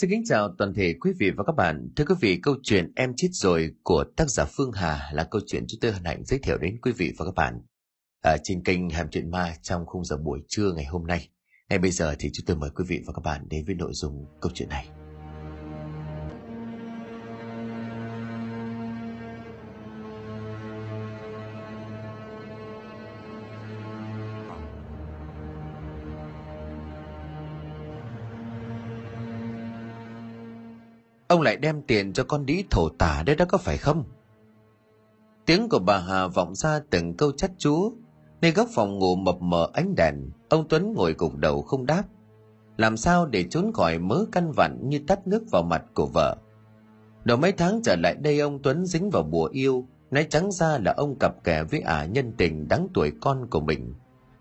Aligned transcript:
Xin 0.00 0.10
kính 0.10 0.24
chào 0.24 0.54
toàn 0.58 0.74
thể 0.74 0.94
quý 1.00 1.12
vị 1.18 1.30
và 1.30 1.44
các 1.44 1.52
bạn. 1.56 1.88
Thưa 1.96 2.04
quý 2.04 2.14
vị, 2.20 2.38
câu 2.42 2.54
chuyện 2.62 2.92
Em 2.96 3.12
chết 3.16 3.28
rồi 3.32 3.70
của 3.82 4.04
tác 4.16 4.30
giả 4.30 4.44
Phương 4.44 4.72
Hà 4.72 5.10
là 5.12 5.24
câu 5.30 5.40
chuyện 5.46 5.64
chúng 5.68 5.80
tôi 5.80 5.92
hân 5.92 6.04
hạnh 6.04 6.24
giới 6.24 6.38
thiệu 6.38 6.58
đến 6.58 6.78
quý 6.82 6.92
vị 6.92 7.12
và 7.18 7.24
các 7.24 7.34
bạn 7.34 7.60
ở 8.24 8.36
trên 8.44 8.62
kênh 8.64 8.90
Hàm 8.90 9.08
Chuyện 9.10 9.30
Ma 9.30 9.54
trong 9.62 9.86
khung 9.86 10.04
giờ 10.04 10.16
buổi 10.16 10.40
trưa 10.48 10.72
ngày 10.72 10.84
hôm 10.84 11.06
nay. 11.06 11.28
Ngay 11.68 11.78
bây 11.78 11.90
giờ 11.90 12.14
thì 12.18 12.30
chúng 12.32 12.46
tôi 12.46 12.56
mời 12.56 12.70
quý 12.74 12.84
vị 12.88 13.02
và 13.06 13.12
các 13.12 13.20
bạn 13.24 13.46
đến 13.48 13.64
với 13.66 13.74
nội 13.74 13.90
dung 13.94 14.26
câu 14.40 14.52
chuyện 14.54 14.68
này. 14.68 14.88
Ông 31.28 31.42
lại 31.42 31.56
đem 31.56 31.82
tiền 31.82 32.12
cho 32.12 32.24
con 32.24 32.46
đĩ 32.46 32.64
thổ 32.70 32.88
tả 32.88 33.22
đấy 33.26 33.36
đó 33.36 33.44
có 33.48 33.58
phải 33.58 33.76
không? 33.76 34.04
Tiếng 35.46 35.68
của 35.68 35.78
bà 35.78 35.98
Hà 35.98 36.26
vọng 36.26 36.54
ra 36.54 36.80
từng 36.90 37.16
câu 37.16 37.32
chắt 37.32 37.50
chú. 37.58 37.92
Nơi 38.40 38.50
góc 38.50 38.68
phòng 38.74 38.98
ngủ 38.98 39.16
mập 39.16 39.36
mờ 39.40 39.68
ánh 39.72 39.94
đèn, 39.94 40.30
ông 40.48 40.68
Tuấn 40.68 40.92
ngồi 40.92 41.14
gục 41.18 41.36
đầu 41.36 41.62
không 41.62 41.86
đáp. 41.86 42.02
Làm 42.76 42.96
sao 42.96 43.26
để 43.26 43.44
trốn 43.50 43.72
khỏi 43.72 43.98
mớ 43.98 44.24
căn 44.32 44.52
vặn 44.52 44.88
như 44.88 45.00
tắt 45.06 45.26
nước 45.26 45.42
vào 45.50 45.62
mặt 45.62 45.82
của 45.94 46.06
vợ. 46.06 46.36
Đầu 47.24 47.36
mấy 47.36 47.52
tháng 47.52 47.80
trở 47.84 47.96
lại 47.96 48.14
đây 48.14 48.40
ông 48.40 48.62
Tuấn 48.62 48.86
dính 48.86 49.10
vào 49.10 49.22
bùa 49.22 49.48
yêu, 49.52 49.86
nói 50.10 50.26
trắng 50.30 50.52
ra 50.52 50.78
là 50.78 50.94
ông 50.96 51.18
cặp 51.18 51.44
kè 51.44 51.62
với 51.62 51.80
ả 51.80 52.04
nhân 52.04 52.32
tình 52.36 52.68
đáng 52.68 52.88
tuổi 52.94 53.12
con 53.20 53.46
của 53.50 53.60
mình. 53.60 53.94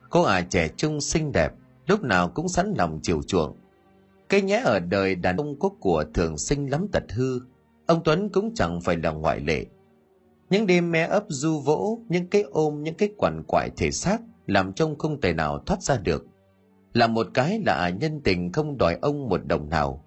Cô 0.09 0.21
ả 0.21 0.41
trẻ 0.41 0.69
trung 0.77 1.01
xinh 1.01 1.31
đẹp, 1.31 1.53
lúc 1.87 2.03
nào 2.03 2.29
cũng 2.29 2.49
sẵn 2.49 2.73
lòng 2.77 2.99
chiều 3.03 3.21
chuộng 3.27 3.57
cái 4.29 4.41
nhẽ 4.41 4.61
ở 4.65 4.79
đời 4.79 5.15
đàn 5.15 5.37
ông 5.37 5.59
có 5.59 5.69
của 5.69 6.03
thường 6.13 6.37
sinh 6.37 6.67
lắm 6.71 6.87
tật 6.91 7.03
hư, 7.09 7.39
ông 7.85 8.01
Tuấn 8.03 8.29
cũng 8.29 8.53
chẳng 8.55 8.81
phải 8.81 8.97
là 8.97 9.11
ngoại 9.11 9.39
lệ. 9.39 9.65
Những 10.49 10.67
đêm 10.67 10.91
mé 10.91 11.03
ấp 11.03 11.23
du 11.27 11.59
vỗ, 11.59 11.99
những 12.09 12.27
cái 12.27 12.41
ôm, 12.41 12.83
những 12.83 12.95
cái 12.95 13.09
quằn 13.17 13.43
quại 13.47 13.69
thể 13.77 13.91
xác 13.91 14.21
làm 14.47 14.73
trông 14.73 14.97
không 14.97 15.21
thể 15.21 15.33
nào 15.33 15.59
thoát 15.65 15.81
ra 15.81 15.97
được. 15.97 16.25
Là 16.93 17.07
một 17.07 17.27
cái 17.33 17.61
là 17.65 17.89
nhân 17.89 18.21
tình 18.23 18.51
không 18.51 18.77
đòi 18.77 18.97
ông 19.01 19.29
một 19.29 19.45
đồng 19.45 19.69
nào. 19.69 20.05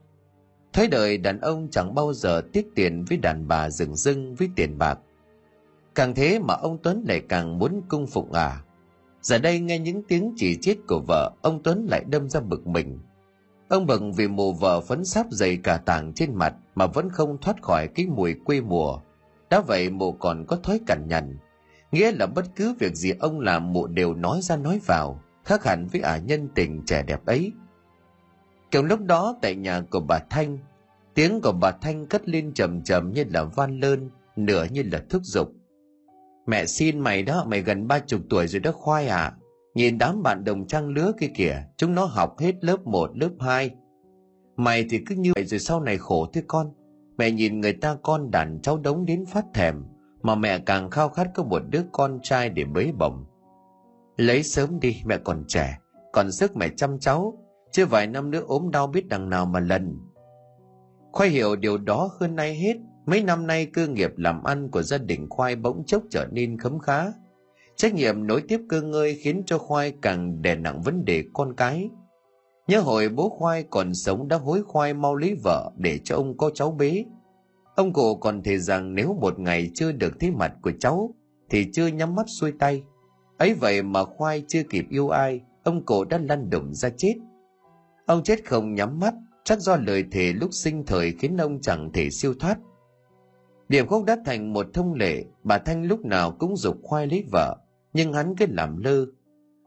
Thấy 0.72 0.88
đời 0.88 1.18
đàn 1.18 1.40
ông 1.40 1.68
chẳng 1.70 1.94
bao 1.94 2.12
giờ 2.12 2.42
tiếc 2.52 2.66
tiền 2.74 3.04
với 3.08 3.18
đàn 3.18 3.48
bà 3.48 3.70
rừng 3.70 3.96
rưng 3.96 4.34
với 4.34 4.48
tiền 4.56 4.78
bạc. 4.78 4.98
Càng 5.94 6.14
thế 6.14 6.38
mà 6.38 6.54
ông 6.54 6.78
Tuấn 6.82 7.04
lại 7.08 7.22
càng 7.28 7.58
muốn 7.58 7.82
cung 7.88 8.06
phụng 8.06 8.32
à. 8.32 8.62
Giờ 9.22 9.38
đây 9.38 9.60
nghe 9.60 9.78
những 9.78 10.02
tiếng 10.08 10.34
chỉ 10.36 10.58
chết 10.60 10.76
của 10.88 11.00
vợ, 11.08 11.32
ông 11.42 11.62
Tuấn 11.62 11.86
lại 11.90 12.04
đâm 12.08 12.28
ra 12.28 12.40
bực 12.40 12.66
mình 12.66 12.98
Ông 13.68 13.86
bận 13.86 14.12
vì 14.12 14.28
mù 14.28 14.52
vợ 14.52 14.80
phấn 14.80 15.04
sáp 15.04 15.26
dày 15.30 15.56
cả 15.56 15.76
tàng 15.76 16.12
trên 16.12 16.34
mặt 16.34 16.54
mà 16.74 16.86
vẫn 16.86 17.10
không 17.10 17.38
thoát 17.40 17.62
khỏi 17.62 17.88
cái 17.88 18.06
mùi 18.06 18.34
quê 18.44 18.60
mùa. 18.60 19.00
Đã 19.50 19.60
vậy 19.60 19.90
mụ 19.90 20.12
còn 20.12 20.44
có 20.48 20.56
thói 20.56 20.80
cằn 20.86 21.08
nhằn. 21.08 21.38
Nghĩa 21.92 22.12
là 22.12 22.26
bất 22.26 22.44
cứ 22.56 22.74
việc 22.78 22.94
gì 22.94 23.12
ông 23.20 23.40
làm 23.40 23.72
mụ 23.72 23.86
đều 23.86 24.14
nói 24.14 24.40
ra 24.42 24.56
nói 24.56 24.80
vào, 24.86 25.22
khác 25.44 25.64
hẳn 25.64 25.86
với 25.86 26.00
ả 26.00 26.18
nhân 26.18 26.48
tình 26.54 26.82
trẻ 26.86 27.02
đẹp 27.02 27.26
ấy. 27.26 27.52
Kiểu 28.70 28.82
lúc 28.82 29.00
đó 29.00 29.36
tại 29.42 29.54
nhà 29.54 29.80
của 29.90 30.00
bà 30.00 30.18
Thanh, 30.30 30.58
tiếng 31.14 31.40
của 31.40 31.52
bà 31.52 31.70
Thanh 31.70 32.06
cất 32.06 32.28
lên 32.28 32.54
trầm 32.54 32.82
trầm 32.82 33.12
như 33.12 33.24
là 33.28 33.44
van 33.44 33.80
lơn, 33.80 34.10
nửa 34.36 34.66
như 34.70 34.82
là 34.92 35.02
thúc 35.10 35.22
giục. 35.24 35.52
Mẹ 36.46 36.66
xin 36.66 36.98
mày 37.00 37.22
đó, 37.22 37.44
mày 37.48 37.62
gần 37.62 37.88
ba 37.88 37.98
chục 37.98 38.20
tuổi 38.30 38.46
rồi 38.46 38.60
đó 38.60 38.72
khoai 38.72 39.08
à. 39.08 39.32
Nhìn 39.78 39.98
đám 39.98 40.22
bạn 40.22 40.44
đồng 40.44 40.66
trang 40.66 40.88
lứa 40.88 41.12
kia 41.20 41.26
kìa, 41.34 41.62
chúng 41.76 41.94
nó 41.94 42.04
học 42.04 42.38
hết 42.38 42.64
lớp 42.64 42.86
1, 42.86 43.10
lớp 43.14 43.30
2. 43.40 43.70
Mày 44.56 44.86
thì 44.90 45.00
cứ 45.06 45.14
như 45.14 45.32
vậy 45.34 45.44
rồi 45.44 45.60
sau 45.60 45.80
này 45.80 45.98
khổ 45.98 46.26
thế 46.32 46.42
con. 46.46 46.72
Mẹ 47.18 47.30
nhìn 47.30 47.60
người 47.60 47.72
ta 47.72 47.96
con 48.02 48.30
đàn 48.30 48.60
cháu 48.62 48.78
đống 48.78 49.04
đến 49.04 49.26
phát 49.26 49.44
thèm, 49.54 49.84
mà 50.22 50.34
mẹ 50.34 50.58
càng 50.58 50.90
khao 50.90 51.08
khát 51.08 51.28
có 51.34 51.42
một 51.42 51.62
đứa 51.68 51.82
con 51.92 52.18
trai 52.22 52.48
để 52.48 52.64
bế 52.64 52.92
bổng. 52.98 53.24
Lấy 54.16 54.42
sớm 54.42 54.80
đi, 54.80 55.02
mẹ 55.04 55.18
còn 55.24 55.44
trẻ, 55.48 55.78
còn 56.12 56.32
sức 56.32 56.56
mẹ 56.56 56.68
chăm 56.76 56.98
cháu, 56.98 57.38
chứ 57.72 57.86
vài 57.86 58.06
năm 58.06 58.30
nữa 58.30 58.42
ốm 58.46 58.70
đau 58.70 58.86
biết 58.86 59.08
đằng 59.08 59.30
nào 59.30 59.46
mà 59.46 59.60
lần. 59.60 59.98
Khoai 61.12 61.28
hiểu 61.28 61.56
điều 61.56 61.78
đó 61.78 62.10
hơn 62.20 62.36
nay 62.36 62.54
hết, 62.54 62.76
mấy 63.06 63.22
năm 63.22 63.46
nay 63.46 63.66
cơ 63.66 63.86
nghiệp 63.86 64.10
làm 64.16 64.42
ăn 64.42 64.70
của 64.70 64.82
gia 64.82 64.98
đình 64.98 65.26
Khoai 65.30 65.56
bỗng 65.56 65.84
chốc 65.86 66.02
trở 66.10 66.26
nên 66.32 66.58
khấm 66.58 66.78
khá 66.78 67.12
Trách 67.78 67.94
nhiệm 67.94 68.26
nối 68.26 68.42
tiếp 68.48 68.60
cơ 68.68 68.82
ngơi 68.82 69.14
khiến 69.14 69.42
cho 69.46 69.58
Khoai 69.58 69.92
càng 70.02 70.42
đè 70.42 70.56
nặng 70.56 70.82
vấn 70.82 71.04
đề 71.04 71.24
con 71.32 71.54
cái. 71.56 71.90
Nhớ 72.68 72.80
hồi 72.80 73.08
bố 73.08 73.28
Khoai 73.28 73.64
còn 73.70 73.94
sống 73.94 74.28
đã 74.28 74.36
hối 74.36 74.62
Khoai 74.62 74.94
mau 74.94 75.16
lấy 75.16 75.36
vợ 75.44 75.70
để 75.76 75.98
cho 76.04 76.16
ông 76.16 76.36
có 76.36 76.50
cháu 76.54 76.70
bế. 76.70 77.04
Ông 77.76 77.92
cụ 77.92 78.16
còn 78.16 78.42
thề 78.42 78.58
rằng 78.58 78.94
nếu 78.94 79.16
một 79.20 79.38
ngày 79.38 79.70
chưa 79.74 79.92
được 79.92 80.20
thấy 80.20 80.30
mặt 80.30 80.52
của 80.62 80.72
cháu 80.80 81.14
thì 81.50 81.66
chưa 81.72 81.86
nhắm 81.86 82.14
mắt 82.14 82.26
xuôi 82.28 82.52
tay. 82.58 82.82
Ấy 83.38 83.54
vậy 83.54 83.82
mà 83.82 84.04
Khoai 84.04 84.44
chưa 84.48 84.62
kịp 84.62 84.84
yêu 84.90 85.08
ai, 85.08 85.40
ông 85.64 85.84
cụ 85.84 86.04
đã 86.04 86.18
lăn 86.18 86.50
đùng 86.50 86.74
ra 86.74 86.90
chết. 86.96 87.14
Ông 88.06 88.22
chết 88.22 88.44
không 88.44 88.74
nhắm 88.74 89.00
mắt, 89.00 89.14
chắc 89.44 89.60
do 89.60 89.76
lời 89.76 90.04
thề 90.10 90.32
lúc 90.32 90.50
sinh 90.52 90.86
thời 90.86 91.12
khiến 91.18 91.36
ông 91.36 91.60
chẳng 91.60 91.90
thể 91.92 92.10
siêu 92.10 92.34
thoát. 92.40 92.58
Điểm 93.68 93.86
khúc 93.86 94.04
đã 94.04 94.16
thành 94.26 94.52
một 94.52 94.66
thông 94.74 94.94
lệ, 94.94 95.24
bà 95.44 95.58
Thanh 95.58 95.84
lúc 95.84 96.04
nào 96.04 96.30
cũng 96.38 96.56
dục 96.56 96.76
khoai 96.82 97.06
lấy 97.06 97.24
vợ, 97.32 97.56
nhưng 97.98 98.12
hắn 98.12 98.36
cứ 98.36 98.46
làm 98.48 98.76
lơ. 98.76 99.06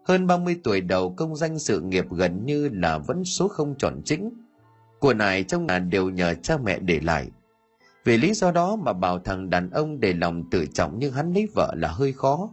Hơn 0.08 0.28
30 0.28 0.59
tuổi 0.64 0.81
đầu 0.81 1.14
công 1.18 1.36
danh 1.36 1.59
sự 1.59 1.81
nghiệp 1.81 2.06
gần 2.12 2.46
như 2.46 2.69
là 2.74 2.97
vẫn 2.97 3.24
số 3.24 3.47
không 3.47 3.75
tròn 3.78 4.02
chính. 4.06 4.30
Của 5.00 5.14
này 5.14 5.44
trong 5.44 5.66
nhà 5.66 5.80
đều 5.80 6.09
nhờ 6.09 6.34
cha 6.34 6.58
mẹ 6.58 6.80
để 6.80 7.00
lại. 7.00 7.28
Vì 8.06 8.18
lý 8.18 8.34
do 8.34 8.52
đó 8.52 8.75
mà 8.75 8.94
bảo 8.94 9.19
thằng 9.19 9.50
đàn 9.50 9.69
ông 9.69 10.00
để 10.00 10.14
lòng 10.14 10.50
tự 10.50 10.66
trọng 10.66 11.00
nhưng 11.00 11.14
hắn 11.14 11.34
lấy 11.34 11.47
vợ 11.56 11.74
là 11.78 11.88
hơi 11.88 12.14
khó. 12.14 12.50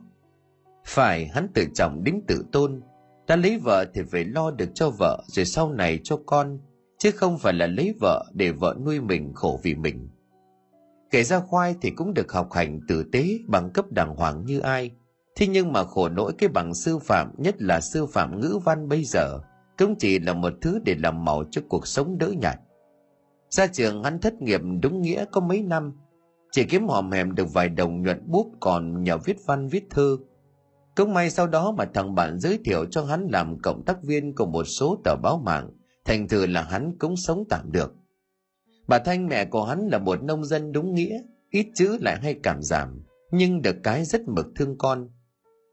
Phải 0.85 1.27
hắn 1.27 1.49
tự 1.55 1.65
trọng 1.75 2.05
đến 2.05 2.21
tự 2.27 2.45
tôn. 2.53 2.81
Đã 3.27 3.37
lấy 3.37 3.59
vợ 3.59 3.85
thì 3.95 4.03
phải 4.11 4.25
lo 4.25 4.51
được 4.51 4.69
cho 4.75 4.91
vợ 4.91 5.23
rồi 5.27 5.45
sau 5.45 5.73
này 5.73 6.01
cho 6.05 6.19
con, 6.27 6.59
chứ 6.99 7.11
không 7.11 7.39
phải 7.39 7.53
là 7.53 7.67
lấy 7.67 7.95
vợ 8.01 8.25
để 8.35 8.53
vợ 8.53 8.77
nuôi 8.85 9.01
mình 9.01 9.33
khổ 9.35 9.61
vì 9.63 9.75
mình. 9.75 10.09
Kể 11.11 11.25
ra 11.25 11.41
khoai 11.41 11.75
thì 11.81 11.91
cũng 11.91 12.15
được 12.15 12.33
học 12.33 12.53
hành 12.53 12.81
tử 12.89 13.05
tế 13.13 13.39
bằng 13.47 13.71
cấp 13.71 13.85
đàng 13.91 14.17
hoàng 14.17 14.45
như 14.45 14.61
ai– 14.61 14.91
Thế 15.39 15.47
nhưng 15.47 15.73
mà 15.73 15.85
khổ 15.85 16.09
nỗi 16.09 16.33
cái 16.39 16.49
bằng 16.49 16.75
sư 16.75 16.99
phạm, 16.99 17.31
nhất 17.37 17.63
là 17.63 17.81
sư 17.81 18.07
phạm 18.07 18.41
ngữ 18.41 18.59
văn 18.65 18.89
bây 18.89 19.05
giờ, 19.05 19.41
cũng 19.79 19.95
chỉ 19.99 20.19
là 20.19 20.33
một 20.33 20.53
thứ 20.61 20.79
để 20.85 20.95
làm 20.99 21.25
màu 21.25 21.45
cho 21.51 21.63
cuộc 21.69 21.87
sống 21.87 22.19
đỡ 22.19 22.29
nhạt. 22.29 22.59
Ra 23.51 23.67
trường 23.67 24.05
hắn 24.05 24.21
thất 24.21 24.43
nghiệp 24.43 24.61
đúng 24.83 25.03
nghĩa 25.03 25.25
có 25.33 25.41
mấy 25.41 25.63
năm, 25.63 25.93
chỉ 26.53 26.65
kiếm 26.65 26.89
hòm 26.89 27.11
hèm 27.11 27.35
được 27.35 27.53
vài 27.53 27.69
đồng 27.69 28.03
nhuận 28.03 28.23
bút 28.27 28.53
còn 28.61 29.03
nhờ 29.03 29.19
viết 29.19 29.37
văn 29.47 29.69
viết 29.69 29.91
thư. 29.91 30.19
Cũng 30.97 31.15
may 31.15 31.31
sau 31.31 31.47
đó 31.47 31.73
mà 31.73 31.85
thằng 31.95 32.15
bạn 32.15 32.39
giới 32.39 32.59
thiệu 32.65 32.85
cho 32.91 33.05
hắn 33.05 33.27
làm 33.31 33.59
cộng 33.63 33.85
tác 33.85 34.03
viên 34.03 34.35
của 34.35 34.47
một 34.47 34.65
số 34.65 35.01
tờ 35.05 35.17
báo 35.23 35.43
mạng, 35.45 35.71
thành 36.05 36.29
thử 36.29 36.47
là 36.47 36.63
hắn 36.63 36.99
cũng 36.99 37.17
sống 37.17 37.45
tạm 37.49 37.73
được. 37.73 37.95
Bà 38.89 38.99
Thanh 38.99 39.27
mẹ 39.27 39.45
của 39.45 39.65
hắn 39.65 39.89
là 39.89 39.99
một 39.99 40.23
nông 40.23 40.45
dân 40.45 40.73
đúng 40.73 40.95
nghĩa, 40.95 41.19
ít 41.51 41.67
chữ 41.75 41.99
lại 42.01 42.19
hay 42.23 42.35
cảm 42.43 42.63
giảm, 42.63 43.03
nhưng 43.31 43.63
được 43.63 43.77
cái 43.83 44.05
rất 44.05 44.29
mực 44.29 44.47
thương 44.57 44.79
con. 44.79 45.09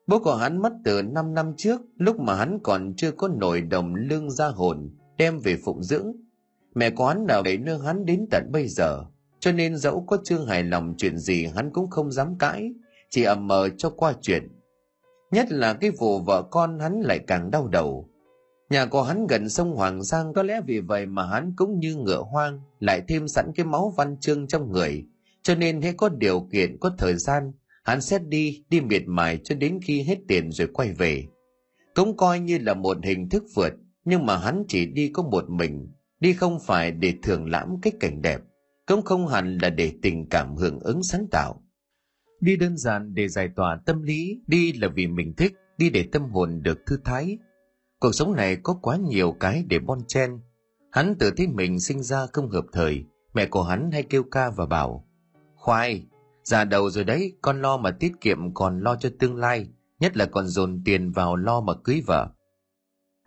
Bố 0.08 0.20
của 0.20 0.36
hắn 0.36 0.62
mất 0.62 0.74
từ 0.84 1.02
5 1.02 1.34
năm 1.34 1.54
trước, 1.58 1.82
lúc 1.98 2.20
mà 2.20 2.36
hắn 2.36 2.60
còn 2.64 2.94
chưa 2.98 3.12
có 3.12 3.28
nổi 3.28 3.62
đồng 3.62 3.96
lương 3.96 4.32
gia 4.32 4.48
hồn, 4.48 4.90
đem 5.18 5.40
về 5.40 5.58
phụng 5.66 5.84
dưỡng. 5.84 6.12
Mẹ 6.76 6.90
của 6.90 7.08
hắn 7.08 7.26
nào 7.28 7.44
để 7.44 7.58
nương 7.58 7.82
hắn 7.82 8.06
đến 8.06 8.26
tận 8.32 8.52
bây 8.52 8.68
giờ, 8.68 9.06
cho 9.40 9.52
nên 9.52 9.78
dẫu 9.78 10.04
có 10.08 10.18
chưa 10.24 10.46
hài 10.46 10.64
lòng 10.64 10.96
chuyện 10.98 11.18
gì 11.18 11.46
hắn 11.46 11.72
cũng 11.74 11.90
không 11.90 12.12
dám 12.12 12.38
cãi, 12.38 12.74
chỉ 13.10 13.24
ầm 13.24 13.48
mờ 13.48 13.70
cho 13.78 13.90
qua 13.90 14.14
chuyện. 14.22 14.48
Nhất 15.32 15.52
là 15.52 15.74
cái 15.74 15.92
vụ 15.92 16.20
vợ 16.20 16.44
con 16.52 16.80
hắn 16.80 17.02
lại 17.02 17.20
càng 17.28 17.52
đau 17.52 17.68
đầu. 17.68 18.10
Nhà 18.70 18.86
của 18.86 19.04
hắn 19.04 19.28
gần 19.28 19.50
sông 19.50 19.76
Hoàng 19.76 20.04
Giang 20.04 20.34
có 20.34 20.44
lẽ 20.44 20.62
vì 20.68 20.80
vậy 20.80 21.06
mà 21.06 21.28
hắn 21.28 21.54
cũng 21.56 21.80
như 21.80 21.96
ngựa 21.96 22.24
hoang, 22.32 22.62
lại 22.80 23.02
thêm 23.08 23.28
sẵn 23.28 23.52
cái 23.56 23.66
máu 23.66 23.94
văn 23.98 24.18
chương 24.20 24.48
trong 24.48 24.72
người, 24.72 25.06
cho 25.44 25.56
nên 25.56 25.82
hãy 25.82 25.94
có 25.94 26.10
điều 26.10 26.48
kiện, 26.52 26.78
có 26.80 26.92
thời 26.98 27.16
gian, 27.16 27.52
Hắn 27.86 28.02
xét 28.02 28.22
đi, 28.28 28.64
đi 28.70 28.82
miệt 28.82 29.04
mài 29.06 29.40
cho 29.44 29.56
đến 29.56 29.80
khi 29.84 30.02
hết 30.02 30.18
tiền 30.28 30.52
rồi 30.52 30.68
quay 30.74 30.94
về. 30.94 31.26
Cũng 31.96 32.18
coi 32.18 32.40
như 32.40 32.58
là 32.58 32.74
một 32.74 32.98
hình 33.04 33.30
thức 33.30 33.44
vượt, 33.56 33.74
nhưng 34.06 34.26
mà 34.26 34.38
hắn 34.38 34.64
chỉ 34.68 34.86
đi 34.86 35.10
có 35.14 35.24
một 35.24 35.50
mình, 35.50 35.92
đi 36.20 36.34
không 36.34 36.60
phải 36.66 36.92
để 36.92 37.14
thưởng 37.24 37.50
lãm 37.50 37.82
cái 37.82 37.94
cảnh 38.00 38.22
đẹp, 38.22 38.42
cũng 38.88 39.02
không 39.02 39.28
hẳn 39.28 39.58
là 39.58 39.70
để 39.70 39.92
tình 40.02 40.30
cảm 40.30 40.56
hưởng 40.56 40.80
ứng 40.80 41.04
sáng 41.04 41.28
tạo. 41.32 41.62
Đi 42.40 42.56
đơn 42.56 42.78
giản 42.78 43.14
để 43.14 43.28
giải 43.28 43.50
tỏa 43.56 43.80
tâm 43.86 44.02
lý, 44.02 44.42
đi 44.48 44.74
là 44.74 44.88
vì 44.88 45.08
mình 45.08 45.34
thích, 45.38 45.54
đi 45.78 45.90
để 45.90 46.06
tâm 46.12 46.30
hồn 46.30 46.62
được 46.64 46.86
thư 46.86 46.98
thái. 47.04 47.38
Cuộc 48.00 48.12
sống 48.12 48.34
này 48.34 48.58
có 48.64 48.74
quá 48.82 48.98
nhiều 48.98 49.36
cái 49.40 49.64
để 49.70 49.80
bon 49.80 50.00
chen. 50.08 50.40
Hắn 50.92 51.16
tự 51.20 51.32
thấy 51.38 51.48
mình 51.48 51.80
sinh 51.80 52.04
ra 52.04 52.26
không 52.34 52.50
hợp 52.50 52.66
thời, 52.74 53.04
mẹ 53.34 53.46
của 53.46 53.64
hắn 53.64 53.92
hay 53.92 54.04
kêu 54.04 54.24
ca 54.24 54.50
và 54.50 54.66
bảo, 54.66 55.08
Khoai, 55.56 56.04
Già 56.46 56.64
đầu 56.64 56.90
rồi 56.90 57.04
đấy, 57.04 57.38
con 57.42 57.62
lo 57.62 57.78
mà 57.78 57.92
tiết 57.92 58.12
kiệm 58.22 58.54
còn 58.54 58.80
lo 58.80 58.96
cho 58.96 59.10
tương 59.20 59.36
lai, 59.36 59.68
nhất 60.00 60.18
là 60.18 60.26
còn 60.26 60.48
dồn 60.48 60.82
tiền 60.86 61.12
vào 61.12 61.36
lo 61.36 61.62
mà 61.62 61.74
cưới 61.84 62.02
vợ. 62.06 62.30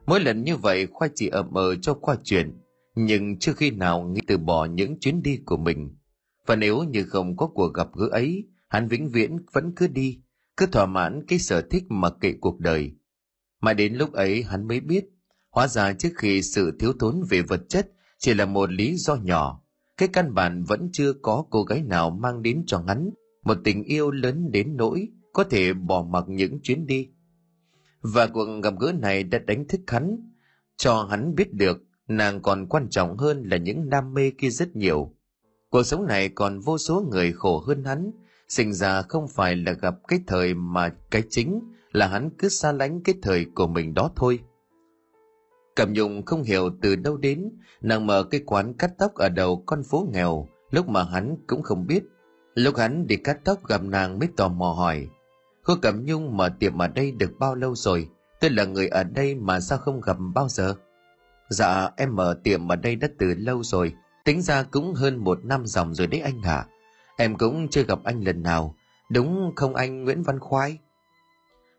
Mỗi 0.07 0.21
lần 0.21 0.45
như 0.45 0.57
vậy 0.57 0.87
Khoa 0.87 1.09
chỉ 1.15 1.29
ậm 1.29 1.55
ờ 1.55 1.75
cho 1.75 1.95
qua 1.95 2.17
chuyện, 2.25 2.61
nhưng 2.95 3.39
chưa 3.39 3.53
khi 3.53 3.71
nào 3.71 4.03
nghĩ 4.03 4.21
từ 4.27 4.39
bỏ 4.39 4.65
những 4.65 5.01
chuyến 5.01 5.23
đi 5.23 5.39
của 5.47 5.57
mình. 5.57 5.97
Và 6.47 6.57
nếu 6.57 6.83
như 6.83 7.05
không 7.05 7.37
có 7.37 7.47
cuộc 7.47 7.75
gặp 7.75 7.89
gỡ 7.95 8.09
ấy, 8.11 8.45
hắn 8.69 8.89
vĩnh 8.89 9.09
viễn 9.09 9.37
vẫn 9.53 9.73
cứ 9.77 9.87
đi, 9.87 10.21
cứ 10.57 10.67
thỏa 10.67 10.87
mãn 10.87 11.25
cái 11.29 11.39
sở 11.39 11.63
thích 11.71 11.85
mà 11.89 12.11
kệ 12.21 12.33
cuộc 12.41 12.61
đời. 12.61 12.93
Mà 13.61 13.73
đến 13.73 13.95
lúc 13.95 14.13
ấy 14.13 14.43
hắn 14.43 14.69
mới 14.69 14.81
biết, 14.81 15.05
hóa 15.51 15.69
ra 15.69 15.93
trước 15.93 16.13
khi 16.17 16.43
sự 16.43 16.77
thiếu 16.81 16.93
thốn 16.99 17.23
về 17.31 17.43
vật 17.43 17.61
chất 17.69 17.89
chỉ 18.19 18.35
là 18.35 18.47
một 18.47 18.73
lý 18.73 18.97
do 18.97 19.15
nhỏ, 19.15 19.63
cái 19.99 20.09
căn 20.09 20.35
bản 20.35 20.65
vẫn 20.65 20.89
chưa 20.93 21.13
có 21.13 21.45
cô 21.51 21.63
gái 21.63 21.83
nào 21.83 22.11
mang 22.11 22.43
đến 22.43 22.63
cho 22.67 22.85
hắn 22.87 23.11
một 23.43 23.59
tình 23.65 23.85
yêu 23.85 24.11
lớn 24.11 24.51
đến 24.53 24.77
nỗi 24.77 25.09
có 25.33 25.45
thể 25.45 25.73
bỏ 25.73 26.07
mặc 26.11 26.25
những 26.29 26.59
chuyến 26.63 26.87
đi. 26.87 27.09
Và 28.01 28.27
cuộc 28.27 28.47
gặp 28.63 28.75
gỡ 28.81 28.93
này 28.93 29.23
đã 29.23 29.39
đánh 29.39 29.69
thức 29.69 29.81
hắn, 29.87 30.17
cho 30.77 31.03
hắn 31.11 31.35
biết 31.35 31.53
được 31.53 31.83
nàng 32.09 32.43
còn 32.43 32.67
quan 32.67 32.89
trọng 32.91 33.17
hơn 33.17 33.43
là 33.43 33.57
những 33.57 33.91
đam 33.91 34.15
mê 34.15 34.31
kia 34.31 34.51
rất 34.51 34.77
nhiều. 34.77 35.15
Cuộc 35.71 35.83
sống 35.83 36.07
này 36.07 36.29
còn 36.29 36.61
vô 36.61 36.79
số 36.79 37.09
người 37.11 37.33
khổ 37.33 37.59
hơn 37.67 37.85
hắn, 37.85 38.11
sinh 38.49 38.73
ra 38.73 39.03
không 39.03 39.29
phải 39.29 39.57
là 39.57 39.73
gặp 39.73 39.95
cái 40.09 40.21
thời 40.27 40.55
mà 40.55 40.89
cái 41.11 41.23
chính 41.31 41.61
là 41.93 42.09
hắn 42.09 42.31
cứ 42.39 42.49
xa 42.49 42.73
lánh 42.73 43.03
cái 43.03 43.15
thời 43.23 43.47
của 43.55 43.67
mình 43.67 43.95
đó 43.95 44.11
thôi. 44.17 44.41
Cẩm 45.79 45.93
Nhung 45.93 46.25
không 46.25 46.43
hiểu 46.43 46.71
từ 46.83 46.97
đâu 46.97 47.17
đến, 47.17 47.51
nàng 47.81 48.07
mở 48.07 48.25
cái 48.31 48.41
quán 48.47 48.75
cắt 48.75 48.91
tóc 48.99 49.15
ở 49.15 49.29
đầu 49.29 49.63
con 49.67 49.83
phố 49.83 50.09
nghèo, 50.13 50.49
lúc 50.71 50.89
mà 50.89 51.05
hắn 51.05 51.37
cũng 51.47 51.63
không 51.63 51.87
biết. 51.87 52.03
Lúc 52.55 52.77
hắn 52.77 53.07
đi 53.07 53.17
cắt 53.17 53.39
tóc 53.45 53.67
gặp 53.67 53.83
nàng 53.83 54.19
mới 54.19 54.29
tò 54.37 54.49
mò 54.49 54.73
hỏi, 54.73 55.09
cô 55.63 55.75
Cẩm 55.83 56.05
Nhung 56.05 56.37
mở 56.37 56.49
tiệm 56.59 56.79
ở 56.79 56.89
đây 56.89 57.13
được 57.13 57.33
bao 57.39 57.55
lâu 57.55 57.75
rồi? 57.75 58.09
Tôi 58.41 58.51
là 58.51 58.65
người 58.65 58.89
ở 58.89 59.05
đây 59.05 59.35
mà 59.35 59.61
sao 59.61 59.79
không 59.79 60.01
gặp 60.01 60.17
bao 60.35 60.49
giờ? 60.49 60.75
Dạ, 61.49 61.91
em 61.97 62.17
mở 62.17 62.39
tiệm 62.45 62.69
ở 62.69 62.77
đây 62.77 62.97
đã 62.97 63.09
từ 63.19 63.35
lâu 63.35 63.63
rồi, 63.63 63.93
tính 64.25 64.43
ra 64.43 64.63
cũng 64.63 64.95
hơn 64.95 65.17
một 65.17 65.45
năm 65.45 65.67
dòng 65.67 65.95
rồi 65.95 66.07
đấy 66.07 66.21
anh 66.21 66.43
hả? 66.43 66.67
Em 67.17 67.39
cũng 67.39 67.69
chưa 67.69 67.83
gặp 67.83 67.99
anh 68.05 68.25
lần 68.25 68.43
nào, 68.43 68.75
đúng 69.11 69.53
không 69.57 69.75
anh 69.75 70.05
Nguyễn 70.05 70.23
Văn 70.23 70.39
Khoai? 70.39 70.79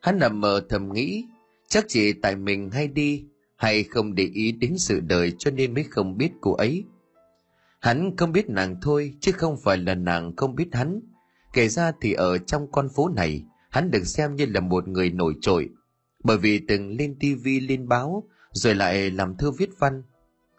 Hắn 0.01 0.19
nằm 0.19 0.41
mờ 0.41 0.61
thầm 0.69 0.93
nghĩ, 0.93 1.25
chắc 1.67 1.85
chỉ 1.87 2.13
tại 2.13 2.35
mình 2.35 2.69
hay 2.69 2.87
đi, 2.87 3.25
hay 3.59 3.83
không 3.83 4.15
để 4.15 4.23
ý 4.33 4.51
đến 4.51 4.77
sự 4.77 4.99
đời 4.99 5.33
cho 5.39 5.51
nên 5.51 5.73
mới 5.73 5.83
không 5.83 6.17
biết 6.17 6.31
cô 6.41 6.53
ấy. 6.53 6.83
Hắn 7.79 8.17
không 8.17 8.31
biết 8.31 8.49
nàng 8.49 8.75
thôi, 8.81 9.13
chứ 9.19 9.31
không 9.31 9.57
phải 9.63 9.77
là 9.77 9.95
nàng 9.95 10.35
không 10.35 10.55
biết 10.55 10.67
hắn. 10.71 10.99
Kể 11.53 11.67
ra 11.67 11.91
thì 12.01 12.13
ở 12.13 12.37
trong 12.37 12.71
con 12.71 12.89
phố 12.95 13.09
này, 13.09 13.43
hắn 13.69 13.91
được 13.91 14.03
xem 14.03 14.35
như 14.35 14.45
là 14.45 14.59
một 14.59 14.87
người 14.87 15.09
nổi 15.09 15.33
trội, 15.41 15.69
bởi 16.23 16.37
vì 16.37 16.59
từng 16.67 16.97
lên 16.97 17.15
tivi 17.19 17.59
lên 17.59 17.87
báo, 17.87 18.23
rồi 18.51 18.75
lại 18.75 19.11
làm 19.11 19.37
thư 19.37 19.51
viết 19.51 19.69
văn. 19.79 20.03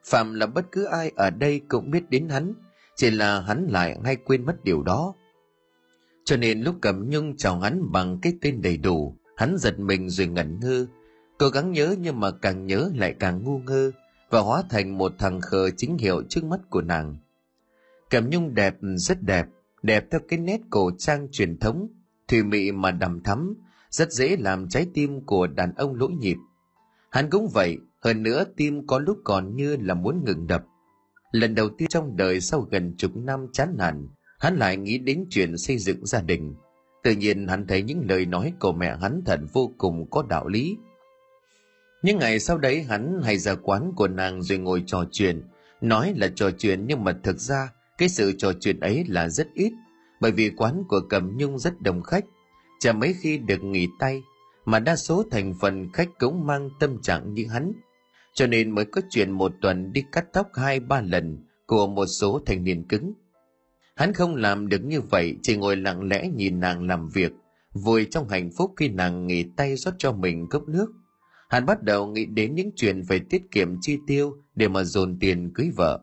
Phạm 0.05 0.35
là 0.35 0.47
bất 0.47 0.73
cứ 0.73 0.85
ai 0.85 1.12
ở 1.17 1.31
đây 1.31 1.61
cũng 1.69 1.91
biết 1.91 2.11
đến 2.11 2.29
hắn, 2.29 2.55
chỉ 2.97 3.11
là 3.11 3.41
hắn 3.41 3.67
lại 3.70 3.99
hay 4.05 4.17
quên 4.17 4.47
mất 4.47 4.64
điều 4.64 4.82
đó. 4.82 5.14
Cho 6.25 6.37
nên 6.37 6.62
lúc 6.62 6.75
cầm 6.81 7.11
nhung 7.11 7.37
chào 7.37 7.61
hắn 7.61 7.93
bằng 7.93 8.19
cái 8.23 8.32
tên 8.41 8.62
đầy 8.62 8.76
đủ, 8.76 9.17
hắn 9.37 9.56
giật 9.58 9.79
mình 9.79 10.11
rồi 10.11 10.26
ngẩn 10.26 10.61
ngơ, 10.61 10.87
cố 11.40 11.48
gắng 11.48 11.72
nhớ 11.72 11.94
nhưng 12.00 12.20
mà 12.20 12.31
càng 12.31 12.66
nhớ 12.66 12.90
lại 12.94 13.14
càng 13.19 13.42
ngu 13.44 13.58
ngơ 13.58 13.90
và 14.31 14.40
hóa 14.40 14.62
thành 14.70 14.98
một 14.98 15.12
thằng 15.19 15.40
khờ 15.40 15.70
chính 15.76 15.98
hiệu 15.98 16.22
trước 16.28 16.44
mắt 16.44 16.60
của 16.70 16.82
nàng. 16.82 17.16
Cẩm 18.10 18.31
nhung 18.31 18.54
đẹp 18.54 18.75
rất 18.96 19.22
đẹp, 19.22 19.46
đẹp 19.82 20.06
theo 20.10 20.20
cái 20.28 20.38
nét 20.38 20.60
cổ 20.70 20.90
trang 20.98 21.28
truyền 21.32 21.58
thống, 21.58 21.88
thùy 22.28 22.42
mị 22.42 22.72
mà 22.72 22.90
đầm 22.90 23.22
thắm, 23.22 23.54
rất 23.90 24.12
dễ 24.12 24.37
làm 24.37 24.69
trái 24.69 24.87
tim 24.94 25.25
của 25.26 25.46
đàn 25.46 25.75
ông 25.75 25.94
lỗi 25.94 26.10
nhịp. 26.20 26.37
Hắn 27.10 27.31
cũng 27.31 27.48
vậy, 27.48 27.78
hơn 28.00 28.22
nữa 28.22 28.44
tim 28.56 28.87
có 28.87 28.98
lúc 28.98 29.19
còn 29.25 29.56
như 29.56 29.76
là 29.76 29.94
muốn 29.94 30.25
ngừng 30.25 30.46
đập. 30.46 30.64
Lần 31.32 31.54
đầu 31.54 31.69
tiên 31.78 31.88
trong 31.88 32.16
đời 32.16 32.40
sau 32.40 32.60
gần 32.60 32.94
chục 32.96 33.16
năm 33.16 33.46
chán 33.52 33.75
nản, 33.78 34.08
hắn 34.38 34.56
lại 34.56 34.76
nghĩ 34.76 34.98
đến 34.98 35.25
chuyện 35.31 35.56
xây 35.58 35.78
dựng 35.78 36.06
gia 36.06 36.20
đình. 36.20 36.54
Tự 37.02 37.12
nhiên 37.12 37.48
hắn 37.48 37.66
thấy 37.66 37.82
những 37.82 38.00
lời 38.08 38.26
nói 38.26 38.52
của 38.60 38.72
mẹ 38.72 38.96
hắn 39.00 39.22
thật 39.26 39.40
vô 39.52 39.72
cùng 39.78 40.10
có 40.10 40.22
đạo 40.28 40.48
lý. 40.48 40.76
Những 42.02 42.19
ngày 42.19 42.38
sau 42.38 42.58
đấy 42.58 42.82
hắn 42.82 43.20
hay 43.25 43.38
ra 43.38 43.55
quán 43.55 43.93
của 43.97 44.08
nàng 44.08 44.43
rồi 44.43 44.58
ngồi 44.58 44.82
trò 44.87 45.05
chuyện, 45.12 45.43
nói 45.81 46.14
là 46.17 46.29
trò 46.35 46.50
chuyện 46.50 46.87
nhưng 46.87 47.05
mà 47.05 47.12
thực 47.23 47.38
ra 47.38 47.73
cái 47.99 48.08
sự 48.08 48.32
trò 48.38 48.52
chuyện 48.61 48.81
ấy 48.81 49.05
là 49.08 49.29
rất 49.29 49.49
ít, 49.55 49.73
bởi 50.20 50.32
vì 50.32 50.50
quán 50.50 50.82
của 50.88 51.00
Cầm 51.08 51.37
Nhung 51.37 51.58
rất 51.58 51.81
đông 51.81 52.02
khách, 52.02 52.25
chả 52.81 52.93
mấy 52.93 53.14
khi 53.20 53.38
được 53.38 53.64
nghỉ 53.64 53.88
tay, 53.99 54.23
mà 54.64 54.79
đa 54.79 54.97
số 54.97 55.25
thành 55.31 55.55
phần 55.61 55.93
khách 55.93 56.08
cũng 56.19 56.47
mang 56.47 56.70
tâm 56.81 57.02
trạng 57.02 57.35
như 57.35 57.47
hắn, 57.50 57.73
cho 58.35 58.47
nên 58.47 58.70
mới 58.70 58.85
có 58.85 59.00
chuyện 59.11 59.31
một 59.31 59.52
tuần 59.61 59.93
đi 59.93 60.05
cắt 60.12 60.25
tóc 60.32 60.49
hai 60.55 60.81
ba 60.81 61.00
lần 61.00 61.38
của 61.67 61.87
một 61.87 62.06
số 62.06 62.41
thanh 62.47 62.64
niên 62.64 62.88
cứng. 62.88 63.12
Hắn 63.97 64.12
không 64.12 64.35
làm 64.35 64.69
được 64.69 64.85
như 64.85 65.00
vậy, 65.00 65.37
chỉ 65.43 65.56
ngồi 65.56 65.76
lặng 65.76 66.08
lẽ 66.08 66.29
nhìn 66.35 66.61
nàng 66.61 66.87
làm 66.87 67.08
việc, 67.08 67.32
vui 67.73 68.06
trong 68.11 68.29
hạnh 68.29 68.50
phúc 68.56 68.73
khi 68.76 68.88
nàng 68.88 69.26
nghỉ 69.26 69.44
tay 69.56 69.76
rót 69.76 69.94
cho 69.99 70.12
mình 70.12 70.47
cốc 70.50 70.69
nước. 70.69 70.87
Hắn 71.50 71.67
bắt 71.67 71.82
đầu 71.82 72.06
nghĩ 72.06 72.26
đến 72.26 72.55
những 72.55 72.70
chuyện 72.76 73.02
phải 73.08 73.20
tiết 73.20 73.43
kiệm 73.50 73.81
chi 73.81 73.99
tiêu 74.06 74.37
để 74.55 74.69
mà 74.69 74.85
dồn 74.85 75.19
tiền 75.20 75.50
cưới 75.55 75.70
vợ. 75.76 76.00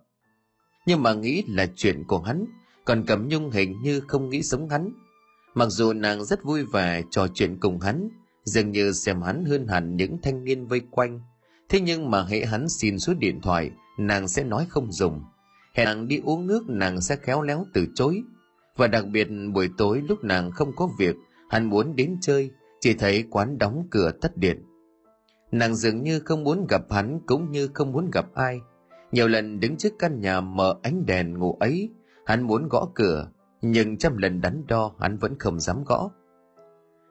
Nhưng 0.85 1.03
mà 1.03 1.13
nghĩ 1.13 1.43
là 1.47 1.67
chuyện 1.75 2.03
của 2.07 2.21
hắn, 2.21 2.45
còn 2.85 3.03
Cẩm 3.07 3.27
Nhung 3.27 3.51
hình 3.51 3.81
như 3.81 3.99
không 3.99 4.29
nghĩ 4.29 4.41
giống 4.41 4.69
hắn. 4.69 4.89
Mặc 5.53 5.65
dù 5.69 5.93
nàng 5.93 6.25
rất 6.25 6.43
vui 6.43 6.63
vẻ 6.63 7.01
trò 7.11 7.27
chuyện 7.33 7.57
cùng 7.59 7.79
hắn, 7.79 8.09
dường 8.43 8.71
như 8.71 8.91
xem 8.91 9.21
hắn 9.21 9.45
hơn 9.45 9.67
hẳn 9.67 9.95
những 9.95 10.17
thanh 10.23 10.43
niên 10.43 10.67
vây 10.67 10.81
quanh. 10.91 11.21
Thế 11.69 11.79
nhưng 11.79 12.11
mà 12.11 12.23
hệ 12.23 12.45
hắn 12.45 12.69
xin 12.69 12.99
số 12.99 13.13
điện 13.13 13.41
thoại, 13.41 13.71
nàng 13.97 14.27
sẽ 14.27 14.43
nói 14.43 14.65
không 14.69 14.91
dùng. 14.91 15.21
Hẹn 15.73 15.85
nàng 15.85 16.07
đi 16.07 16.21
uống 16.23 16.47
nước 16.47 16.69
nàng 16.69 17.01
sẽ 17.01 17.15
khéo 17.15 17.41
léo 17.41 17.65
từ 17.73 17.87
chối. 17.95 18.21
Và 18.75 18.87
đặc 18.87 19.05
biệt 19.07 19.27
buổi 19.53 19.69
tối 19.77 20.01
lúc 20.07 20.23
nàng 20.23 20.51
không 20.51 20.75
có 20.75 20.89
việc, 20.99 21.15
hắn 21.49 21.65
muốn 21.65 21.95
đến 21.95 22.17
chơi, 22.21 22.51
chỉ 22.79 22.93
thấy 22.93 23.23
quán 23.29 23.57
đóng 23.57 23.87
cửa 23.91 24.11
tắt 24.21 24.37
điện. 24.37 24.66
Nàng 25.51 25.75
dường 25.75 26.03
như 26.03 26.19
không 26.19 26.43
muốn 26.43 26.67
gặp 26.69 26.91
hắn 26.91 27.19
cũng 27.25 27.51
như 27.51 27.67
không 27.73 27.91
muốn 27.91 28.09
gặp 28.11 28.25
ai. 28.33 28.59
Nhiều 29.11 29.27
lần 29.27 29.59
đứng 29.59 29.77
trước 29.77 29.93
căn 29.99 30.19
nhà 30.19 30.41
mở 30.41 30.75
ánh 30.83 31.05
đèn 31.05 31.39
ngủ 31.39 31.57
ấy, 31.59 31.89
hắn 32.25 32.43
muốn 32.43 32.67
gõ 32.69 32.89
cửa, 32.95 33.31
nhưng 33.61 33.97
trăm 33.97 34.17
lần 34.17 34.41
đắn 34.41 34.63
đo 34.67 34.95
hắn 34.99 35.17
vẫn 35.17 35.39
không 35.39 35.59
dám 35.59 35.83
gõ. 35.83 36.11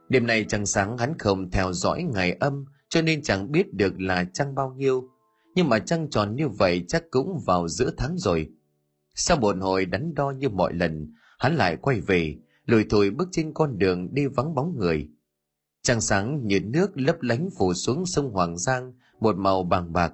Đêm 0.08 0.26
nay 0.26 0.44
trăng 0.48 0.66
sáng 0.66 0.98
hắn 0.98 1.18
không 1.18 1.50
theo 1.50 1.72
dõi 1.72 2.02
ngày 2.02 2.32
âm, 2.32 2.64
cho 2.88 3.02
nên 3.02 3.22
chẳng 3.22 3.52
biết 3.52 3.74
được 3.74 4.00
là 4.00 4.24
trăng 4.32 4.54
bao 4.54 4.74
nhiêu. 4.76 5.08
Nhưng 5.54 5.68
mà 5.68 5.78
trăng 5.78 6.10
tròn 6.10 6.36
như 6.36 6.48
vậy 6.48 6.84
chắc 6.88 7.04
cũng 7.10 7.38
vào 7.46 7.68
giữa 7.68 7.90
tháng 7.96 8.18
rồi. 8.18 8.50
Sau 9.14 9.36
một 9.36 9.56
hồi 9.60 9.86
đắn 9.86 10.14
đo 10.14 10.30
như 10.30 10.48
mọi 10.48 10.74
lần, 10.74 11.12
hắn 11.38 11.56
lại 11.56 11.76
quay 11.76 12.00
về, 12.00 12.36
lùi 12.66 12.84
thùi 12.84 13.10
bước 13.10 13.28
trên 13.32 13.52
con 13.54 13.78
đường 13.78 14.14
đi 14.14 14.26
vắng 14.26 14.54
bóng 14.54 14.78
người. 14.78 15.08
Trăng 15.86 16.00
sáng 16.00 16.46
như 16.46 16.60
nước 16.60 16.90
lấp 16.94 17.22
lánh 17.22 17.48
phủ 17.58 17.74
xuống 17.74 18.06
sông 18.06 18.30
Hoàng 18.30 18.58
Giang, 18.58 18.92
một 19.20 19.36
màu 19.36 19.62
bàng 19.62 19.92
bạc. 19.92 20.12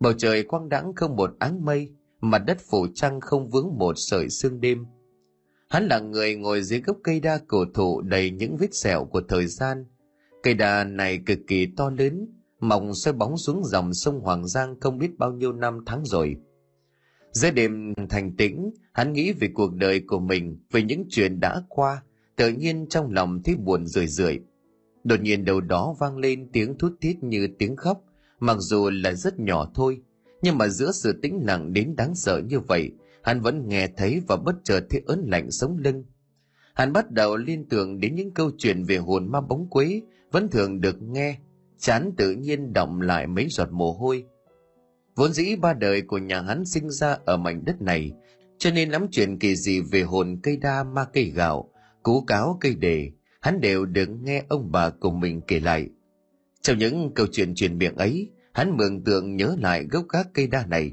Bầu 0.00 0.12
trời 0.12 0.42
quang 0.42 0.68
đãng 0.68 0.94
không 0.94 1.16
một 1.16 1.30
áng 1.38 1.64
mây, 1.64 1.92
mặt 2.20 2.38
đất 2.38 2.58
phủ 2.70 2.86
trăng 2.94 3.20
không 3.20 3.48
vướng 3.48 3.68
một 3.78 3.94
sợi 3.96 4.28
sương 4.28 4.60
đêm. 4.60 4.86
Hắn 5.68 5.86
là 5.86 5.98
người 5.98 6.36
ngồi 6.36 6.62
dưới 6.62 6.80
gốc 6.80 6.96
cây 7.02 7.20
đa 7.20 7.38
cổ 7.48 7.64
thụ 7.74 8.00
đầy 8.00 8.30
những 8.30 8.56
vết 8.56 8.74
sẹo 8.74 9.04
của 9.04 9.20
thời 9.28 9.46
gian. 9.46 9.84
Cây 10.42 10.54
đa 10.54 10.84
này 10.84 11.18
cực 11.26 11.38
kỳ 11.46 11.66
to 11.66 11.90
lớn, 11.90 12.26
mỏng 12.60 12.94
xoay 12.94 13.14
bóng 13.14 13.38
xuống 13.38 13.64
dòng 13.64 13.94
sông 13.94 14.20
Hoàng 14.20 14.46
Giang 14.46 14.80
không 14.80 14.98
biết 14.98 15.18
bao 15.18 15.32
nhiêu 15.32 15.52
năm 15.52 15.80
tháng 15.86 16.04
rồi. 16.04 16.36
Giữa 17.32 17.50
đêm 17.50 17.94
thành 18.08 18.36
tĩnh, 18.36 18.70
hắn 18.92 19.12
nghĩ 19.12 19.32
về 19.32 19.48
cuộc 19.54 19.74
đời 19.74 20.00
của 20.06 20.18
mình, 20.18 20.58
về 20.70 20.82
những 20.82 21.04
chuyện 21.10 21.40
đã 21.40 21.62
qua, 21.68 22.02
tự 22.36 22.48
nhiên 22.48 22.86
trong 22.90 23.10
lòng 23.10 23.42
thấy 23.42 23.56
buồn 23.56 23.86
rười 23.86 24.06
rượi. 24.06 24.40
Đột 25.04 25.20
nhiên 25.20 25.44
đầu 25.44 25.60
đó 25.60 25.96
vang 25.98 26.16
lên 26.16 26.48
tiếng 26.52 26.78
thút 26.78 26.92
thít 27.00 27.22
như 27.22 27.48
tiếng 27.58 27.76
khóc, 27.76 28.04
mặc 28.40 28.56
dù 28.60 28.90
là 28.90 29.12
rất 29.12 29.40
nhỏ 29.40 29.70
thôi, 29.74 30.00
nhưng 30.42 30.58
mà 30.58 30.68
giữa 30.68 30.92
sự 30.92 31.18
tĩnh 31.22 31.40
lặng 31.42 31.72
đến 31.72 31.96
đáng 31.96 32.14
sợ 32.14 32.42
như 32.48 32.60
vậy, 32.60 32.90
hắn 33.22 33.40
vẫn 33.40 33.68
nghe 33.68 33.88
thấy 33.96 34.22
và 34.28 34.36
bất 34.36 34.54
chợt 34.64 34.86
thấy 34.90 35.02
ớn 35.06 35.24
lạnh 35.26 35.50
sống 35.50 35.78
lưng. 35.78 36.04
Hắn 36.74 36.92
bắt 36.92 37.10
đầu 37.10 37.36
liên 37.36 37.68
tưởng 37.68 38.00
đến 38.00 38.14
những 38.14 38.34
câu 38.34 38.50
chuyện 38.58 38.84
về 38.84 38.96
hồn 38.96 39.32
ma 39.32 39.40
bóng 39.40 39.70
quế 39.70 40.02
vẫn 40.32 40.48
thường 40.48 40.80
được 40.80 41.02
nghe, 41.02 41.38
chán 41.78 42.12
tự 42.16 42.32
nhiên 42.32 42.72
động 42.72 43.00
lại 43.00 43.26
mấy 43.26 43.46
giọt 43.50 43.68
mồ 43.72 43.92
hôi. 43.92 44.24
Vốn 45.16 45.32
dĩ 45.32 45.56
ba 45.56 45.72
đời 45.72 46.02
của 46.02 46.18
nhà 46.18 46.40
hắn 46.40 46.64
sinh 46.64 46.90
ra 46.90 47.18
ở 47.24 47.36
mảnh 47.36 47.64
đất 47.64 47.82
này, 47.82 48.12
cho 48.58 48.70
nên 48.70 48.90
lắm 48.90 49.06
chuyện 49.10 49.38
kỳ 49.38 49.56
dị 49.56 49.80
về 49.80 50.02
hồn 50.02 50.40
cây 50.42 50.56
đa 50.56 50.84
ma 50.84 51.04
cây 51.12 51.24
gạo, 51.24 51.70
cú 52.02 52.20
cáo 52.20 52.58
cây 52.60 52.74
đề, 52.74 53.10
hắn 53.44 53.60
đều 53.60 53.86
được 53.86 54.08
nghe 54.22 54.44
ông 54.48 54.72
bà 54.72 54.90
cùng 54.90 55.20
mình 55.20 55.40
kể 55.46 55.60
lại. 55.60 55.88
Trong 56.60 56.78
những 56.78 57.14
câu 57.14 57.26
chuyện 57.32 57.54
truyền 57.54 57.78
miệng 57.78 57.96
ấy, 57.96 58.30
hắn 58.52 58.76
mường 58.76 59.04
tượng 59.04 59.36
nhớ 59.36 59.56
lại 59.58 59.84
gốc 59.90 60.04
gác 60.08 60.28
cây 60.34 60.46
đa 60.46 60.66
này. 60.66 60.92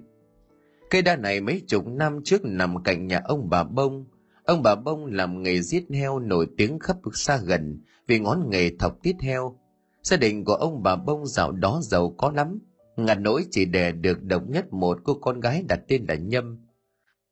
Cây 0.89 1.01
đa 1.01 1.15
này 1.15 1.41
mấy 1.41 1.61
chục 1.67 1.87
năm 1.87 2.19
trước 2.23 2.45
nằm 2.45 2.83
cạnh 2.83 3.07
nhà 3.07 3.21
ông 3.23 3.49
bà 3.49 3.63
Bông. 3.63 4.05
Ông 4.43 4.63
bà 4.63 4.75
Bông 4.75 5.05
làm 5.05 5.43
nghề 5.43 5.61
giết 5.61 5.83
heo 5.93 6.19
nổi 6.19 6.47
tiếng 6.57 6.79
khắp 6.79 6.97
xa 7.13 7.37
gần 7.37 7.81
vì 8.07 8.19
ngón 8.19 8.49
nghề 8.49 8.69
thọc 8.79 9.03
tiết 9.03 9.15
heo. 9.21 9.59
Gia 10.03 10.17
đình 10.17 10.45
của 10.45 10.55
ông 10.55 10.83
bà 10.83 10.95
Bông 10.95 11.25
dạo 11.25 11.51
đó 11.51 11.79
giàu 11.83 12.15
có 12.17 12.31
lắm. 12.35 12.59
ngặt 12.97 13.19
nỗi 13.19 13.45
chỉ 13.51 13.65
đẻ 13.65 13.91
được 13.91 14.23
độc 14.23 14.43
nhất 14.49 14.73
một 14.73 14.99
cô 15.03 15.13
con 15.13 15.39
gái 15.39 15.63
đặt 15.67 15.79
tên 15.87 16.05
là 16.07 16.15
Nhâm. 16.15 16.65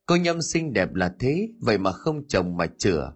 Cô 0.06 0.16
Nhâm 0.16 0.42
xinh 0.42 0.74
đẹp 0.74 0.94
là 0.94 1.14
thế, 1.20 1.50
vậy 1.60 1.78
mà 1.78 1.92
không 1.92 2.28
chồng 2.28 2.58
mà 2.58 2.68
chữa. 2.78 3.14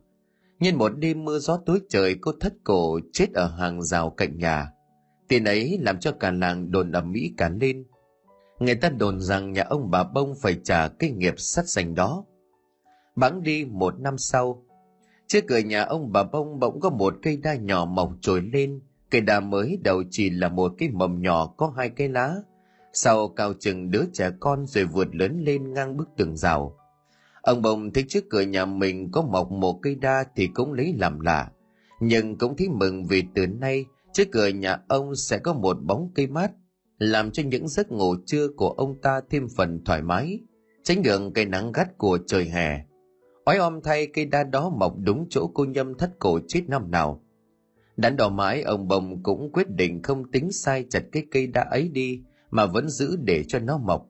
Nhân 0.59 0.75
một 0.75 0.89
đêm 0.97 1.25
mưa 1.25 1.39
gió 1.39 1.57
tối 1.65 1.81
trời 1.89 2.15
cô 2.21 2.31
thất 2.39 2.53
cổ 2.63 2.99
chết 3.13 3.33
ở 3.33 3.47
hàng 3.47 3.83
rào 3.83 4.09
cạnh 4.09 4.37
nhà. 4.37 4.71
Tiền 5.27 5.43
ấy 5.43 5.77
làm 5.81 5.99
cho 5.99 6.11
cả 6.11 6.31
làng 6.31 6.71
đồn 6.71 6.91
ầm 6.91 7.11
mỹ 7.11 7.33
cả 7.37 7.49
lên. 7.61 7.85
Người 8.59 8.75
ta 8.75 8.89
đồn 8.89 9.21
rằng 9.21 9.51
nhà 9.51 9.63
ông 9.63 9.91
bà 9.91 10.03
Bông 10.03 10.35
phải 10.41 10.59
trả 10.63 10.87
cái 10.87 11.11
nghiệp 11.11 11.33
sắt 11.37 11.69
sành 11.69 11.95
đó. 11.95 12.25
Bẵng 13.15 13.43
đi 13.43 13.65
một 13.65 13.99
năm 13.99 14.17
sau, 14.17 14.65
trước 15.27 15.43
cửa 15.47 15.57
nhà 15.57 15.83
ông 15.83 16.11
bà 16.11 16.23
Bông 16.23 16.59
bỗng 16.59 16.79
có 16.79 16.89
một 16.89 17.15
cây 17.21 17.37
đa 17.37 17.55
nhỏ 17.55 17.85
mọc 17.85 18.13
trồi 18.21 18.41
lên, 18.41 18.81
cây 19.09 19.21
đa 19.21 19.39
mới 19.39 19.79
đầu 19.83 20.03
chỉ 20.09 20.29
là 20.29 20.49
một 20.49 20.73
cái 20.77 20.89
mầm 20.89 21.21
nhỏ 21.21 21.47
có 21.57 21.73
hai 21.77 21.89
cây 21.89 22.09
lá, 22.09 22.35
sau 22.93 23.27
cao 23.27 23.53
chừng 23.59 23.91
đứa 23.91 24.03
trẻ 24.13 24.31
con 24.39 24.65
rồi 24.67 24.85
vượt 24.85 25.15
lớn 25.15 25.43
lên 25.43 25.73
ngang 25.73 25.97
bức 25.97 26.09
tường 26.17 26.37
rào. 26.37 26.77
Ông 27.43 27.61
bồng 27.61 27.93
thấy 27.93 28.03
trước 28.07 28.23
cửa 28.29 28.41
nhà 28.41 28.65
mình 28.65 29.11
có 29.11 29.21
mọc 29.21 29.51
một 29.51 29.79
cây 29.81 29.95
đa 29.95 30.25
thì 30.35 30.47
cũng 30.47 30.73
lấy 30.73 30.93
làm 30.97 31.19
lạ, 31.19 31.51
nhưng 31.99 32.37
cũng 32.37 32.57
thấy 32.57 32.69
mừng 32.69 33.05
vì 33.05 33.23
từ 33.35 33.47
nay 33.47 33.85
trước 34.13 34.23
cửa 34.31 34.47
nhà 34.47 34.77
ông 34.87 35.15
sẽ 35.15 35.37
có 35.37 35.53
một 35.53 35.77
bóng 35.83 36.11
cây 36.15 36.27
mát, 36.27 36.51
làm 36.97 37.31
cho 37.31 37.43
những 37.43 37.67
giấc 37.67 37.91
ngủ 37.91 38.15
trưa 38.25 38.47
của 38.57 38.69
ông 38.69 39.01
ta 39.01 39.21
thêm 39.29 39.47
phần 39.57 39.83
thoải 39.85 40.01
mái, 40.01 40.39
tránh 40.83 41.03
được 41.03 41.21
cây 41.35 41.45
nắng 41.45 41.71
gắt 41.71 41.97
của 41.97 42.17
trời 42.27 42.45
hè. 42.45 42.85
Ói 43.43 43.57
om 43.57 43.81
thay 43.83 44.07
cây 44.07 44.25
đa 44.25 44.43
đó 44.43 44.69
mọc 44.69 44.93
đúng 44.99 45.27
chỗ 45.29 45.51
cô 45.53 45.65
nhâm 45.65 45.97
thất 45.97 46.11
cổ 46.19 46.39
chết 46.47 46.61
năm 46.67 46.91
nào. 46.91 47.23
Đắn 47.97 48.17
đỏ 48.17 48.29
mãi 48.29 48.61
ông 48.61 48.87
bồng 48.87 49.23
cũng 49.23 49.51
quyết 49.51 49.69
định 49.69 50.01
không 50.01 50.31
tính 50.31 50.51
sai 50.51 50.85
chặt 50.89 51.03
cái 51.11 51.23
cây 51.31 51.47
đa 51.47 51.61
ấy 51.61 51.87
đi 51.87 52.21
mà 52.51 52.65
vẫn 52.65 52.89
giữ 52.89 53.15
để 53.23 53.43
cho 53.47 53.59
nó 53.59 53.77
mọc. 53.77 54.09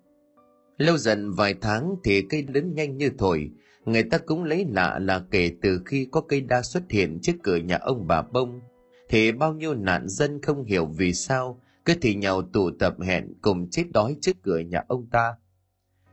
Lâu 0.84 0.98
dần 0.98 1.32
vài 1.32 1.56
tháng 1.62 1.96
thì 2.04 2.22
cây 2.30 2.46
lớn 2.54 2.74
nhanh 2.76 2.98
như 2.98 3.10
thổi, 3.18 3.52
người 3.86 4.04
ta 4.04 4.18
cũng 4.18 4.44
lấy 4.44 4.66
lạ 4.70 5.00
là 5.00 5.24
kể 5.32 5.52
từ 5.62 5.82
khi 5.86 6.08
có 6.12 6.22
cây 6.22 6.42
đa 6.42 6.62
xuất 6.62 6.84
hiện 6.90 7.20
trước 7.22 7.34
cửa 7.44 7.56
nhà 7.56 7.78
ông 7.78 8.08
bà 8.08 8.22
bông, 8.22 8.62
thì 9.10 9.32
bao 9.32 9.54
nhiêu 9.54 9.74
nạn 9.76 10.10
dân 10.10 10.42
không 10.42 10.66
hiểu 10.66 10.86
vì 10.86 11.14
sao 11.14 11.62
cứ 11.86 11.94
thì 12.02 12.16
nhau 12.16 12.42
tụ 12.42 12.72
tập 12.80 12.96
hẹn 13.02 13.34
cùng 13.42 13.70
chết 13.70 13.84
đói 13.94 14.16
trước 14.22 14.32
cửa 14.44 14.60
nhà 14.60 14.84
ông 14.88 15.08
ta. 15.12 15.36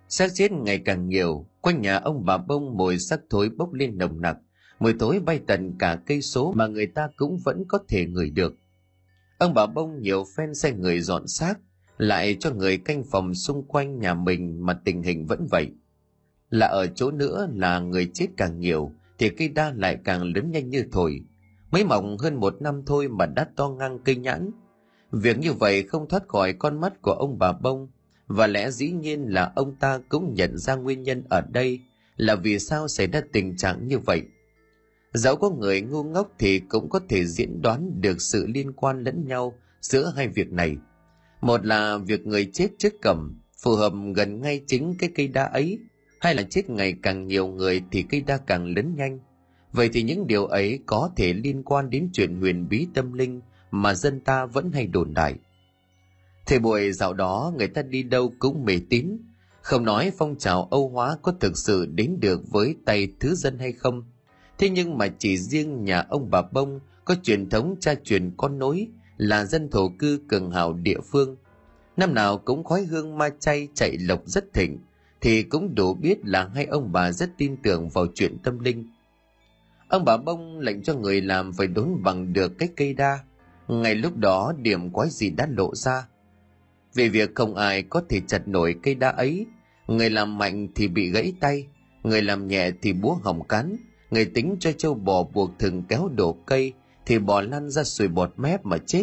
Xác 0.08 0.34
chết 0.34 0.52
ngày 0.52 0.78
càng 0.78 1.08
nhiều, 1.08 1.46
quanh 1.60 1.80
nhà 1.80 1.96
ông 1.96 2.24
bà 2.24 2.38
bông 2.38 2.76
mùi 2.76 2.98
sắc 2.98 3.20
thối 3.30 3.48
bốc 3.48 3.72
lên 3.72 3.98
nồng 3.98 4.20
nặc, 4.20 4.36
mùi 4.78 4.94
thối 4.98 5.20
bay 5.20 5.40
tận 5.46 5.74
cả 5.78 5.98
cây 6.06 6.22
số 6.22 6.52
mà 6.56 6.66
người 6.66 6.86
ta 6.86 7.08
cũng 7.16 7.38
vẫn 7.44 7.64
có 7.68 7.78
thể 7.88 8.06
ngửi 8.06 8.30
được. 8.30 8.54
Ông 9.38 9.54
bà 9.54 9.66
bông 9.66 10.00
nhiều 10.00 10.24
phen 10.36 10.54
xe 10.54 10.72
người 10.72 11.00
dọn 11.00 11.26
xác, 11.26 11.54
lại 12.00 12.36
cho 12.40 12.50
người 12.50 12.76
canh 12.76 13.04
phòng 13.04 13.34
xung 13.34 13.62
quanh 13.62 13.98
nhà 13.98 14.14
mình 14.14 14.66
mà 14.66 14.74
tình 14.84 15.02
hình 15.02 15.26
vẫn 15.26 15.46
vậy. 15.50 15.70
Là 16.50 16.66
ở 16.66 16.86
chỗ 16.86 17.10
nữa 17.10 17.48
là 17.54 17.80
người 17.80 18.10
chết 18.14 18.26
càng 18.36 18.60
nhiều, 18.60 18.92
thì 19.18 19.28
cây 19.28 19.48
đa 19.48 19.72
lại 19.76 19.98
càng 20.04 20.22
lớn 20.22 20.50
nhanh 20.50 20.68
như 20.68 20.84
thổi. 20.92 21.20
Mới 21.70 21.84
mỏng 21.84 22.18
hơn 22.18 22.34
một 22.34 22.62
năm 22.62 22.82
thôi 22.86 23.08
mà 23.08 23.26
đã 23.26 23.46
to 23.56 23.68
ngang 23.68 23.98
cây 24.04 24.16
nhãn. 24.16 24.50
Việc 25.12 25.38
như 25.38 25.52
vậy 25.52 25.82
không 25.82 26.08
thoát 26.08 26.28
khỏi 26.28 26.52
con 26.52 26.80
mắt 26.80 27.02
của 27.02 27.12
ông 27.12 27.38
bà 27.38 27.52
bông, 27.52 27.88
và 28.26 28.46
lẽ 28.46 28.70
dĩ 28.70 28.90
nhiên 28.90 29.22
là 29.22 29.52
ông 29.56 29.76
ta 29.76 30.00
cũng 30.08 30.34
nhận 30.34 30.58
ra 30.58 30.74
nguyên 30.74 31.02
nhân 31.02 31.22
ở 31.28 31.40
đây 31.40 31.80
là 32.16 32.34
vì 32.34 32.58
sao 32.58 32.88
xảy 32.88 33.06
ra 33.06 33.20
tình 33.32 33.56
trạng 33.56 33.88
như 33.88 33.98
vậy. 33.98 34.22
Dẫu 35.12 35.36
có 35.36 35.50
người 35.50 35.80
ngu 35.80 36.04
ngốc 36.04 36.32
thì 36.38 36.58
cũng 36.58 36.88
có 36.88 37.00
thể 37.08 37.24
diễn 37.24 37.62
đoán 37.62 38.00
được 38.00 38.22
sự 38.22 38.46
liên 38.46 38.72
quan 38.72 39.02
lẫn 39.02 39.24
nhau 39.26 39.54
giữa 39.80 40.12
hai 40.16 40.28
việc 40.28 40.52
này– 40.52 40.76
một 41.40 41.66
là 41.66 41.98
việc 41.98 42.26
người 42.26 42.50
chết 42.52 42.68
trước 42.78 42.92
cẩm 43.02 43.40
phù 43.62 43.74
hợp 43.74 43.92
gần 44.14 44.40
ngay 44.40 44.62
chính 44.66 44.94
cái 44.98 45.10
cây 45.14 45.28
đa 45.28 45.44
ấy, 45.44 45.78
hay 46.20 46.34
là 46.34 46.42
chết 46.42 46.70
ngày 46.70 46.94
càng 47.02 47.26
nhiều 47.26 47.46
người 47.46 47.82
thì 47.90 48.02
cây 48.02 48.20
đa 48.20 48.36
càng 48.36 48.66
lớn 48.66 48.94
nhanh. 48.96 49.18
Vậy 49.72 49.90
thì 49.92 50.02
những 50.02 50.26
điều 50.26 50.46
ấy 50.46 50.78
có 50.86 51.10
thể 51.16 51.32
liên 51.32 51.62
quan 51.62 51.90
đến 51.90 52.10
chuyện 52.12 52.40
huyền 52.40 52.68
bí 52.68 52.86
tâm 52.94 53.12
linh 53.12 53.40
mà 53.70 53.94
dân 53.94 54.20
ta 54.20 54.46
vẫn 54.46 54.72
hay 54.72 54.86
đồn 54.86 55.14
đại. 55.14 55.34
Thời 56.46 56.58
buổi 56.58 56.92
dạo 56.92 57.12
đó 57.12 57.52
người 57.56 57.68
ta 57.68 57.82
đi 57.82 58.02
đâu 58.02 58.32
cũng 58.38 58.64
mê 58.64 58.80
tín, 58.90 59.18
không 59.62 59.84
nói 59.84 60.12
phong 60.18 60.38
trào 60.38 60.68
Âu 60.70 60.88
hóa 60.88 61.16
có 61.22 61.32
thực 61.40 61.58
sự 61.58 61.86
đến 61.86 62.16
được 62.20 62.40
với 62.50 62.76
tay 62.84 63.08
thứ 63.20 63.34
dân 63.34 63.58
hay 63.58 63.72
không. 63.72 64.02
Thế 64.58 64.70
nhưng 64.70 64.98
mà 64.98 65.08
chỉ 65.18 65.38
riêng 65.38 65.84
nhà 65.84 66.04
ông 66.08 66.30
bà 66.30 66.42
Bông 66.42 66.80
có 67.04 67.14
truyền 67.22 67.50
thống 67.50 67.74
cha 67.80 67.94
truyền 68.04 68.30
con 68.36 68.58
nối 68.58 68.88
là 69.20 69.44
dân 69.44 69.68
thổ 69.70 69.88
cư 69.88 70.20
cường 70.28 70.50
hào 70.50 70.72
địa 70.72 71.00
phương. 71.12 71.36
Năm 71.96 72.14
nào 72.14 72.38
cũng 72.38 72.64
khói 72.64 72.84
hương 72.84 73.18
ma 73.18 73.28
chay 73.40 73.68
chạy 73.74 73.96
lộc 73.98 74.22
rất 74.26 74.52
thịnh, 74.52 74.78
thì 75.20 75.42
cũng 75.42 75.74
đủ 75.74 75.94
biết 75.94 76.18
là 76.24 76.50
hai 76.54 76.64
ông 76.64 76.92
bà 76.92 77.12
rất 77.12 77.30
tin 77.36 77.56
tưởng 77.62 77.88
vào 77.88 78.06
chuyện 78.14 78.38
tâm 78.38 78.58
linh. 78.58 78.88
Ông 79.88 80.04
bà 80.04 80.16
bông 80.16 80.58
lệnh 80.58 80.82
cho 80.82 80.94
người 80.94 81.20
làm 81.20 81.52
phải 81.52 81.66
đốn 81.66 82.02
bằng 82.02 82.32
được 82.32 82.58
cái 82.58 82.68
cây 82.76 82.94
đa. 82.94 83.18
Ngay 83.68 83.94
lúc 83.94 84.16
đó 84.16 84.52
điểm 84.58 84.90
quái 84.90 85.08
gì 85.10 85.30
đã 85.30 85.46
lộ 85.50 85.74
ra. 85.74 86.08
Về 86.94 87.08
việc 87.08 87.34
không 87.34 87.54
ai 87.54 87.82
có 87.82 88.02
thể 88.08 88.20
chặt 88.26 88.48
nổi 88.48 88.74
cây 88.82 88.94
đa 88.94 89.08
ấy, 89.08 89.46
người 89.86 90.10
làm 90.10 90.38
mạnh 90.38 90.68
thì 90.74 90.88
bị 90.88 91.10
gãy 91.10 91.32
tay, 91.40 91.66
người 92.02 92.22
làm 92.22 92.48
nhẹ 92.48 92.70
thì 92.82 92.92
búa 92.92 93.14
hỏng 93.22 93.48
cán, 93.48 93.76
người 94.10 94.24
tính 94.24 94.56
cho 94.60 94.72
châu 94.72 94.94
bò 94.94 95.22
buộc 95.22 95.58
thừng 95.58 95.82
kéo 95.88 96.08
đổ 96.16 96.32
cây 96.46 96.72
thì 97.10 97.18
bò 97.18 97.40
lăn 97.40 97.70
ra 97.70 97.84
sùi 97.84 98.08
bọt 98.08 98.32
mép 98.36 98.66
mà 98.66 98.78
chết. 98.86 99.02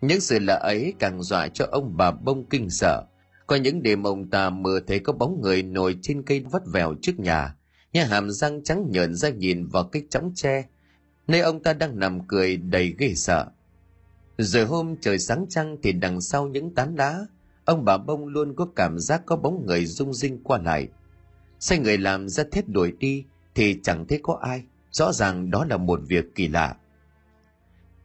Những 0.00 0.20
sự 0.20 0.38
lạ 0.38 0.54
ấy 0.54 0.94
càng 0.98 1.22
dọa 1.22 1.48
cho 1.48 1.66
ông 1.70 1.96
bà 1.96 2.10
bông 2.10 2.44
kinh 2.44 2.70
sợ. 2.70 3.04
Có 3.46 3.56
những 3.56 3.82
đêm 3.82 4.02
ông 4.02 4.30
ta 4.30 4.50
mơ 4.50 4.80
thấy 4.86 4.98
có 4.98 5.12
bóng 5.12 5.40
người 5.40 5.62
nổi 5.62 5.96
trên 6.02 6.22
cây 6.22 6.44
vắt 6.50 6.62
vèo 6.72 6.94
trước 7.02 7.12
nhà, 7.18 7.56
nhà 7.92 8.04
hàm 8.04 8.30
răng 8.30 8.62
trắng 8.64 8.86
nhợn 8.90 9.14
ra 9.14 9.28
nhìn 9.28 9.66
vào 9.66 9.84
cái 9.84 10.02
chóng 10.10 10.32
tre, 10.34 10.64
nơi 11.26 11.40
ông 11.40 11.62
ta 11.62 11.72
đang 11.72 11.98
nằm 11.98 12.26
cười 12.28 12.56
đầy 12.56 12.94
ghê 12.98 13.14
sợ. 13.14 13.46
Rồi 14.38 14.64
hôm 14.64 14.96
trời 15.00 15.18
sáng 15.18 15.46
trăng 15.48 15.76
thì 15.82 15.92
đằng 15.92 16.20
sau 16.20 16.48
những 16.48 16.74
tán 16.74 16.96
đá, 16.96 17.26
ông 17.64 17.84
bà 17.84 17.98
bông 17.98 18.26
luôn 18.26 18.54
có 18.56 18.66
cảm 18.76 18.98
giác 18.98 19.22
có 19.26 19.36
bóng 19.36 19.66
người 19.66 19.86
rung 19.86 20.14
rinh 20.14 20.42
qua 20.42 20.58
lại. 20.58 20.88
Sai 21.60 21.78
người 21.78 21.98
làm 21.98 22.28
ra 22.28 22.44
thét 22.52 22.68
đuổi 22.68 22.92
đi 22.98 23.24
thì 23.54 23.80
chẳng 23.82 24.06
thấy 24.08 24.20
có 24.22 24.38
ai, 24.42 24.64
rõ 24.90 25.12
ràng 25.12 25.50
đó 25.50 25.66
là 25.70 25.76
một 25.76 26.00
việc 26.08 26.34
kỳ 26.34 26.48
lạ. 26.48 26.76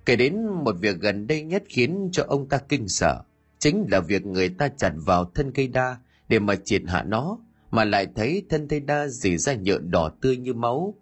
Kể 0.06 0.16
đến 0.16 0.46
một 0.46 0.76
việc 0.80 0.98
gần 1.00 1.28
đây 1.28 1.44
nhất 1.44 1.64
khiến 1.70 2.10
cho 2.12 2.24
ông 2.28 2.50
ta 2.50 2.58
kinh 2.58 2.88
sợ, 2.88 3.22
chính 3.60 3.86
là 3.92 4.00
việc 4.00 4.26
người 4.26 4.50
ta 4.50 4.68
chặt 4.78 4.92
vào 4.96 5.26
thân 5.26 5.52
cây 5.52 5.68
đa 5.68 5.98
để 6.30 6.40
mà 6.40 6.56
triệt 6.56 6.82
hạ 6.88 7.04
nó, 7.04 7.38
mà 7.72 7.86
lại 7.86 8.08
thấy 8.16 8.46
thân 8.50 8.68
cây 8.68 8.80
đa 8.80 9.08
dì 9.08 9.38
ra 9.38 9.54
nhựa 9.54 9.78
đỏ 9.78 10.12
tươi 10.22 10.38
như 10.38 10.54
máu. 10.54 10.96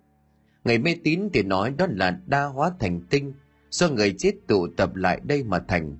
Người 0.63 0.77
mê 0.77 0.96
tín 1.03 1.29
thì 1.34 1.44
nói 1.44 1.74
đó 1.77 1.88
là 1.89 2.20
đa 2.25 2.44
hóa 2.44 2.72
thành 2.79 3.01
tinh, 3.10 3.34
do 3.70 3.89
người 3.89 4.15
chết 4.18 4.32
tụ 4.48 4.68
tập 4.77 4.96
lại 4.96 5.22
đây 5.24 5.44
mà 5.44 5.60
thành. 5.60 5.98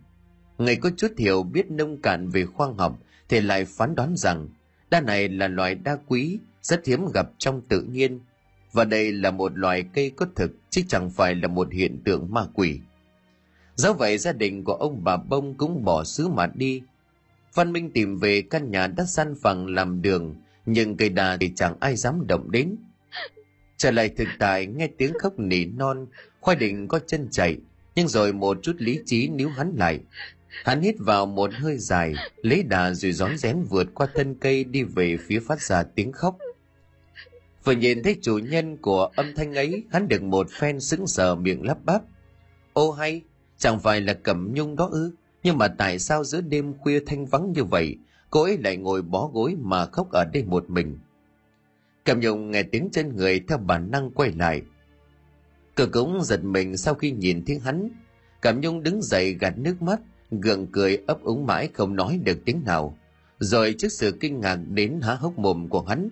Người 0.58 0.75
có 0.75 0.89
chút 0.98 1.12
hiểu 1.18 1.44
biết 1.44 1.72
nông 1.72 2.01
cạn 2.01 2.29
về 2.29 2.46
khoa 2.46 2.68
học 2.77 3.00
thì 3.29 3.41
lại 3.41 3.65
phán 3.65 3.96
đoán 3.96 4.13
rằng 4.18 4.50
đa 4.89 5.01
này 5.01 5.29
là 5.29 5.48
loại 5.48 5.75
đa 5.75 5.98
quý, 6.08 6.39
rất 6.62 6.86
hiếm 6.86 7.06
gặp 7.13 7.29
trong 7.38 7.62
tự 7.62 7.82
nhiên, 7.82 8.20
và 8.72 8.84
đây 8.84 9.12
là 9.12 9.32
một 9.32 9.58
loài 9.58 9.86
cây 9.94 10.12
có 10.15 10.25
thực 10.36 10.51
chứ 10.70 10.82
chẳng 10.88 11.10
phải 11.10 11.36
là 11.36 11.48
một 11.48 11.72
hiện 11.72 12.01
tượng 12.03 12.34
ma 12.34 12.46
quỷ. 12.53 12.79
Do 13.79 13.93
vậy 13.93 14.17
gia 14.17 14.31
đình 14.31 14.63
của 14.63 14.74
ông 14.74 15.03
bà 15.03 15.17
Bông 15.17 15.53
cũng 15.57 15.83
bỏ 15.83 16.03
xứ 16.03 16.27
mà 16.27 16.48
đi. 16.53 16.81
Văn 17.53 17.71
Minh 17.71 17.91
tìm 17.91 18.17
về 18.17 18.41
căn 18.41 18.71
nhà 18.71 18.88
đất 18.88 19.05
san 19.05 19.36
phẳng 19.41 19.67
làm 19.67 20.01
đường, 20.01 20.36
nhưng 20.65 20.98
cây 20.98 21.09
đà 21.09 21.38
thì 21.38 21.51
chẳng 21.55 21.75
ai 21.79 21.95
dám 21.95 22.27
động 22.27 22.51
đến. 22.51 22.75
Trở 23.77 23.91
lại 23.91 24.09
thực 24.09 24.27
tại 24.39 24.65
nghe 24.65 24.88
tiếng 24.98 25.13
khóc 25.19 25.39
nỉ 25.39 25.65
non, 25.65 26.05
khoai 26.39 26.57
định 26.57 26.88
có 26.88 27.00
chân 27.07 27.27
chạy, 27.31 27.57
nhưng 27.95 28.07
rồi 28.07 28.33
một 28.33 28.57
chút 28.62 28.75
lý 28.77 29.00
trí 29.05 29.27
níu 29.27 29.50
hắn 29.50 29.74
lại. 29.77 30.00
Hắn 30.63 30.81
hít 30.81 30.95
vào 31.00 31.25
một 31.25 31.53
hơi 31.53 31.77
dài, 31.77 32.13
lấy 32.36 32.63
đà 32.63 32.93
rồi 32.93 33.12
rón 33.12 33.38
rén 33.38 33.63
vượt 33.69 33.88
qua 33.93 34.07
thân 34.15 34.36
cây 34.36 34.63
đi 34.63 34.83
về 34.83 35.17
phía 35.27 35.39
phát 35.39 35.62
ra 35.62 35.83
tiếng 35.83 36.12
khóc. 36.12 36.38
Vừa 37.63 37.74
nhìn 37.74 38.03
thấy 38.03 38.17
chủ 38.21 38.38
nhân 38.38 38.77
của 38.77 39.09
âm 39.15 39.36
thanh 39.36 39.53
ấy, 39.53 39.83
hắn 39.91 40.07
được 40.07 40.24
một 40.24 40.48
phen 40.51 40.79
sững 40.79 41.07
sờ 41.07 41.36
miệng 41.36 41.65
lắp 41.65 41.77
bắp. 41.86 42.01
Ô 42.74 42.91
hay, 42.91 43.21
Chẳng 43.59 43.79
phải 43.79 44.01
là 44.01 44.13
cẩm 44.13 44.53
nhung 44.53 44.75
đó 44.75 44.89
ư, 44.91 45.11
nhưng 45.43 45.57
mà 45.57 45.67
tại 45.67 45.99
sao 45.99 46.23
giữa 46.23 46.41
đêm 46.41 46.73
khuya 46.77 46.99
thanh 47.05 47.25
vắng 47.25 47.51
như 47.51 47.63
vậy, 47.63 47.97
cô 48.29 48.43
ấy 48.43 48.57
lại 48.57 48.77
ngồi 48.77 49.01
bó 49.01 49.27
gối 49.33 49.55
mà 49.59 49.85
khóc 49.85 50.11
ở 50.11 50.25
đây 50.33 50.43
một 50.43 50.69
mình. 50.69 50.99
Cẩm 52.05 52.19
nhung 52.19 52.51
nghe 52.51 52.63
tiếng 52.63 52.89
chân 52.91 53.15
người 53.15 53.39
theo 53.47 53.57
bản 53.57 53.91
năng 53.91 54.11
quay 54.11 54.31
lại. 54.31 54.61
Cửa 55.75 55.87
cũng 55.91 56.23
giật 56.23 56.43
mình 56.43 56.77
sau 56.77 56.93
khi 56.93 57.11
nhìn 57.11 57.45
thấy 57.45 57.59
hắn. 57.59 57.89
Cẩm 58.41 58.61
nhung 58.61 58.83
đứng 58.83 59.01
dậy 59.01 59.33
gạt 59.33 59.57
nước 59.57 59.81
mắt, 59.81 59.99
gượng 60.31 60.67
cười 60.67 60.97
ấp 61.07 61.23
úng 61.23 61.45
mãi 61.45 61.69
không 61.73 61.95
nói 61.95 62.19
được 62.23 62.37
tiếng 62.45 62.61
nào. 62.65 62.97
Rồi 63.39 63.75
trước 63.77 63.91
sự 63.91 64.17
kinh 64.19 64.39
ngạc 64.39 64.55
đến 64.55 64.99
há 65.03 65.13
hốc 65.13 65.39
mồm 65.39 65.67
của 65.69 65.81
hắn, 65.81 66.09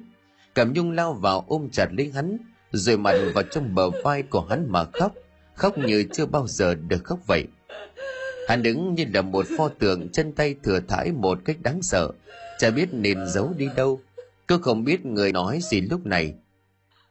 Cẩm 0.53 0.73
nhung 0.73 0.91
lao 0.91 1.13
vào 1.13 1.45
ôm 1.47 1.69
chặt 1.71 1.87
lấy 1.91 2.11
hắn, 2.11 2.37
rồi 2.71 2.97
mạnh 2.97 3.31
vào 3.33 3.43
trong 3.51 3.75
bờ 3.75 3.89
vai 4.03 4.23
của 4.23 4.41
hắn 4.41 4.65
mà 4.69 4.83
khóc 4.93 5.13
khóc 5.57 5.77
như 5.77 6.05
chưa 6.13 6.25
bao 6.25 6.47
giờ 6.47 6.75
được 6.75 7.03
khóc 7.03 7.19
vậy 7.27 7.47
Hắn 8.47 8.63
đứng 8.63 8.95
như 8.95 9.05
là 9.13 9.21
một 9.21 9.45
pho 9.57 9.69
tượng 9.69 10.09
chân 10.09 10.31
tay 10.31 10.55
thừa 10.63 10.79
thãi 10.87 11.11
một 11.11 11.39
cách 11.45 11.57
đáng 11.61 11.81
sợ, 11.81 12.11
chả 12.59 12.69
biết 12.69 12.89
nên 12.91 13.17
giấu 13.27 13.53
đi 13.57 13.67
đâu. 13.75 13.99
Cứ 14.47 14.57
không 14.57 14.83
biết 14.83 15.05
người 15.05 15.31
nói 15.31 15.59
gì 15.61 15.81
lúc 15.81 16.05
này. 16.05 16.33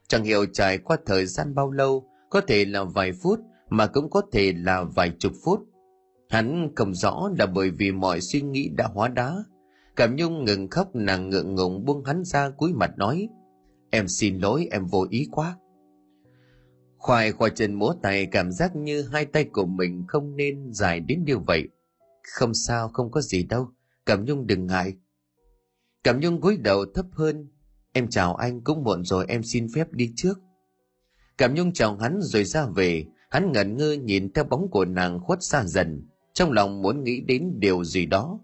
Chẳng 0.08 0.24
hiểu 0.24 0.46
trải 0.52 0.78
qua 0.78 0.96
thời 1.06 1.26
gian 1.26 1.54
bao 1.54 1.70
lâu, 1.70 2.04
có 2.30 2.40
thể 2.40 2.64
là 2.64 2.84
vài 2.84 3.12
phút 3.12 3.40
mà 3.68 3.86
cũng 3.86 4.10
có 4.10 4.22
thể 4.32 4.52
là 4.56 4.82
vài 4.82 5.12
chục 5.18 5.32
phút. 5.44 5.60
Hắn 6.30 6.68
không 6.76 6.94
rõ 6.94 7.30
là 7.38 7.46
bởi 7.46 7.70
vì 7.70 7.92
mọi 7.92 8.20
suy 8.20 8.40
nghĩ 8.40 8.70
đã 8.76 8.88
hóa 8.94 9.08
đá. 9.08 9.34
Cảm 9.96 10.16
Nhung 10.16 10.44
ngừng 10.44 10.68
khóc 10.70 10.94
nàng 10.94 11.30
ngượng 11.30 11.54
ngùng 11.54 11.84
buông 11.84 12.04
hắn 12.04 12.24
ra 12.24 12.50
cúi 12.50 12.72
mặt 12.72 12.90
nói 12.96 13.28
Em 13.90 14.08
xin 14.08 14.38
lỗi 14.38 14.68
em 14.70 14.86
vô 14.86 15.06
ý 15.10 15.28
quá. 15.30 15.56
Khoai 17.06 17.32
khoai 17.32 17.50
chân 17.54 17.74
múa 17.74 17.94
tay 18.02 18.26
cảm 18.26 18.52
giác 18.52 18.76
như 18.76 19.02
hai 19.12 19.24
tay 19.26 19.44
của 19.44 19.66
mình 19.66 20.04
không 20.08 20.36
nên 20.36 20.72
dài 20.72 21.00
đến 21.00 21.24
như 21.24 21.38
vậy. 21.38 21.68
Không 22.22 22.54
sao, 22.54 22.88
không 22.88 23.10
có 23.10 23.20
gì 23.20 23.42
đâu. 23.42 23.68
Cẩm 24.04 24.24
Nhung 24.24 24.46
đừng 24.46 24.66
ngại. 24.66 24.94
Cẩm 26.04 26.20
Nhung 26.20 26.40
cúi 26.40 26.56
đầu 26.56 26.84
thấp 26.94 27.06
hơn. 27.12 27.48
Em 27.92 28.08
chào 28.08 28.34
anh, 28.34 28.60
cũng 28.60 28.84
muộn 28.84 29.04
rồi 29.04 29.24
em 29.28 29.42
xin 29.42 29.66
phép 29.74 29.92
đi 29.92 30.12
trước. 30.16 30.38
Cẩm 31.36 31.54
Nhung 31.54 31.72
chào 31.72 31.96
hắn 31.96 32.18
rồi 32.22 32.44
ra 32.44 32.66
về. 32.66 33.04
Hắn 33.30 33.52
ngẩn 33.52 33.76
ngơ 33.76 33.92
nhìn 33.92 34.32
theo 34.32 34.44
bóng 34.44 34.70
của 34.70 34.84
nàng 34.84 35.20
khuất 35.20 35.42
xa 35.42 35.64
dần. 35.64 36.08
Trong 36.32 36.52
lòng 36.52 36.82
muốn 36.82 37.04
nghĩ 37.04 37.20
đến 37.20 37.52
điều 37.58 37.84
gì 37.84 38.06
đó. 38.06 38.40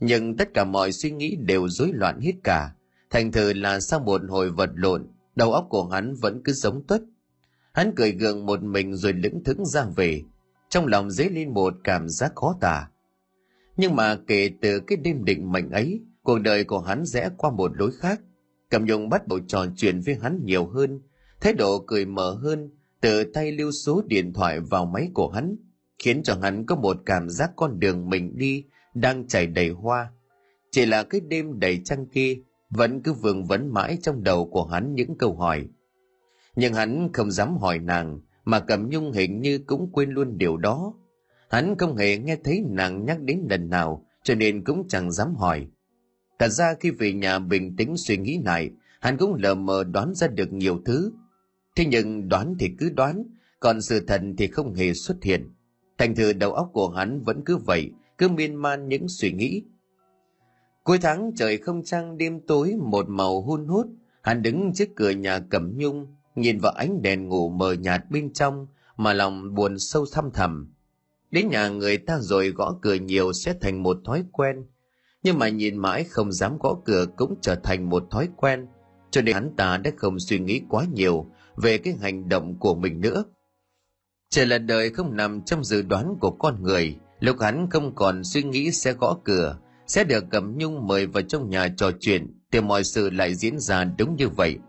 Nhưng 0.00 0.36
tất 0.36 0.54
cả 0.54 0.64
mọi 0.64 0.92
suy 0.92 1.10
nghĩ 1.10 1.36
đều 1.40 1.68
rối 1.68 1.90
loạn 1.92 2.20
hết 2.20 2.34
cả. 2.44 2.74
Thành 3.10 3.32
thử 3.32 3.52
là 3.52 3.80
sau 3.80 4.00
một 4.00 4.20
hồi 4.28 4.50
vật 4.50 4.70
lộn, 4.74 5.06
đầu 5.36 5.52
óc 5.52 5.66
của 5.70 5.88
hắn 5.88 6.14
vẫn 6.14 6.40
cứ 6.44 6.52
giống 6.52 6.86
tuất 6.86 7.02
Hắn 7.74 7.92
cười 7.96 8.12
gượng 8.12 8.46
một 8.46 8.62
mình 8.62 8.96
rồi 8.96 9.12
lững 9.12 9.44
thững 9.44 9.66
ra 9.66 9.84
về, 9.96 10.22
trong 10.68 10.86
lòng 10.86 11.10
dấy 11.10 11.30
lên 11.30 11.54
một 11.54 11.74
cảm 11.84 12.08
giác 12.08 12.32
khó 12.34 12.56
tả. 12.60 12.88
Nhưng 13.76 13.96
mà 13.96 14.16
kể 14.26 14.50
từ 14.60 14.80
cái 14.80 14.96
đêm 14.96 15.24
định 15.24 15.52
mệnh 15.52 15.70
ấy, 15.70 16.00
cuộc 16.22 16.38
đời 16.38 16.64
của 16.64 16.80
hắn 16.80 17.04
rẽ 17.04 17.30
qua 17.36 17.50
một 17.50 17.72
lối 17.74 17.90
khác. 17.92 18.20
Cầm 18.70 18.84
Nhung 18.84 19.08
bắt 19.08 19.28
đầu 19.28 19.38
trò 19.46 19.66
chuyện 19.76 20.00
với 20.00 20.14
hắn 20.22 20.40
nhiều 20.44 20.66
hơn, 20.66 21.00
thái 21.40 21.52
độ 21.52 21.84
cười 21.86 22.06
mở 22.06 22.34
hơn, 22.34 22.70
tự 23.00 23.24
tay 23.24 23.52
lưu 23.52 23.72
số 23.72 24.02
điện 24.06 24.32
thoại 24.32 24.60
vào 24.60 24.86
máy 24.86 25.08
của 25.14 25.30
hắn, 25.30 25.56
khiến 25.98 26.22
cho 26.22 26.38
hắn 26.42 26.66
có 26.66 26.76
một 26.76 26.96
cảm 27.06 27.30
giác 27.30 27.50
con 27.56 27.80
đường 27.80 28.10
mình 28.10 28.38
đi 28.38 28.64
đang 28.94 29.28
chảy 29.28 29.46
đầy 29.46 29.68
hoa. 29.68 30.12
Chỉ 30.70 30.86
là 30.86 31.02
cái 31.02 31.20
đêm 31.20 31.60
đầy 31.60 31.80
trăng 31.84 32.06
kia 32.06 32.36
vẫn 32.70 33.02
cứ 33.02 33.12
vương 33.12 33.44
vấn 33.44 33.72
mãi 33.72 33.98
trong 34.02 34.22
đầu 34.22 34.48
của 34.48 34.64
hắn 34.64 34.94
những 34.94 35.18
câu 35.18 35.36
hỏi 35.36 35.68
nhưng 36.56 36.74
hắn 36.74 37.12
không 37.12 37.30
dám 37.30 37.56
hỏi 37.56 37.78
nàng, 37.78 38.20
mà 38.44 38.60
cầm 38.60 38.88
nhung 38.88 39.12
hình 39.12 39.40
như 39.40 39.58
cũng 39.66 39.90
quên 39.92 40.10
luôn 40.10 40.38
điều 40.38 40.56
đó. 40.56 40.94
Hắn 41.50 41.78
không 41.78 41.96
hề 41.96 42.18
nghe 42.18 42.36
thấy 42.44 42.64
nàng 42.68 43.04
nhắc 43.04 43.20
đến 43.20 43.46
lần 43.50 43.70
nào, 43.70 44.06
cho 44.22 44.34
nên 44.34 44.64
cũng 44.64 44.88
chẳng 44.88 45.12
dám 45.12 45.34
hỏi. 45.34 45.66
Thật 46.38 46.48
ra 46.48 46.74
khi 46.80 46.90
về 46.90 47.12
nhà 47.12 47.38
bình 47.38 47.76
tĩnh 47.76 47.96
suy 47.96 48.16
nghĩ 48.16 48.40
lại, 48.44 48.70
hắn 49.00 49.16
cũng 49.16 49.34
lờ 49.34 49.54
mờ 49.54 49.84
đoán 49.84 50.14
ra 50.14 50.26
được 50.26 50.52
nhiều 50.52 50.80
thứ. 50.84 51.12
Thế 51.76 51.84
nhưng 51.84 52.28
đoán 52.28 52.54
thì 52.58 52.70
cứ 52.78 52.90
đoán, 52.90 53.24
còn 53.60 53.82
sự 53.82 54.00
thật 54.06 54.22
thì 54.38 54.46
không 54.46 54.74
hề 54.74 54.94
xuất 54.94 55.22
hiện. 55.22 55.50
Thành 55.98 56.14
thử 56.14 56.32
đầu 56.32 56.52
óc 56.52 56.70
của 56.72 56.88
hắn 56.88 57.20
vẫn 57.20 57.42
cứ 57.44 57.56
vậy, 57.56 57.90
cứ 58.18 58.28
miên 58.28 58.54
man 58.54 58.88
những 58.88 59.08
suy 59.08 59.32
nghĩ. 59.32 59.62
Cuối 60.84 60.98
tháng 60.98 61.32
trời 61.36 61.58
không 61.58 61.82
trăng, 61.84 62.18
đêm 62.18 62.40
tối 62.40 62.74
một 62.82 63.08
màu 63.08 63.42
hun 63.42 63.66
hút, 63.66 63.86
hắn 64.22 64.42
đứng 64.42 64.72
trước 64.74 64.88
cửa 64.96 65.10
nhà 65.10 65.38
cẩm 65.38 65.72
nhung 65.76 66.13
nhìn 66.34 66.58
vào 66.58 66.72
ánh 66.72 67.02
đèn 67.02 67.28
ngủ 67.28 67.48
mờ 67.48 67.72
nhạt 67.72 68.10
bên 68.10 68.32
trong 68.32 68.66
mà 68.96 69.12
lòng 69.12 69.54
buồn 69.54 69.78
sâu 69.78 70.04
thăm 70.12 70.30
thầm. 70.34 70.74
Đến 71.30 71.48
nhà 71.48 71.68
người 71.68 71.98
ta 71.98 72.18
rồi 72.20 72.48
gõ 72.48 72.78
cửa 72.82 72.94
nhiều 72.94 73.32
sẽ 73.32 73.54
thành 73.60 73.82
một 73.82 73.96
thói 74.04 74.24
quen, 74.32 74.66
nhưng 75.22 75.38
mà 75.38 75.48
nhìn 75.48 75.76
mãi 75.76 76.04
không 76.04 76.32
dám 76.32 76.58
gõ 76.58 76.76
cửa 76.84 77.06
cũng 77.16 77.34
trở 77.42 77.54
thành 77.54 77.90
một 77.90 78.04
thói 78.10 78.28
quen, 78.36 78.66
cho 79.10 79.22
nên 79.22 79.34
hắn 79.34 79.54
ta 79.56 79.76
đã 79.76 79.90
không 79.96 80.18
suy 80.18 80.38
nghĩ 80.38 80.60
quá 80.68 80.84
nhiều 80.92 81.26
về 81.56 81.78
cái 81.78 81.94
hành 82.00 82.28
động 82.28 82.58
của 82.58 82.74
mình 82.74 83.00
nữa. 83.00 83.24
Chỉ 84.30 84.44
là 84.44 84.58
đời 84.58 84.90
không 84.90 85.16
nằm 85.16 85.42
trong 85.42 85.64
dự 85.64 85.82
đoán 85.82 86.14
của 86.20 86.30
con 86.30 86.62
người, 86.62 86.96
lúc 87.20 87.36
hắn 87.40 87.70
không 87.70 87.94
còn 87.94 88.24
suy 88.24 88.42
nghĩ 88.42 88.70
sẽ 88.70 88.92
gõ 88.92 89.18
cửa, 89.24 89.58
sẽ 89.86 90.04
được 90.04 90.24
cẩm 90.30 90.58
nhung 90.58 90.86
mời 90.86 91.06
vào 91.06 91.22
trong 91.22 91.50
nhà 91.50 91.68
trò 91.76 91.90
chuyện, 92.00 92.40
thì 92.52 92.60
mọi 92.60 92.84
sự 92.84 93.10
lại 93.10 93.34
diễn 93.34 93.58
ra 93.58 93.84
đúng 93.84 94.16
như 94.16 94.28
vậy– 94.28 94.58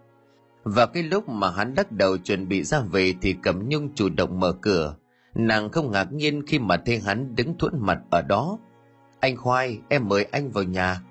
và 0.65 0.85
cái 0.85 1.03
lúc 1.03 1.29
mà 1.29 1.51
hắn 1.51 1.73
lắc 1.77 1.91
đầu 1.91 2.17
chuẩn 2.17 2.47
bị 2.47 2.63
ra 2.63 2.79
về 2.79 3.13
thì 3.21 3.35
Cẩm 3.43 3.69
Nhung 3.69 3.95
chủ 3.95 4.09
động 4.09 4.39
mở 4.39 4.51
cửa. 4.61 4.95
Nàng 5.35 5.69
không 5.69 5.91
ngạc 5.91 6.13
nhiên 6.13 6.45
khi 6.47 6.59
mà 6.59 6.77
thấy 6.85 6.99
hắn 6.99 7.35
đứng 7.35 7.57
thuẫn 7.57 7.73
mặt 7.79 7.99
ở 8.09 8.21
đó. 8.21 8.59
Anh 9.19 9.37
Khoai, 9.37 9.79
em 9.89 10.07
mời 10.07 10.23
anh 10.31 10.51
vào 10.51 10.63
nhà. 10.63 11.01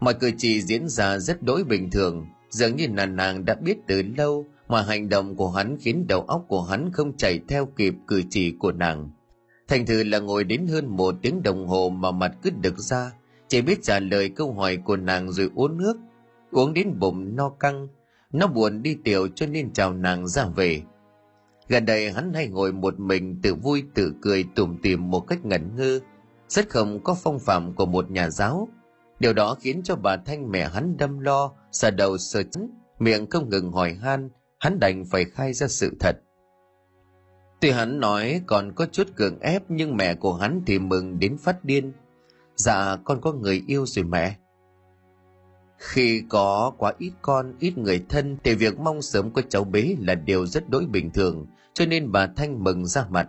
Mọi 0.00 0.14
cử 0.14 0.30
chỉ 0.38 0.62
diễn 0.62 0.88
ra 0.88 1.18
rất 1.18 1.42
đối 1.42 1.64
bình 1.64 1.90
thường, 1.90 2.26
dường 2.50 2.76
như 2.76 2.86
là 2.94 3.06
nàng 3.06 3.44
đã 3.44 3.54
biết 3.54 3.76
từ 3.86 4.02
lâu 4.16 4.46
mà 4.68 4.82
hành 4.82 5.08
động 5.08 5.36
của 5.36 5.50
hắn 5.50 5.76
khiến 5.80 6.06
đầu 6.06 6.20
óc 6.20 6.44
của 6.48 6.62
hắn 6.62 6.92
không 6.92 7.16
chạy 7.16 7.40
theo 7.48 7.66
kịp 7.66 7.94
cử 8.06 8.22
chỉ 8.30 8.54
của 8.58 8.72
nàng. 8.72 9.10
Thành 9.68 9.86
thử 9.86 10.04
là 10.04 10.18
ngồi 10.18 10.44
đến 10.44 10.66
hơn 10.66 10.96
một 10.96 11.14
tiếng 11.22 11.42
đồng 11.42 11.66
hồ 11.66 11.88
mà 11.90 12.10
mặt 12.10 12.32
cứ 12.42 12.50
đực 12.50 12.78
ra, 12.78 13.12
chỉ 13.48 13.62
biết 13.62 13.82
trả 13.82 14.00
lời 14.00 14.28
câu 14.28 14.52
hỏi 14.52 14.76
của 14.76 14.96
nàng 14.96 15.32
rồi 15.32 15.50
uống 15.54 15.78
nước. 15.78 15.96
Uống 16.50 16.74
đến 16.74 16.98
bụng 16.98 17.36
no 17.36 17.48
căng, 17.48 17.88
nó 18.34 18.46
buồn 18.46 18.82
đi 18.82 18.96
tiểu 19.04 19.28
cho 19.34 19.46
nên 19.46 19.72
chào 19.72 19.92
nàng 19.92 20.26
ra 20.26 20.46
về. 20.46 20.82
Gần 21.68 21.86
đây 21.86 22.12
hắn 22.12 22.32
hay 22.34 22.48
ngồi 22.48 22.72
một 22.72 23.00
mình 23.00 23.40
tự 23.42 23.54
vui 23.54 23.84
tự 23.94 24.14
cười 24.22 24.44
tủm 24.54 24.78
tìm 24.82 25.10
một 25.10 25.20
cách 25.20 25.44
ngẩn 25.44 25.76
ngơ, 25.76 26.00
rất 26.48 26.68
không 26.70 27.04
có 27.04 27.14
phong 27.14 27.38
phạm 27.38 27.74
của 27.74 27.86
một 27.86 28.10
nhà 28.10 28.30
giáo. 28.30 28.68
Điều 29.18 29.32
đó 29.32 29.56
khiến 29.60 29.82
cho 29.82 29.96
bà 29.96 30.16
Thanh 30.16 30.50
mẹ 30.50 30.68
hắn 30.68 30.96
đâm 30.96 31.18
lo, 31.18 31.52
sờ 31.72 31.90
đầu 31.90 32.18
sờ 32.18 32.42
chấn, 32.42 32.70
miệng 32.98 33.30
không 33.30 33.48
ngừng 33.48 33.72
hỏi 33.72 33.94
han, 33.94 34.30
hắn 34.58 34.78
đành 34.78 35.04
phải 35.04 35.24
khai 35.24 35.52
ra 35.52 35.68
sự 35.68 35.90
thật. 36.00 36.16
Tuy 37.60 37.70
hắn 37.70 38.00
nói 38.00 38.40
còn 38.46 38.72
có 38.72 38.86
chút 38.86 39.16
cường 39.16 39.38
ép 39.40 39.62
nhưng 39.68 39.96
mẹ 39.96 40.14
của 40.14 40.34
hắn 40.34 40.62
thì 40.66 40.78
mừng 40.78 41.18
đến 41.18 41.36
phát 41.38 41.64
điên. 41.64 41.92
Dạ 42.56 42.96
con 43.04 43.20
có 43.20 43.32
người 43.32 43.62
yêu 43.66 43.86
rồi 43.86 44.04
mẹ. 44.04 44.36
Khi 45.84 46.22
có 46.28 46.72
quá 46.78 46.92
ít 46.98 47.12
con, 47.22 47.54
ít 47.58 47.78
người 47.78 48.04
thân 48.08 48.36
thì 48.44 48.54
việc 48.54 48.78
mong 48.78 49.02
sớm 49.02 49.30
có 49.30 49.42
cháu 49.48 49.64
bé 49.64 49.94
là 49.98 50.14
điều 50.14 50.46
rất 50.46 50.70
đối 50.70 50.86
bình 50.86 51.10
thường, 51.10 51.46
cho 51.74 51.86
nên 51.86 52.12
bà 52.12 52.26
Thanh 52.26 52.64
mừng 52.64 52.86
ra 52.86 53.06
mặt. 53.10 53.28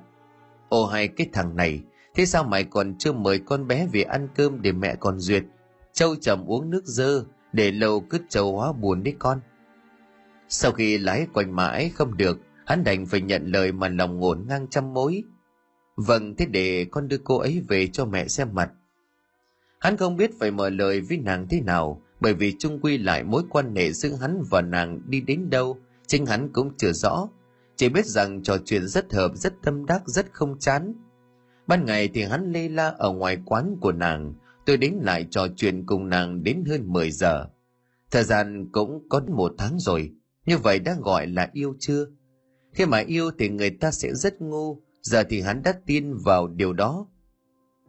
ô 0.69 0.85
hay 0.85 1.07
cái 1.07 1.29
thằng 1.33 1.55
này, 1.55 1.81
thế 2.15 2.25
sao 2.25 2.43
mày 2.43 2.63
còn 2.63 2.95
chưa 2.97 3.11
mời 3.11 3.39
con 3.39 3.67
bé 3.67 3.87
về 3.91 4.01
ăn 4.01 4.27
cơm 4.35 4.61
để 4.61 4.71
mẹ 4.71 4.95
còn 4.95 5.19
duyệt? 5.19 5.43
Châu 5.93 6.15
chầm 6.15 6.45
uống 6.45 6.69
nước 6.69 6.85
dơ, 6.85 7.23
để 7.53 7.71
lâu 7.71 7.99
cứ 7.99 8.19
châu 8.29 8.57
hóa 8.57 8.71
buồn 8.73 9.03
đấy 9.03 9.15
con. 9.19 9.39
Sau 10.49 10.71
khi 10.71 10.97
lái 10.97 11.27
quanh 11.33 11.55
mãi 11.55 11.91
không 11.95 12.17
được, 12.17 12.39
hắn 12.65 12.83
đành 12.83 13.05
phải 13.05 13.21
nhận 13.21 13.45
lời 13.45 13.71
mà 13.71 13.89
lòng 13.89 14.19
ngổn 14.19 14.45
ngang 14.47 14.67
trăm 14.69 14.93
mối. 14.93 15.23
Vâng, 15.95 16.35
thế 16.35 16.45
để 16.45 16.85
con 16.91 17.07
đưa 17.07 17.17
cô 17.17 17.37
ấy 17.37 17.63
về 17.67 17.87
cho 17.87 18.05
mẹ 18.05 18.27
xem 18.27 18.49
mặt. 18.53 18.71
Hắn 19.79 19.97
không 19.97 20.17
biết 20.17 20.31
phải 20.39 20.51
mở 20.51 20.69
lời 20.69 21.01
với 21.01 21.17
nàng 21.17 21.47
thế 21.49 21.61
nào, 21.61 22.01
bởi 22.25 22.33
vì 22.33 22.55
chung 22.59 22.79
quy 22.81 22.97
lại 22.97 23.23
mối 23.23 23.43
quan 23.49 23.75
hệ 23.75 23.91
giữa 23.91 24.15
hắn 24.21 24.43
và 24.49 24.61
nàng 24.61 25.01
đi 25.07 25.21
đến 25.21 25.49
đâu, 25.49 25.77
chính 26.07 26.25
hắn 26.25 26.53
cũng 26.53 26.71
chưa 26.77 26.91
rõ. 26.91 27.27
Chỉ 27.75 27.89
biết 27.89 28.05
rằng 28.05 28.43
trò 28.43 28.57
chuyện 28.65 28.87
rất 28.87 29.13
hợp, 29.13 29.31
rất 29.35 29.53
tâm 29.63 29.85
đắc, 29.85 30.01
rất 30.05 30.25
không 30.33 30.59
chán. 30.59 30.93
Ban 31.67 31.85
ngày 31.85 32.09
thì 32.13 32.23
hắn 32.23 32.51
lê 32.51 32.69
la 32.69 32.87
ở 32.97 33.11
ngoài 33.11 33.37
quán 33.45 33.75
của 33.81 33.91
nàng. 33.91 34.33
Tôi 34.65 34.77
đến 34.77 34.93
lại 35.01 35.27
trò 35.31 35.47
chuyện 35.55 35.85
cùng 35.85 36.09
nàng 36.09 36.43
đến 36.43 36.63
hơn 36.67 36.93
10 36.93 37.11
giờ. 37.11 37.45
Thời 38.11 38.23
gian 38.23 38.69
cũng 38.71 39.09
có 39.09 39.21
một 39.27 39.53
tháng 39.57 39.79
rồi. 39.79 40.11
Như 40.45 40.57
vậy 40.57 40.79
đã 40.79 40.95
gọi 41.01 41.27
là 41.27 41.49
yêu 41.53 41.75
chưa? 41.79 42.05
Khi 42.73 42.85
mà 42.85 42.97
yêu 42.97 43.31
thì 43.39 43.49
người 43.49 43.69
ta 43.69 43.91
sẽ 43.91 44.13
rất 44.13 44.41
ngu. 44.41 44.81
Giờ 45.01 45.23
thì 45.29 45.41
hắn 45.41 45.61
đã 45.63 45.73
tin 45.85 46.13
vào 46.25 46.47
điều 46.47 46.73
đó. 46.73 47.07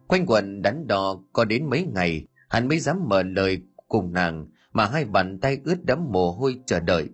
Quanh 0.07 0.25
quẩn 0.25 0.61
đắn 0.61 0.87
đo 0.87 1.23
có 1.33 1.45
đến 1.45 1.69
mấy 1.69 1.83
ngày, 1.83 2.27
hắn 2.49 2.67
mới 2.67 2.79
dám 2.79 2.99
mở 3.07 3.23
lời 3.23 3.61
cùng 3.87 4.13
nàng 4.13 4.47
mà 4.71 4.85
hai 4.85 5.05
bàn 5.05 5.39
tay 5.39 5.59
ướt 5.63 5.85
đẫm 5.85 5.99
mồ 6.11 6.31
hôi 6.31 6.59
chờ 6.65 6.79
đợi. 6.79 7.09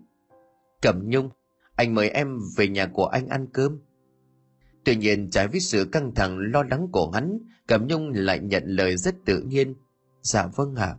Cẩm 0.82 1.10
Nhung, 1.10 1.30
anh 1.76 1.96
mời 1.96 2.10
em 2.10 2.40
về 2.58 2.68
nhà 2.68 2.86
của 2.86 3.06
anh 3.06 3.28
ăn 3.28 3.48
cơm. 3.54 3.80
Tuy 4.84 4.96
nhiên 4.96 5.30
trái 5.30 5.48
với 5.48 5.60
sự 5.60 5.86
căng 5.92 6.16
thẳng 6.16 6.38
lo 6.38 6.64
lắng 6.64 6.88
của 6.92 7.12
hắn, 7.12 7.40
Cẩm 7.68 7.88
Nhung 7.88 8.10
lại 8.14 8.40
nhận 8.40 8.64
lời 8.66 8.98
rất 8.98 9.16
tự 9.26 9.42
nhiên. 9.42 9.76
Dạ 10.22 10.48
vâng 10.56 10.76
ạ. 10.76 10.96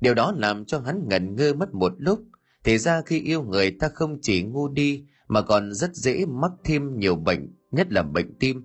Điều 0.00 0.14
đó 0.14 0.34
làm 0.36 0.64
cho 0.64 0.80
hắn 0.80 1.08
ngẩn 1.08 1.34
ngơ 1.36 1.54
mất 1.54 1.74
một 1.74 1.92
lúc. 1.98 2.22
Thì 2.64 2.78
ra 2.78 3.02
khi 3.06 3.20
yêu 3.20 3.42
người 3.42 3.70
ta 3.70 3.88
không 3.88 4.18
chỉ 4.22 4.42
ngu 4.42 4.68
đi 4.68 5.04
mà 5.28 5.42
còn 5.42 5.72
rất 5.72 5.94
dễ 5.94 6.24
mắc 6.26 6.52
thêm 6.64 6.98
nhiều 6.98 7.16
bệnh, 7.16 7.54
nhất 7.70 7.92
là 7.92 8.02
bệnh 8.02 8.34
tim. 8.38 8.62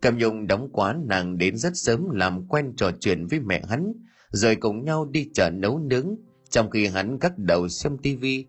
Cẩm 0.00 0.18
Nhung 0.18 0.46
đóng 0.46 0.68
quán 0.72 1.04
nàng 1.08 1.38
đến 1.38 1.56
rất 1.56 1.72
sớm 1.74 2.10
làm 2.10 2.48
quen 2.48 2.72
trò 2.76 2.90
chuyện 3.00 3.26
với 3.26 3.40
mẹ 3.40 3.62
hắn, 3.68 3.92
rồi 4.32 4.56
cùng 4.56 4.84
nhau 4.84 5.08
đi 5.10 5.30
chợ 5.34 5.50
nấu 5.50 5.78
nướng 5.78 6.14
trong 6.50 6.70
khi 6.70 6.86
hắn 6.86 7.18
cắt 7.18 7.32
đầu 7.38 7.68
xem 7.68 7.98
tivi 7.98 8.46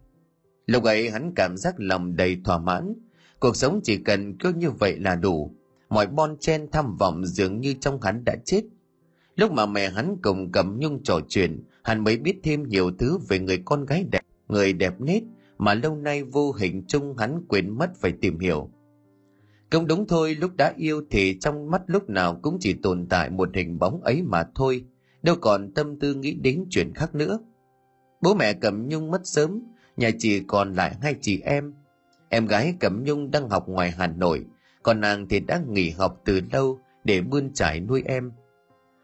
lúc 0.66 0.84
ấy 0.84 1.10
hắn 1.10 1.34
cảm 1.36 1.58
giác 1.58 1.76
lòng 1.78 2.16
đầy 2.16 2.38
thỏa 2.44 2.58
mãn 2.58 2.94
cuộc 3.40 3.56
sống 3.56 3.80
chỉ 3.84 3.98
cần 3.98 4.38
cứ 4.38 4.54
như 4.54 4.72
vậy 4.72 5.00
là 5.00 5.16
đủ 5.16 5.56
mọi 5.94 6.08
bon 6.08 6.38
chen 6.40 6.68
tham 6.72 6.96
vọng 6.98 7.26
dường 7.26 7.60
như 7.60 7.74
trong 7.74 8.02
hắn 8.02 8.24
đã 8.26 8.36
chết. 8.46 8.62
Lúc 9.36 9.52
mà 9.52 9.66
mẹ 9.66 9.90
hắn 9.90 10.18
cùng 10.22 10.52
cầm 10.52 10.80
nhung 10.80 11.04
trò 11.04 11.20
chuyện, 11.30 11.64
hắn 11.84 12.04
mới 12.04 12.18
biết 12.18 12.40
thêm 12.44 12.64
nhiều 12.64 12.92
thứ 13.00 13.18
về 13.28 13.40
người 13.40 13.62
con 13.66 13.86
gái 13.86 14.06
đẹp, 14.12 14.22
người 14.48 14.74
đẹp 14.74 15.02
nết 15.02 15.24
mà 15.58 15.74
lâu 15.74 15.96
nay 15.96 16.24
vô 16.24 16.52
hình 16.52 16.84
chung 16.88 17.18
hắn 17.18 17.42
quên 17.48 17.78
mất 17.78 17.90
phải 17.96 18.12
tìm 18.12 18.40
hiểu. 18.40 18.70
Cũng 19.72 19.88
đúng 19.88 20.08
thôi, 20.08 20.36
lúc 20.36 20.52
đã 20.56 20.74
yêu 20.78 21.02
thì 21.10 21.38
trong 21.40 21.72
mắt 21.72 21.82
lúc 21.88 22.10
nào 22.10 22.40
cũng 22.42 22.58
chỉ 22.60 22.74
tồn 22.74 23.08
tại 23.10 23.30
một 23.30 23.50
hình 23.56 23.80
bóng 23.80 24.02
ấy 24.02 24.22
mà 24.22 24.44
thôi, 24.56 24.86
đâu 25.24 25.36
còn 25.42 25.72
tâm 25.72 26.00
tư 26.00 26.14
nghĩ 26.14 26.34
đến 26.34 26.66
chuyện 26.70 26.94
khác 26.94 27.16
nữa. 27.16 27.40
Bố 28.22 28.34
mẹ 28.34 28.54
Cẩm 28.54 28.88
Nhung 28.88 29.12
mất 29.12 29.22
sớm, 29.24 29.62
nhà 29.98 30.10
chỉ 30.20 30.44
còn 30.48 30.74
lại 30.74 30.96
hai 31.02 31.16
chị 31.22 31.42
em. 31.42 31.74
Em 32.30 32.48
gái 32.48 32.76
Cẩm 32.80 33.04
Nhung 33.04 33.32
đang 33.32 33.50
học 33.50 33.70
ngoài 33.70 33.92
Hà 33.92 34.08
Nội, 34.08 34.46
còn 34.84 35.02
nàng 35.02 35.28
thì 35.28 35.40
đã 35.40 35.62
nghỉ 35.70 35.90
học 35.90 36.22
từ 36.26 36.42
lâu 36.52 36.80
để 37.04 37.22
bươn 37.22 37.54
trải 37.54 37.80
nuôi 37.80 38.04
em. 38.06 38.32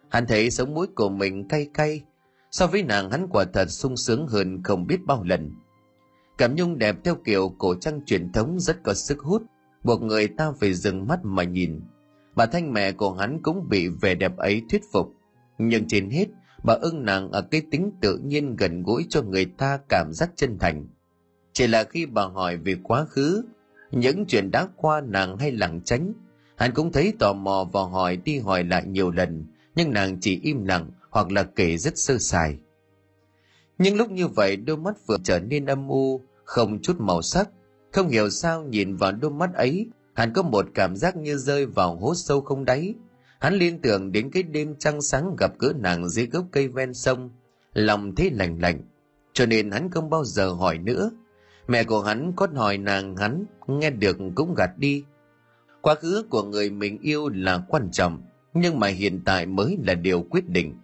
Hắn 0.09 0.27
thấy 0.27 0.51
sống 0.51 0.73
mũi 0.73 0.87
của 0.95 1.09
mình 1.09 1.47
cay 1.47 1.67
cay, 1.73 2.01
so 2.51 2.67
với 2.67 2.83
nàng 2.83 3.11
hắn 3.11 3.27
quả 3.27 3.45
thật 3.53 3.65
sung 3.69 3.97
sướng 3.97 4.27
hơn 4.27 4.63
không 4.63 4.87
biết 4.87 4.99
bao 5.05 5.23
lần. 5.23 5.51
Cẩm 6.37 6.55
Nhung 6.55 6.77
đẹp 6.77 6.95
theo 7.03 7.15
kiểu 7.15 7.55
cổ 7.57 7.75
trang 7.75 8.05
truyền 8.05 8.31
thống 8.31 8.59
rất 8.59 8.83
có 8.83 8.93
sức 8.93 9.19
hút, 9.19 9.43
buộc 9.83 10.01
người 10.01 10.27
ta 10.27 10.51
phải 10.59 10.73
dừng 10.73 11.07
mắt 11.07 11.19
mà 11.23 11.43
nhìn. 11.43 11.81
Bà 12.35 12.45
thanh 12.45 12.73
mẹ 12.73 12.91
của 12.91 13.13
hắn 13.13 13.39
cũng 13.41 13.69
bị 13.69 13.87
vẻ 13.87 14.15
đẹp 14.15 14.37
ấy 14.37 14.61
thuyết 14.69 14.81
phục. 14.91 15.18
Nhưng 15.59 15.87
trên 15.87 16.09
hết, 16.09 16.25
bà 16.63 16.73
ưng 16.73 17.05
nàng 17.05 17.31
ở 17.31 17.41
cái 17.41 17.61
tính 17.71 17.91
tự 18.01 18.17
nhiên 18.17 18.55
gần 18.55 18.83
gũi 18.83 19.05
cho 19.09 19.21
người 19.21 19.45
ta 19.45 19.79
cảm 19.89 20.13
giác 20.13 20.29
chân 20.35 20.57
thành. 20.59 20.87
Chỉ 21.53 21.67
là 21.67 21.83
khi 21.83 22.05
bà 22.05 22.25
hỏi 22.25 22.57
về 22.57 22.75
quá 22.83 23.05
khứ, 23.05 23.43
những 23.91 24.25
chuyện 24.25 24.51
đã 24.51 24.67
qua 24.75 25.01
nàng 25.01 25.37
hay 25.37 25.51
lảng 25.51 25.81
tránh, 25.85 26.13
hắn 26.55 26.73
cũng 26.73 26.91
thấy 26.91 27.13
tò 27.19 27.33
mò 27.33 27.69
và 27.73 27.81
hỏi 27.83 28.17
đi 28.17 28.39
hỏi 28.39 28.63
lại 28.63 28.83
nhiều 28.87 29.11
lần, 29.11 29.45
nhưng 29.75 29.93
nàng 29.93 30.17
chỉ 30.21 30.39
im 30.43 30.65
lặng 30.65 30.91
hoặc 31.09 31.31
là 31.31 31.43
kể 31.43 31.77
rất 31.77 31.97
sơ 31.97 32.17
sài. 32.17 32.57
Nhưng 33.77 33.95
lúc 33.95 34.11
như 34.11 34.27
vậy 34.27 34.55
đôi 34.55 34.77
mắt 34.77 34.95
vừa 35.07 35.17
trở 35.23 35.39
nên 35.39 35.65
âm 35.65 35.87
u, 35.87 36.21
không 36.43 36.81
chút 36.81 36.99
màu 36.99 37.21
sắc, 37.21 37.49
không 37.91 38.09
hiểu 38.09 38.29
sao 38.29 38.63
nhìn 38.63 38.95
vào 38.95 39.11
đôi 39.11 39.31
mắt 39.31 39.53
ấy, 39.53 39.87
hắn 40.13 40.33
có 40.33 40.41
một 40.41 40.65
cảm 40.73 40.95
giác 40.95 41.15
như 41.17 41.37
rơi 41.37 41.65
vào 41.65 41.95
hố 41.95 42.15
sâu 42.15 42.41
không 42.41 42.65
đáy. 42.65 42.95
Hắn 43.39 43.53
liên 43.53 43.81
tưởng 43.81 44.11
đến 44.11 44.31
cái 44.31 44.43
đêm 44.43 44.75
trăng 44.79 45.01
sáng 45.01 45.35
gặp 45.37 45.51
gỡ 45.59 45.73
nàng 45.79 46.09
dưới 46.09 46.25
gốc 46.25 46.45
cây 46.51 46.67
ven 46.67 46.93
sông, 46.93 47.29
lòng 47.73 48.15
thấy 48.15 48.31
lạnh 48.31 48.57
lạnh, 48.61 48.81
cho 49.33 49.45
nên 49.45 49.71
hắn 49.71 49.91
không 49.91 50.09
bao 50.09 50.25
giờ 50.25 50.49
hỏi 50.49 50.77
nữa. 50.77 51.11
Mẹ 51.67 51.83
của 51.83 52.01
hắn 52.01 52.33
có 52.35 52.47
hỏi 52.55 52.77
nàng 52.77 53.15
hắn, 53.15 53.45
nghe 53.67 53.89
được 53.89 54.17
cũng 54.35 54.53
gạt 54.55 54.71
đi. 54.77 55.03
Quá 55.81 55.95
khứ 55.95 56.25
của 56.29 56.43
người 56.43 56.69
mình 56.69 56.97
yêu 57.01 57.29
là 57.29 57.63
quan 57.67 57.91
trọng, 57.91 58.21
nhưng 58.53 58.79
mà 58.79 58.87
hiện 58.87 59.21
tại 59.25 59.45
mới 59.45 59.77
là 59.87 59.93
điều 59.93 60.25
quyết 60.29 60.49
định. 60.49 60.75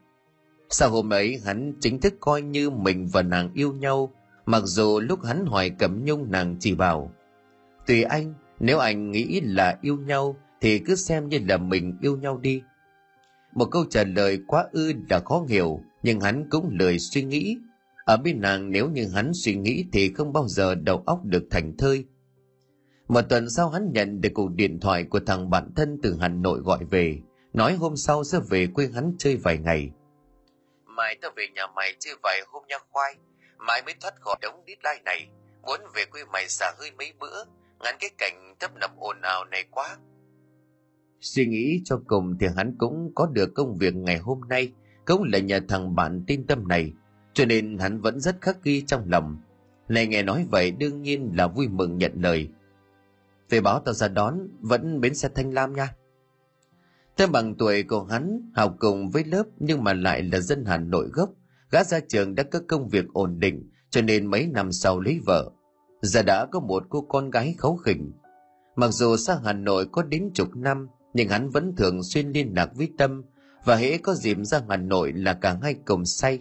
Sau 0.69 0.89
hôm 0.89 1.13
ấy 1.13 1.41
hắn 1.45 1.73
chính 1.79 1.99
thức 1.99 2.13
coi 2.19 2.41
như 2.41 2.69
mình 2.69 3.07
và 3.11 3.21
nàng 3.21 3.49
yêu 3.53 3.73
nhau, 3.73 4.11
mặc 4.45 4.63
dù 4.65 4.99
lúc 4.99 5.23
hắn 5.23 5.45
hỏi 5.45 5.69
cẩm 5.69 6.05
nhung 6.05 6.31
nàng 6.31 6.55
chỉ 6.59 6.75
bảo 6.75 7.11
tùy 7.87 8.03
anh 8.03 8.33
nếu 8.59 8.79
anh 8.79 9.11
nghĩ 9.11 9.41
là 9.41 9.77
yêu 9.81 9.97
nhau 9.97 10.35
thì 10.65 10.79
cứ 10.79 10.95
xem 10.95 11.29
như 11.29 11.39
là 11.47 11.57
mình 11.57 11.97
yêu 12.01 12.17
nhau 12.17 12.37
đi. 12.37 12.61
Một 13.53 13.65
câu 13.71 13.85
trả 13.89 14.03
lời 14.03 14.39
quá 14.47 14.65
ư 14.71 14.93
đã 15.09 15.19
khó 15.19 15.45
hiểu 15.49 15.79
nhưng 16.03 16.19
hắn 16.19 16.47
cũng 16.49 16.69
lười 16.79 16.99
suy 16.99 17.23
nghĩ. 17.23 17.57
Ở 18.05 18.17
bên 18.17 18.41
nàng 18.41 18.71
nếu 18.71 18.89
như 18.89 19.07
hắn 19.15 19.31
suy 19.33 19.55
nghĩ 19.55 19.85
thì 19.93 20.13
không 20.13 20.33
bao 20.33 20.47
giờ 20.47 20.75
đầu 20.75 21.03
óc 21.05 21.19
được 21.25 21.43
thành 21.51 21.77
thơi. 21.77 22.05
Một 23.07 23.21
tuần 23.21 23.49
sau 23.49 23.69
hắn 23.69 23.91
nhận 23.93 24.21
được 24.21 24.29
cuộc 24.33 24.49
điện 24.55 24.79
thoại 24.79 25.03
của 25.03 25.19
thằng 25.27 25.49
bạn 25.49 25.71
thân 25.75 25.99
từ 26.03 26.17
hà 26.21 26.27
nội 26.27 26.59
gọi 26.59 26.85
về 26.85 27.19
nói 27.53 27.73
hôm 27.73 27.95
sau 27.95 28.23
sẽ 28.23 28.39
về 28.49 28.67
quê 28.73 28.89
hắn 28.93 29.13
chơi 29.17 29.37
vài 29.37 29.57
ngày. 29.57 29.91
Mai 30.85 31.17
tao 31.21 31.31
về 31.35 31.47
nhà 31.55 31.67
mày 31.75 31.95
chơi 31.99 32.15
vài 32.23 32.41
hôm 32.47 32.63
nha 32.67 32.77
khoai 32.91 33.15
Mai 33.57 33.81
mới 33.85 33.93
thoát 34.01 34.13
khỏi 34.21 34.35
đống 34.41 34.65
đít 34.65 34.77
lai 34.83 35.01
này, 35.05 35.27
muốn 35.63 35.79
về 35.95 36.05
quê 36.05 36.21
mày 36.33 36.49
xả 36.49 36.71
hơi 36.79 36.91
mấy 36.97 37.13
bữa, 37.19 37.43
ngắn 37.79 37.95
cái 37.99 38.09
cảnh 38.17 38.55
tấp 38.59 38.71
nập 38.75 38.91
ồn 38.99 39.21
ào 39.21 39.45
này 39.45 39.63
quá. 39.71 39.97
Suy 41.25 41.45
nghĩ 41.45 41.81
cho 41.85 42.01
cùng 42.07 42.37
thì 42.39 42.47
hắn 42.55 42.75
cũng 42.77 43.11
có 43.15 43.25
được 43.25 43.53
công 43.55 43.77
việc 43.77 43.95
ngày 43.95 44.17
hôm 44.17 44.41
nay, 44.49 44.71
cũng 45.05 45.23
là 45.23 45.39
nhờ 45.39 45.59
thằng 45.67 45.95
bạn 45.95 46.23
tin 46.27 46.47
tâm 46.47 46.67
này, 46.67 46.93
cho 47.33 47.45
nên 47.45 47.77
hắn 47.77 48.01
vẫn 48.01 48.19
rất 48.19 48.41
khắc 48.41 48.63
ghi 48.63 48.81
trong 48.81 49.09
lòng. 49.09 49.37
Này 49.89 50.07
nghe 50.07 50.23
nói 50.23 50.45
vậy 50.51 50.71
đương 50.71 51.01
nhiên 51.01 51.31
là 51.33 51.47
vui 51.47 51.67
mừng 51.67 51.97
nhận 51.97 52.11
lời. 52.15 52.49
Về 53.49 53.61
báo 53.61 53.79
tao 53.79 53.93
ra 53.93 54.07
đón, 54.07 54.39
vẫn 54.59 55.01
bến 55.01 55.15
xe 55.15 55.29
Thanh 55.35 55.53
Lam 55.53 55.73
nha. 55.73 55.95
Tên 57.17 57.31
bằng 57.31 57.55
tuổi 57.55 57.83
của 57.83 58.03
hắn, 58.03 58.51
học 58.55 58.75
cùng 58.79 59.09
với 59.09 59.23
lớp 59.23 59.43
nhưng 59.59 59.83
mà 59.83 59.93
lại 59.93 60.23
là 60.23 60.39
dân 60.39 60.65
Hà 60.65 60.77
Nội 60.77 61.09
gốc, 61.13 61.29
Gã 61.71 61.83
ra 61.83 61.99
trường 61.99 62.35
đã 62.35 62.43
có 62.43 62.59
công 62.67 62.89
việc 62.89 63.05
ổn 63.13 63.39
định, 63.39 63.69
cho 63.89 64.01
nên 64.01 64.25
mấy 64.25 64.47
năm 64.47 64.71
sau 64.71 64.99
lấy 64.99 65.19
vợ. 65.25 65.51
Giờ 66.01 66.21
đã 66.21 66.45
có 66.51 66.59
một 66.59 66.83
cô 66.89 67.01
con 67.01 67.29
gái 67.29 67.55
khấu 67.57 67.75
khỉnh. 67.75 68.11
Mặc 68.75 68.87
dù 68.91 69.17
xa 69.17 69.37
Hà 69.43 69.53
Nội 69.53 69.87
có 69.91 70.03
đến 70.03 70.31
chục 70.33 70.55
năm, 70.55 70.87
nhưng 71.15 71.29
hắn 71.29 71.49
vẫn 71.49 71.75
thường 71.75 72.03
xuyên 72.03 72.29
liên 72.29 72.53
lạc 72.55 72.69
với 72.75 72.89
Tâm, 72.97 73.23
và 73.63 73.75
hễ 73.75 73.97
có 73.97 74.13
dịp 74.13 74.37
ra 74.41 74.61
Hà 74.69 74.77
Nội 74.77 75.13
là 75.13 75.33
cả 75.33 75.57
hai 75.61 75.73
cùng 75.73 76.05
say. 76.05 76.39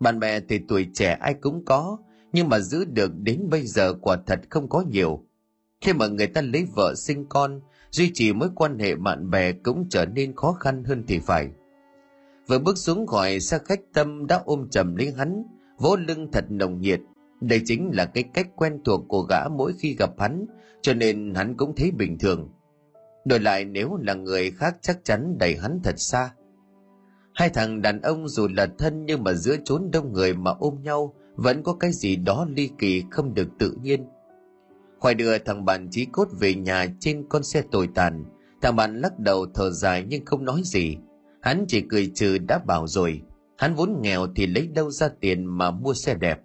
Bạn 0.00 0.20
bè 0.20 0.40
thì 0.40 0.60
tuổi 0.68 0.86
trẻ 0.94 1.16
ai 1.20 1.34
cũng 1.34 1.64
có, 1.64 1.98
nhưng 2.32 2.48
mà 2.48 2.60
giữ 2.60 2.84
được 2.84 3.12
đến 3.18 3.48
bây 3.50 3.66
giờ 3.66 3.94
quả 3.94 4.16
thật 4.26 4.40
không 4.50 4.68
có 4.68 4.84
nhiều. 4.90 5.24
Khi 5.80 5.92
mà 5.92 6.06
người 6.06 6.26
ta 6.26 6.40
lấy 6.40 6.66
vợ 6.74 6.94
sinh 6.94 7.26
con, 7.28 7.60
duy 7.90 8.10
trì 8.14 8.32
mối 8.32 8.48
quan 8.54 8.78
hệ 8.78 8.94
bạn 8.94 9.30
bè 9.30 9.52
cũng 9.52 9.86
trở 9.90 10.06
nên 10.06 10.36
khó 10.36 10.52
khăn 10.52 10.84
hơn 10.84 11.04
thì 11.08 11.18
phải. 11.18 11.48
Vừa 12.46 12.58
bước 12.58 12.78
xuống 12.78 13.06
khỏi 13.06 13.40
xe 13.40 13.58
khách 13.64 13.80
tâm 13.92 14.26
đã 14.26 14.42
ôm 14.44 14.68
chầm 14.70 14.96
lấy 14.96 15.12
hắn, 15.16 15.42
vỗ 15.78 15.96
lưng 15.96 16.28
thật 16.32 16.44
nồng 16.48 16.80
nhiệt. 16.80 17.00
Đây 17.40 17.60
chính 17.64 17.90
là 17.92 18.04
cái 18.04 18.24
cách 18.34 18.48
quen 18.56 18.80
thuộc 18.84 19.04
của 19.08 19.22
gã 19.22 19.48
mỗi 19.48 19.72
khi 19.78 19.96
gặp 19.98 20.10
hắn, 20.18 20.46
cho 20.82 20.94
nên 20.94 21.34
hắn 21.34 21.56
cũng 21.56 21.74
thấy 21.76 21.90
bình 21.90 22.18
thường. 22.18 22.48
Đổi 23.24 23.40
lại 23.40 23.64
nếu 23.64 23.96
là 23.96 24.14
người 24.14 24.50
khác 24.50 24.76
chắc 24.80 25.04
chắn 25.04 25.38
đẩy 25.38 25.56
hắn 25.56 25.80
thật 25.84 25.94
xa. 25.96 26.30
Hai 27.34 27.48
thằng 27.48 27.82
đàn 27.82 28.00
ông 28.00 28.28
dù 28.28 28.48
là 28.56 28.66
thân 28.78 29.04
nhưng 29.06 29.24
mà 29.24 29.32
giữa 29.32 29.56
chốn 29.64 29.90
đông 29.92 30.12
người 30.12 30.34
mà 30.34 30.50
ôm 30.58 30.82
nhau 30.82 31.14
vẫn 31.34 31.62
có 31.62 31.74
cái 31.74 31.92
gì 31.92 32.16
đó 32.16 32.46
ly 32.56 32.70
kỳ 32.78 33.02
không 33.10 33.34
được 33.34 33.48
tự 33.58 33.76
nhiên. 33.82 34.06
Khoai 34.98 35.14
đưa 35.14 35.38
thằng 35.38 35.64
bạn 35.64 35.88
trí 35.90 36.04
cốt 36.04 36.28
về 36.40 36.54
nhà 36.54 36.86
trên 37.00 37.28
con 37.28 37.42
xe 37.42 37.62
tồi 37.70 37.88
tàn, 37.94 38.24
thằng 38.62 38.76
bạn 38.76 39.00
lắc 39.00 39.18
đầu 39.18 39.46
thở 39.54 39.70
dài 39.70 40.04
nhưng 40.08 40.24
không 40.24 40.44
nói 40.44 40.62
gì 40.64 40.96
Hắn 41.42 41.64
chỉ 41.68 41.80
cười 41.88 42.10
trừ 42.14 42.38
đã 42.38 42.58
bảo 42.58 42.86
rồi, 42.86 43.22
hắn 43.58 43.74
vốn 43.74 43.98
nghèo 44.02 44.26
thì 44.36 44.46
lấy 44.46 44.66
đâu 44.66 44.90
ra 44.90 45.08
tiền 45.20 45.44
mà 45.44 45.70
mua 45.70 45.94
xe 45.94 46.14
đẹp. 46.14 46.40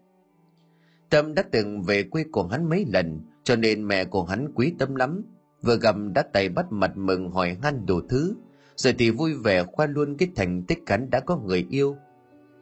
Tâm 1.10 1.34
đã 1.34 1.44
từng 1.52 1.82
về 1.82 2.04
quê 2.04 2.24
của 2.32 2.48
hắn 2.48 2.70
mấy 2.70 2.86
lần, 2.94 3.22
cho 3.44 3.56
nên 3.56 3.88
mẹ 3.88 4.06
của 4.06 4.24
hắn 4.24 4.52
quý 4.56 4.74
tâm 4.80 4.96
lắm. 4.96 5.22
Vừa 5.62 5.78
gặp 5.78 5.96
đã 6.16 6.22
tay 6.22 6.50
bắt 6.50 6.72
mặt 6.72 6.98
mừng 6.98 7.32
hỏi 7.32 7.58
han 7.64 7.86
đủ 7.86 8.02
thứ, 8.10 8.36
rồi 8.76 8.96
thì 9.00 9.12
vui 9.12 9.34
vẻ 9.34 9.64
khoa 9.64 9.86
luôn 9.86 10.18
cái 10.18 10.30
thành 10.36 10.64
tích 10.64 10.80
hắn 10.88 11.10
đã 11.10 11.20
có 11.20 11.38
người 11.38 11.68
yêu. 11.70 11.98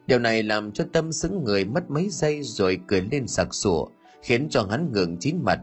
Điều 0.06 0.18
này 0.18 0.42
làm 0.42 0.72
cho 0.72 0.84
Tâm 0.92 1.12
xứng 1.12 1.44
người 1.44 1.64
mất 1.64 1.90
mấy 1.90 2.08
giây 2.10 2.42
rồi 2.42 2.80
cười 2.88 3.00
lên 3.10 3.26
sặc 3.26 3.54
sủa, 3.54 3.86
khiến 4.22 4.48
cho 4.50 4.66
hắn 4.70 4.92
ngượng 4.92 5.16
chín 5.16 5.36
mặt. 5.42 5.60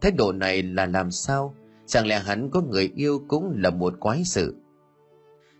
Thái 0.00 0.12
độ 0.12 0.32
này 0.32 0.62
là 0.62 0.86
làm 0.86 1.10
sao? 1.10 1.54
Chẳng 1.86 2.06
lẽ 2.06 2.18
hắn 2.18 2.50
có 2.50 2.60
người 2.60 2.92
yêu 2.94 3.22
cũng 3.28 3.52
là 3.56 3.70
một 3.70 3.94
quái 4.00 4.24
sự? 4.24 4.56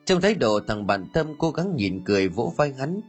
Trong 0.04 0.20
thái 0.20 0.34
độ 0.34 0.60
thằng 0.60 0.86
bạn 0.86 1.06
Tâm 1.12 1.26
cố 1.38 1.50
gắng 1.50 1.76
nhìn 1.76 2.04
cười 2.04 2.28
vỗ 2.28 2.52
vai 2.56 2.72
hắn. 2.78 3.00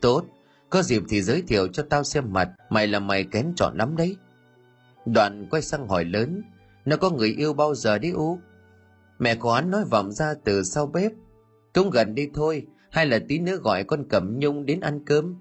Tốt, 0.00 0.24
có 0.70 0.82
dịp 0.82 1.02
thì 1.08 1.22
giới 1.22 1.42
thiệu 1.42 1.68
cho 1.68 1.82
tao 1.90 2.04
xem 2.04 2.32
mặt, 2.32 2.48
mày 2.70 2.86
là 2.86 2.98
mày 2.98 3.24
kén 3.24 3.52
chọn 3.56 3.76
lắm 3.76 3.96
đấy. 3.96 4.16
Đoạn 5.06 5.46
quay 5.50 5.62
sang 5.62 5.88
hỏi 5.88 6.04
lớn, 6.04 6.42
nó 6.84 6.96
có 6.96 7.10
người 7.10 7.34
yêu 7.38 7.52
bao 7.52 7.74
giờ 7.74 7.98
đi 7.98 8.10
u? 8.10 8.38
Mẹ 9.18 9.34
của 9.34 9.52
hắn 9.52 9.70
nói 9.70 9.84
vọng 9.90 10.12
ra 10.12 10.34
từ 10.44 10.62
sau 10.62 10.86
bếp. 10.86 11.12
Cũng 11.74 11.90
gần 11.90 12.14
đi 12.14 12.30
thôi, 12.34 12.66
hay 12.90 13.06
là 13.06 13.18
tí 13.28 13.38
nữa 13.38 13.56
gọi 13.56 13.84
con 13.84 14.08
Cẩm 14.08 14.38
Nhung 14.38 14.66
đến 14.66 14.80
ăn 14.80 15.04
cơm. 15.04 15.36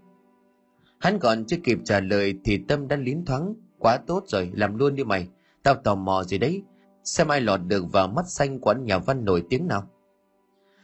Hắn 1.00 1.20
còn 1.20 1.46
chưa 1.46 1.58
kịp 1.64 1.80
trả 1.86 2.00
lời 2.00 2.34
thì 2.44 2.58
Tâm 2.68 2.88
đã 2.88 2.96
lín 2.96 3.26
thoáng. 3.26 3.54
Quá 3.80 3.98
tốt 3.98 4.24
rồi, 4.28 4.52
làm 4.54 4.78
luôn 4.78 4.96
đi 4.96 5.04
mày. 5.04 5.28
Tao 5.64 5.76
tò 5.76 5.96
mò 5.96 6.24
gì 6.24 6.38
đấy. 6.38 6.64
Xem 7.04 7.28
ai 7.28 7.42
lọt 7.42 7.60
được 7.68 7.86
vào 7.92 8.08
mắt 8.08 8.26
xanh 8.28 8.60
của 8.60 8.70
anh 8.70 8.86
nhà 8.86 8.98
văn 8.98 9.26
nổi 9.26 9.44
tiếng 9.50 9.68
nào. 9.68 9.88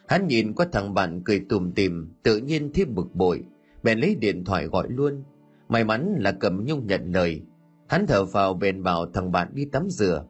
Hắn 0.07 0.27
nhìn 0.27 0.53
qua 0.53 0.65
thằng 0.71 0.93
bạn 0.93 1.21
cười 1.25 1.45
tùm 1.49 1.71
tìm, 1.71 2.13
tự 2.23 2.37
nhiên 2.37 2.71
thêm 2.73 2.95
bực 2.95 3.15
bội, 3.15 3.43
bèn 3.83 3.99
lấy 3.99 4.15
điện 4.15 4.43
thoại 4.45 4.65
gọi 4.65 4.87
luôn. 4.89 5.23
May 5.69 5.83
mắn 5.83 6.15
là 6.19 6.31
Cẩm 6.31 6.65
Nhung 6.65 6.87
nhận 6.87 7.11
lời. 7.11 7.41
Hắn 7.87 8.07
thở 8.07 8.25
vào 8.25 8.53
bèn 8.53 8.83
bảo 8.83 9.05
thằng 9.13 9.31
bạn 9.31 9.49
đi 9.53 9.65
tắm 9.65 9.89
rửa. 9.89 10.25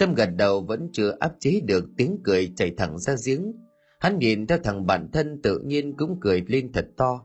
Tâm 0.00 0.14
gật 0.14 0.30
đầu 0.36 0.60
vẫn 0.60 0.88
chưa 0.92 1.16
áp 1.20 1.32
chế 1.40 1.60
được 1.60 1.84
tiếng 1.96 2.18
cười 2.24 2.52
chảy 2.56 2.74
thẳng 2.76 2.98
ra 2.98 3.14
giếng. 3.26 3.52
Hắn 4.00 4.18
nhìn 4.18 4.46
theo 4.46 4.58
thằng 4.64 4.86
bạn 4.86 5.08
thân 5.12 5.42
tự 5.42 5.58
nhiên 5.58 5.96
cũng 5.96 6.18
cười 6.20 6.42
lên 6.46 6.72
thật 6.72 6.88
to. 6.96 7.24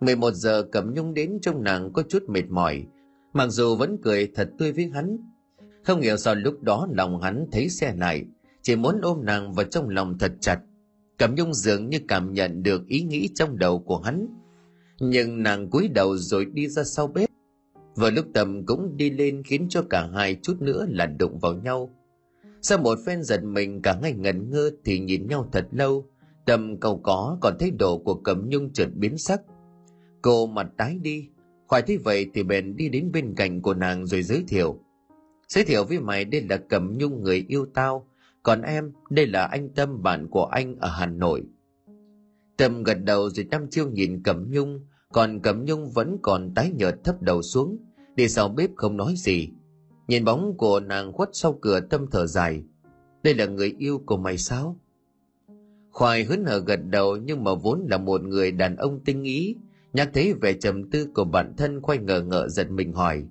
11 0.00 0.34
giờ 0.34 0.62
Cẩm 0.72 0.94
Nhung 0.94 1.14
đến 1.14 1.38
trong 1.42 1.64
nàng 1.64 1.92
có 1.92 2.02
chút 2.08 2.22
mệt 2.28 2.44
mỏi, 2.48 2.86
mặc 3.32 3.46
dù 3.46 3.76
vẫn 3.76 3.96
cười 4.02 4.30
thật 4.34 4.50
tươi 4.58 4.72
với 4.72 4.90
hắn. 4.94 5.18
Không 5.84 6.00
hiểu 6.00 6.16
sao 6.16 6.34
lúc 6.34 6.62
đó 6.62 6.88
lòng 6.90 7.20
hắn 7.20 7.46
thấy 7.52 7.68
xe 7.68 7.94
này 7.94 8.24
chỉ 8.62 8.76
muốn 8.76 9.00
ôm 9.02 9.24
nàng 9.24 9.52
vào 9.52 9.66
trong 9.66 9.88
lòng 9.88 10.18
thật 10.18 10.32
chặt 10.40 10.60
cẩm 11.20 11.34
nhung 11.34 11.54
dường 11.54 11.88
như 11.88 11.98
cảm 12.08 12.32
nhận 12.32 12.62
được 12.62 12.86
ý 12.86 13.02
nghĩ 13.02 13.28
trong 13.34 13.58
đầu 13.58 13.78
của 13.78 13.98
hắn 13.98 14.26
nhưng 15.00 15.42
nàng 15.42 15.70
cúi 15.70 15.88
đầu 15.88 16.16
rồi 16.16 16.44
đi 16.44 16.68
ra 16.68 16.84
sau 16.84 17.06
bếp 17.06 17.28
vừa 17.94 18.10
lúc 18.10 18.26
tầm 18.34 18.66
cũng 18.66 18.96
đi 18.96 19.10
lên 19.10 19.42
khiến 19.42 19.66
cho 19.68 19.82
cả 19.90 20.08
hai 20.14 20.36
chút 20.42 20.62
nữa 20.62 20.86
là 20.88 21.06
đụng 21.06 21.38
vào 21.38 21.54
nhau. 21.54 21.90
Sau 22.62 22.78
một 22.78 22.98
phen 23.06 23.22
giật 23.22 23.44
mình, 23.44 23.82
cả 23.82 23.98
ngày 24.02 24.12
ngẩn 24.12 24.50
ngơ 24.50 24.70
thì 24.84 24.98
nhìn 24.98 25.26
nhau 25.26 25.48
thật 25.52 25.68
lâu. 25.70 26.06
Tầm 26.46 26.76
cầu 26.80 27.00
có 27.02 27.38
còn 27.40 27.54
thấy 27.58 27.70
độ 27.70 27.98
của 27.98 28.14
cẩm 28.14 28.48
nhung 28.48 28.72
chợt 28.72 28.88
biến 28.94 29.18
sắc. 29.18 29.40
Cô 30.22 30.46
mặt 30.46 30.66
tái 30.76 30.98
đi. 31.02 31.28
Khoai 31.66 31.82
thấy 31.82 31.98
vậy 31.98 32.26
thì 32.34 32.42
bèn 32.42 32.76
đi 32.76 32.88
đến 32.88 33.12
bên 33.12 33.34
cạnh 33.34 33.60
của 33.62 33.74
nàng 33.74 34.06
rồi 34.06 34.22
giới 34.22 34.44
thiệu. 34.48 34.78
Giới 35.48 35.64
thiệu 35.64 35.84
với 35.84 36.00
mày 36.00 36.24
đây 36.24 36.42
là 36.48 36.56
cẩm 36.56 36.98
nhung 36.98 37.22
người 37.22 37.44
yêu 37.48 37.66
tao. 37.74 38.06
Còn 38.42 38.62
em, 38.62 38.92
đây 39.10 39.26
là 39.26 39.44
anh 39.44 39.68
tâm, 39.68 40.02
bạn 40.02 40.28
của 40.28 40.44
anh 40.44 40.76
ở 40.76 40.88
hà 40.88 41.06
nội. 41.06 41.42
Tâm 42.56 42.82
gật 42.82 42.98
đầu 43.04 43.30
rồi 43.30 43.46
năm 43.50 43.66
chiêu 43.70 43.90
nhìn 43.90 44.22
cẩm 44.22 44.50
nhung 44.50 44.80
còn 45.12 45.40
cẩm 45.40 45.64
nhung 45.64 45.90
vẫn 45.90 46.18
còn 46.22 46.54
tái 46.54 46.70
nhợt 46.74 47.04
thấp 47.04 47.22
đầu 47.22 47.42
xuống, 47.42 47.78
đi 48.16 48.28
sau 48.28 48.48
bếp 48.48 48.70
không 48.76 48.96
nói 48.96 49.14
gì. 49.16 49.50
Nhìn 50.08 50.24
bóng 50.24 50.56
của 50.56 50.80
nàng 50.80 51.12
khuất 51.12 51.28
sau 51.32 51.58
cửa 51.60 51.80
tâm 51.80 52.06
thở 52.10 52.26
dài. 52.26 52.64
Đây 53.22 53.34
là 53.34 53.46
người 53.46 53.74
yêu 53.78 54.02
của 54.06 54.16
mày 54.16 54.38
sao? 54.38 54.76
Khoai 55.90 56.24
hớn 56.24 56.44
hở 56.44 56.58
gật 56.58 56.80
đầu 56.84 57.16
nhưng 57.16 57.44
mà 57.44 57.54
vốn 57.54 57.86
là 57.90 57.98
một 57.98 58.22
người 58.22 58.52
đàn 58.52 58.76
ông 58.76 59.00
tinh 59.04 59.22
ý. 59.22 59.56
Nhắc 59.92 60.10
thấy 60.14 60.34
vẻ 60.40 60.52
trầm 60.52 60.90
tư 60.90 61.08
của 61.14 61.24
bản 61.24 61.54
thân 61.56 61.82
khoai 61.82 61.98
ngờ 61.98 62.22
ngợ 62.22 62.48
giật 62.48 62.70
mình 62.70 62.92
hỏi. 62.92 63.24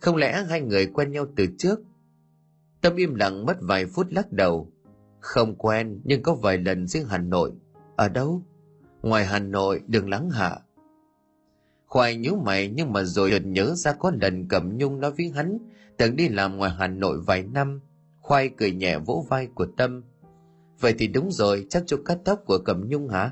Không 0.00 0.16
lẽ 0.16 0.44
hai 0.48 0.60
người 0.60 0.86
quen 0.86 1.12
nhau 1.12 1.26
từ 1.36 1.46
trước? 1.58 1.80
Tâm 2.80 2.96
im 2.96 3.14
lặng 3.14 3.46
mất 3.46 3.56
vài 3.60 3.86
phút 3.86 4.06
lắc 4.10 4.32
đầu. 4.32 4.72
Không 5.20 5.54
quen, 5.54 6.00
nhưng 6.04 6.22
có 6.22 6.34
vài 6.34 6.58
lần 6.58 6.86
riêng 6.86 7.06
hà 7.08 7.18
nội. 7.18 7.52
Ở 7.96 8.08
đâu? 8.08 8.42
Ngoài 9.02 9.26
hà 9.26 9.38
nội, 9.38 9.80
đường 9.86 10.08
lắng 10.08 10.30
hạ 10.30 10.58
khoai 11.92 12.16
nhíu 12.16 12.36
mày, 12.36 12.68
nhưng 12.68 12.92
mà 12.92 13.04
rồi 13.04 13.30
chợt 13.30 13.46
nhớ 13.46 13.74
ra 13.74 13.92
có 13.92 14.12
lần 14.22 14.48
cẩm 14.48 14.78
nhung 14.78 15.00
nói 15.00 15.12
với 15.18 15.32
hắn 15.34 15.58
từng 15.96 16.16
đi 16.16 16.28
làm 16.28 16.56
ngoài 16.56 16.70
hà 16.78 16.88
nội 16.88 17.20
vài 17.26 17.42
năm. 17.42 17.80
Khoai 18.20 18.48
cười 18.48 18.72
nhẹ 18.72 18.98
vỗ 18.98 19.26
vai 19.28 19.48
của 19.54 19.66
tâm. 19.76 20.02
Vậy 20.80 20.94
thì 20.98 21.08
đúng 21.08 21.30
rồi, 21.30 21.66
chắc 21.70 21.82
chỗ 21.86 21.96
cắt 22.04 22.18
tóc 22.24 22.42
của 22.46 22.58
cẩm 22.58 22.88
nhung 22.88 23.08
hả? 23.08 23.30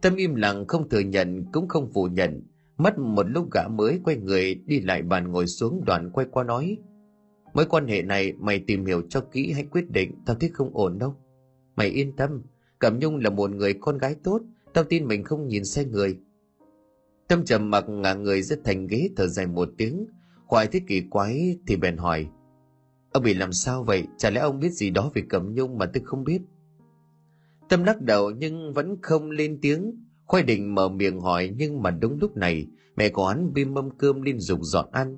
Tâm 0.00 0.16
im 0.16 0.34
lặng, 0.34 0.66
không 0.66 0.88
thừa 0.88 1.00
nhận, 1.00 1.44
cũng 1.52 1.68
không 1.68 1.92
phủ 1.92 2.04
nhận. 2.04 2.42
Mất 2.76 2.98
một 2.98 3.26
lúc 3.28 3.48
gã 3.52 3.68
mới 3.68 4.00
quay 4.04 4.16
người 4.16 4.54
đi 4.54 4.80
lại 4.80 5.02
bàn 5.02 5.32
ngồi 5.32 5.46
xuống 5.46 5.84
đoàn 5.86 6.10
quay 6.10 6.26
qua 6.30 6.44
nói, 6.44 6.76
mối 7.54 7.66
quan 7.66 7.86
hệ 7.86 8.02
này 8.02 8.32
mày 8.32 8.58
tìm 8.58 8.84
hiểu 8.84 9.02
cho 9.08 9.20
kỹ 9.20 9.52
hãy 9.52 9.64
quyết 9.70 9.90
định, 9.90 10.22
tao 10.26 10.36
thấy 10.36 10.50
không 10.52 10.70
ổn 10.74 10.98
đâu. 10.98 11.16
Mày 11.76 11.88
yên 11.88 12.16
tâm, 12.16 12.42
cẩm 12.78 12.98
nhung 12.98 13.16
là 13.16 13.30
một 13.30 13.50
người 13.50 13.74
con 13.80 13.98
gái 13.98 14.16
tốt, 14.24 14.40
tao 14.72 14.84
tin 14.84 15.04
mình 15.04 15.24
không 15.24 15.48
nhìn 15.48 15.64
sai 15.64 15.84
người 15.84 16.18
tâm 17.28 17.44
trầm 17.44 17.70
mặc 17.70 17.88
ngả 17.88 18.14
người 18.14 18.42
rất 18.42 18.58
thành 18.64 18.86
ghế 18.86 19.08
thở 19.16 19.26
dài 19.26 19.46
một 19.46 19.68
tiếng. 19.76 20.06
Khoai 20.46 20.66
thấy 20.66 20.80
kỳ 20.86 21.00
quái 21.10 21.58
thì 21.66 21.76
bèn 21.76 21.96
hỏi, 21.96 22.28
ông 23.12 23.22
bị 23.22 23.34
làm 23.34 23.52
sao 23.52 23.84
vậy? 23.84 24.06
Chả 24.18 24.30
lẽ 24.30 24.40
ông 24.40 24.60
biết 24.60 24.70
gì 24.70 24.90
đó 24.90 25.10
về 25.14 25.22
cẩm 25.28 25.54
nhung 25.54 25.78
mà 25.78 25.86
tôi 25.86 26.02
không 26.04 26.24
biết? 26.24 26.42
Tâm 27.68 27.84
lắc 27.84 28.02
đầu 28.02 28.30
nhưng 28.30 28.72
vẫn 28.72 28.96
không 29.02 29.30
lên 29.30 29.58
tiếng. 29.62 30.04
Khoai 30.26 30.42
định 30.42 30.74
mở 30.74 30.88
miệng 30.88 31.20
hỏi 31.20 31.54
nhưng 31.56 31.82
mà 31.82 31.90
đúng 31.90 32.18
lúc 32.20 32.36
này, 32.36 32.66
mẹ 32.96 33.08
của 33.08 33.26
hắn 33.26 33.52
bim 33.52 33.74
mâm 33.74 33.90
cơm 33.90 34.22
lên 34.22 34.38
dục 34.38 34.58
dọn 34.62 34.88
ăn. 34.92 35.16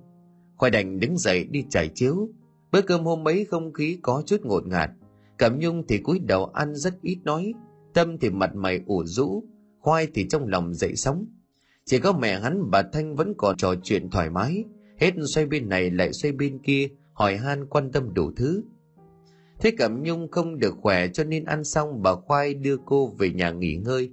Khoai 0.56 0.70
đành 0.70 1.00
đứng 1.00 1.18
dậy 1.18 1.44
đi 1.44 1.64
trải 1.70 1.88
chiếu. 1.94 2.28
Bữa 2.72 2.80
cơm 2.80 3.04
hôm 3.04 3.28
ấy 3.28 3.44
không 3.44 3.72
khí 3.72 3.98
có 4.02 4.22
chút 4.26 4.40
ngột 4.44 4.66
ngạt. 4.66 4.90
Cẩm 5.36 5.58
nhung 5.58 5.86
thì 5.88 5.98
cúi 5.98 6.18
đầu 6.18 6.44
ăn 6.44 6.74
rất 6.74 7.02
ít 7.02 7.18
nói. 7.24 7.52
Tâm 7.94 8.18
thì 8.18 8.30
mặt 8.30 8.54
mày 8.54 8.80
ủ 8.86 9.04
rũ. 9.04 9.44
Khoai 9.80 10.06
thì 10.14 10.26
trong 10.28 10.48
lòng 10.48 10.74
dậy 10.74 10.96
sóng 10.96 11.26
chỉ 11.84 11.98
có 11.98 12.12
mẹ 12.12 12.40
hắn 12.40 12.70
bà 12.70 12.82
thanh 12.92 13.16
vẫn 13.16 13.34
còn 13.36 13.56
trò 13.56 13.74
chuyện 13.82 14.10
thoải 14.10 14.30
mái. 14.30 14.64
Hết 14.98 15.12
xoay 15.34 15.46
bên 15.46 15.68
này 15.68 15.90
lại 15.90 16.12
xoay 16.12 16.32
bên 16.32 16.58
kia, 16.58 16.88
hỏi 17.12 17.36
han 17.36 17.66
quan 17.66 17.92
tâm 17.92 18.14
đủ 18.14 18.32
thứ. 18.36 18.62
Thế 19.60 19.70
cẩm 19.78 20.02
nhung 20.02 20.30
không 20.30 20.58
được 20.58 20.74
khỏe 20.80 21.08
cho 21.08 21.24
nên 21.24 21.44
ăn 21.44 21.64
xong, 21.64 22.02
bà 22.02 22.14
khoai 22.14 22.54
đưa 22.54 22.76
cô 22.86 23.06
về 23.18 23.30
nhà 23.30 23.50
nghỉ 23.50 23.76
ngơi. 23.76 24.12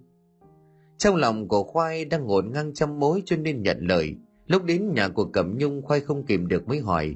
Trong 0.97 1.15
lòng 1.15 1.47
của 1.47 1.63
khoai 1.63 2.05
đang 2.05 2.25
ngổn 2.25 2.51
ngang 2.51 2.73
trăm 2.73 2.99
mối 2.99 3.21
cho 3.25 3.37
nên 3.37 3.61
nhận 3.61 3.77
lời. 3.81 4.15
Lúc 4.47 4.63
đến 4.63 4.93
nhà 4.93 5.07
của 5.07 5.25
cẩm 5.25 5.57
nhung, 5.57 5.81
khoai 5.81 5.99
không 5.99 6.25
kìm 6.25 6.47
được 6.47 6.67
mới 6.67 6.79
hỏi, 6.79 7.15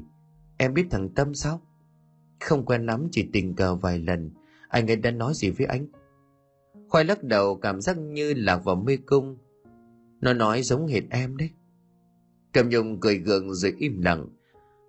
em 0.58 0.74
biết 0.74 0.86
thằng 0.92 1.10
tâm 1.10 1.34
sao? 1.34 1.62
Không 2.40 2.66
quen 2.66 2.86
lắm, 2.86 3.08
chỉ 3.12 3.30
tình 3.34 3.56
cờ 3.56 3.76
vài 3.76 4.00
lần. 4.00 4.32
Anh 4.70 4.88
ấy 4.88 4.96
đã 4.96 5.12
nói 5.12 5.34
gì 5.36 5.50
với 5.50 5.68
anh? 5.68 5.88
Khoai 6.90 7.06
lắc 7.06 7.24
đầu, 7.24 7.56
cảm 7.56 7.82
giác 7.82 7.98
như 7.98 8.34
lạc 8.34 8.64
vào 8.64 8.76
mê 8.76 8.98
cung 9.06 9.38
nó 10.26 10.34
nói 10.34 10.62
giống 10.62 10.88
hệt 10.88 11.04
em 11.10 11.38
đấy. 11.38 11.50
Cầm 12.54 12.70
nhung 12.70 13.00
cười 13.00 13.18
gượng 13.18 13.54
rồi 13.54 13.74
im 13.78 14.02
lặng. 14.02 14.28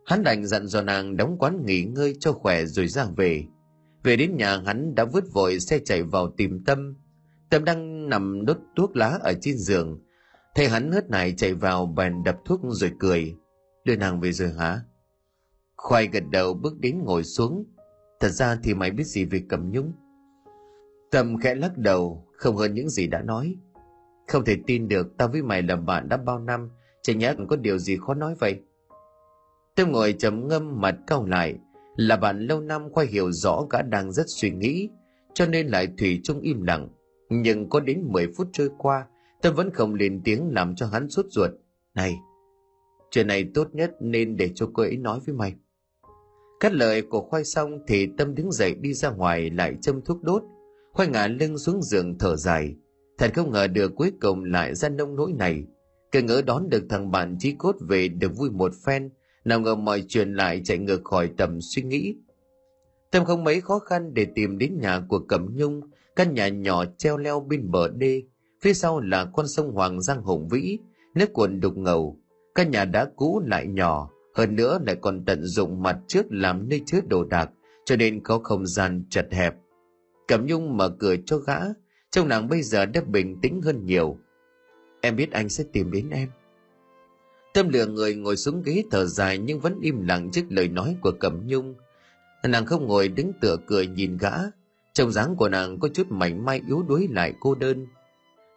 Hắn 0.07 0.23
đành 0.23 0.47
dặn 0.47 0.67
dò 0.67 0.83
nàng 0.83 1.17
đóng 1.17 1.37
quán 1.39 1.65
nghỉ 1.67 1.83
ngơi 1.83 2.17
cho 2.21 2.33
khỏe 2.33 2.65
rồi 2.65 2.89
ra 2.89 3.07
về. 3.17 3.45
Về 4.03 4.17
đến 4.17 4.37
nhà 4.37 4.63
hắn 4.67 4.95
đã 4.95 5.05
vứt 5.05 5.25
vội 5.33 5.61
xe 5.61 5.79
chạy 5.79 6.03
vào 6.03 6.31
tìm 6.37 6.65
tâm. 6.65 6.95
Tâm 7.51 7.65
đang 7.65 8.09
nằm 8.09 8.45
đốt 8.47 8.57
thuốc 8.77 8.97
lá 8.97 9.19
ở 9.23 9.33
trên 9.41 9.59
giường. 9.59 10.01
Thấy 10.55 10.69
hắn 10.69 10.93
hớt 10.93 11.11
này 11.11 11.35
chạy 11.37 11.55
vào 11.55 11.87
bèn 11.87 12.23
đập 12.25 12.37
thuốc 12.45 12.61
rồi 12.65 12.93
cười. 12.99 13.37
Đưa 13.85 13.97
nàng 13.97 14.21
về 14.21 14.33
rồi 14.33 14.53
hả? 14.53 14.81
Khoai 15.77 16.09
gật 16.09 16.25
đầu 16.31 16.55
bước 16.55 16.79
đến 16.79 16.99
ngồi 17.05 17.25
xuống. 17.25 17.65
Thật 18.21 18.29
ra 18.29 18.59
thì 18.63 18.75
mày 18.75 18.91
biết 18.91 19.05
gì 19.05 19.25
về 19.25 19.43
cầm 19.49 19.71
nhung? 19.71 19.93
Tâm 21.11 21.39
khẽ 21.39 21.55
lắc 21.55 21.79
đầu, 21.79 22.27
không 22.33 22.57
hơn 22.57 22.75
những 22.75 22.89
gì 22.89 23.07
đã 23.07 23.23
nói 23.23 23.57
không 24.29 24.45
thể 24.45 24.57
tin 24.67 24.89
được 24.89 25.17
tao 25.17 25.29
với 25.29 25.43
mày 25.43 25.63
là 25.63 25.77
bạn 25.77 26.09
đã 26.09 26.17
bao 26.17 26.39
năm, 26.39 26.71
chẳng 27.03 27.19
nhẽ 27.19 27.35
có 27.49 27.57
điều 27.57 27.79
gì 27.79 27.97
khó 27.97 28.15
nói 28.15 28.35
vậy? 28.39 28.61
Tôi 29.77 29.87
ngồi 29.87 30.13
trầm 30.13 30.49
ngâm 30.49 30.81
mặt 30.81 30.97
cau 31.07 31.27
lại, 31.27 31.55
là 31.97 32.17
bạn 32.17 32.47
lâu 32.47 32.61
năm 32.61 32.93
khoai 32.93 33.07
hiểu 33.07 33.33
rõ 33.33 33.67
gã 33.71 33.83
đang 33.83 34.13
rất 34.13 34.27
suy 34.29 34.51
nghĩ, 34.51 34.89
cho 35.35 35.47
nên 35.47 35.67
lại 35.67 35.89
thủy 35.99 36.21
chung 36.25 36.41
im 36.41 36.63
lặng. 36.63 36.89
Nhưng 37.29 37.69
có 37.69 37.81
đến 37.81 38.03
10 38.13 38.27
phút 38.37 38.49
trôi 38.53 38.71
qua, 38.79 39.07
tôi 39.43 39.53
vẫn 39.53 39.71
không 39.71 39.95
lên 39.95 40.21
tiếng 40.25 40.51
làm 40.51 40.75
cho 40.75 40.87
hắn 40.87 41.11
sốt 41.11 41.27
ruột. 41.29 41.51
Này, 41.95 42.19
chuyện 43.11 43.27
này 43.27 43.45
tốt 43.55 43.69
nhất 43.73 43.91
nên 44.01 44.37
để 44.37 44.51
cho 44.55 44.71
cô 44.75 44.83
ấy 44.83 44.97
nói 44.97 45.21
với 45.27 45.35
mày. 45.35 45.55
Cắt 46.61 46.73
lời 46.73 47.03
của 47.03 47.21
khoai 47.21 47.45
xong 47.45 47.79
thì 47.87 48.09
tâm 48.19 48.35
đứng 48.35 48.53
dậy 48.53 48.75
đi 48.75 48.95
ra 48.95 49.11
ngoài 49.11 49.51
lại 49.51 49.77
châm 49.83 50.03
thuốc 50.03 50.23
đốt. 50.23 50.43
Khoai 50.93 51.09
ngả 51.09 51.27
lưng 51.27 51.59
xuống 51.59 51.83
giường 51.83 52.19
thở 52.19 52.37
dài 52.37 52.75
thật 53.19 53.31
không 53.35 53.51
ngờ 53.51 53.67
được 53.67 53.93
cuối 53.97 54.13
cùng 54.21 54.45
lại 54.45 54.75
ra 54.75 54.89
nông 54.89 55.17
nỗi 55.17 55.33
này. 55.33 55.65
Cứ 56.13 56.23
ngỡ 56.23 56.43
đón 56.43 56.69
được 56.69 56.85
thằng 56.89 57.11
bạn 57.11 57.37
chí 57.39 57.53
cốt 57.59 57.77
về 57.81 58.09
được 58.09 58.37
vui 58.37 58.51
một 58.51 58.73
phen, 58.87 59.11
nào 59.45 59.61
ngờ 59.61 59.75
mọi 59.75 60.05
chuyện 60.09 60.35
lại 60.35 60.61
chạy 60.65 60.79
ngược 60.79 61.05
khỏi 61.05 61.31
tầm 61.37 61.61
suy 61.61 61.83
nghĩ. 61.83 62.17
Tâm 63.11 63.25
không 63.25 63.45
mấy 63.45 63.61
khó 63.61 63.79
khăn 63.79 64.15
để 64.15 64.27
tìm 64.35 64.59
đến 64.59 64.79
nhà 64.81 65.01
của 65.09 65.19
cẩm 65.19 65.57
nhung, 65.57 65.81
căn 66.17 66.35
nhà 66.35 66.49
nhỏ 66.49 66.85
treo 66.99 67.17
leo 67.17 67.41
bên 67.41 67.71
bờ 67.71 67.89
đê. 67.89 68.23
Phía 68.63 68.75
sau 68.75 69.01
là 69.01 69.25
con 69.25 69.49
sông 69.49 69.73
hoàng 69.73 70.01
giang 70.01 70.23
hùng 70.23 70.49
vĩ 70.49 70.79
nước 71.15 71.33
cuồn 71.33 71.61
đục 71.61 71.77
ngầu. 71.77 72.21
Căn 72.55 72.71
nhà 72.71 72.85
đã 72.85 73.09
cũ 73.17 73.43
lại 73.47 73.67
nhỏ, 73.67 74.11
hơn 74.35 74.57
nữa 74.57 74.79
lại 74.87 74.97
còn 75.01 75.25
tận 75.25 75.45
dụng 75.45 75.83
mặt 75.83 75.99
trước 76.07 76.27
làm 76.31 76.69
nơi 76.69 76.83
chứa 76.87 77.01
đồ 77.09 77.25
đạc, 77.25 77.51
cho 77.85 77.97
nên 77.97 78.23
có 78.23 78.39
không 78.39 78.67
gian 78.67 79.05
chật 79.11 79.29
hẹp. 79.31 79.55
Cẩm 80.29 80.47
nhung 80.47 80.77
mở 80.77 80.89
cửa 80.99 81.17
cho 81.27 81.39
gã 81.39 81.59
trong 82.17 82.29
nàng 82.29 82.49
bây 82.49 82.63
giờ 82.63 82.87
đã 82.87 83.01
bình 83.01 83.41
tĩnh 83.41 83.63
hơn 83.63 83.87
nhiều. 83.87 84.19
Em 85.01 85.17
biết 85.17 85.33
anh 85.33 85.49
sẽ 85.49 85.65
tìm 85.73 85.91
đến 85.91 86.11
em. 86.11 86.29
Tâm 87.55 87.69
lừa 87.69 87.87
người 87.87 88.15
ngồi 88.15 88.37
xuống 88.37 88.63
ghế 88.63 88.85
thở 88.91 89.05
dài 89.05 89.39
nhưng 89.39 89.61
vẫn 89.61 89.79
im 89.81 90.07
lặng 90.07 90.31
trước 90.33 90.43
lời 90.49 90.69
nói 90.69 90.97
của 91.01 91.13
cẩm 91.21 91.47
nhung. 91.47 91.75
Nàng 92.45 92.67
không 92.67 92.87
ngồi 92.87 93.09
đứng 93.09 93.33
tựa 93.41 93.57
cười 93.67 93.87
nhìn 93.87 94.17
gã. 94.17 94.33
Trông 94.93 95.13
dáng 95.13 95.37
của 95.37 95.49
nàng 95.49 95.79
có 95.79 95.89
chút 95.89 96.07
mảnh 96.11 96.45
mai 96.45 96.61
yếu 96.69 96.83
đuối 96.83 97.09
lại 97.11 97.35
cô 97.41 97.55
đơn. 97.55 97.87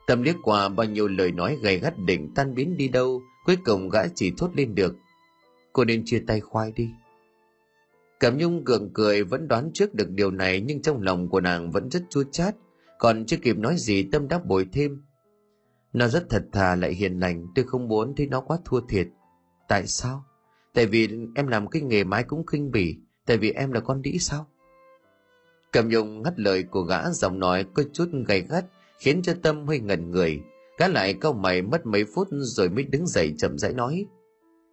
Tâm 0.08 0.22
liếc 0.22 0.36
qua 0.44 0.70
bao 0.70 0.88
nhiêu 0.88 1.08
lời 1.08 1.32
nói 1.32 1.58
gay 1.62 1.80
gắt 1.80 1.94
định 2.00 2.32
tan 2.36 2.56
biến 2.56 2.78
đi 2.78 2.88
đâu, 2.88 3.22
cuối 3.46 3.58
cùng 3.66 3.90
gã 3.90 4.08
chỉ 4.16 4.34
thốt 4.38 4.50
lên 4.56 4.76
được. 4.76 4.96
Cô 5.74 5.86
nên 5.86 6.04
chia 6.06 6.24
tay 6.28 6.40
khoai 6.40 6.72
đi. 6.72 6.90
Cẩm 8.20 8.38
nhung 8.38 8.64
gượng 8.64 8.90
cười 8.94 9.24
vẫn 9.24 9.48
đoán 9.48 9.72
trước 9.74 9.94
được 9.94 10.10
điều 10.10 10.32
này 10.32 10.62
nhưng 10.62 10.82
trong 10.82 11.02
lòng 11.02 11.30
của 11.30 11.42
nàng 11.42 11.72
vẫn 11.72 11.90
rất 11.90 12.04
chua 12.10 12.24
chát 12.32 12.56
còn 13.00 13.26
chưa 13.26 13.38
kịp 13.38 13.58
nói 13.58 13.76
gì, 13.78 14.04
tâm 14.12 14.28
đáp 14.28 14.46
bồi 14.46 14.68
thêm. 14.72 15.02
Nó 15.94 16.08
rất 16.08 16.30
thật 16.30 16.46
thà 16.52 16.76
lại 16.76 16.94
hiền 16.94 17.20
lành, 17.20 17.48
tôi 17.56 17.66
không 17.66 17.88
muốn 17.88 18.16
thấy 18.16 18.28
nó 18.28 18.42
quá 18.42 18.58
thua 18.66 18.82
thiệt. 18.82 19.08
Tại 19.68 19.88
sao? 19.88 20.26
Tại 20.74 20.86
vì 20.86 21.10
em 21.36 21.48
làm 21.48 21.68
cái 21.68 21.82
nghề 21.82 22.04
mái 22.04 22.24
cũng 22.24 22.46
khinh 22.46 22.72
bỉ. 22.72 22.98
Tại 23.26 23.38
vì 23.38 23.52
em 23.52 23.72
là 23.72 23.80
con 23.80 24.02
đĩ 24.02 24.18
sao? 24.20 24.48
Cầm 25.72 25.90
nhung 25.90 26.22
ngắt 26.22 26.40
lời 26.40 26.64
của 26.64 26.82
gã, 26.82 27.10
giọng 27.12 27.40
nói 27.40 27.66
có 27.74 27.84
chút 27.94 28.10
gay 28.28 28.42
gắt, 28.42 28.66
khiến 29.00 29.22
cho 29.22 29.34
tâm 29.44 29.68
hơi 29.68 29.80
ngẩn 29.80 30.12
người. 30.12 30.42
Gã 30.78 30.88
lại 30.88 31.14
cau 31.14 31.34
mày 31.34 31.62
mất 31.62 31.86
mấy 31.86 32.06
phút 32.16 32.28
rồi 32.32 32.70
mới 32.70 32.84
đứng 32.84 33.08
dậy 33.08 33.34
chậm 33.38 33.58
rãi 33.58 33.74
nói. 33.74 34.06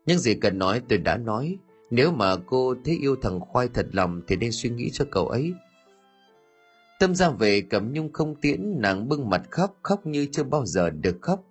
Những 0.06 0.18
gì 0.18 0.34
cần 0.34 0.58
nói 0.58 0.82
tôi 0.88 0.98
đã 0.98 1.16
nói. 1.16 1.58
Nếu 1.90 2.12
mà 2.12 2.36
cô 2.46 2.74
thấy 2.84 2.98
yêu 3.00 3.16
thằng 3.22 3.40
Khoai 3.40 3.68
thật 3.68 3.86
lòng 3.92 4.22
thì 4.26 4.36
nên 4.36 4.52
suy 4.52 4.70
nghĩ 4.70 4.90
cho 4.92 5.04
cậu 5.10 5.28
ấy. 5.28 5.52
Tâm 6.98 7.14
ra 7.14 7.30
về 7.30 7.60
cẩm 7.60 7.92
nhung 7.92 8.12
không 8.12 8.34
tiễn, 8.34 8.80
nàng 8.80 9.08
bưng 9.08 9.28
mặt 9.30 9.42
khóc, 9.50 9.76
khóc 9.82 10.06
như 10.06 10.26
chưa 10.32 10.44
bao 10.44 10.66
giờ 10.66 10.90
được 10.90 11.16
khóc. 11.20 11.44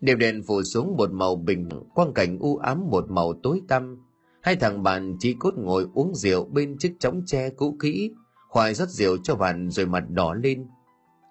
Đêm 0.00 0.18
đèn 0.18 0.42
phủ 0.46 0.62
xuống 0.62 0.96
một 0.96 1.12
màu 1.12 1.36
bình, 1.36 1.68
quang 1.94 2.12
cảnh 2.14 2.38
u 2.38 2.56
ám 2.56 2.90
một 2.90 3.10
màu 3.10 3.32
tối 3.42 3.62
tăm. 3.68 3.96
Hai 4.40 4.56
thằng 4.56 4.82
bạn 4.82 5.16
chỉ 5.18 5.36
cốt 5.38 5.54
ngồi 5.56 5.86
uống 5.94 6.14
rượu 6.14 6.44
bên 6.44 6.78
chiếc 6.78 6.96
chóng 6.98 7.22
tre 7.26 7.50
cũ 7.50 7.76
kỹ, 7.80 8.10
khoai 8.48 8.74
rót 8.74 8.88
rượu 8.88 9.16
cho 9.22 9.36
bạn 9.36 9.70
rồi 9.70 9.86
mặt 9.86 10.04
đỏ 10.08 10.34
lên. 10.34 10.66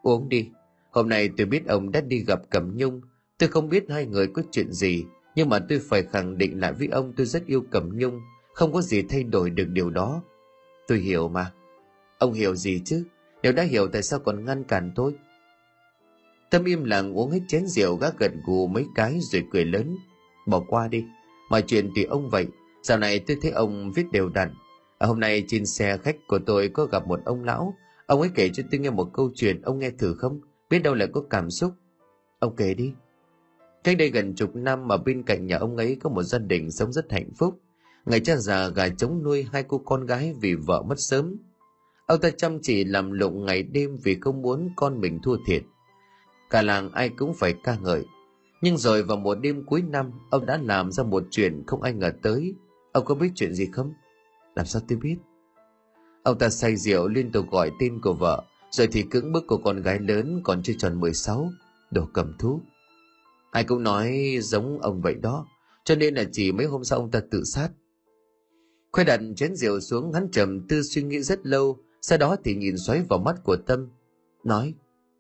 Uống 0.01 0.29
đi, 0.29 0.49
hôm 0.91 1.09
nay 1.09 1.29
tôi 1.37 1.45
biết 1.45 1.67
ông 1.67 1.91
đã 1.91 2.01
đi 2.01 2.23
gặp 2.27 2.39
Cẩm 2.49 2.77
Nhung, 2.77 3.01
tôi 3.37 3.49
không 3.49 3.69
biết 3.69 3.85
hai 3.89 4.05
người 4.05 4.27
có 4.27 4.41
chuyện 4.51 4.71
gì, 4.71 5.05
nhưng 5.35 5.49
mà 5.49 5.59
tôi 5.69 5.79
phải 5.89 6.03
khẳng 6.03 6.37
định 6.37 6.59
lại 6.59 6.73
với 6.73 6.87
ông 6.87 7.13
tôi 7.17 7.25
rất 7.25 7.45
yêu 7.45 7.63
Cẩm 7.71 7.97
Nhung, 7.97 8.19
không 8.53 8.73
có 8.73 8.81
gì 8.81 9.01
thay 9.09 9.23
đổi 9.23 9.49
được 9.49 9.67
điều 9.69 9.89
đó. 9.89 10.23
Tôi 10.87 10.97
hiểu 10.97 11.29
mà. 11.29 11.51
Ông 12.17 12.33
hiểu 12.33 12.55
gì 12.55 12.81
chứ? 12.85 13.03
Nếu 13.43 13.53
đã 13.53 13.63
hiểu 13.63 13.87
tại 13.87 14.03
sao 14.03 14.19
còn 14.19 14.45
ngăn 14.45 14.63
cản 14.63 14.91
tôi? 14.95 15.15
Tâm 16.49 16.63
im 16.63 16.83
lặng 16.83 17.17
uống 17.17 17.31
hết 17.31 17.39
chén 17.47 17.67
rượu 17.67 17.95
gác 17.95 18.19
gật 18.19 18.31
gù 18.45 18.67
mấy 18.67 18.85
cái 18.95 19.19
rồi 19.21 19.43
cười 19.51 19.65
lớn. 19.65 19.97
Bỏ 20.47 20.59
qua 20.67 20.87
đi, 20.87 21.05
mọi 21.49 21.61
chuyện 21.61 21.89
tùy 21.95 22.03
ông 22.03 22.29
vậy. 22.29 22.47
Dạo 22.83 22.97
này 22.97 23.19
tôi 23.19 23.37
thấy 23.41 23.51
ông 23.51 23.91
viết 23.91 24.05
đều 24.11 24.29
đặn. 24.29 24.53
À, 24.97 25.07
hôm 25.07 25.19
nay 25.19 25.43
trên 25.47 25.65
xe 25.65 25.97
khách 25.97 26.15
của 26.27 26.39
tôi 26.45 26.67
có 26.67 26.85
gặp 26.85 27.07
một 27.07 27.19
ông 27.25 27.43
lão. 27.43 27.73
Ông 28.05 28.21
ấy 28.21 28.29
kể 28.35 28.49
cho 28.53 28.63
tôi 28.71 28.79
nghe 28.79 28.89
một 28.89 29.09
câu 29.13 29.31
chuyện, 29.35 29.61
ông 29.61 29.79
nghe 29.79 29.89
thử 29.89 30.13
không? 30.13 30.39
Biết 30.69 30.79
đâu 30.79 30.93
lại 30.93 31.07
có 31.13 31.23
cảm 31.29 31.49
xúc. 31.49 31.73
Ông 32.39 32.55
kể 32.55 32.73
đi. 32.73 32.93
Cách 33.83 33.97
đây 33.97 34.09
gần 34.09 34.35
chục 34.35 34.55
năm 34.55 34.87
mà 34.87 34.97
bên 34.97 35.23
cạnh 35.23 35.45
nhà 35.45 35.57
ông 35.57 35.77
ấy 35.77 35.97
có 36.01 36.09
một 36.09 36.23
gia 36.23 36.39
đình 36.39 36.71
sống 36.71 36.93
rất 36.93 37.11
hạnh 37.11 37.29
phúc. 37.37 37.59
Ngày 38.05 38.19
cha 38.19 38.35
già 38.35 38.67
gà 38.67 38.89
chống 38.89 39.23
nuôi 39.23 39.47
hai 39.51 39.63
cô 39.63 39.77
con 39.77 40.05
gái 40.05 40.33
vì 40.41 40.55
vợ 40.55 40.83
mất 40.83 40.99
sớm. 40.99 41.35
Ông 42.05 42.21
ta 42.21 42.29
chăm 42.29 42.59
chỉ 42.61 42.83
làm 42.83 43.11
lụng 43.11 43.45
ngày 43.45 43.63
đêm 43.63 43.97
vì 44.03 44.17
không 44.21 44.41
muốn 44.41 44.69
con 44.75 45.01
mình 45.01 45.19
thua 45.23 45.37
thiệt. 45.45 45.63
Cả 46.49 46.61
làng 46.61 46.91
ai 46.91 47.09
cũng 47.09 47.33
phải 47.33 47.55
ca 47.63 47.77
ngợi. 47.77 48.05
Nhưng 48.61 48.77
rồi 48.77 49.03
vào 49.03 49.17
một 49.17 49.35
đêm 49.35 49.65
cuối 49.65 49.81
năm, 49.81 50.11
ông 50.29 50.45
đã 50.45 50.59
làm 50.63 50.91
ra 50.91 51.03
một 51.03 51.23
chuyện 51.31 51.63
không 51.67 51.81
ai 51.81 51.93
ngờ 51.93 52.11
tới. 52.21 52.53
Ông 52.91 53.05
có 53.05 53.15
biết 53.15 53.31
chuyện 53.35 53.53
gì 53.53 53.65
không? 53.71 53.93
Làm 54.55 54.65
sao 54.65 54.81
tôi 54.87 54.97
biết? 54.97 55.17
Ông 56.23 56.37
ta 56.37 56.49
say 56.49 56.75
rượu 56.75 57.07
liên 57.07 57.31
tục 57.31 57.45
gọi 57.51 57.71
tên 57.79 58.01
của 58.01 58.13
vợ, 58.13 58.43
rồi 58.71 58.87
thì 58.91 59.03
cưỡng 59.03 59.31
bức 59.31 59.47
của 59.47 59.57
con 59.57 59.81
gái 59.81 59.99
lớn 59.99 60.41
còn 60.43 60.63
chưa 60.63 60.73
tròn 60.77 60.99
16, 60.99 61.49
đồ 61.91 62.07
cầm 62.13 62.33
thú. 62.39 62.61
Ai 63.51 63.63
cũng 63.63 63.83
nói 63.83 64.37
giống 64.41 64.79
ông 64.81 65.01
vậy 65.01 65.15
đó, 65.15 65.47
cho 65.85 65.95
nên 65.95 66.15
là 66.15 66.23
chỉ 66.31 66.51
mấy 66.51 66.65
hôm 66.65 66.83
sau 66.83 66.99
ông 66.99 67.11
ta 67.11 67.21
tự 67.31 67.43
sát. 67.43 67.69
Khoe 68.91 69.03
đặt 69.03 69.19
chén 69.35 69.55
rượu 69.55 69.79
xuống 69.79 70.13
hắn 70.13 70.31
trầm 70.31 70.67
tư 70.67 70.81
suy 70.81 71.03
nghĩ 71.03 71.19
rất 71.19 71.45
lâu, 71.45 71.77
sau 72.03 72.17
đó 72.17 72.35
thì 72.43 72.55
nhìn 72.55 72.77
xoáy 72.77 73.01
vào 73.09 73.19
mắt 73.19 73.35
của 73.43 73.55
Tâm, 73.55 73.89
nói, 74.43 74.73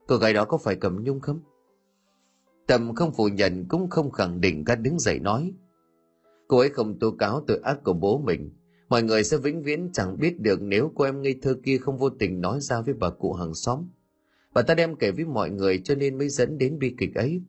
cô 0.07 0.17
gái 0.17 0.33
đó 0.33 0.45
có 0.45 0.57
phải 0.57 0.75
cầm 0.75 1.03
nhung 1.03 1.19
không? 1.19 1.39
Tâm 2.67 2.95
không 2.95 3.13
phủ 3.13 3.27
nhận 3.27 3.65
cũng 3.69 3.89
không 3.89 4.11
khẳng 4.11 4.41
định 4.41 4.63
gắt 4.63 4.81
đứng 4.81 4.99
dậy 4.99 5.19
nói, 5.19 5.53
cô 6.47 6.57
ấy 6.57 6.69
không 6.69 6.99
tố 6.99 7.11
cáo 7.11 7.41
tội 7.47 7.59
ác 7.63 7.83
của 7.83 7.93
bố 7.93 8.17
mình, 8.17 8.51
mọi 8.89 9.03
người 9.03 9.23
sẽ 9.23 9.37
vĩnh 9.37 9.63
viễn 9.63 9.89
chẳng 9.93 10.17
biết 10.19 10.39
được 10.39 10.61
nếu 10.61 10.91
cô 10.95 11.05
em 11.05 11.21
ngây 11.21 11.39
thơ 11.41 11.55
kia 11.63 11.77
không 11.77 11.97
vô 11.97 12.09
tình 12.09 12.41
nói 12.41 12.59
ra 12.61 12.81
với 12.81 12.93
bà 12.93 13.09
cụ 13.09 13.33
hàng 13.33 13.53
xóm. 13.53 13.87
Bà 14.53 14.61
ta 14.61 14.75
đem 14.75 14.95
kể 14.95 15.11
với 15.11 15.25
mọi 15.25 15.49
người 15.49 15.81
cho 15.83 15.95
nên 15.95 16.17
mới 16.17 16.29
dẫn 16.29 16.57
đến 16.57 16.79
bi 16.79 16.95
kịch 16.97 17.15
ấy. 17.15 17.41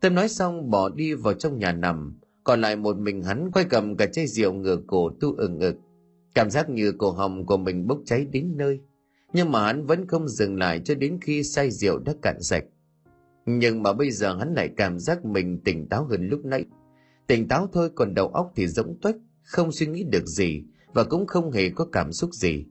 Tâm 0.00 0.14
nói 0.14 0.28
xong 0.28 0.70
bỏ 0.70 0.88
đi 0.88 1.14
vào 1.14 1.34
trong 1.34 1.58
nhà 1.58 1.72
nằm, 1.72 2.20
còn 2.44 2.60
lại 2.60 2.76
một 2.76 2.96
mình 2.96 3.22
hắn 3.22 3.50
quay 3.52 3.64
cầm 3.70 3.96
cả 3.96 4.06
chai 4.06 4.26
rượu 4.26 4.52
ngửa 4.52 4.78
cổ 4.86 5.10
tu 5.20 5.34
ừng 5.36 5.60
ực. 5.60 5.76
Cảm 6.34 6.50
giác 6.50 6.70
như 6.70 6.92
cổ 6.92 7.10
họng 7.10 7.46
của 7.46 7.56
mình 7.56 7.86
bốc 7.86 7.98
cháy 8.04 8.26
đến 8.32 8.52
nơi. 8.56 8.80
Nhưng 9.32 9.52
mà 9.52 9.66
hắn 9.66 9.86
vẫn 9.86 10.06
không 10.06 10.28
dừng 10.28 10.58
lại 10.58 10.80
cho 10.84 10.94
đến 10.94 11.18
khi 11.20 11.42
say 11.42 11.70
rượu 11.70 11.98
đã 11.98 12.14
cạn 12.22 12.42
sạch. 12.42 12.64
Nhưng 13.46 13.82
mà 13.82 13.92
bây 13.92 14.10
giờ 14.10 14.36
hắn 14.38 14.54
lại 14.54 14.70
cảm 14.76 14.98
giác 14.98 15.24
mình 15.24 15.60
tỉnh 15.64 15.88
táo 15.88 16.04
hơn 16.04 16.28
lúc 16.28 16.44
nãy. 16.44 16.64
Tỉnh 17.26 17.48
táo 17.48 17.68
thôi 17.72 17.90
còn 17.94 18.14
đầu 18.14 18.28
óc 18.28 18.52
thì 18.56 18.66
rỗng 18.66 18.98
tuếch, 19.02 19.16
không 19.42 19.72
suy 19.72 19.86
nghĩ 19.86 20.04
được 20.04 20.26
gì 20.26 20.64
và 20.92 21.04
cũng 21.04 21.26
không 21.26 21.52
hề 21.52 21.70
có 21.70 21.84
cảm 21.92 22.12
xúc 22.12 22.30
gì. 22.32 22.64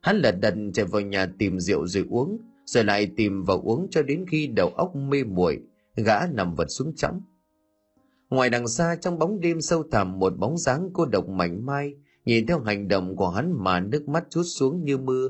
Hắn 0.00 0.16
lật 0.16 0.40
đật 0.40 0.54
chạy 0.74 0.84
vào 0.84 1.00
nhà 1.00 1.32
tìm 1.38 1.60
rượu 1.60 1.86
rồi 1.86 2.04
uống, 2.10 2.38
rồi 2.64 2.84
lại 2.84 3.10
tìm 3.16 3.44
và 3.44 3.54
uống 3.54 3.86
cho 3.90 4.02
đến 4.02 4.24
khi 4.28 4.46
đầu 4.46 4.68
óc 4.68 4.96
mê 4.96 5.24
muội, 5.24 5.60
gã 5.96 6.26
nằm 6.32 6.54
vật 6.54 6.66
xuống 6.68 6.94
chõng. 6.96 7.20
Ngoài 8.30 8.50
đằng 8.50 8.68
xa 8.68 8.96
trong 9.00 9.18
bóng 9.18 9.40
đêm 9.40 9.60
sâu 9.60 9.84
thẳm 9.92 10.18
một 10.18 10.38
bóng 10.38 10.58
dáng 10.58 10.90
cô 10.92 11.06
độc 11.06 11.28
mảnh 11.28 11.66
mai, 11.66 11.94
nhìn 12.24 12.46
theo 12.46 12.60
hành 12.60 12.88
động 12.88 13.16
của 13.16 13.28
hắn 13.30 13.64
mà 13.64 13.80
nước 13.80 14.08
mắt 14.08 14.24
chút 14.30 14.42
xuống 14.42 14.84
như 14.84 14.98
mưa. 14.98 15.28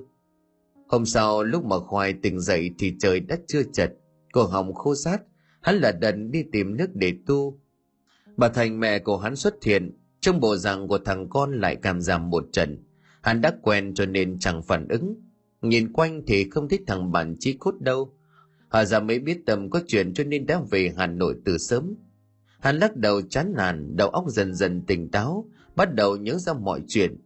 Hôm 0.88 1.07
sau 1.07 1.42
lúc 1.42 1.64
mà 1.64 1.79
khoai 1.79 2.12
tỉnh 2.12 2.40
dậy 2.40 2.70
thì 2.79 2.94
trời 2.98 3.20
đã 3.20 3.37
chưa 3.46 3.62
chật, 3.72 3.92
cổ 4.33 4.46
họng 4.46 4.74
khô 4.74 4.94
sát, 4.94 5.22
hắn 5.61 5.76
là 5.76 5.92
đần 5.92 6.31
đi 6.31 6.44
tìm 6.53 6.76
nước 6.76 6.90
để 6.94 7.14
tu. 7.26 7.61
Bà 8.37 8.48
thành 8.48 8.81
mẹ 8.81 8.98
của 8.98 9.18
hắn 9.18 9.37
xuất 9.37 9.64
hiện, 9.64 9.96
trong 10.20 10.40
bộ 10.40 10.57
dạng 10.57 10.88
của 10.88 10.98
thằng 10.98 11.29
con 11.29 11.61
lại 11.61 11.76
cảm 11.76 12.00
giảm 12.00 12.31
một 12.31 12.44
trận. 12.53 12.85
Hắn 13.22 13.40
đã 13.40 13.53
quen 13.62 13.94
cho 13.94 14.07
nên 14.07 14.38
chẳng 14.38 14.62
phản 14.62 14.88
ứng. 14.88 15.14
Nhìn 15.62 15.92
quanh 15.92 16.22
thì 16.26 16.50
không 16.50 16.68
thích 16.68 16.83
thằng 16.87 17.12
bạn 17.12 17.35
chí 17.38 17.53
cốt 17.53 17.74
đâu. 17.81 18.12
Hà 18.70 18.85
ra 18.85 19.00
mới 19.00 19.18
biết 19.18 19.42
tầm 19.46 19.70
có 19.70 19.81
chuyện 19.87 20.14
cho 20.14 20.24
nên 20.24 20.46
đã 20.46 20.61
về 20.70 20.92
Hà 20.96 21.07
Nội 21.07 21.37
từ 21.44 21.59
sớm. 21.59 21.94
Hắn 22.61 22.79
lắc 22.79 22.96
đầu 22.96 23.22
chán 23.22 23.53
nản, 23.57 23.96
đầu 23.96 24.09
óc 24.09 24.24
dần 24.29 24.55
dần 24.55 24.83
tỉnh 24.87 25.11
táo, 25.11 25.48
bắt 25.76 25.94
đầu 25.94 26.16
nhớ 26.16 26.38
ra 26.38 26.52
mọi 26.52 26.80
chuyện. 26.88 27.16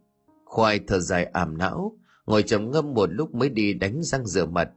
Khoai 0.45 0.79
thở 0.87 0.99
dài 0.99 1.25
ảm 1.25 1.57
não, 1.57 1.97
ngồi 2.25 2.43
trầm 2.43 2.71
ngâm 2.71 2.93
một 2.93 3.09
lúc 3.13 3.35
mới 3.35 3.49
đi 3.49 3.73
đánh 3.73 4.03
răng 4.03 4.25
rửa 4.25 4.45
mặt. 4.45 4.69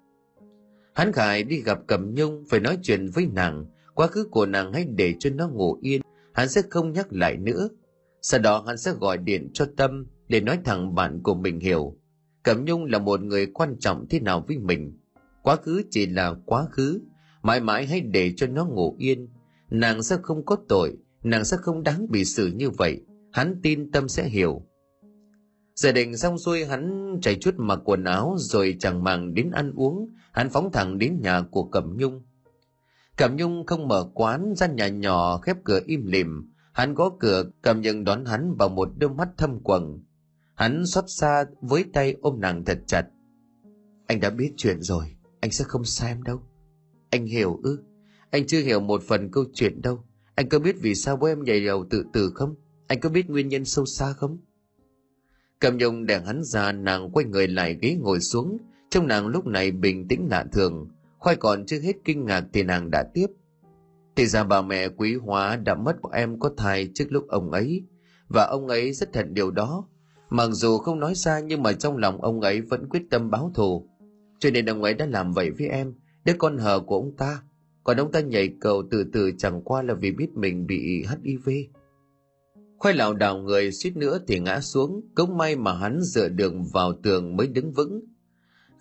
Hắn 0.94 1.12
Khải 1.12 1.42
đi 1.42 1.61
gặp 1.62 1.78
Cẩm 1.87 2.14
Nhung 2.14 2.44
phải 2.50 2.61
nói 2.61 2.78
chuyện 2.83 3.07
với 3.14 3.26
nàng, 3.26 3.66
quá 3.94 4.07
khứ 4.07 4.24
của 4.31 4.46
nàng 4.46 4.72
hãy 4.72 4.85
để 4.85 5.14
cho 5.18 5.31
nó 5.31 5.48
ngủ 5.48 5.78
yên, 5.83 6.02
hắn 6.33 6.48
sẽ 6.48 6.62
không 6.70 6.92
nhắc 6.92 7.07
lại 7.11 7.37
nữa. 7.37 7.68
Sau 8.22 8.40
đó 8.40 8.64
hắn 8.66 8.78
sẽ 8.78 8.92
gọi 9.00 9.18
điện 9.18 9.50
cho 9.52 9.66
Tâm 9.76 10.07
để 10.28 10.40
nói 10.40 10.59
thẳng 10.64 10.94
bạn 10.94 11.22
của 11.22 11.35
mình 11.35 11.61
hiểu. 11.61 11.96
Cẩm 12.42 12.64
Nhung 12.64 12.85
là 12.85 12.98
một 12.98 13.20
người 13.20 13.46
quan 13.46 13.76
trọng 13.81 14.07
thế 14.11 14.20
nào 14.20 14.44
với 14.48 14.59
mình. 14.59 14.98
Quá 15.42 15.57
khứ 15.57 15.83
chỉ 15.90 16.07
là 16.07 16.35
quá 16.46 16.66
khứ, 16.72 17.00
mãi 17.42 17.61
mãi 17.61 17.87
hãy 17.87 18.00
để 18.00 18.33
cho 18.37 18.46
nó 18.46 18.64
ngủ 18.64 18.96
yên. 18.98 19.28
Nàng 19.70 20.02
sẽ 20.02 20.16
không 20.22 20.44
có 20.44 20.57
tội, 20.68 20.96
nàng 21.22 21.44
sẽ 21.44 21.57
không 21.57 21.83
đáng 21.83 22.07
bị 22.11 22.24
xử 22.24 22.46
như 22.46 22.70
vậy. 22.70 23.00
Hắn 23.32 23.60
tin 23.62 23.90
Tâm 23.90 24.08
sẽ 24.08 24.28
hiểu. 24.28 24.62
Giờ 25.74 25.92
định 25.92 26.16
xong 26.16 26.38
xuôi 26.38 26.64
hắn 26.64 27.12
chạy 27.22 27.36
chút 27.40 27.54
mặc 27.56 27.78
quần 27.84 28.04
áo 28.04 28.36
rồi 28.38 28.76
chẳng 28.80 29.04
màng 29.04 29.34
đến 29.34 29.50
ăn 29.50 29.72
uống, 29.76 30.08
hắn 30.32 30.50
phóng 30.50 30.72
thẳng 30.72 30.98
đến 30.98 31.20
nhà 31.20 31.42
của 31.50 31.64
Cẩm 31.64 31.96
Nhung. 31.96 32.22
Cẩm 33.16 33.36
Nhung 33.36 33.66
không 33.66 33.88
mở 33.88 34.10
quán, 34.14 34.54
gian 34.56 34.76
nhà 34.76 34.88
nhỏ 34.88 35.38
khép 35.38 35.56
cửa 35.64 35.80
im 35.86 36.06
lìm, 36.06 36.48
Hắn 36.78 36.94
gõ 36.94 37.10
cửa, 37.20 37.44
cầm 37.62 37.80
nhận 37.80 38.04
đón 38.04 38.24
hắn 38.24 38.54
vào 38.54 38.68
một 38.68 38.88
đôi 38.98 39.10
mắt 39.10 39.28
thâm 39.36 39.60
quầng. 39.60 40.02
Hắn 40.54 40.86
xót 40.86 41.04
xa 41.06 41.44
với 41.60 41.84
tay 41.92 42.16
ôm 42.20 42.40
nàng 42.40 42.64
thật 42.64 42.78
chặt. 42.86 43.06
Anh 44.06 44.20
đã 44.20 44.30
biết 44.30 44.52
chuyện 44.56 44.82
rồi, 44.82 45.04
anh 45.40 45.50
sẽ 45.50 45.64
không 45.68 45.84
sai 45.84 46.10
em 46.10 46.22
đâu. 46.22 46.42
Anh 47.10 47.26
hiểu 47.26 47.60
ư? 47.62 47.78
Anh 48.30 48.46
chưa 48.46 48.60
hiểu 48.60 48.80
một 48.80 49.02
phần 49.02 49.30
câu 49.32 49.44
chuyện 49.54 49.82
đâu. 49.82 50.04
Anh 50.34 50.48
có 50.48 50.58
biết 50.58 50.76
vì 50.80 50.94
sao 50.94 51.16
bố 51.16 51.26
em 51.26 51.44
nhảy 51.44 51.64
đầu 51.66 51.86
tự 51.90 52.04
tử 52.12 52.32
không? 52.34 52.54
Anh 52.88 53.01
có 53.01 53.09
biết 53.09 53.31
nguyên 53.31 53.48
nhân 53.48 53.64
sâu 53.64 53.87
xa 53.87 54.12
không? 54.12 54.38
Cầm 55.59 55.79
nhung 55.79 56.07
đèn 56.07 56.24
hắn 56.24 56.44
ra 56.44 56.72
nàng 56.72 57.11
quay 57.11 57.27
người 57.27 57.48
lại 57.48 57.79
ghế 57.83 57.96
ngồi 58.01 58.20
xuống. 58.20 58.59
Trong 58.90 59.07
nàng 59.07 59.27
lúc 59.27 59.46
này 59.46 59.70
bình 59.70 60.09
tĩnh 60.09 60.29
lạ 60.31 60.44
thường. 60.53 60.88
Khoai 61.18 61.37
còn 61.37 61.66
chưa 61.66 61.81
hết 61.81 61.96
kinh 62.05 62.24
ngạc 62.24 62.44
thì 62.53 62.62
nàng 62.62 62.90
đã 62.90 63.03
tiếp. 63.14 63.27
Thì 64.16 64.27
ra 64.27 64.44
bà 64.44 64.62
mẹ 64.62 64.88
quý 64.88 65.14
hóa 65.14 65.57
đã 65.57 65.74
mất 65.74 65.96
em 66.12 66.38
có 66.38 66.51
thai 66.57 66.88
trước 66.94 67.05
lúc 67.09 67.29
ông 67.29 67.51
ấy, 67.51 67.83
và 68.29 68.44
ông 68.44 68.68
ấy 68.68 68.92
rất 68.92 69.12
thật 69.12 69.27
điều 69.31 69.51
đó. 69.51 69.85
Mặc 70.31 70.48
dù 70.53 70.79
không 70.79 71.01
nói 71.01 71.14
ra 71.14 71.40
nhưng 71.40 71.62
mà 71.62 71.72
trong 71.72 71.96
lòng 71.96 72.20
ông 72.20 72.40
ấy 72.40 72.61
vẫn 72.61 72.88
quyết 72.88 73.03
tâm 73.11 73.30
báo 73.30 73.51
thù. 73.55 73.89
Cho 74.39 74.51
nên 74.51 74.66
ông 74.66 74.82
ấy 74.82 74.95
đã 74.95 75.07
làm 75.07 75.32
vậy 75.32 75.51
với 75.51 75.68
em, 75.68 75.95
đứa 76.24 76.34
con 76.39 76.57
hờ 76.57 76.80
của 76.80 76.97
ông 76.97 77.16
ta. 77.16 77.43
Còn 77.84 77.97
ông 77.97 78.12
ta 78.12 78.20
nhảy 78.20 78.55
cầu 78.61 78.82
từ 78.91 79.05
từ 79.12 79.32
chẳng 79.39 79.62
qua 79.62 79.82
là 79.82 79.95
vì 79.95 80.12
biết 80.12 80.28
mình 80.34 80.66
bị 80.66 81.05
HIV. 81.24 81.49
Khoai 82.79 82.95
lảo 82.95 83.14
đảo 83.14 83.39
người 83.39 83.72
suýt 83.72 83.97
nữa 83.97 84.18
thì 84.26 84.39
ngã 84.39 84.61
xuống, 84.61 85.01
cũng 85.14 85.37
may 85.37 85.57
mà 85.57 85.79
hắn 85.79 86.01
dựa 86.03 86.29
đường 86.29 86.64
vào 86.64 86.93
tường 87.03 87.37
mới 87.37 87.47
đứng 87.47 87.72
vững. 87.72 88.01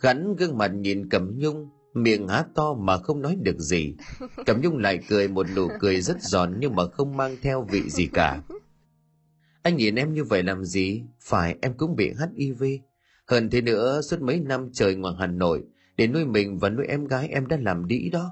Gắn 0.02 0.36
gương 0.36 0.58
mặt 0.58 0.68
nhìn 0.68 1.10
cẩm 1.10 1.40
nhung, 1.40 1.70
miệng 1.94 2.28
há 2.28 2.46
to 2.56 2.74
mà 2.74 2.98
không 2.98 3.22
nói 3.22 3.36
được 3.42 3.60
gì. 3.60 3.96
Cẩm 4.46 4.62
nhung 4.62 4.78
lại 4.78 5.00
cười 5.10 5.28
một 5.28 5.46
nụ 5.56 5.68
cười 5.80 6.02
rất 6.02 6.22
giòn 6.22 6.56
nhưng 6.60 6.76
mà 6.76 6.84
không 6.88 7.18
mang 7.18 7.38
theo 7.42 7.68
vị 7.72 7.90
gì 7.90 8.08
cả. 8.14 8.42
Anh 9.62 9.76
nhìn 9.76 9.96
em 9.96 10.14
như 10.14 10.24
vậy 10.24 10.44
làm 10.44 10.64
gì? 10.64 11.04
Phải 11.20 11.56
em 11.62 11.74
cũng 11.78 11.96
bị 11.96 12.14
hiv 12.38 12.64
hơn 13.28 13.50
thế 13.50 13.62
nữa 13.62 14.02
suốt 14.02 14.22
mấy 14.22 14.40
năm 14.40 14.70
trời 14.74 14.96
ngoài 14.96 15.14
hà 15.20 15.28
nội 15.28 15.64
để 15.98 16.08
nuôi 16.08 16.26
mình 16.26 16.60
và 16.60 16.70
nuôi 16.70 16.86
em 16.86 17.08
gái 17.08 17.28
em 17.28 17.48
đã 17.48 17.58
làm 17.62 17.88
đĩ 17.88 18.10
đó. 18.10 18.32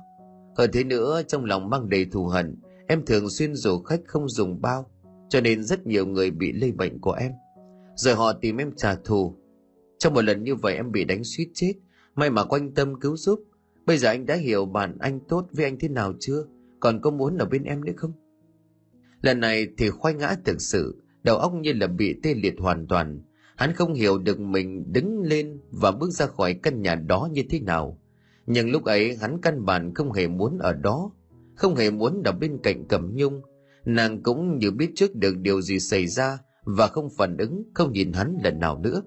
Hơn 0.58 0.70
thế 0.74 0.84
nữa 0.84 1.22
trong 1.28 1.46
lòng 1.46 1.70
mang 1.70 1.90
đầy 1.90 2.06
thù 2.06 2.28
hận 2.28 2.56
em 2.88 3.06
thường 3.06 3.30
xuyên 3.30 3.56
rủ 3.56 3.82
khách 3.82 4.02
không 4.06 4.30
dùng 4.30 4.62
bao 4.62 4.92
cho 5.36 5.42
nên 5.42 5.64
rất 5.64 5.88
nhiều 5.88 6.06
người 6.06 6.32
bị 6.32 6.52
lây 6.52 6.72
bệnh 6.72 7.00
của 7.00 7.12
em. 7.12 7.32
Rồi 7.96 8.16
họ 8.16 8.34
tìm 8.34 8.58
em 8.58 8.72
trả 8.76 8.96
thù. 8.96 9.36
Trong 10.00 10.14
một 10.14 10.22
lần 10.22 10.44
như 10.44 10.56
vậy 10.56 10.76
em 10.76 10.92
bị 10.92 11.04
đánh 11.04 11.24
suýt 11.24 11.50
chết, 11.54 11.74
may 12.16 12.30
mà 12.30 12.44
quanh 12.44 12.74
tâm 12.74 13.00
cứu 13.00 13.18
giúp. 13.18 13.40
Bây 13.86 13.98
giờ 13.98 14.10
anh 14.10 14.26
đã 14.26 14.36
hiểu 14.36 14.66
bạn 14.66 14.98
anh 15.00 15.20
tốt 15.20 15.48
với 15.52 15.66
anh 15.66 15.80
thế 15.80 15.90
nào 15.90 16.14
chưa? 16.20 16.46
Còn 16.80 17.02
có 17.02 17.12
muốn 17.12 17.38
ở 17.38 17.46
bên 17.46 17.64
em 17.64 17.86
nữa 17.86 17.94
không? 17.96 18.12
Lần 19.22 19.40
này 19.40 19.68
thì 19.78 19.90
khoai 19.90 20.14
ngã 20.14 20.36
thực 20.46 20.62
sự, 20.62 21.02
đầu 21.24 21.38
óc 21.38 21.54
như 21.54 21.74
là 21.74 21.88
bị 21.88 22.20
tê 22.24 22.34
liệt 22.34 22.56
hoàn 22.60 22.88
toàn. 22.88 23.22
Hắn 23.56 23.74
không 23.74 23.94
hiểu 23.94 24.18
được 24.18 24.40
mình 24.40 24.94
đứng 24.94 25.22
lên 25.22 25.60
và 25.72 25.92
bước 25.92 26.10
ra 26.10 26.26
khỏi 26.26 26.54
căn 26.54 26.82
nhà 26.82 26.96
đó 26.96 27.30
như 27.32 27.42
thế 27.50 27.60
nào. 27.60 28.00
Nhưng 28.46 28.72
lúc 28.72 28.84
ấy 28.84 29.16
hắn 29.16 29.42
căn 29.42 29.66
bản 29.66 29.94
không 29.94 30.12
hề 30.12 30.28
muốn 30.28 30.58
ở 30.58 30.74
đó, 30.74 31.12
không 31.56 31.76
hề 31.76 31.92
muốn 31.92 32.24
ở 32.24 32.32
bên 32.32 32.58
cạnh 32.64 32.86
Cẩm 32.88 33.16
Nhung. 33.16 33.42
Nàng 33.86 34.24
cũng 34.24 34.58
như 34.58 34.72
biết 34.72 34.92
trước 34.96 35.16
được 35.16 35.38
điều 35.38 35.62
gì 35.62 35.80
xảy 35.80 36.08
ra 36.08 36.38
và 36.64 36.88
không 36.88 37.10
phản 37.18 37.38
ứng, 37.38 37.64
không 37.74 37.92
nhìn 37.92 38.14
hắn 38.14 38.38
lần 38.44 38.60
nào 38.60 38.80
nữa. 38.80 39.02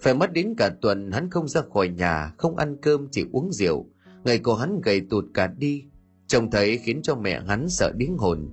Phải 0.00 0.14
mất 0.14 0.32
đến 0.32 0.54
cả 0.56 0.70
tuần 0.82 1.10
hắn 1.12 1.30
không 1.30 1.48
ra 1.48 1.60
khỏi 1.72 1.88
nhà, 1.88 2.32
không 2.38 2.56
ăn 2.56 2.76
cơm 2.82 3.08
chỉ 3.10 3.24
uống 3.32 3.52
rượu. 3.52 3.86
Ngày 4.24 4.38
của 4.38 4.54
hắn 4.54 4.80
gầy 4.80 5.00
tụt 5.10 5.24
cả 5.34 5.46
đi, 5.58 5.84
trông 6.26 6.50
thấy 6.50 6.78
khiến 6.78 7.02
cho 7.02 7.16
mẹ 7.16 7.40
hắn 7.46 7.68
sợ 7.68 7.92
điếng 7.96 8.16
hồn. 8.16 8.50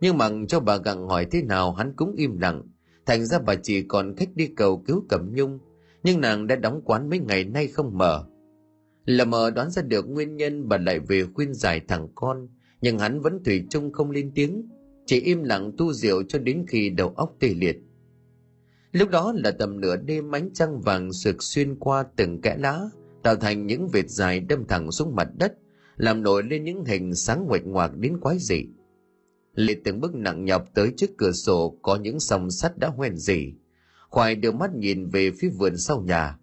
Nhưng 0.00 0.18
mà 0.18 0.30
cho 0.48 0.60
bà 0.60 0.76
gặng 0.76 1.08
hỏi 1.08 1.26
thế 1.30 1.42
nào 1.42 1.72
hắn 1.72 1.92
cũng 1.96 2.14
im 2.16 2.38
lặng, 2.38 2.62
thành 3.06 3.26
ra 3.26 3.38
bà 3.38 3.54
chỉ 3.54 3.82
còn 3.82 4.16
khách 4.16 4.28
đi 4.34 4.46
cầu 4.56 4.82
cứu 4.86 5.04
Cẩm 5.08 5.32
Nhung, 5.34 5.58
nhưng 6.02 6.20
nàng 6.20 6.46
đã 6.46 6.56
đóng 6.56 6.80
quán 6.84 7.10
mấy 7.10 7.18
ngày 7.18 7.44
nay 7.44 7.66
không 7.66 7.98
mở. 7.98 8.24
Là 9.04 9.24
mờ 9.24 9.50
đoán 9.50 9.70
ra 9.70 9.82
được 9.82 10.08
nguyên 10.08 10.36
nhân 10.36 10.68
bà 10.68 10.76
lại 10.76 11.00
về 11.00 11.24
khuyên 11.34 11.54
giải 11.54 11.80
thằng 11.88 12.08
con, 12.14 12.48
nhưng 12.80 12.98
hắn 12.98 13.20
vẫn 13.20 13.44
thủy 13.44 13.66
chung 13.70 13.92
không 13.92 14.10
lên 14.10 14.32
tiếng, 14.34 14.68
chỉ 15.06 15.20
im 15.20 15.42
lặng 15.42 15.72
tu 15.76 15.92
rượu 15.92 16.22
cho 16.22 16.38
đến 16.38 16.64
khi 16.68 16.90
đầu 16.90 17.12
óc 17.16 17.36
tê 17.40 17.48
liệt. 17.48 17.78
Lúc 18.92 19.10
đó 19.10 19.32
là 19.36 19.50
tầm 19.50 19.80
nửa 19.80 19.96
đêm 19.96 20.34
ánh 20.34 20.50
trăng 20.54 20.80
vàng 20.80 21.12
sực 21.12 21.42
xuyên 21.42 21.78
qua 21.78 22.04
từng 22.16 22.40
kẽ 22.40 22.56
lá, 22.58 22.80
tạo 23.22 23.36
thành 23.36 23.66
những 23.66 23.88
vệt 23.88 24.10
dài 24.10 24.40
đâm 24.40 24.64
thẳng 24.66 24.92
xuống 24.92 25.14
mặt 25.16 25.28
đất, 25.38 25.54
làm 25.96 26.22
nổi 26.22 26.42
lên 26.42 26.64
những 26.64 26.84
hình 26.84 27.14
sáng 27.14 27.46
nguệch 27.46 27.66
ngoạc 27.66 27.96
đến 27.96 28.20
quái 28.20 28.38
dị. 28.38 28.64
Lệ 29.54 29.74
từng 29.84 30.00
bước 30.00 30.14
nặng 30.14 30.44
nhọc 30.44 30.64
tới 30.74 30.92
trước 30.96 31.10
cửa 31.18 31.32
sổ 31.32 31.78
có 31.82 31.96
những 31.96 32.20
sòng 32.20 32.50
sắt 32.50 32.78
đã 32.78 32.88
hoen 32.88 33.16
dỉ. 33.16 33.52
Khoai 34.10 34.34
đưa 34.34 34.52
mắt 34.52 34.74
nhìn 34.74 35.06
về 35.08 35.30
phía 35.38 35.48
vườn 35.48 35.76
sau 35.76 36.00
nhà. 36.00 36.38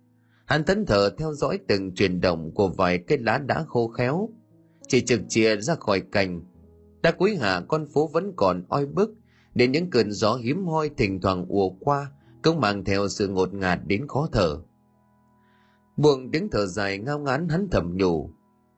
Hắn 0.46 0.64
thẫn 0.64 0.86
thờ 0.86 1.10
theo 1.18 1.34
dõi 1.34 1.60
từng 1.68 1.92
chuyển 1.92 2.22
động 2.22 2.52
của 2.52 2.68
vài 2.68 2.98
cây 2.98 3.18
lá 3.18 3.38
đã 3.38 3.64
khô 3.68 3.88
khéo. 3.88 4.30
Chỉ 4.88 5.02
trực 5.02 5.22
chia 5.30 5.58
ra 5.58 5.76
khỏi 5.76 6.02
cành. 6.12 6.42
Đã 7.04 7.12
cuối 7.12 7.36
hạ 7.36 7.62
con 7.68 7.86
phố 7.94 8.08
vẫn 8.08 8.34
còn 8.36 8.64
oi 8.70 8.86
bức, 8.86 9.12
đến 9.56 9.72
những 9.72 9.90
cơn 9.90 10.12
gió 10.12 10.36
hiếm 10.36 10.66
hoi 10.66 10.90
thỉnh 10.98 11.22
thoảng 11.22 11.46
ùa 11.48 11.70
qua, 11.70 12.12
cũng 12.44 12.60
mang 12.60 12.86
theo 12.86 13.08
sự 13.08 13.28
ngột 13.28 13.54
ngạt 13.54 13.80
đến 13.88 14.08
khó 14.08 14.30
thở. 14.32 14.58
Buông 15.98 16.32
tiếng 16.32 16.50
thở 16.50 16.66
dài 16.66 16.98
ngao 16.98 17.20
ngán 17.20 17.50
hắn 17.50 17.68
thầm 17.72 17.98
nhủ. 17.98 18.30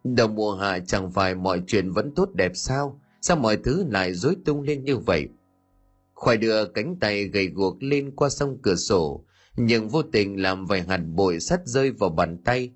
Đầu 0.03 0.27
mùa 0.27 0.55
hạ 0.55 0.79
chẳng 0.87 1.11
phải 1.11 1.35
mọi 1.35 1.61
chuyện 1.67 1.91
vẫn 1.91 2.11
tốt 2.15 2.29
đẹp 2.33 2.51
sao? 2.55 3.01
Sao 3.21 3.37
mọi 3.37 3.57
thứ 3.57 3.85
lại 3.89 4.13
rối 4.13 4.35
tung 4.45 4.61
lên 4.61 4.83
như 4.83 4.97
vậy? 4.97 5.27
Khoai 6.13 6.37
đưa 6.37 6.65
cánh 6.65 6.95
tay 6.99 7.23
gầy 7.23 7.47
guộc 7.47 7.83
lên 7.83 8.15
qua 8.15 8.29
sông 8.29 8.57
cửa 8.61 8.75
sổ, 8.75 9.25
nhưng 9.55 9.89
vô 9.89 10.01
tình 10.01 10.41
làm 10.41 10.65
vài 10.65 10.81
hạt 10.81 11.01
bụi 11.15 11.39
sắt 11.39 11.59
rơi 11.65 11.91
vào 11.91 12.09
bàn 12.09 12.37
tay. 12.45 12.71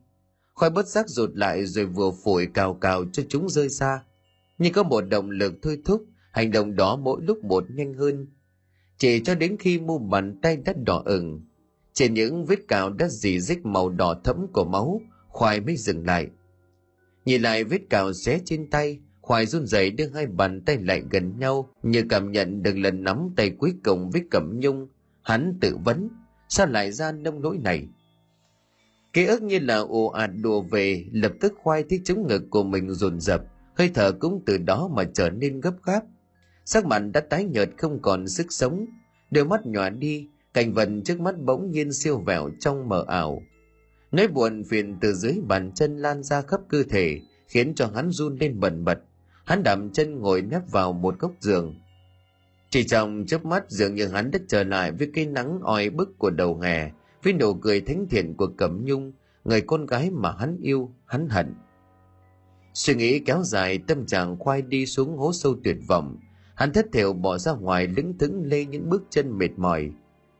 Khoai 0.61 0.71
bất 0.71 0.87
giác 0.87 1.09
rụt 1.09 1.29
lại 1.33 1.65
rồi 1.65 1.85
vừa 1.85 2.11
phổi 2.23 2.47
cào 2.53 2.73
cào 2.73 3.05
cho 3.13 3.23
chúng 3.29 3.49
rơi 3.49 3.69
xa. 3.69 4.03
Nhưng 4.57 4.73
có 4.73 4.83
một 4.83 5.01
động 5.01 5.29
lực 5.29 5.53
thôi 5.61 5.81
thúc, 5.85 6.05
hành 6.31 6.51
động 6.51 6.75
đó 6.75 6.95
mỗi 6.95 7.21
lúc 7.23 7.43
một 7.43 7.63
nhanh 7.69 7.93
hơn. 7.93 8.27
Chỉ 8.97 9.19
cho 9.19 9.35
đến 9.35 9.57
khi 9.59 9.79
mu 9.79 9.99
bàn 9.99 10.39
tay 10.41 10.57
đã 10.57 10.73
đỏ 10.85 11.01
ửng, 11.05 11.41
trên 11.93 12.13
những 12.13 12.45
vết 12.45 12.59
cào 12.67 12.89
đã 12.89 13.07
dì 13.07 13.39
dích 13.39 13.65
màu 13.65 13.89
đỏ 13.89 14.21
thẫm 14.23 14.47
của 14.53 14.65
máu, 14.65 15.01
Khoai 15.27 15.59
mới 15.61 15.77
dừng 15.77 16.05
lại. 16.05 16.27
Nhìn 17.25 17.41
lại 17.41 17.63
vết 17.63 17.81
cào 17.89 18.13
xé 18.13 18.39
trên 18.45 18.69
tay, 18.69 18.99
Khoai 19.21 19.45
run 19.45 19.65
rẩy 19.65 19.91
đưa 19.91 20.09
hai 20.13 20.27
bàn 20.27 20.61
tay 20.65 20.77
lại 20.77 21.03
gần 21.11 21.39
nhau 21.39 21.69
như 21.83 22.03
cảm 22.09 22.31
nhận 22.31 22.63
được 22.63 22.77
lần 22.77 23.03
nắm 23.03 23.29
tay 23.35 23.49
cuối 23.49 23.73
cùng 23.83 24.09
với 24.11 24.23
Cẩm 24.31 24.59
Nhung. 24.59 24.87
Hắn 25.21 25.57
tự 25.61 25.77
vấn, 25.85 26.09
sao 26.49 26.67
lại 26.67 26.91
ra 26.91 27.11
nông 27.11 27.41
nỗi 27.41 27.57
này? 27.57 27.87
Ký 29.13 29.25
ức 29.25 29.41
như 29.41 29.59
là 29.59 29.77
ồ 29.77 30.05
ạt 30.05 30.29
đùa 30.41 30.61
về, 30.61 31.05
lập 31.11 31.31
tức 31.39 31.53
khoai 31.57 31.83
thích 31.83 32.01
chống 32.05 32.27
ngực 32.27 32.43
của 32.49 32.63
mình 32.63 32.93
dồn 32.93 33.19
dập, 33.19 33.41
hơi 33.77 33.91
thở 33.93 34.11
cũng 34.11 34.43
từ 34.45 34.57
đó 34.57 34.89
mà 34.93 35.03
trở 35.13 35.29
nên 35.29 35.61
gấp 35.61 35.73
gáp. 35.83 36.01
Sắc 36.65 36.85
mặt 36.85 36.99
đã 37.13 37.21
tái 37.21 37.43
nhợt 37.43 37.69
không 37.77 38.01
còn 38.01 38.27
sức 38.27 38.47
sống, 38.49 38.85
đôi 39.31 39.45
mắt 39.45 39.65
nhòa 39.65 39.89
đi, 39.89 40.27
cảnh 40.53 40.73
vật 40.73 40.89
trước 41.05 41.21
mắt 41.21 41.35
bỗng 41.39 41.71
nhiên 41.71 41.93
siêu 41.93 42.19
vẹo 42.19 42.49
trong 42.59 42.89
mờ 42.89 43.05
ảo. 43.07 43.41
Nỗi 44.11 44.27
buồn 44.27 44.63
phiền 44.63 44.97
từ 45.01 45.13
dưới 45.13 45.33
bàn 45.47 45.71
chân 45.75 45.97
lan 45.97 46.23
ra 46.23 46.41
khắp 46.41 46.61
cơ 46.69 46.83
thể, 46.89 47.19
khiến 47.51 47.75
cho 47.75 47.89
hắn 47.95 48.11
run 48.11 48.37
lên 48.39 48.59
bần 48.59 48.83
bật 48.83 48.99
hắn 49.45 49.63
đạp 49.63 49.79
chân 49.93 50.19
ngồi 50.19 50.41
nép 50.41 50.61
vào 50.71 50.93
một 50.93 51.19
góc 51.19 51.31
giường 51.39 51.75
chỉ 52.69 52.83
trong 52.83 53.25
chớp 53.27 53.45
mắt 53.45 53.63
dường 53.67 53.95
như 53.95 54.07
hắn 54.07 54.31
đã 54.31 54.39
trở 54.47 54.63
lại 54.63 54.91
với 54.91 55.09
cái 55.13 55.25
nắng 55.25 55.59
oi 55.61 55.89
bức 55.89 56.17
của 56.17 56.29
đầu 56.29 56.59
hè 56.59 56.91
với 57.23 57.33
nụ 57.33 57.53
cười 57.53 57.81
thánh 57.81 58.07
thiện 58.09 58.33
của 58.37 58.47
cẩm 58.47 58.85
nhung, 58.85 59.11
người 59.43 59.61
con 59.61 59.85
gái 59.85 60.09
mà 60.11 60.31
hắn 60.31 60.57
yêu, 60.61 60.91
hắn 61.05 61.29
hận. 61.29 61.55
Suy 62.73 62.95
nghĩ 62.95 63.19
kéo 63.19 63.43
dài, 63.43 63.79
tâm 63.87 64.05
trạng 64.05 64.37
khoai 64.39 64.61
đi 64.61 64.85
xuống 64.85 65.17
hố 65.17 65.33
sâu 65.33 65.55
tuyệt 65.63 65.77
vọng. 65.87 66.17
Hắn 66.55 66.73
thất 66.73 66.85
thểu 66.93 67.13
bỏ 67.13 67.37
ra 67.37 67.51
ngoài 67.51 67.87
lững 67.87 68.17
thững 68.17 68.43
lê 68.45 68.65
những 68.65 68.89
bước 68.89 69.03
chân 69.09 69.37
mệt 69.37 69.49
mỏi. 69.57 69.91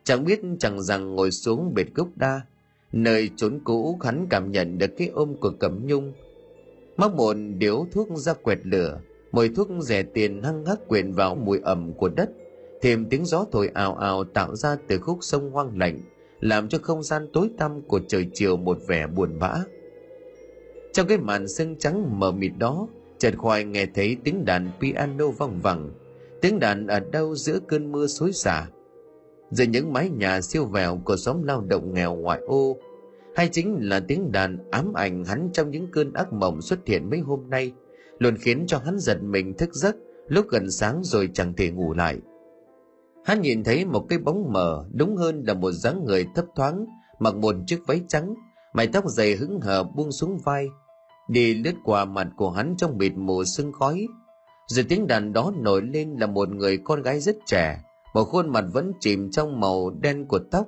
Chẳng 0.04 0.26
biết 0.26 0.42
chẳng 0.60 0.82
rằng 0.82 1.16
ngồi 1.16 1.32
xuống 1.32 1.74
bệt 1.74 1.94
gốc 1.94 2.08
đa, 2.16 2.42
nơi 2.92 3.30
trốn 3.36 3.60
cũ 3.64 4.00
hắn 4.04 4.28
cảm 4.30 4.52
nhận 4.52 4.78
được 4.78 4.92
cái 4.98 5.08
ôm 5.08 5.36
của 5.36 5.52
cẩm 5.60 5.88
nhung. 5.88 6.14
Mắc 6.98 7.14
một 7.14 7.36
điếu 7.58 7.86
thuốc 7.92 8.08
ra 8.18 8.34
quẹt 8.34 8.60
lửa, 8.64 9.00
mùi 9.32 9.50
thuốc 9.50 9.68
rẻ 9.80 10.04
tiền 10.04 10.44
hăng 10.44 10.66
hắc 10.66 10.88
quyện 10.88 11.12
vào 11.12 11.36
mùi 11.36 11.60
ẩm 11.60 11.94
của 11.94 12.10
đất, 12.10 12.30
thêm 12.82 13.06
tiếng 13.10 13.26
gió 13.26 13.46
thổi 13.52 13.68
ào 13.68 13.96
ào 13.96 14.24
tạo 14.24 14.56
ra 14.56 14.78
từ 14.88 14.98
khúc 14.98 15.18
sông 15.22 15.52
hoang 15.52 15.78
lạnh 15.78 16.02
làm 16.42 16.70
cho 16.70 16.78
không 16.82 17.04
gian 17.04 17.28
tối 17.34 17.50
tăm 17.58 17.82
của 17.82 18.00
trời 18.08 18.28
chiều 18.34 18.58
một 18.58 18.78
vẻ 18.88 19.08
buồn 19.08 19.40
bã. 19.40 19.54
Trong 20.94 21.08
cái 21.08 21.18
màn 21.18 21.48
sương 21.48 21.76
trắng 21.76 22.20
mờ 22.20 22.32
mịt 22.32 22.52
đó, 22.58 22.88
chợt 23.18 23.34
khoai 23.38 23.64
nghe 23.64 23.86
thấy 23.86 24.18
tiếng 24.24 24.46
đàn 24.46 24.72
piano 24.82 25.28
vang 25.28 25.60
vẳng. 25.62 25.92
Tiếng 26.42 26.60
đàn 26.60 26.88
ở 26.88 27.00
đâu 27.00 27.36
giữa 27.36 27.60
cơn 27.68 27.92
mưa 27.92 28.08
xối 28.08 28.34
xả? 28.34 28.68
Giữa 29.52 29.66
những 29.66 29.94
mái 29.94 30.10
nhà 30.10 30.42
siêu 30.42 30.66
vẹo 30.66 31.02
của 31.06 31.18
xóm 31.18 31.44
lao 31.44 31.62
động 31.62 31.94
nghèo 31.94 32.16
ngoại 32.16 32.40
ô, 32.48 32.78
hay 33.36 33.50
chính 33.52 33.78
là 33.82 34.00
tiếng 34.00 34.32
đàn 34.32 34.58
ám 34.72 34.94
ảnh 34.94 35.26
hắn 35.26 35.50
trong 35.54 35.72
những 35.72 35.88
cơn 35.92 36.14
ác 36.14 36.34
mộng 36.34 36.62
xuất 36.62 36.80
hiện 36.86 37.10
mấy 37.10 37.20
hôm 37.20 37.50
nay, 37.50 37.72
luôn 38.20 38.38
khiến 38.38 38.64
cho 38.68 38.78
hắn 38.78 39.00
giật 39.00 39.24
mình 39.24 39.54
thức 39.54 39.74
giấc 39.74 39.96
lúc 40.28 40.46
gần 40.50 40.72
sáng 40.72 41.02
rồi 41.04 41.30
chẳng 41.34 41.54
thể 41.54 41.72
ngủ 41.72 41.94
lại 41.94 42.18
hắn 43.26 43.42
nhìn 43.42 43.64
thấy 43.64 43.86
một 43.86 44.06
cái 44.10 44.20
bóng 44.20 44.54
mờ, 44.54 44.86
đúng 44.94 45.16
hơn 45.16 45.44
là 45.48 45.54
một 45.54 45.72
dáng 45.72 46.04
người 46.06 46.26
thấp 46.36 46.46
thoáng, 46.56 46.86
mặc 47.20 47.36
một 47.36 47.56
chiếc 47.68 47.80
váy 47.88 48.02
trắng, 48.08 48.34
mái 48.74 48.88
tóc 48.88 49.04
dày 49.08 49.36
hững 49.36 49.60
hờ 49.62 49.84
buông 49.84 50.12
xuống 50.12 50.38
vai, 50.44 50.68
đi 51.30 51.54
lướt 51.54 51.74
qua 51.84 52.06
mặt 52.06 52.28
của 52.38 52.50
hắn 52.50 52.76
trong 52.78 52.98
mịt 52.98 53.12
mù 53.16 53.44
sương 53.44 53.72
khói. 53.72 54.08
Rồi 54.68 54.86
tiếng 54.90 55.08
đàn 55.08 55.34
đó 55.34 55.54
nổi 55.58 55.82
lên 55.82 56.16
là 56.20 56.28
một 56.28 56.50
người 56.50 56.78
con 56.78 57.02
gái 57.02 57.20
rất 57.20 57.36
trẻ 57.46 57.82
một 58.14 58.24
khuôn 58.24 58.50
mặt 58.50 58.66
vẫn 58.74 58.92
chìm 59.00 59.32
trong 59.32 59.60
màu 59.60 59.90
đen 59.90 60.26
của 60.28 60.40
tóc, 60.52 60.68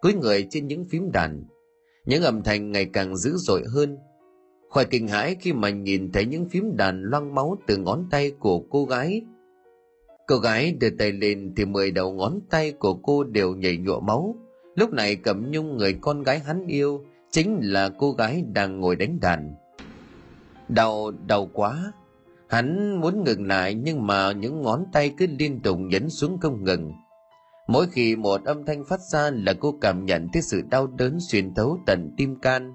cúi 0.00 0.14
người 0.14 0.46
trên 0.50 0.66
những 0.66 0.84
phím 0.84 1.12
đàn. 1.12 1.44
Những 2.06 2.22
âm 2.22 2.42
thanh 2.42 2.72
ngày 2.72 2.84
càng 2.92 3.16
dữ 3.16 3.32
dội 3.36 3.64
hơn. 3.74 3.98
Khỏi 4.70 4.84
kinh 4.84 5.08
hãi 5.08 5.36
khi 5.40 5.52
mà 5.52 5.70
nhìn 5.70 6.12
thấy 6.12 6.26
những 6.26 6.48
phím 6.48 6.76
đàn 6.76 7.02
loang 7.02 7.34
máu 7.34 7.56
từ 7.66 7.76
ngón 7.76 8.08
tay 8.10 8.30
của 8.30 8.60
cô 8.70 8.84
gái 8.84 9.22
cô 10.30 10.38
gái 10.38 10.72
đưa 10.72 10.90
tay 10.90 11.12
lên 11.12 11.52
thì 11.56 11.64
mười 11.64 11.90
đầu 11.90 12.12
ngón 12.12 12.40
tay 12.50 12.72
của 12.72 12.94
cô 12.94 13.24
đều 13.24 13.54
nhảy 13.54 13.76
nhụa 13.76 14.00
máu. 14.00 14.34
Lúc 14.74 14.92
này 14.92 15.16
cẩm 15.16 15.50
nhung 15.50 15.76
người 15.76 15.98
con 16.00 16.22
gái 16.22 16.38
hắn 16.38 16.66
yêu 16.66 17.04
chính 17.30 17.58
là 17.62 17.88
cô 17.98 18.12
gái 18.12 18.44
đang 18.52 18.80
ngồi 18.80 18.96
đánh 18.96 19.20
đàn. 19.20 19.54
Đau 20.68 21.10
đau 21.26 21.48
quá. 21.52 21.92
Hắn 22.48 22.96
muốn 23.00 23.24
ngừng 23.24 23.46
lại 23.46 23.74
nhưng 23.74 24.06
mà 24.06 24.32
những 24.32 24.62
ngón 24.62 24.84
tay 24.92 25.14
cứ 25.18 25.26
liên 25.38 25.60
tục 25.60 25.78
nhấn 25.80 26.10
xuống 26.10 26.38
không 26.40 26.64
ngừng. 26.64 26.92
Mỗi 27.68 27.86
khi 27.86 28.16
một 28.16 28.44
âm 28.44 28.64
thanh 28.64 28.84
phát 28.84 29.00
ra 29.12 29.30
là 29.30 29.52
cô 29.60 29.74
cảm 29.80 30.04
nhận 30.04 30.28
thấy 30.32 30.42
sự 30.42 30.62
đau 30.70 30.86
đớn 30.86 31.18
xuyên 31.20 31.54
thấu 31.54 31.78
tận 31.86 32.14
tim 32.16 32.36
can. 32.40 32.74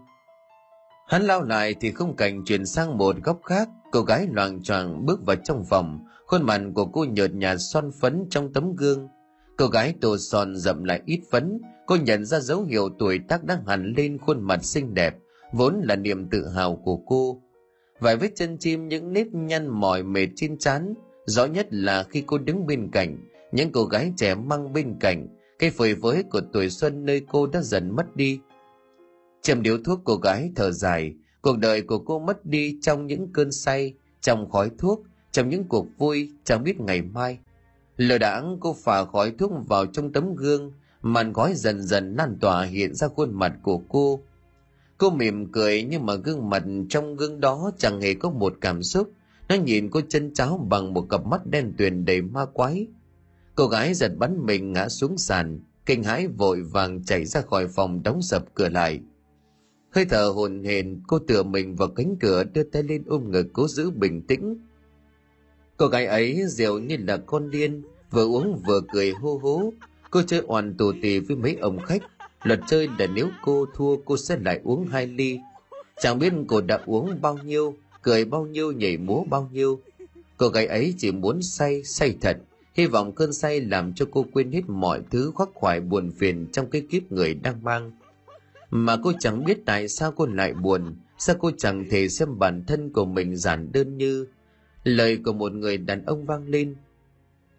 Hắn 1.08 1.22
lao 1.22 1.44
lại 1.44 1.76
thì 1.80 1.92
không 1.92 2.16
cảnh 2.16 2.44
chuyển 2.46 2.66
sang 2.66 2.98
một 2.98 3.16
góc 3.24 3.40
khác, 3.44 3.70
cô 3.92 4.02
gái 4.02 4.28
loàng 4.32 4.64
choàng 4.64 5.06
bước 5.06 5.26
vào 5.26 5.36
trong 5.36 5.64
phòng, 5.70 6.00
khuôn 6.36 6.46
mặt 6.46 6.62
của 6.74 6.86
cô 6.86 7.06
nhợt 7.06 7.34
nhạt 7.34 7.58
son 7.60 7.92
phấn 7.92 8.26
trong 8.30 8.54
tấm 8.54 8.76
gương. 8.76 9.08
Cô 9.58 9.68
gái 9.68 9.94
tô 10.02 10.18
son 10.18 10.56
dậm 10.56 10.84
lại 10.84 11.02
ít 11.06 11.22
phấn, 11.32 11.62
cô 11.86 11.96
nhận 11.96 12.26
ra 12.26 12.40
dấu 12.40 12.64
hiệu 12.64 12.90
tuổi 13.00 13.20
tác 13.28 13.44
đang 13.44 13.66
hẳn 13.66 13.94
lên 13.98 14.18
khuôn 14.18 14.42
mặt 14.42 14.64
xinh 14.64 14.94
đẹp, 14.94 15.16
vốn 15.54 15.82
là 15.84 15.96
niềm 15.96 16.30
tự 16.30 16.48
hào 16.48 16.76
của 16.76 16.98
cô. 16.98 17.42
Vài 18.00 18.18
vết 18.18 18.32
chân 18.36 18.58
chim 18.58 18.88
những 18.88 19.14
nếp 19.14 19.28
nhăn 19.28 19.68
mỏi 19.68 20.04
mệt 20.04 20.28
trên 20.36 20.58
trán, 20.58 20.94
rõ 21.26 21.46
nhất 21.46 21.68
là 21.70 22.04
khi 22.04 22.24
cô 22.28 22.38
đứng 22.38 22.68
bên 22.68 22.90
cạnh, 22.92 23.18
những 23.52 23.72
cô 23.72 23.86
gái 23.86 24.14
trẻ 24.18 24.36
măng 24.36 24.74
bên 24.74 24.96
cạnh 25.00 25.28
cái 25.60 25.70
phơi 25.70 25.96
với 25.96 26.24
của 26.24 26.42
tuổi 26.54 26.70
xuân 26.70 27.06
nơi 27.06 27.22
cô 27.32 27.48
đã 27.48 27.62
dần 27.62 27.96
mất 27.96 28.16
đi 28.16 28.40
Chầm 29.42 29.62
điếu 29.62 29.78
thuốc 29.86 30.00
cô 30.04 30.16
gái 30.16 30.52
thở 30.56 30.72
dài 30.72 31.14
cuộc 31.42 31.58
đời 31.58 31.82
của 31.82 32.00
cô 32.00 32.20
mất 32.20 32.46
đi 32.46 32.78
trong 32.82 33.08
những 33.08 33.34
cơn 33.34 33.52
say 33.52 33.94
trong 34.22 34.50
khói 34.50 34.70
thuốc 34.78 35.04
trong 35.36 35.50
những 35.50 35.64
cuộc 35.64 35.88
vui, 35.98 36.32
chẳng 36.44 36.64
biết 36.64 36.80
ngày 36.80 37.02
mai 37.02 37.40
lờ 37.98 38.18
đãng 38.18 38.58
cô 38.60 38.74
phả 38.74 39.06
khói 39.06 39.32
thuốc 39.38 39.52
vào 39.68 39.86
trong 39.86 40.12
tấm 40.12 40.36
gương, 40.36 40.72
màn 41.02 41.34
khói 41.34 41.54
dần 41.56 41.82
dần 41.82 42.16
lan 42.16 42.38
tỏa 42.42 42.64
hiện 42.64 42.96
ra 42.96 43.08
khuôn 43.08 43.34
mặt 43.34 43.54
của 43.64 43.78
cô. 43.78 44.20
Cô 44.98 45.10
mỉm 45.10 45.52
cười 45.52 45.84
nhưng 45.84 46.06
mà 46.06 46.16
gương 46.16 46.50
mặt 46.50 46.64
trong 46.90 47.16
gương 47.16 47.40
đó 47.40 47.72
chẳng 47.78 48.02
hề 48.02 48.14
có 48.14 48.30
một 48.30 48.54
cảm 48.62 48.84
xúc. 48.84 49.12
Nó 49.50 49.56
nhìn 49.56 49.90
cô 49.90 50.02
chân 50.10 50.34
cháo 50.34 50.68
bằng 50.70 50.94
một 50.94 51.06
cặp 51.10 51.26
mắt 51.26 51.46
đen 51.46 51.74
tuyền 51.78 52.06
đầy 52.06 52.22
ma 52.22 52.46
quái. 52.46 52.88
Cô 53.56 53.68
gái 53.68 53.94
giật 53.94 54.12
bắn 54.18 54.46
mình 54.46 54.74
ngã 54.74 54.90
xuống 54.90 55.18
sàn, 55.18 55.60
kinh 55.86 56.04
hãi 56.04 56.28
vội 56.28 56.62
vàng 56.62 57.04
chạy 57.04 57.26
ra 57.26 57.42
khỏi 57.42 57.68
phòng 57.68 58.04
đóng 58.04 58.22
sập 58.22 58.54
cửa 58.54 58.70
lại. 58.70 59.00
Hơi 59.90 60.06
thở 60.06 60.26
hồn 60.36 60.64
hển 60.64 61.02
cô 61.08 61.20
tựa 61.20 61.44
mình 61.44 61.76
vào 61.76 61.88
cánh 61.88 62.16
cửa 62.20 62.44
đưa 62.44 62.64
tay 62.64 62.84
lên 62.84 63.04
ôm 63.08 63.32
ngực 63.32 63.48
cố 63.54 63.68
giữ 63.68 63.92
bình 63.92 64.22
tĩnh 64.28 64.58
cô 65.78 65.88
gái 65.88 66.06
ấy 66.06 66.42
rượu 66.48 66.80
như 66.80 66.98
là 67.08 67.18
con 67.18 67.52
điên, 67.52 67.82
vừa 68.12 68.26
uống 68.26 68.62
vừa 68.68 68.82
cười 68.94 69.12
hô 69.12 69.38
hố. 69.38 69.74
Cô 70.12 70.22
chơi 70.28 70.42
oàn 70.48 70.74
tù 70.78 70.92
tì 71.02 71.20
với 71.20 71.38
mấy 71.38 71.56
ông 71.56 71.80
khách. 71.80 72.02
Luật 72.44 72.60
chơi 72.68 72.90
là 73.00 73.08
nếu 73.08 73.30
cô 73.44 73.66
thua, 73.76 73.98
cô 74.06 74.18
sẽ 74.18 74.38
lại 74.42 74.60
uống 74.64 74.86
hai 74.88 75.08
ly. 75.08 75.40
Chẳng 76.02 76.20
biết 76.20 76.34
cô 76.48 76.62
đã 76.62 76.80
uống 76.86 77.22
bao 77.22 77.38
nhiêu, 77.38 77.76
cười 78.02 78.26
bao 78.26 78.46
nhiêu, 78.46 78.72
nhảy 78.72 78.98
múa 78.98 79.24
bao 79.24 79.50
nhiêu. 79.54 79.80
Cô 80.38 80.50
gái 80.50 80.68
ấy 80.68 80.94
chỉ 80.98 81.12
muốn 81.12 81.42
say 81.42 81.84
say 81.84 82.16
thật. 82.22 82.38
Hy 82.74 82.86
vọng 82.86 83.12
cơn 83.12 83.34
say 83.34 83.62
làm 83.62 83.94
cho 83.94 84.06
cô 84.12 84.26
quên 84.34 84.52
hết 84.52 84.62
mọi 84.68 85.02
thứ 85.12 85.32
khoác 85.36 85.50
khoải 85.54 85.80
buồn 85.82 86.12
phiền 86.12 86.48
trong 86.52 86.70
cái 86.70 86.82
kiếp 86.92 87.12
người 87.12 87.34
đang 87.34 87.64
mang. 87.64 87.92
Mà 88.70 88.98
cô 89.04 89.12
chẳng 89.20 89.44
biết 89.44 89.66
tại 89.66 89.88
sao 89.88 90.12
cô 90.12 90.26
lại 90.26 90.54
buồn. 90.54 90.96
Sao 91.18 91.36
cô 91.40 91.52
chẳng 91.58 91.86
thể 91.90 92.10
xem 92.10 92.40
bản 92.40 92.64
thân 92.68 92.94
của 92.94 93.06
mình 93.06 93.36
giản 93.36 93.72
đơn 93.72 93.98
như 93.98 94.28
lời 94.86 95.18
của 95.26 95.34
một 95.34 95.54
người 95.54 95.78
đàn 95.78 96.06
ông 96.06 96.26
vang 96.26 96.48
lên. 96.48 96.76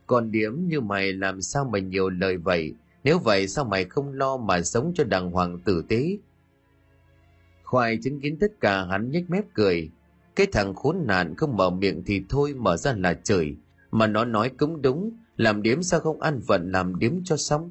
Còn 0.07 0.31
điếm 0.31 0.57
như 0.61 0.81
mày 0.81 1.13
làm 1.13 1.43
sao 1.43 1.65
mày 1.65 1.81
nhiều 1.83 2.09
lời 2.09 2.37
vậy? 2.37 2.75
Nếu 3.05 3.19
vậy 3.19 3.49
sao 3.49 3.65
mày 3.65 3.85
không 3.85 4.13
lo 4.13 4.37
mà 4.37 4.63
sống 4.63 4.93
cho 4.95 5.05
đàng 5.05 5.31
hoàng 5.31 5.61
tử 5.65 5.85
tế? 5.89 6.19
Khoai 7.63 7.99
chứng 8.03 8.21
kiến 8.21 8.37
tất 8.41 8.61
cả, 8.61 8.85
hắn 8.85 9.11
nhếch 9.11 9.31
mép 9.31 9.45
cười. 9.55 9.91
Cái 10.37 10.47
thằng 10.53 10.75
khốn 10.75 10.97
nạn 11.07 11.35
không 11.37 11.57
mở 11.57 11.71
miệng 11.71 12.03
thì 12.07 12.23
thôi, 12.29 12.55
mở 12.55 12.77
ra 12.77 12.95
là 12.99 13.15
trời. 13.15 13.57
Mà 13.91 14.07
nó 14.07 14.25
nói 14.25 14.51
cũng 14.59 14.83
đúng, 14.83 15.11
làm 15.37 15.63
điếm 15.63 15.83
sao 15.83 16.01
không 16.01 16.21
ăn 16.21 16.41
vận, 16.47 16.73
làm 16.73 16.99
điếm 16.99 17.13
cho 17.25 17.37
xong. 17.37 17.71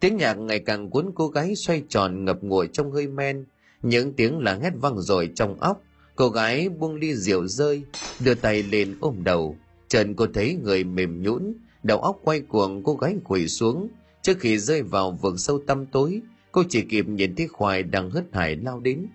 Tiếng 0.00 0.16
nhạc 0.16 0.34
ngày 0.34 0.58
càng 0.58 0.90
cuốn 0.90 1.10
cô 1.14 1.28
gái 1.28 1.54
xoay 1.54 1.82
tròn 1.88 2.24
ngập 2.24 2.42
ngụa 2.42 2.66
trong 2.66 2.92
hơi 2.92 3.06
men. 3.06 3.44
Những 3.82 4.12
tiếng 4.12 4.38
là 4.38 4.54
hét 4.54 4.72
vang 4.80 5.00
rồi 5.00 5.30
trong 5.34 5.60
óc 5.60 5.82
cô 6.18 6.28
gái 6.28 6.68
buông 6.68 6.94
ly 6.94 7.14
rượu 7.14 7.46
rơi, 7.46 7.82
đưa 8.24 8.34
tay 8.34 8.62
lên 8.62 8.96
ôm 9.00 9.24
đầu. 9.24 9.56
Trần 9.88 10.14
cô 10.14 10.26
thấy 10.34 10.58
người 10.62 10.84
mềm 10.84 11.22
nhũn, 11.22 11.54
đầu 11.82 11.98
óc 11.98 12.20
quay 12.24 12.40
cuồng, 12.40 12.82
cô 12.82 12.94
gái 12.94 13.16
quỳ 13.24 13.48
xuống. 13.48 13.88
Trước 14.22 14.38
khi 14.40 14.58
rơi 14.58 14.82
vào 14.82 15.10
vực 15.22 15.34
sâu 15.38 15.60
tăm 15.66 15.86
tối, 15.86 16.20
cô 16.52 16.62
chỉ 16.68 16.82
kịp 16.82 17.08
nhìn 17.08 17.34
thấy 17.36 17.48
khoai 17.48 17.82
đang 17.82 18.10
hớt 18.10 18.24
hải 18.32 18.56
lao 18.56 18.80
đến. 18.80 19.06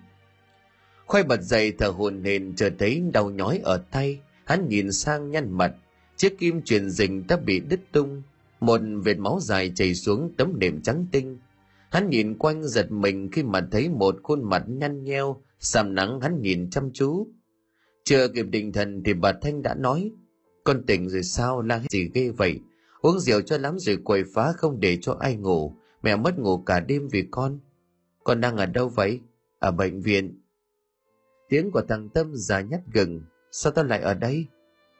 Khoai 1.06 1.22
bật 1.22 1.40
dậy 1.42 1.72
thở 1.78 1.88
hồn 1.88 2.24
hển 2.24 2.54
chờ 2.56 2.70
thấy 2.78 3.02
đau 3.12 3.30
nhói 3.30 3.60
ở 3.64 3.82
tay. 3.90 4.20
Hắn 4.44 4.68
nhìn 4.68 4.92
sang 4.92 5.30
nhăn 5.30 5.52
mặt, 5.52 5.74
chiếc 6.16 6.38
kim 6.38 6.62
truyền 6.62 6.90
dình 6.90 7.26
đã 7.28 7.36
bị 7.36 7.60
đứt 7.60 7.80
tung. 7.92 8.22
Một 8.60 8.80
vệt 9.04 9.18
máu 9.18 9.38
dài 9.42 9.72
chảy 9.74 9.94
xuống 9.94 10.32
tấm 10.36 10.58
nệm 10.58 10.82
trắng 10.82 11.06
tinh. 11.12 11.38
Hắn 11.90 12.10
nhìn 12.10 12.38
quanh 12.38 12.64
giật 12.64 12.92
mình 12.92 13.30
khi 13.32 13.42
mà 13.42 13.66
thấy 13.70 13.88
một 13.88 14.16
khuôn 14.22 14.50
mặt 14.50 14.64
nhăn 14.66 15.04
nheo 15.04 15.36
sàm 15.58 15.94
nắng 15.94 16.20
hắn 16.20 16.40
nhìn 16.40 16.70
chăm 16.70 16.90
chú. 16.92 17.28
Chưa 18.04 18.28
kịp 18.28 18.42
định 18.42 18.72
thần 18.72 19.02
thì 19.04 19.14
bà 19.14 19.32
thanh 19.42 19.62
đã 19.62 19.74
nói, 19.74 20.10
con 20.64 20.86
tỉnh 20.86 21.08
rồi 21.08 21.22
sao? 21.22 21.62
La 21.62 21.82
gì 21.90 22.10
ghê 22.14 22.30
vậy? 22.30 22.60
Uống 23.00 23.20
rượu 23.20 23.40
cho 23.40 23.58
lắm 23.58 23.78
rồi 23.78 23.98
quậy 24.04 24.24
phá 24.34 24.52
không 24.52 24.80
để 24.80 24.98
cho 25.00 25.16
ai 25.20 25.36
ngủ. 25.36 25.76
Mẹ 26.02 26.16
mất 26.16 26.38
ngủ 26.38 26.58
cả 26.58 26.80
đêm 26.80 27.08
vì 27.08 27.24
con. 27.30 27.58
Con 28.24 28.40
đang 28.40 28.56
ở 28.56 28.66
đâu 28.66 28.88
vậy? 28.88 29.20
Ở 29.58 29.70
bệnh 29.70 30.00
viện. 30.00 30.40
Tiếng 31.48 31.70
của 31.70 31.82
thằng 31.88 32.08
tâm 32.08 32.30
già 32.34 32.60
nhát 32.60 32.80
gừng, 32.92 33.22
sao 33.50 33.72
tao 33.72 33.84
lại 33.84 34.00
ở 34.00 34.14
đây? 34.14 34.46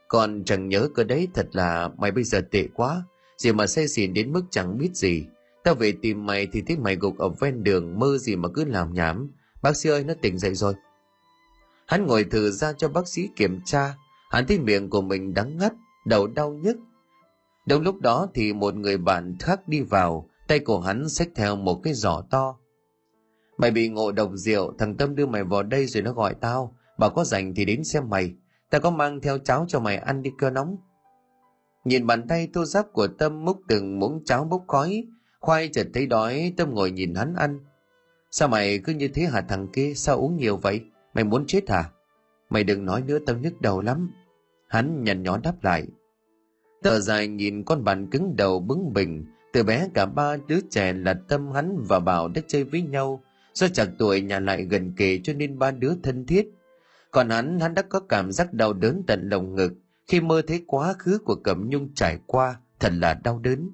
Con 0.09 0.45
chẳng 0.45 0.69
nhớ 0.69 0.89
cơ 0.95 1.05
đấy, 1.05 1.29
thật 1.35 1.49
là 1.53 1.91
mày 1.99 2.11
bây 2.11 2.25
giờ 2.25 2.41
tệ 2.51 2.69
quá. 2.75 3.05
Gì 3.37 3.53
mà 3.53 3.67
say 3.67 3.89
xỉn 3.89 4.15
đến 4.15 4.33
mức 4.33 4.43
chẳng 4.51 4.79
biết 4.79 4.97
gì. 4.97 5.27
Tao 5.65 5.75
về 5.75 5.93
tìm 6.03 6.27
mày 6.27 6.47
thì 6.47 6.63
thấy 6.67 6.77
mày 6.77 6.97
gục 6.97 7.19
ở 7.19 7.29
ven 7.29 7.65
đường, 7.65 7.99
mơ 7.99 8.19
gì 8.19 8.37
mà 8.37 8.49
cứ 8.55 8.65
làm 8.65 8.95
nhảm 8.95 9.31
bác 9.65 9.77
sĩ 9.77 9.91
ơi 9.91 10.05
nó 10.05 10.15
tỉnh 10.23 10.39
dậy 10.39 10.55
rồi 10.55 10.75
hắn 11.87 12.07
ngồi 12.07 12.25
thử 12.25 12.51
ra 12.51 12.73
cho 12.73 12.89
bác 12.89 13.09
sĩ 13.09 13.29
kiểm 13.37 13.61
tra 13.65 13.95
hắn 14.31 14.47
thấy 14.47 14.59
miệng 14.59 14.91
của 14.91 15.01
mình 15.01 15.35
đắng 15.35 15.57
ngắt 15.59 15.73
đầu 16.07 16.27
đau 16.27 16.53
nhức 16.53 16.77
Đúng 17.67 17.83
lúc 17.83 18.01
đó 18.01 18.29
thì 18.35 18.53
một 18.53 18.75
người 18.75 18.99
bạn 18.99 19.37
khác 19.41 19.69
đi 19.69 19.81
vào, 19.81 20.29
tay 20.49 20.59
của 20.59 20.81
hắn 20.81 21.09
xách 21.09 21.29
theo 21.35 21.57
một 21.57 21.81
cái 21.83 21.95
giỏ 21.95 22.23
to. 22.31 22.57
Mày 23.59 23.71
bị 23.71 23.89
ngộ 23.89 24.13
độc 24.13 24.31
rượu, 24.35 24.73
thằng 24.79 24.97
Tâm 24.97 25.15
đưa 25.15 25.27
mày 25.27 25.45
vào 25.45 25.63
đây 25.63 25.87
rồi 25.87 26.03
nó 26.03 26.13
gọi 26.13 26.35
tao, 26.41 26.77
bảo 26.99 27.11
có 27.11 27.25
rảnh 27.25 27.55
thì 27.55 27.65
đến 27.65 27.85
xem 27.85 28.09
mày. 28.09 28.35
Tao 28.71 28.81
có 28.81 28.91
mang 28.91 29.21
theo 29.21 29.39
cháo 29.39 29.65
cho 29.69 29.81
mày 29.81 29.97
ăn 29.97 30.23
đi 30.23 30.31
cơ 30.39 30.51
nóng. 30.51 30.77
Nhìn 31.85 32.07
bàn 32.07 32.29
tay 32.29 32.49
thô 32.55 32.65
giáp 32.65 32.93
của 32.93 33.07
Tâm 33.07 33.45
múc 33.45 33.61
từng 33.69 33.99
muỗng 33.99 34.25
cháo 34.25 34.45
bốc 34.45 34.65
khói, 34.69 35.05
khoai 35.41 35.69
chợt 35.69 35.87
thấy 35.95 36.07
đói, 36.07 36.53
Tâm 36.57 36.75
ngồi 36.75 36.91
nhìn 36.91 37.15
hắn 37.15 37.35
ăn. 37.35 37.59
Sao 38.37 38.49
mày 38.49 38.79
cứ 38.79 38.93
như 38.93 39.09
thế 39.09 39.23
hả 39.23 39.41
thằng 39.41 39.69
kia, 39.69 39.93
sao 39.95 40.17
uống 40.17 40.37
nhiều 40.37 40.57
vậy? 40.57 40.81
Mày 41.15 41.25
muốn 41.25 41.47
chết 41.47 41.71
hả? 41.71 41.91
Mày 42.51 42.65
đừng 42.65 42.85
nói 42.85 43.03
nữa 43.03 43.19
tao 43.27 43.37
nhức 43.37 43.61
đầu 43.61 43.81
lắm. 43.81 44.11
Hắn 44.69 45.05
nhăn 45.05 45.23
nhó 45.23 45.39
đáp 45.43 45.55
lại. 45.63 45.87
Thở 46.85 47.01
dài 47.01 47.29
nhìn 47.29 47.65
con 47.65 47.85
bạn 47.85 48.11
cứng 48.11 48.37
đầu 48.37 48.61
bướng 48.61 48.93
bỉnh, 48.93 49.25
từ 49.53 49.63
bé 49.63 49.89
cả 49.95 50.07
ba 50.07 50.37
đứa 50.49 50.61
trẻ 50.71 50.93
là 50.93 51.15
Tâm 51.29 51.53
hắn 51.53 51.77
và 51.89 52.01
Bảo 52.01 52.29
đã 52.29 52.41
chơi 52.49 52.65
với 52.65 52.83
nhau, 52.83 53.23
do 53.53 53.69
chặt 53.69 53.87
tuổi 53.99 54.21
nhà 54.21 54.41
lại 54.41 54.65
gần 54.65 54.93
kề 54.97 55.21
cho 55.25 55.33
nên 55.33 55.59
ba 55.59 55.71
đứa 55.71 55.93
thân 56.03 56.27
thiết. 56.27 56.49
Còn 57.11 57.31
hắn, 57.31 57.61
hắn 57.61 57.75
đã 57.75 57.83
có 57.83 58.01
cảm 58.01 58.33
giác 58.33 58.53
đau 58.53 58.73
đớn 58.73 59.03
tận 59.07 59.29
lồng 59.29 59.55
ngực 59.55 59.73
khi 60.07 60.21
mơ 60.21 60.43
thấy 60.47 60.65
quá 60.67 60.95
khứ 60.99 61.19
của 61.19 61.35
Cẩm 61.35 61.69
Nhung 61.69 61.95
trải 61.95 62.19
qua, 62.27 62.57
thật 62.81 62.93
là 62.93 63.15
đau 63.15 63.39
đớn. 63.39 63.71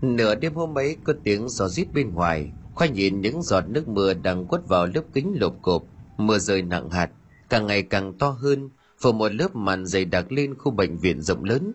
Nửa 0.00 0.34
đêm 0.34 0.54
hôm 0.54 0.78
ấy 0.78 0.96
có 1.04 1.14
tiếng 1.24 1.48
gió 1.48 1.68
rít 1.68 1.86
bên 1.94 2.14
ngoài, 2.14 2.52
Khoa 2.74 2.86
nhìn 2.86 3.20
những 3.20 3.42
giọt 3.42 3.64
nước 3.68 3.88
mưa 3.88 4.14
đang 4.14 4.46
quất 4.46 4.68
vào 4.68 4.86
lớp 4.86 5.02
kính 5.12 5.36
lộp 5.40 5.54
cộp, 5.62 5.84
mưa 6.16 6.38
rơi 6.38 6.62
nặng 6.62 6.90
hạt, 6.90 7.10
càng 7.48 7.66
ngày 7.66 7.82
càng 7.82 8.12
to 8.18 8.28
hơn, 8.28 8.70
phủ 8.98 9.12
một 9.12 9.34
lớp 9.34 9.56
màn 9.56 9.86
dày 9.86 10.04
đặc 10.04 10.32
lên 10.32 10.54
khu 10.54 10.72
bệnh 10.72 10.98
viện 10.98 11.22
rộng 11.22 11.44
lớn. 11.44 11.72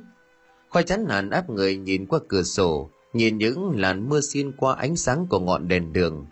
Khoai 0.70 0.84
chán 0.84 1.06
nản 1.08 1.30
áp 1.30 1.50
người 1.50 1.78
nhìn 1.78 2.06
qua 2.06 2.20
cửa 2.28 2.43
sổ 2.43 2.89
nhìn 3.14 3.38
những 3.38 3.80
làn 3.80 4.10
mưa 4.10 4.22
xin 4.22 4.52
qua 4.52 4.76
ánh 4.76 4.95
sáng 4.95 5.28
của 5.30 5.39
ngọn 5.39 5.68
đèn 5.68 5.93
đường. 5.93 6.26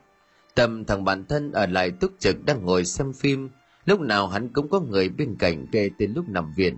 Tâm 0.56 0.86
thằng 0.86 1.04
bản 1.04 1.26
thân 1.26 1.52
ở 1.52 1.66
lại 1.66 1.92
túc 1.92 2.12
trực 2.20 2.46
đang 2.46 2.66
ngồi 2.66 2.86
xem 2.86 3.14
phim 3.14 3.50
lúc 3.86 4.00
nào 4.00 4.28
hắn 4.28 4.50
cũng 4.50 4.70
có 4.70 4.80
người 4.80 5.10
bên 5.10 5.36
cạnh 5.40 5.66
kể 5.72 5.90
từ 5.98 6.08
lúc 6.16 6.30
nằm 6.30 6.54
viện. 6.56 6.78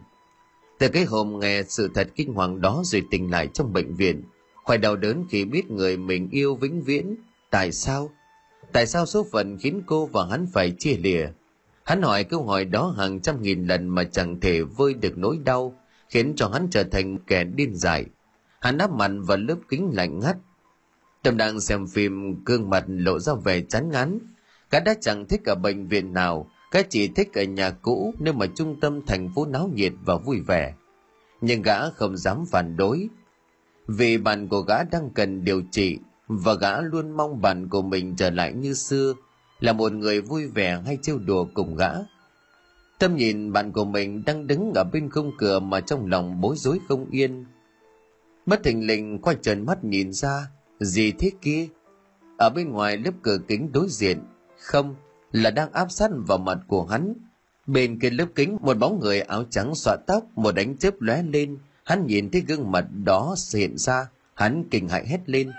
Từ 0.79 0.87
cái 0.87 1.05
hôm 1.05 1.39
nghe 1.39 1.63
sự 1.67 1.89
thật 1.95 2.09
kinh 2.15 2.33
hoàng 2.33 2.61
đó 2.61 2.81
rồi 2.85 3.03
tỉnh 3.11 3.31
lại 3.31 3.47
trong 3.53 3.73
bệnh 3.73 3.95
viện 3.95 4.23
khoai 4.69 4.77
đau 4.77 4.95
đớn 4.95 5.25
khi 5.29 5.45
biết 5.45 5.71
người 5.71 5.97
mình 5.97 6.29
yêu 6.31 6.55
vĩnh 6.55 6.81
viễn 6.81 7.15
tại 7.51 7.71
sao 7.71 8.09
tại 8.71 8.87
sao 8.87 9.05
số 9.05 9.25
phận 9.31 9.57
khiến 9.57 9.81
cô 9.85 10.05
và 10.05 10.25
hắn 10.25 10.47
phải 10.53 10.75
chia 10.79 10.97
lìa 10.97 11.27
hắn 11.83 12.01
hỏi 12.01 12.23
câu 12.23 12.43
hỏi 12.43 12.65
đó 12.65 12.93
hàng 12.97 13.19
trăm 13.19 13.41
nghìn 13.41 13.67
lần 13.67 13.87
mà 13.87 14.03
chẳng 14.03 14.39
thể 14.39 14.61
vơi 14.61 14.93
được 14.93 15.17
nỗi 15.17 15.37
đau 15.45 15.75
khiến 16.09 16.33
cho 16.35 16.47
hắn 16.47 16.67
trở 16.71 16.83
thành 16.83 17.17
kẻ 17.17 17.43
điên 17.43 17.75
dại. 17.75 18.05
Hắn 18.61 18.77
áp 18.77 18.91
mặt 18.91 19.11
vào 19.27 19.37
lớp 19.37 19.55
kính 19.69 19.89
lạnh 19.93 20.19
ngắt. 20.19 20.37
Tâm 21.23 21.37
đang 21.37 21.59
xem 21.59 21.87
phim, 21.87 22.43
gương 22.43 22.69
mặt 22.69 22.83
lộ 22.87 23.19
ra 23.19 23.33
vẻ 23.33 23.61
chán 23.61 23.89
ngán. 23.89 24.19
Cả 24.69 24.79
đã 24.79 24.93
chẳng 25.01 25.25
thích 25.25 25.41
ở 25.45 25.55
bệnh 25.55 25.87
viện 25.87 26.13
nào, 26.13 26.49
cái 26.71 26.83
chỉ 26.89 27.07
thích 27.07 27.33
ở 27.33 27.43
nhà 27.43 27.69
cũ 27.69 28.13
nơi 28.19 28.33
mà 28.33 28.45
trung 28.55 28.79
tâm 28.79 29.05
thành 29.05 29.29
phố 29.35 29.45
náo 29.45 29.69
nhiệt 29.73 29.93
và 30.05 30.17
vui 30.17 30.39
vẻ. 30.47 30.73
Nhưng 31.41 31.61
gã 31.61 31.89
không 31.89 32.17
dám 32.17 32.45
phản 32.51 32.77
đối. 32.77 33.07
Vì 33.87 34.17
bạn 34.17 34.47
của 34.47 34.61
gã 34.61 34.83
đang 34.83 35.09
cần 35.09 35.43
điều 35.43 35.61
trị 35.71 35.99
và 36.29 36.53
gã 36.53 36.81
luôn 36.81 37.11
mong 37.11 37.41
bạn 37.41 37.69
của 37.69 37.81
mình 37.81 38.15
trở 38.15 38.29
lại 38.29 38.53
như 38.53 38.73
xưa, 38.73 39.13
là 39.59 39.73
một 39.73 39.91
người 39.91 40.21
vui 40.21 40.47
vẻ 40.47 40.81
hay 40.85 40.97
trêu 41.01 41.17
đùa 41.17 41.47
cùng 41.53 41.75
gã. 41.75 41.89
Tâm 42.99 43.15
nhìn 43.15 43.53
bạn 43.53 43.71
của 43.71 43.85
mình 43.85 44.23
đang 44.25 44.47
đứng 44.47 44.71
ở 44.75 44.83
bên 44.83 45.09
khung 45.09 45.31
cửa 45.37 45.59
mà 45.59 45.81
trong 45.81 46.05
lòng 46.05 46.41
bối 46.41 46.55
rối 46.57 46.79
không 46.87 47.09
yên. 47.11 47.45
Bất 48.45 48.63
thình 48.63 48.87
lình 48.87 49.19
quay 49.19 49.35
trần 49.41 49.65
mắt 49.65 49.83
nhìn 49.83 50.13
ra, 50.13 50.47
gì 50.79 51.11
thế 51.11 51.31
kia? 51.41 51.67
Ở 52.37 52.49
bên 52.49 52.71
ngoài 52.71 52.97
lớp 52.97 53.11
cửa 53.21 53.37
kính 53.47 53.71
đối 53.71 53.87
diện, 53.89 54.19
không, 54.59 54.95
là 55.31 55.51
đang 55.51 55.71
áp 55.71 55.91
sát 55.91 56.11
vào 56.27 56.37
mặt 56.37 56.57
của 56.67 56.85
hắn. 56.85 57.13
Bên 57.67 57.99
kia 57.99 58.09
lớp 58.09 58.27
kính 58.35 58.57
một 58.61 58.77
bóng 58.77 58.99
người 58.99 59.21
áo 59.21 59.43
trắng 59.49 59.75
xõa 59.75 59.95
tóc, 60.07 60.23
một 60.35 60.55
đánh 60.55 60.77
chớp 60.77 61.01
lóe 61.01 61.23
lên, 61.23 61.57
hắn 61.83 62.07
nhìn 62.07 62.29
thấy 62.29 62.41
gương 62.47 62.71
mặt 62.71 62.85
đó 63.03 63.35
hiện 63.55 63.77
ra 63.77 64.09
hắn 64.33 64.63
kinh 64.71 64.87
hãi 64.87 65.07
hét 65.07 65.19
lên 65.25 65.51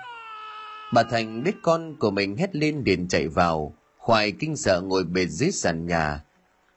bà 0.92 1.02
thành 1.02 1.42
biết 1.42 1.56
con 1.62 1.96
của 1.96 2.10
mình 2.10 2.36
hét 2.36 2.56
lên 2.56 2.82
liền 2.84 3.08
chạy 3.08 3.28
vào. 3.28 3.74
Khoai 3.98 4.32
kinh 4.32 4.56
sợ 4.56 4.80
ngồi 4.80 5.04
bệt 5.04 5.26
dưới 5.26 5.50
sàn 5.50 5.86
nhà. 5.86 6.24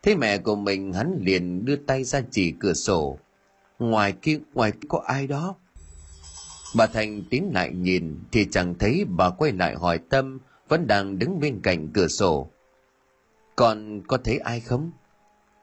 Thế 0.03 0.16
mẹ 0.16 0.38
của 0.38 0.55
mình 0.55 0.93
hắn 0.93 1.20
liền 1.20 1.66
đưa 1.66 1.76
tay 1.76 2.03
ra 2.03 2.22
chỉ 2.32 2.53
cửa 2.59 2.74
sổ. 2.74 3.20
Ngoài 3.80 4.14
kia 4.22 4.39
ngoài 4.53 4.72
kia 4.72 4.88
có 4.89 5.03
ai 5.05 5.28
đó? 5.28 5.55
Bà 6.76 6.88
thành 6.88 7.24
tiến 7.30 7.51
lại 7.53 7.72
nhìn, 7.74 8.20
thì 8.32 8.47
chẳng 8.51 8.76
thấy 8.80 9.05
bà 9.09 9.30
quay 9.30 9.51
lại 9.51 9.76
hỏi 9.76 9.99
tâm, 10.09 10.39
vẫn 10.70 10.88
đang 10.88 11.20
đứng 11.20 11.39
bên 11.39 11.59
cạnh 11.64 11.88
cửa 11.93 12.07
sổ. 12.07 12.49
Còn 13.55 14.01
có 14.07 14.18
thấy 14.18 14.38
ai 14.38 14.59
không? 14.59 14.91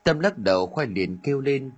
Tâm 0.05 0.19
lắc 0.19 0.39
đầu 0.39 0.67
khoai 0.67 0.87
liền 0.87 1.19
kêu 1.23 1.41
lên. 1.41 1.71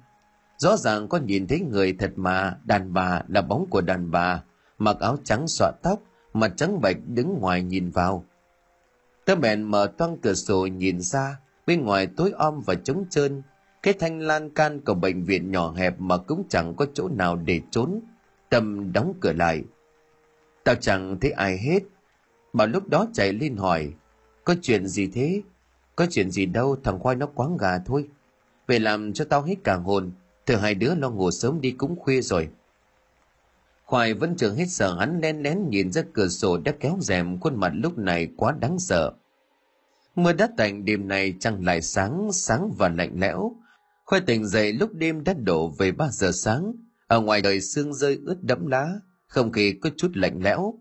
Rõ 0.58 0.76
ràng 0.76 1.08
con 1.08 1.26
nhìn 1.26 1.46
thấy 1.46 1.60
người 1.60 1.92
thật 1.98 2.12
mà, 2.16 2.56
đàn 2.64 2.92
bà 2.92 3.22
là 3.28 3.42
bóng 3.42 3.66
của 3.70 3.80
đàn 3.80 4.10
bà, 4.10 4.42
mặc 4.78 4.96
áo 5.00 5.16
trắng 5.24 5.48
xõa 5.48 5.72
tóc 5.82 6.02
mặt 6.32 6.52
trắng 6.56 6.80
bệch 6.80 6.96
đứng 7.06 7.38
ngoài 7.40 7.62
nhìn 7.62 7.90
vào. 7.90 8.24
Tớ 9.24 9.34
bèn 9.34 9.62
mở 9.62 9.92
toang 9.98 10.18
cửa 10.18 10.34
sổ 10.34 10.66
nhìn 10.66 11.00
ra, 11.00 11.38
bên 11.66 11.84
ngoài 11.84 12.06
tối 12.06 12.32
om 12.36 12.60
và 12.60 12.74
trống 12.74 13.04
trơn. 13.10 13.42
Cái 13.82 13.94
thanh 13.94 14.20
lan 14.20 14.50
can 14.50 14.80
của 14.80 14.94
bệnh 14.94 15.24
viện 15.24 15.50
nhỏ 15.50 15.72
hẹp 15.76 16.00
mà 16.00 16.16
cũng 16.16 16.44
chẳng 16.48 16.74
có 16.76 16.86
chỗ 16.94 17.08
nào 17.08 17.36
để 17.36 17.60
trốn. 17.70 18.00
Tâm 18.48 18.92
đóng 18.92 19.14
cửa 19.20 19.32
lại. 19.32 19.62
Tao 20.64 20.74
chẳng 20.74 21.18
thấy 21.20 21.30
ai 21.30 21.58
hết. 21.58 21.80
Bà 22.52 22.66
lúc 22.66 22.88
đó 22.88 23.06
chạy 23.12 23.32
lên 23.32 23.56
hỏi, 23.56 23.92
có 24.44 24.54
chuyện 24.62 24.86
gì 24.86 25.06
thế? 25.06 25.42
Có 25.96 26.06
chuyện 26.10 26.30
gì 26.30 26.46
đâu, 26.46 26.76
thằng 26.84 26.98
khoai 26.98 27.16
nó 27.16 27.26
quáng 27.26 27.56
gà 27.56 27.78
thôi. 27.78 28.08
Về 28.66 28.78
làm 28.78 29.12
cho 29.12 29.24
tao 29.24 29.42
hết 29.42 29.54
cả 29.64 29.74
hồn. 29.74 30.10
Thử 30.46 30.56
hai 30.56 30.74
đứa 30.74 30.94
lo 30.94 31.10
ngủ 31.10 31.30
sớm 31.30 31.60
đi 31.60 31.70
cũng 31.70 31.96
khuya 31.96 32.20
rồi 32.20 32.48
khoai 33.92 34.14
vẫn 34.14 34.36
chưa 34.36 34.50
hết 34.50 34.66
sợ 34.68 34.98
hắn 34.98 35.20
lén 35.20 35.42
lén 35.42 35.68
nhìn 35.68 35.92
ra 35.92 36.02
cửa 36.12 36.28
sổ 36.28 36.58
đã 36.58 36.72
kéo 36.80 36.98
rèm 37.00 37.40
khuôn 37.40 37.60
mặt 37.60 37.72
lúc 37.74 37.98
này 37.98 38.28
quá 38.36 38.54
đáng 38.60 38.78
sợ. 38.78 39.12
Mưa 40.16 40.32
đã 40.32 40.48
tạnh, 40.56 40.84
đêm 40.84 41.08
này 41.08 41.34
trăng 41.40 41.64
lại 41.64 41.82
sáng 41.82 42.28
sáng 42.32 42.70
và 42.78 42.88
lạnh 42.88 43.12
lẽo. 43.20 43.56
Khoai 44.04 44.20
tỉnh 44.20 44.46
dậy 44.46 44.72
lúc 44.72 44.94
đêm 44.94 45.24
đã 45.24 45.34
đổ 45.34 45.68
về 45.78 45.92
ba 45.92 46.08
giờ 46.10 46.32
sáng. 46.32 46.72
Ở 47.06 47.20
ngoài 47.20 47.42
đời 47.42 47.60
sương 47.60 47.94
rơi 47.94 48.18
ướt 48.26 48.42
đẫm 48.42 48.66
lá, 48.66 48.92
không 49.26 49.52
khí 49.52 49.72
có 49.72 49.90
chút 49.96 50.10
lạnh 50.14 50.40
lẽo. 50.42 50.74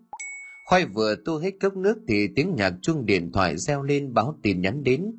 Khoai 0.70 0.86
vừa 0.86 1.16
tu 1.26 1.38
hết 1.38 1.51
cốc 1.62 1.76
nước 1.76 1.97
thì 2.07 2.28
tiếng 2.36 2.55
nhạc 2.55 2.74
chuông 2.82 3.05
điện 3.05 3.32
thoại 3.32 3.57
reo 3.57 3.84
lên 3.84 4.14
báo 4.14 4.39
tin 4.43 4.62
nhắn 4.62 4.84
đến. 4.84 5.12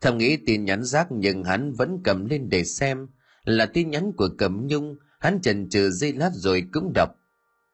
Thầm 0.00 0.18
nghĩ 0.18 0.36
tin 0.46 0.64
nhắn 0.64 0.84
rác 0.84 1.06
nhưng 1.10 1.44
hắn 1.44 1.72
vẫn 1.72 2.00
cầm 2.04 2.24
lên 2.24 2.48
để 2.48 2.64
xem, 2.64 3.06
là 3.44 3.66
tin 3.66 3.90
nhắn 3.90 4.12
của 4.16 4.28
cẩm 4.38 4.66
nhung 4.66 4.96
hắn 5.18 5.40
chần 5.40 5.68
chừ 5.68 5.90
giây 5.90 6.12
lát 6.12 6.30
rồi 6.34 6.64
cũng 6.72 6.92
đọc 6.94 7.18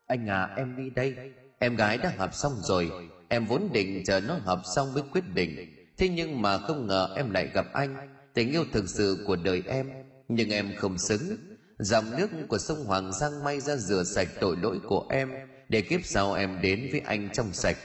anh 0.07 0.26
à 0.26 0.55
em 0.57 0.76
đi 0.76 0.90
đây. 0.90 1.14
Em 1.59 1.76
gái 1.76 1.99
đã 1.99 2.12
hợp 2.16 2.34
xong 2.34 2.53
rồi. 2.62 2.90
Em 3.28 3.47
vốn 3.47 3.68
định 3.72 4.03
chờ 4.07 4.20
nó 4.20 4.34
hợp 4.34 4.61
xong 4.76 4.95
mới 4.95 5.03
quyết 5.12 5.24
định. 5.34 5.74
Thế 5.99 6.09
nhưng 6.09 6.42
mà 6.42 6.59
không 6.59 6.86
ngờ 6.86 7.09
em 7.16 7.30
lại 7.30 7.51
gặp 7.55 7.66
anh. 7.72 7.97
Tình 8.34 8.53
yêu 8.53 8.64
thực 8.72 8.88
sự 8.88 9.24
của 9.26 9.36
đời 9.36 9.62
em. 9.66 9.90
Nhưng 10.28 10.51
em 10.51 10.72
không 10.78 10.99
xứng. 10.99 11.36
Dòng 11.78 12.05
nước 12.18 12.30
của 12.49 12.59
sông 12.59 12.84
hoàng 12.84 13.12
giang 13.12 13.45
may 13.45 13.61
ra 13.61 13.76
rửa 13.76 14.03
sạch 14.05 14.28
tội 14.40 14.57
lỗi 14.62 14.80
của 14.88 15.07
em. 15.11 15.30
Để 15.68 15.80
kiếp 15.80 16.01
sau 16.05 16.32
em 16.32 16.59
đến 16.62 16.88
với 16.90 17.01
anh 17.01 17.28
trong 17.32 17.53
sạch. 17.53 17.76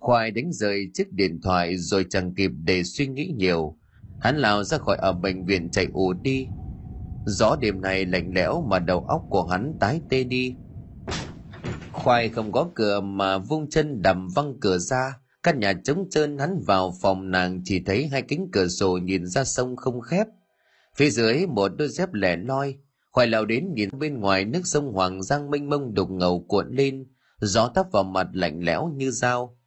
Khoai 0.00 0.30
đánh 0.30 0.52
rơi 0.52 0.90
chiếc 0.94 1.12
điện 1.12 1.40
thoại 1.42 1.76
rồi 1.78 2.06
chẳng 2.10 2.34
kịp 2.34 2.50
để 2.64 2.82
suy 2.84 3.06
nghĩ 3.06 3.34
nhiều. 3.36 3.78
Hắn 4.20 4.36
lao 4.36 4.64
ra 4.64 4.78
khỏi 4.78 4.96
ở 4.96 5.12
bệnh 5.12 5.44
viện 5.44 5.68
chạy 5.70 5.86
ù 5.92 6.12
đi 6.12 6.46
gió 7.26 7.56
đêm 7.60 7.80
nay 7.80 8.06
lạnh 8.06 8.30
lẽo 8.34 8.64
mà 8.68 8.78
đầu 8.78 9.04
óc 9.08 9.22
của 9.30 9.44
hắn 9.44 9.74
tái 9.80 10.00
tê 10.10 10.24
đi. 10.24 10.54
Khoai 11.92 12.28
không 12.28 12.52
có 12.52 12.70
cửa 12.74 13.00
mà 13.00 13.38
vung 13.38 13.70
chân 13.70 14.02
đầm 14.02 14.28
văng 14.34 14.60
cửa 14.60 14.78
ra. 14.78 15.18
Căn 15.42 15.60
nhà 15.60 15.72
trống 15.84 16.06
trơn 16.10 16.38
hắn 16.38 16.60
vào 16.66 16.94
phòng 17.02 17.30
nàng 17.30 17.60
chỉ 17.64 17.82
thấy 17.86 18.06
hai 18.06 18.22
kính 18.22 18.48
cửa 18.52 18.68
sổ 18.68 18.98
nhìn 19.02 19.26
ra 19.26 19.44
sông 19.44 19.76
không 19.76 20.00
khép. 20.00 20.26
Phía 20.96 21.10
dưới 21.10 21.46
một 21.46 21.72
đôi 21.78 21.88
dép 21.88 22.12
lẻ 22.12 22.36
loi, 22.36 22.76
khoai 23.10 23.26
lao 23.26 23.44
đến 23.44 23.74
nhìn 23.74 23.88
bên 23.98 24.20
ngoài 24.20 24.44
nước 24.44 24.62
sông 24.64 24.92
hoàng 24.92 25.22
giang 25.22 25.50
mênh 25.50 25.70
mông 25.70 25.94
đục 25.94 26.10
ngầu 26.10 26.44
cuộn 26.48 26.74
lên. 26.74 27.06
Gió 27.40 27.68
tắp 27.74 27.86
vào 27.92 28.02
mặt 28.04 28.26
lạnh 28.32 28.64
lẽo 28.64 28.92
như 28.96 29.10
dao. 29.10 29.58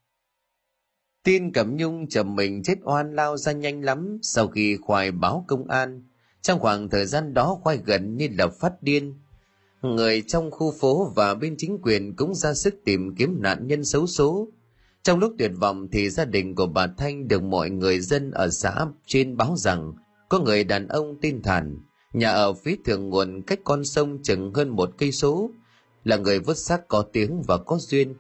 Tin 1.24 1.54
cẩm 1.54 1.76
nhung 1.76 2.08
chầm 2.08 2.36
mình 2.36 2.64
chết 2.64 2.76
oan 2.84 3.16
lao 3.16 3.38
ra 3.38 3.52
nhanh 3.52 3.82
lắm. 3.82 4.18
Sau 4.22 4.48
khi 4.48 4.78
khoai 4.78 5.12
báo 5.12 5.46
công 5.48 5.68
an 5.68 6.09
trong 6.42 6.60
khoảng 6.60 6.90
thời 6.90 7.06
gian 7.06 7.34
đó 7.34 7.58
khoai 7.64 7.78
gần 7.78 8.18
như 8.18 8.28
là 8.38 8.48
phát 8.48 8.84
điên. 8.84 9.14
Người 9.82 10.24
trong 10.28 10.52
khu 10.52 10.74
phố 10.80 11.12
và 11.16 11.36
bên 11.36 11.56
chính 11.58 11.78
quyền 11.82 12.16
cũng 12.16 12.36
ra 12.36 12.54
sức 12.54 12.76
tìm 12.86 13.16
kiếm 13.16 13.42
nạn 13.42 13.68
nhân 13.68 13.86
xấu 13.86 14.08
số 14.08 14.48
trong 15.04 15.20
lúc 15.20 15.34
tuyệt 15.38 15.52
vọng 15.60 15.88
thì 15.92 16.10
gia 16.10 16.26
đình 16.26 16.56
của 16.56 16.66
bà 16.66 16.88
thanh 16.98 17.28
được 17.28 17.44
mọi 17.44 17.70
người 17.70 18.00
dân 18.00 18.32
ở 18.32 18.50
xã 18.50 18.86
trên 19.06 19.38
báo 19.38 19.56
rằng 19.58 19.94
có 20.30 20.40
người 20.40 20.64
đàn 20.64 20.88
ông 20.88 21.18
tin 21.22 21.42
thản, 21.42 21.78
nhà 22.14 22.32
ở 22.32 22.54
phía 22.54 22.76
thượng 22.86 23.10
nguồn 23.10 23.42
cách 23.42 23.60
con 23.64 23.86
sông 23.86 24.20
chừng 24.24 24.54
hơn 24.54 24.70
một 24.70 24.90
cây 24.98 25.12
số, 25.12 25.52
là 26.04 26.18
người 26.18 26.40
vớt 26.40 26.58
xác 26.58 26.88
có 26.88 27.02
tiếng 27.02 27.42
và 27.48 27.58
có 27.58 27.78
duyên. 27.80 28.14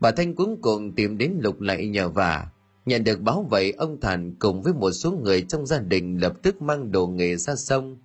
Bà 0.00 0.10
thanh 0.10 0.34
cuối 0.34 0.56
cùng 0.62 0.94
tìm 0.94 1.18
đến 1.18 1.38
lục 1.40 1.60
lạy 1.60 1.88
nhờ 1.88 2.08
vả. 2.08 2.46
Nhận 2.86 3.04
được 3.04 3.20
báo 3.20 3.46
vậy, 3.50 3.72
ông 3.72 4.00
Thản 4.00 4.34
cùng 4.38 4.62
với 4.62 4.72
một 4.72 4.90
số 4.90 5.12
người 5.12 5.42
trong 5.42 5.66
gia 5.66 5.78
đình 5.78 6.20
lập 6.20 6.32
tức 6.42 6.62
mang 6.62 6.92
đồ 6.92 7.06
nghề 7.06 7.36
ra 7.36 7.54
sông. 7.54 7.96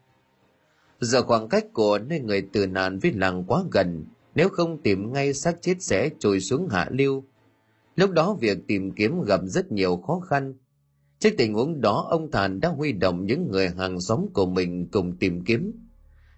Giờ 1.00 1.24
khoảng 1.24 1.50
cách 1.50 1.66
của 1.74 2.00
nơi 2.00 2.20
người 2.20 2.42
tử 2.42 2.68
nạn 2.68 3.00
với 3.00 3.14
làng 3.14 3.44
quá 3.48 3.64
gần, 3.72 4.06
nếu 4.36 4.50
không 4.50 4.82
tìm 4.82 5.14
ngay 5.14 5.34
xác 5.34 5.62
chết 5.62 5.76
sẽ 5.80 6.10
trôi 6.20 6.40
xuống 6.40 6.68
hạ 6.70 6.88
lưu. 6.92 7.24
Lúc 7.96 8.12
đó 8.12 8.34
việc 8.34 8.58
tìm 8.68 8.92
kiếm 8.92 9.22
gặp 9.22 9.42
rất 9.44 9.72
nhiều 9.72 9.98
khó 9.98 10.20
khăn. 10.20 10.54
Trước 11.20 11.30
tình 11.38 11.54
huống 11.54 11.82
đó, 11.82 12.08
ông 12.10 12.32
Thản 12.32 12.60
đã 12.60 12.70
huy 12.70 12.92
động 12.92 13.26
những 13.26 13.52
người 13.52 13.70
hàng 13.70 14.00
xóm 14.00 14.26
của 14.34 14.46
mình 14.46 14.88
cùng 14.92 15.18
tìm 15.20 15.44
kiếm. 15.46 15.72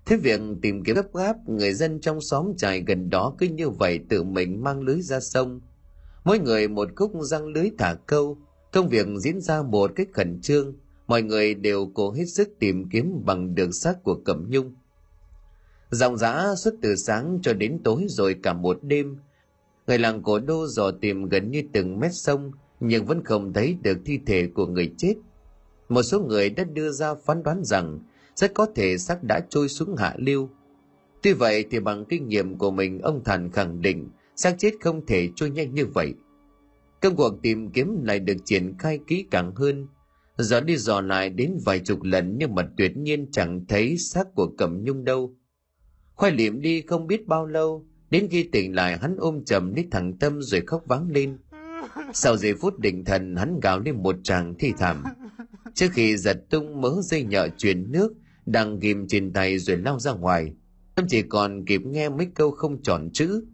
Thế 0.06 0.18
việc 0.18 0.42
tìm 0.62 0.84
kiếm 0.84 0.96
gấp 0.96 1.14
gáp, 1.14 1.50
người 1.50 1.74
dân 1.74 2.00
trong 2.02 2.22
xóm 2.22 2.54
trài 2.58 2.84
gần 2.88 3.10
đó 3.10 3.36
cứ 3.38 3.48
như 3.48 3.70
vậy 3.70 4.00
tự 4.10 4.24
mình 4.24 4.64
mang 4.64 4.82
lưới 4.82 5.02
ra 5.02 5.20
sông– 5.20 5.62
mỗi 6.30 6.40
người 6.40 6.68
một 6.68 6.90
khúc 6.96 7.12
răng 7.22 7.48
lưới 7.48 7.70
thả 7.78 7.94
câu. 7.94 8.38
Công 8.72 8.90
việc 8.90 9.08
diễn 9.20 9.42
ra 9.42 9.62
một 9.62 9.92
cách 9.96 10.08
khẩn 10.14 10.42
trương. 10.42 10.74
Mọi 11.08 11.22
người 11.22 11.54
đều 11.54 11.92
cố 11.94 12.12
hết 12.12 12.26
sức 12.26 12.50
tìm 12.60 12.90
kiếm 12.90 13.22
bằng 13.26 13.56
đường 13.56 13.72
xác 13.72 14.04
của 14.04 14.16
cẩm 14.26 14.46
nhung. 14.50 14.74
Dòng 15.90 16.18
giã 16.18 16.56
suốt 16.56 16.72
từ 16.82 16.96
sáng 16.96 17.40
cho 17.42 17.54
đến 17.54 17.80
tối 17.84 18.06
rồi 18.10 18.36
cả 18.44 18.54
một 18.54 18.80
đêm. 18.82 19.18
Người 19.88 19.98
làng 19.98 20.24
cổ 20.24 20.40
đô 20.40 20.68
dò 20.68 20.92
tìm 20.92 21.30
gần 21.30 21.52
như 21.52 21.64
từng 21.74 22.00
mét 22.00 22.14
sông, 22.14 22.52
nhưng 22.80 23.06
vẫn 23.06 23.24
không 23.24 23.54
thấy 23.54 23.78
được 23.82 23.98
thi 24.06 24.20
thể 24.26 24.48
của 24.54 24.66
người 24.66 24.94
chết. 24.98 25.14
Một 25.90 26.04
số 26.04 26.20
người 26.20 26.50
đã 26.50 26.64
đưa 26.64 26.92
ra 26.92 27.14
phán 27.26 27.44
đoán 27.44 27.62
rằng 27.64 28.00
rất 28.36 28.54
có 28.54 28.68
thể 28.76 28.98
xác 28.98 29.24
đã 29.24 29.40
trôi 29.50 29.70
xuống 29.70 29.96
hạ 29.96 30.16
lưu. 30.18 30.50
Tuy 31.22 31.34
vậy 31.34 31.66
thì 31.72 31.80
bằng 31.80 32.06
kinh 32.06 32.28
nghiệm 32.28 32.58
của 32.58 32.72
mình, 32.72 33.00
ông 33.02 33.24
Thành 33.24 33.52
khẳng 33.52 33.82
định 33.82 34.10
xác 34.42 34.56
chết 34.58 34.74
không 34.80 35.06
thể 35.06 35.30
trôi 35.36 35.50
nhanh 35.50 35.74
như 35.74 35.86
vậy. 35.86 36.14
Công 37.02 37.16
cuộc 37.16 37.42
tìm 37.42 37.72
kiếm 37.72 38.04
lại 38.04 38.20
được 38.20 38.38
triển 38.46 38.78
khai 38.80 39.00
kỹ 39.08 39.26
càng 39.32 39.56
hơn. 39.56 39.88
Dò 40.38 40.60
đi 40.60 40.78
dò 40.78 41.02
lại 41.02 41.30
đến 41.30 41.58
vài 41.66 41.80
chục 41.80 42.04
lần 42.04 42.36
nhưng 42.38 42.56
mà 42.56 42.70
tuyệt 42.78 42.98
nhiên 42.98 43.32
chẳng 43.32 43.66
thấy 43.68 43.98
xác 43.98 44.28
của 44.36 44.48
cẩm 44.58 44.84
nhung 44.84 45.04
đâu. 45.04 45.36
Khoai 46.16 46.32
liệm 46.32 46.62
đi 46.62 46.82
không 46.82 47.08
biết 47.08 47.28
bao 47.28 47.46
lâu, 47.46 47.86
đến 48.10 48.28
khi 48.32 48.44
tỉnh 48.44 48.76
lại 48.76 48.98
hắn 48.98 49.16
ôm 49.18 49.46
chầm 49.46 49.76
lấy 49.76 49.88
thằng 49.92 50.18
tâm 50.18 50.42
rồi 50.42 50.62
khóc 50.68 50.84
vắng 50.88 51.10
lên. 51.12 51.38
Sau 52.14 52.38
giây 52.38 52.54
phút 52.56 52.80
định 52.80 53.06
thần, 53.06 53.36
hắn 53.36 53.60
gào 53.60 53.80
lên 53.80 54.04
một 54.04 54.16
tràng 54.24 54.56
thi 54.60 54.74
thảm. 54.78 55.04
Trước 55.74 55.88
khi 55.94 56.18
giật 56.18 56.38
tung 56.50 56.82
mớ 56.82 56.92
dây 57.02 57.24
nhợ 57.24 57.50
truyền 57.58 57.92
nước 57.92 58.14
đang 58.46 58.80
ghim 58.80 59.08
trên 59.08 59.34
tay 59.34 59.60
rồi 59.60 59.78
lao 59.78 60.00
ra 60.00 60.14
ngoài. 60.14 60.54
Tâm 60.96 61.06
chỉ 61.10 61.22
còn 61.22 61.66
kịp 61.66 61.82
nghe 61.86 62.10
mấy 62.10 62.28
câu 62.36 62.52
không 62.52 62.82
tròn 62.82 63.10
chữ. 63.14 63.46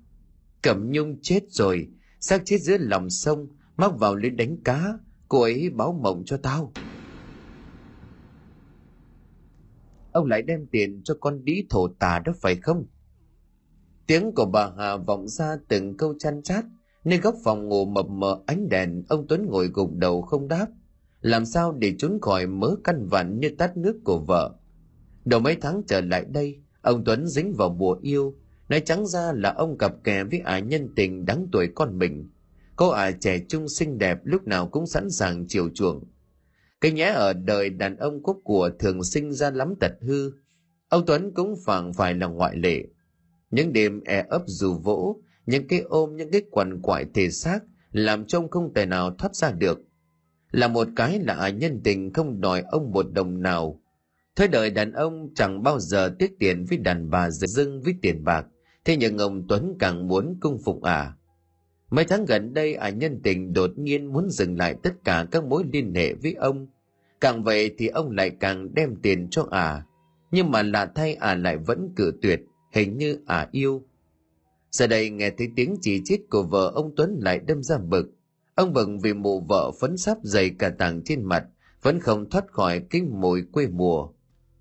Cẩm 0.65 0.91
Nhung 0.91 1.17
chết 1.21 1.39
rồi, 1.49 1.87
xác 2.19 2.41
chết 2.45 2.57
dưới 2.57 2.79
lòng 2.79 3.09
sông, 3.09 3.47
mắc 3.77 3.91
vào 3.99 4.15
lưới 4.15 4.29
đánh 4.29 4.57
cá, 4.63 4.93
cô 5.27 5.41
ấy 5.41 5.69
báo 5.69 5.99
mộng 6.03 6.23
cho 6.25 6.37
tao. 6.37 6.71
Ông 10.11 10.25
lại 10.25 10.41
đem 10.41 10.65
tiền 10.71 11.01
cho 11.03 11.15
con 11.19 11.45
đĩ 11.45 11.65
thổ 11.69 11.87
tà 11.87 12.19
đó 12.25 12.33
phải 12.41 12.55
không? 12.55 12.85
Tiếng 14.07 14.31
của 14.35 14.45
bà 14.45 14.71
Hà 14.77 14.97
vọng 14.97 15.27
ra 15.27 15.57
từng 15.67 15.97
câu 15.97 16.15
chăn 16.19 16.43
chát, 16.43 16.65
nơi 17.03 17.19
góc 17.19 17.35
phòng 17.43 17.67
ngủ 17.67 17.85
mập 17.85 18.09
mờ 18.09 18.39
ánh 18.45 18.69
đèn, 18.69 19.03
ông 19.09 19.25
Tuấn 19.29 19.45
ngồi 19.45 19.67
gục 19.67 19.91
đầu 19.95 20.21
không 20.21 20.47
đáp. 20.47 20.67
Làm 21.21 21.45
sao 21.45 21.71
để 21.71 21.95
trốn 21.97 22.19
khỏi 22.21 22.47
mớ 22.47 22.75
căn 22.83 23.07
vặn 23.07 23.39
như 23.39 23.49
tát 23.57 23.77
nước 23.77 23.99
của 24.03 24.19
vợ? 24.19 24.55
Đầu 25.25 25.39
mấy 25.39 25.57
tháng 25.61 25.81
trở 25.87 26.01
lại 26.01 26.25
đây, 26.29 26.61
ông 26.81 27.03
Tuấn 27.05 27.27
dính 27.27 27.53
vào 27.53 27.69
bùa 27.69 27.99
yêu, 28.01 28.35
Nói 28.69 28.79
trắng 28.79 29.07
ra 29.07 29.31
là 29.35 29.53
ông 29.53 29.77
gặp 29.77 29.93
kè 30.03 30.23
với 30.23 30.39
ả 30.39 30.59
nhân 30.59 30.89
tình 30.95 31.25
đáng 31.25 31.47
tuổi 31.51 31.67
con 31.75 31.97
mình. 31.97 32.29
Cô 32.75 32.89
ả 32.89 33.11
trẻ 33.11 33.39
trung 33.49 33.69
xinh 33.69 33.97
đẹp 33.97 34.17
lúc 34.23 34.47
nào 34.47 34.67
cũng 34.67 34.87
sẵn 34.87 35.09
sàng 35.09 35.45
chiều 35.47 35.69
chuộng. 35.73 36.03
Cái 36.81 36.91
nhé 36.91 37.11
ở 37.15 37.33
đời 37.33 37.69
đàn 37.69 37.97
ông 37.97 38.23
quốc 38.23 38.37
của 38.43 38.69
thường 38.79 39.03
sinh 39.03 39.31
ra 39.33 39.51
lắm 39.51 39.73
tật 39.79 39.91
hư. 40.01 40.31
Ông 40.89 41.05
Tuấn 41.05 41.31
cũng 41.33 41.55
phẳng 41.65 41.93
phải 41.93 42.13
là 42.13 42.27
ngoại 42.27 42.55
lệ. 42.55 42.85
Những 43.51 43.73
đêm 43.73 44.01
e 44.05 44.25
ấp 44.29 44.41
dù 44.45 44.73
vỗ, 44.73 45.21
những 45.45 45.67
cái 45.67 45.79
ôm, 45.79 46.15
những 46.15 46.31
cái 46.31 46.41
quằn 46.51 46.81
quại 46.81 47.05
thể 47.13 47.29
xác 47.29 47.59
làm 47.91 48.25
trông 48.25 48.49
không 48.49 48.73
thể 48.73 48.85
nào 48.85 49.15
thoát 49.17 49.35
ra 49.35 49.51
được. 49.51 49.79
Là 50.51 50.67
một 50.67 50.87
cái 50.95 51.19
lạ 51.19 51.49
nhân 51.49 51.81
tình 51.83 52.13
không 52.13 52.41
đòi 52.41 52.61
ông 52.61 52.91
một 52.91 53.13
đồng 53.13 53.41
nào. 53.41 53.81
Thời 54.35 54.47
đời 54.47 54.69
đàn 54.69 54.91
ông 54.91 55.29
chẳng 55.35 55.63
bao 55.63 55.79
giờ 55.79 56.15
tiết 56.19 56.31
tiền 56.39 56.65
với 56.69 56.77
đàn 56.77 57.09
bà 57.09 57.29
dưng 57.29 57.81
với 57.81 57.93
tiền 58.01 58.23
bạc, 58.23 58.45
thế 58.85 58.97
nhưng 58.97 59.17
ông 59.17 59.47
Tuấn 59.47 59.75
càng 59.79 60.07
muốn 60.07 60.37
cung 60.39 60.59
phục 60.65 60.81
ả. 60.81 60.93
À. 60.93 61.13
Mấy 61.89 62.05
tháng 62.05 62.25
gần 62.25 62.53
đây 62.53 62.73
ả 62.73 62.87
à 62.87 62.89
nhân 62.89 63.19
tình 63.23 63.53
đột 63.53 63.71
nhiên 63.77 64.13
muốn 64.13 64.29
dừng 64.29 64.57
lại 64.57 64.75
tất 64.83 64.93
cả 65.03 65.25
các 65.31 65.43
mối 65.43 65.63
liên 65.73 65.95
hệ 65.95 66.13
với 66.13 66.33
ông. 66.33 66.67
Càng 67.21 67.43
vậy 67.43 67.75
thì 67.77 67.87
ông 67.87 68.11
lại 68.11 68.29
càng 68.39 68.73
đem 68.73 68.95
tiền 69.01 69.27
cho 69.31 69.47
ả. 69.51 69.61
À. 69.61 69.85
Nhưng 70.31 70.51
mà 70.51 70.63
lạ 70.63 70.91
thay 70.95 71.13
ả 71.13 71.27
à 71.27 71.35
lại 71.35 71.57
vẫn 71.57 71.89
cử 71.95 72.13
tuyệt, 72.21 72.41
hình 72.73 72.97
như 72.97 73.17
ả 73.25 73.37
à 73.37 73.49
yêu. 73.51 73.83
Giờ 74.71 74.87
đây 74.87 75.09
nghe 75.09 75.29
thấy 75.29 75.47
tiếng 75.55 75.75
chỉ 75.81 76.01
trích 76.05 76.29
của 76.29 76.43
vợ 76.43 76.71
ông 76.75 76.93
Tuấn 76.95 77.19
lại 77.21 77.39
đâm 77.39 77.63
ra 77.63 77.77
bực. 77.77 78.11
Ông 78.55 78.73
bực 78.73 78.89
vì 79.03 79.13
mụ 79.13 79.41
vợ 79.41 79.71
phấn 79.79 79.97
sáp 79.97 80.17
dày 80.23 80.49
cả 80.49 80.69
tàng 80.69 81.01
trên 81.05 81.23
mặt, 81.23 81.43
vẫn 81.81 81.99
không 81.99 82.29
thoát 82.29 82.51
khỏi 82.51 82.79
cái 82.89 83.01
mùi 83.01 83.41
quê 83.51 83.67
mùa. 83.67 84.09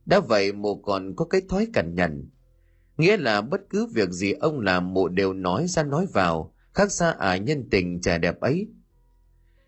Đã 0.07 0.21
vậy 0.21 0.53
mụ 0.53 0.77
còn 0.77 1.15
có 1.17 1.25
cái 1.25 1.41
thói 1.49 1.67
cằn 1.73 1.95
nhằn. 1.95 2.29
Nghĩa 2.99 3.17
là 3.17 3.41
bất 3.41 3.61
cứ 3.71 3.87
việc 3.87 4.11
gì 4.11 4.33
ông 4.33 4.61
làm 4.61 4.95
mụ 4.95 5.09
đều 5.09 5.33
nói 5.33 5.67
ra 5.69 5.83
nói 5.83 6.07
vào, 6.13 6.55
khác 6.73 6.93
xa 6.93 7.11
ả 7.11 7.37
nhân 7.37 7.65
tình 7.71 8.01
trẻ 8.01 8.19
đẹp 8.19 8.41
ấy. 8.41 8.67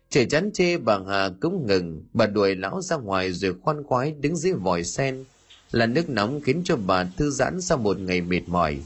Trời 0.09 0.25
chán 0.25 0.51
chê 0.53 0.77
bà 0.77 0.99
Hà 1.07 1.29
cũng 1.41 1.67
ngừng, 1.67 2.03
bà 2.13 2.25
đuổi 2.25 2.55
lão 2.55 2.81
ra 2.81 2.95
ngoài 2.95 3.31
rồi 3.31 3.53
khoan 3.61 3.83
khoái 3.83 4.11
đứng 4.11 4.35
dưới 4.35 4.53
vòi 4.53 4.83
sen. 4.83 5.23
Là 5.71 5.85
nước 5.85 6.09
nóng 6.09 6.41
khiến 6.41 6.61
cho 6.63 6.75
bà 6.75 7.03
thư 7.03 7.31
giãn 7.31 7.61
sau 7.61 7.77
một 7.77 7.99
ngày 7.99 8.21
mệt 8.21 8.41
mỏi. 8.47 8.79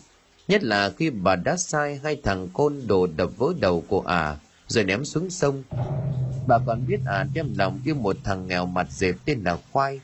Nhất 0.48 0.64
là 0.64 0.90
khi 0.98 1.10
bà 1.10 1.36
đã 1.36 1.58
sai 1.58 2.00
hai 2.04 2.22
thằng 2.24 2.48
côn 2.54 2.82
đồ 2.88 3.08
đập 3.08 3.38
vỡ 3.38 3.48
đầu 3.60 3.84
của 3.88 4.02
ả, 4.02 4.38
rồi 4.68 4.84
ném 4.84 5.06
xuống 5.06 5.30
sông. 5.30 5.64
Bà 6.48 6.60
còn 6.66 6.88
biết 6.88 7.00
ả 7.06 7.26
đem 7.34 7.54
lòng 7.58 7.80
yêu 7.86 7.96
một 7.96 8.18
thằng 8.24 8.48
nghèo 8.48 8.66
mặt 8.66 8.88
dẹp 8.92 9.16
tên 9.26 9.42
là 9.44 9.58
Khoai. 9.72 10.00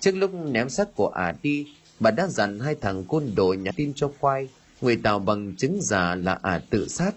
Trước 0.00 0.12
lúc 0.12 0.30
ném 0.34 0.68
xác 0.68 0.94
của 0.94 1.08
ả 1.08 1.34
đi, 1.42 1.66
bà 2.00 2.10
đã 2.10 2.26
dặn 2.26 2.58
hai 2.58 2.74
thằng 2.74 3.04
côn 3.04 3.24
đồ 3.36 3.54
nhắn 3.54 3.74
tin 3.76 3.92
cho 3.94 4.10
Khoai, 4.20 4.48
người 4.80 4.96
tạo 4.96 5.18
bằng 5.18 5.56
chứng 5.56 5.78
giả 5.82 6.14
là 6.14 6.38
ả 6.42 6.60
tự 6.70 6.88
sát 6.88 7.14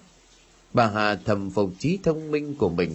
bà 0.74 0.88
Hà 0.88 1.16
thầm 1.16 1.50
phục 1.50 1.72
trí 1.80 2.00
thông 2.04 2.32
minh 2.32 2.56
của 2.56 2.70
mình. 2.70 2.92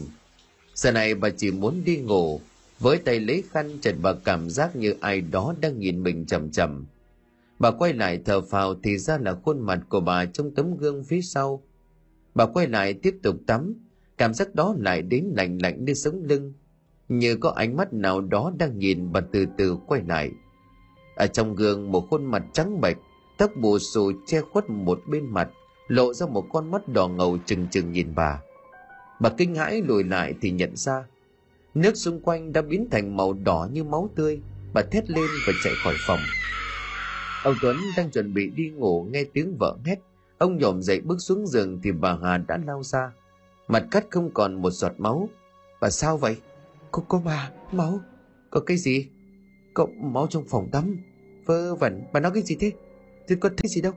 Giờ 0.75 0.93
này 0.93 1.15
bà 1.15 1.31
chỉ 1.31 1.51
muốn 1.51 1.83
đi 1.85 1.97
ngủ, 1.97 2.41
với 2.79 2.99
tay 2.99 3.21
lấy 3.21 3.45
khăn 3.51 3.79
chật 3.81 3.95
bà 4.03 4.13
cảm 4.25 4.51
giác 4.51 4.77
như 4.77 4.95
ai 5.01 5.21
đó 5.21 5.55
đang 5.61 5.79
nhìn 5.79 6.03
mình 6.03 6.27
chầm 6.27 6.51
chầm. 6.51 6.87
Bà 7.59 7.71
quay 7.71 7.93
lại 7.93 8.21
thở 8.25 8.41
phào 8.41 8.75
thì 8.83 8.99
ra 8.99 9.19
là 9.19 9.35
khuôn 9.35 9.61
mặt 9.61 9.81
của 9.89 10.01
bà 10.01 10.25
trong 10.25 10.55
tấm 10.55 10.77
gương 10.77 11.05
phía 11.05 11.23
sau. 11.23 11.63
Bà 12.35 12.47
quay 12.47 12.67
lại 12.67 12.95
tiếp 12.95 13.15
tục 13.23 13.37
tắm, 13.47 13.75
cảm 14.19 14.35
giác 14.35 14.55
đó 14.55 14.75
lại 14.79 15.03
đến 15.03 15.33
lạnh 15.37 15.59
lạnh 15.63 15.85
nơi 15.85 15.95
sống 15.95 16.23
lưng. 16.25 16.53
Như 17.09 17.37
có 17.37 17.51
ánh 17.51 17.77
mắt 17.77 17.93
nào 17.93 18.21
đó 18.21 18.53
đang 18.59 18.79
nhìn 18.79 19.13
bà 19.13 19.21
từ 19.33 19.47
từ 19.59 19.77
quay 19.87 20.03
lại. 20.09 20.31
Ở 21.17 21.27
trong 21.27 21.57
gương 21.57 21.93
một 21.93 22.07
khuôn 22.11 22.25
mặt 22.25 22.43
trắng 22.53 22.81
bệch, 22.81 22.97
tóc 23.39 23.51
bù 23.57 23.79
xù 23.79 24.13
che 24.27 24.41
khuất 24.41 24.71
một 24.71 25.01
bên 25.07 25.27
mặt, 25.27 25.49
lộ 25.89 26.15
ra 26.15 26.27
một 26.27 26.47
con 26.53 26.71
mắt 26.71 26.89
đỏ 26.89 27.09
ngầu 27.09 27.39
chừng 27.47 27.67
chừng 27.71 27.93
nhìn 27.93 28.15
bà. 28.15 28.41
Bà 29.21 29.31
kinh 29.37 29.55
hãi 29.55 29.83
lùi 29.83 30.05
lại 30.05 30.35
thì 30.41 30.51
nhận 30.51 30.77
ra 30.77 31.05
nước 31.77 31.97
xung 31.97 32.21
quanh 32.21 32.53
đã 32.53 32.63
biến 32.63 32.89
thành 32.91 33.17
màu 33.17 33.33
đỏ 33.33 33.69
như 33.73 33.85
máu 33.85 34.11
tươi. 34.15 34.41
Bà 34.73 34.83
thét 34.83 35.11
lên 35.11 35.27
và 35.47 35.53
chạy 35.65 35.73
khỏi 35.85 35.95
phòng. 36.07 36.19
Ông 37.45 37.55
tuấn 37.63 37.77
đang 37.97 38.11
chuẩn 38.11 38.35
bị 38.35 38.51
đi 38.51 38.71
ngủ 38.71 39.07
nghe 39.11 39.25
tiếng 39.33 39.57
vợ 39.59 39.77
hét. 39.85 39.99
Ông 40.39 40.59
nhổm 40.59 40.83
dậy 40.83 41.01
bước 41.01 41.17
xuống 41.19 41.47
giường 41.47 41.81
thì 41.83 41.93
bà 41.93 42.19
hà 42.23 42.39
đã 42.39 42.59
lao 42.67 42.83
ra. 42.83 43.13
Mặt 43.69 43.85
cắt 43.91 44.07
không 44.11 44.31
còn 44.35 44.63
một 44.63 44.71
giọt 44.71 44.93
máu. 44.99 45.29
Bà 45.81 45.91
sao 45.91 46.17
vậy? 46.17 46.37
Có 46.91 47.03
có 47.09 47.23
bà 47.25 47.51
máu. 47.73 48.01
Có 48.51 48.61
cái 48.61 48.77
gì? 48.77 49.09
Cậu 49.77 49.89
máu 50.01 50.27
trong 50.31 50.45
phòng 50.49 50.69
tắm 50.73 50.97
vơ 51.47 51.75
vẩn 51.75 52.03
bà 52.13 52.21
nói 52.21 52.33
cái 52.35 52.43
gì 52.43 52.57
thế 52.61 52.73
tôi 53.29 53.39
có 53.41 53.49
thấy 53.49 53.69
gì 53.69 53.81
đâu 53.81 53.93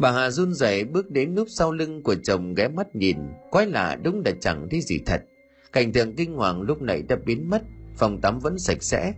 Bà 0.00 0.12
Hà 0.12 0.30
run 0.30 0.54
rẩy 0.54 0.84
bước 0.84 1.10
đến 1.10 1.34
núp 1.34 1.48
sau 1.50 1.72
lưng 1.72 2.02
của 2.02 2.14
chồng 2.14 2.54
ghé 2.54 2.68
mắt 2.68 2.96
nhìn, 2.96 3.16
quái 3.50 3.66
lạ 3.66 3.96
đúng 4.02 4.22
là 4.24 4.32
chẳng 4.40 4.68
thấy 4.70 4.80
gì 4.80 4.98
thật. 5.06 5.22
Cảnh 5.72 5.92
tượng 5.92 6.14
kinh 6.14 6.34
hoàng 6.34 6.62
lúc 6.62 6.82
nãy 6.82 7.02
đã 7.02 7.16
biến 7.26 7.50
mất, 7.50 7.62
phòng 7.96 8.20
tắm 8.20 8.38
vẫn 8.38 8.58
sạch 8.58 8.82
sẽ. 8.82 9.12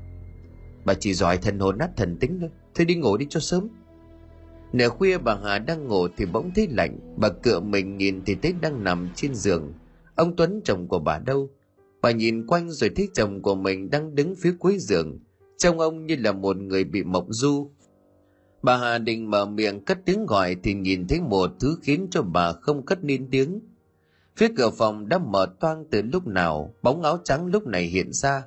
Bà 0.84 0.94
chỉ 0.94 1.14
giỏi 1.14 1.36
thần 1.36 1.58
hồn 1.58 1.78
nát 1.78 1.90
thần 1.96 2.16
tính 2.18 2.38
thôi, 2.40 2.50
thôi 2.74 2.84
đi 2.84 2.94
ngủ 2.94 3.16
đi 3.16 3.26
cho 3.30 3.40
sớm. 3.40 3.68
Nửa 4.72 4.88
khuya 4.88 5.18
bà 5.18 5.36
Hà 5.44 5.58
đang 5.58 5.88
ngủ 5.88 6.08
thì 6.16 6.26
bỗng 6.26 6.50
thấy 6.54 6.68
lạnh, 6.70 6.98
bà 7.16 7.28
cựa 7.28 7.60
mình 7.60 7.96
nhìn 7.96 8.22
thì 8.26 8.34
thấy 8.34 8.54
đang 8.60 8.84
nằm 8.84 9.08
trên 9.14 9.34
giường. 9.34 9.72
Ông 10.14 10.36
Tuấn 10.36 10.60
chồng 10.64 10.88
của 10.88 10.98
bà 10.98 11.18
đâu? 11.18 11.50
Bà 12.02 12.10
nhìn 12.10 12.46
quanh 12.46 12.70
rồi 12.70 12.90
thấy 12.96 13.08
chồng 13.14 13.42
của 13.42 13.54
mình 13.54 13.90
đang 13.90 14.14
đứng 14.14 14.34
phía 14.34 14.54
cuối 14.58 14.78
giường. 14.78 15.18
Trông 15.62 15.80
ông 15.80 16.06
như 16.06 16.16
là 16.18 16.32
một 16.32 16.56
người 16.56 16.84
bị 16.84 17.02
mộng 17.02 17.32
du, 17.32 17.70
Bà 18.62 18.76
Hà 18.76 18.98
định 18.98 19.30
mở 19.30 19.46
miệng 19.46 19.84
cất 19.84 19.98
tiếng 20.04 20.26
gọi 20.26 20.56
thì 20.62 20.74
nhìn 20.74 21.06
thấy 21.08 21.20
một 21.20 21.50
thứ 21.60 21.78
khiến 21.82 22.08
cho 22.10 22.22
bà 22.22 22.52
không 22.52 22.86
cất 22.86 23.04
nên 23.04 23.28
tiếng. 23.30 23.60
Phía 24.36 24.48
cửa 24.56 24.70
phòng 24.70 25.08
đã 25.08 25.18
mở 25.18 25.46
toang 25.60 25.84
từ 25.90 26.02
lúc 26.02 26.26
nào, 26.26 26.74
bóng 26.82 27.02
áo 27.02 27.18
trắng 27.24 27.46
lúc 27.46 27.66
này 27.66 27.82
hiện 27.82 28.12
ra. 28.12 28.42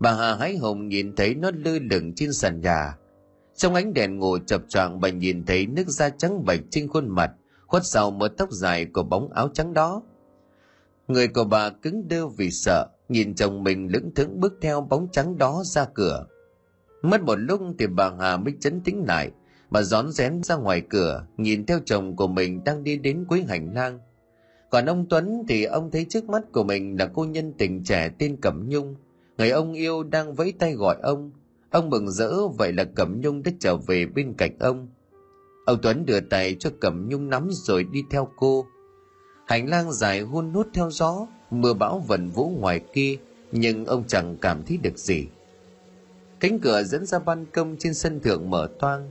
Bà 0.00 0.12
Hà 0.12 0.34
hái 0.34 0.56
hồng 0.56 0.88
nhìn 0.88 1.16
thấy 1.16 1.34
nó 1.34 1.50
lơ 1.64 1.78
lửng 1.90 2.12
trên 2.14 2.32
sàn 2.32 2.60
nhà. 2.60 2.96
Trong 3.56 3.74
ánh 3.74 3.94
đèn 3.94 4.18
ngủ 4.18 4.38
chập 4.46 4.62
choạng 4.68 5.00
bà 5.00 5.08
nhìn 5.08 5.44
thấy 5.46 5.66
nước 5.66 5.88
da 5.88 6.08
trắng 6.08 6.44
bạch 6.44 6.60
trên 6.70 6.88
khuôn 6.88 7.08
mặt, 7.08 7.30
khuất 7.66 7.86
sau 7.86 8.10
mớ 8.10 8.28
tóc 8.28 8.52
dài 8.52 8.84
của 8.84 9.02
bóng 9.02 9.32
áo 9.32 9.48
trắng 9.54 9.74
đó. 9.74 10.02
Người 11.08 11.28
của 11.28 11.44
bà 11.44 11.70
cứng 11.70 12.08
đơ 12.08 12.26
vì 12.26 12.50
sợ, 12.50 12.86
nhìn 13.08 13.34
chồng 13.34 13.64
mình 13.64 13.88
lững 13.92 14.14
thững 14.14 14.40
bước 14.40 14.52
theo 14.62 14.80
bóng 14.80 15.08
trắng 15.12 15.38
đó 15.38 15.62
ra 15.64 15.86
cửa. 15.94 16.26
Mất 17.06 17.22
một 17.22 17.36
lúc 17.36 17.60
thì 17.78 17.86
bà 17.86 18.10
Hà 18.20 18.36
mới 18.36 18.54
chấn 18.60 18.80
tĩnh 18.80 19.04
lại, 19.08 19.30
bà 19.70 19.82
rón 19.82 20.12
rén 20.12 20.42
ra 20.42 20.56
ngoài 20.56 20.80
cửa 20.80 21.26
nhìn 21.36 21.66
theo 21.66 21.78
chồng 21.84 22.16
của 22.16 22.26
mình 22.26 22.64
đang 22.64 22.84
đi 22.84 22.96
đến 22.96 23.24
cuối 23.28 23.44
hành 23.48 23.74
lang. 23.74 23.98
Còn 24.70 24.86
ông 24.86 25.06
tuấn 25.08 25.42
thì 25.48 25.64
ông 25.64 25.90
thấy 25.90 26.06
trước 26.08 26.28
mắt 26.28 26.42
của 26.52 26.64
mình 26.64 26.96
là 26.98 27.06
cô 27.14 27.24
nhân 27.24 27.52
tình 27.58 27.84
trẻ 27.84 28.10
tên 28.18 28.36
cẩm 28.36 28.68
nhung. 28.68 28.94
Người 29.38 29.50
ông 29.50 29.72
yêu 29.72 30.02
đang 30.02 30.34
vẫy 30.34 30.52
tay 30.52 30.74
gọi 30.74 30.96
ông. 31.02 31.30
Ông 31.70 31.90
mừng 31.90 32.10
rỡ 32.10 32.48
vậy 32.48 32.72
là 32.72 32.84
cẩm 32.84 33.20
nhung 33.20 33.42
đã 33.42 33.52
trở 33.60 33.76
về 33.76 34.06
bên 34.06 34.34
cạnh 34.38 34.58
ông. 34.58 34.88
Ông 35.66 35.78
tuấn 35.82 36.06
đưa 36.06 36.20
tay 36.20 36.56
cho 36.58 36.70
cẩm 36.80 37.08
nhung 37.08 37.30
nắm 37.30 37.48
rồi 37.50 37.84
đi 37.84 38.02
theo 38.10 38.28
cô. 38.36 38.66
Hành 39.46 39.68
lang 39.70 39.92
dài 39.92 40.20
hun 40.20 40.52
hút 40.52 40.68
theo 40.74 40.90
gió 40.90 41.26
mưa 41.50 41.74
bão 41.74 41.98
vần 41.98 42.28
vũ 42.28 42.48
ngoài 42.48 42.80
kia 42.92 43.16
nhưng 43.52 43.84
ông 43.84 44.04
chẳng 44.06 44.36
cảm 44.40 44.62
thấy 44.62 44.76
được 44.76 44.98
gì 44.98 45.26
cánh 46.40 46.58
cửa 46.58 46.82
dẫn 46.82 47.06
ra 47.06 47.18
ban 47.18 47.46
công 47.46 47.76
trên 47.78 47.94
sân 47.94 48.20
thượng 48.20 48.50
mở 48.50 48.68
toang. 48.78 49.10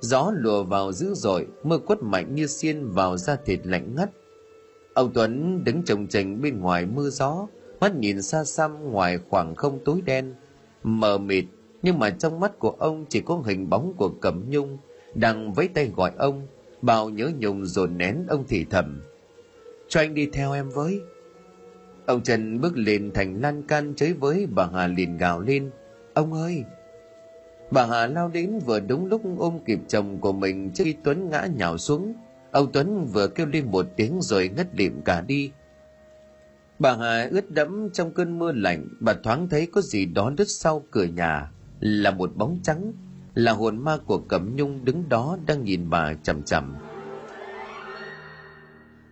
Gió 0.00 0.32
lùa 0.36 0.64
vào 0.64 0.92
dữ 0.92 1.14
dội, 1.14 1.46
mưa 1.62 1.78
quất 1.78 2.02
mạnh 2.02 2.34
như 2.34 2.46
xiên 2.46 2.90
vào 2.90 3.16
da 3.16 3.36
thịt 3.36 3.66
lạnh 3.66 3.94
ngắt. 3.96 4.10
Ông 4.94 5.12
tuấn 5.14 5.64
đứng 5.64 5.82
trồng 5.82 6.06
trành 6.06 6.42
bên 6.42 6.60
ngoài 6.60 6.86
mưa 6.86 7.10
gió, 7.10 7.46
mắt 7.80 7.94
nhìn 7.94 8.22
xa 8.22 8.44
xăm 8.44 8.92
ngoài 8.92 9.18
khoảng 9.28 9.54
không 9.54 9.78
tối 9.84 10.00
đen. 10.04 10.34
Mờ 10.82 11.18
mịt, 11.18 11.44
nhưng 11.82 11.98
mà 11.98 12.10
trong 12.10 12.40
mắt 12.40 12.58
của 12.58 12.70
ông 12.70 13.04
chỉ 13.08 13.20
có 13.20 13.42
hình 13.44 13.70
bóng 13.70 13.94
của 13.96 14.08
cẩm 14.08 14.50
nhung, 14.50 14.78
đang 15.14 15.52
vẫy 15.52 15.68
tay 15.68 15.92
gọi 15.96 16.10
ông, 16.18 16.46
bao 16.82 17.10
nhớ 17.10 17.30
nhung 17.38 17.66
dồn 17.66 17.98
nén 17.98 18.24
ông 18.28 18.44
thì 18.48 18.64
thầm. 18.70 19.02
Cho 19.88 20.00
anh 20.00 20.14
đi 20.14 20.26
theo 20.32 20.52
em 20.52 20.70
với. 20.70 21.00
Ông 22.06 22.22
trần 22.22 22.60
bước 22.60 22.76
lên 22.76 23.10
thành 23.14 23.40
lan 23.40 23.62
can 23.62 23.94
chơi 23.96 24.12
với 24.12 24.46
bà 24.46 24.68
hà 24.72 24.86
liền 24.86 25.18
gào 25.18 25.40
lên 25.40 25.70
ông 26.14 26.32
ơi 26.32 26.64
Bà 27.70 27.86
Hà 27.86 28.06
lao 28.06 28.28
đến 28.28 28.58
vừa 28.58 28.80
đúng 28.80 29.06
lúc 29.06 29.22
ôm 29.38 29.58
kịp 29.66 29.78
chồng 29.88 30.18
của 30.20 30.32
mình 30.32 30.70
trước 30.70 30.84
khi 30.84 30.96
Tuấn 31.04 31.30
ngã 31.30 31.46
nhào 31.56 31.78
xuống. 31.78 32.14
Ông 32.50 32.72
Tuấn 32.72 33.06
vừa 33.12 33.28
kêu 33.28 33.46
lên 33.46 33.70
một 33.70 33.86
tiếng 33.96 34.22
rồi 34.22 34.50
ngất 34.56 34.76
lịm 34.76 35.02
cả 35.02 35.20
đi. 35.20 35.50
Bà 36.78 36.96
Hà 36.96 37.28
ướt 37.30 37.50
đẫm 37.50 37.90
trong 37.92 38.14
cơn 38.14 38.38
mưa 38.38 38.52
lạnh, 38.52 38.88
bà 39.00 39.14
thoáng 39.22 39.48
thấy 39.48 39.66
có 39.66 39.80
gì 39.80 40.06
đó 40.06 40.32
đứt 40.36 40.48
sau 40.48 40.84
cửa 40.90 41.04
nhà, 41.04 41.50
là 41.80 42.10
một 42.10 42.36
bóng 42.36 42.58
trắng, 42.62 42.92
là 43.34 43.52
hồn 43.52 43.84
ma 43.84 43.96
của 44.06 44.18
Cẩm 44.18 44.56
Nhung 44.56 44.84
đứng 44.84 45.08
đó 45.08 45.38
đang 45.46 45.64
nhìn 45.64 45.90
bà 45.90 46.14
chằm 46.22 46.42
chằm. 46.42 46.76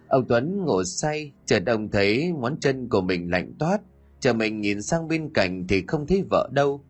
Ông 0.08 0.24
Tuấn 0.28 0.64
ngồi 0.64 0.84
say, 0.84 1.32
chợt 1.46 1.62
ông 1.66 1.88
thấy 1.88 2.32
ngón 2.38 2.56
chân 2.60 2.88
của 2.88 3.00
mình 3.00 3.30
lạnh 3.30 3.52
toát, 3.58 3.80
chờ 4.20 4.32
mình 4.32 4.60
nhìn 4.60 4.82
sang 4.82 5.08
bên 5.08 5.30
cạnh 5.34 5.66
thì 5.68 5.84
không 5.86 6.06
thấy 6.06 6.24
vợ 6.30 6.48
đâu 6.52 6.84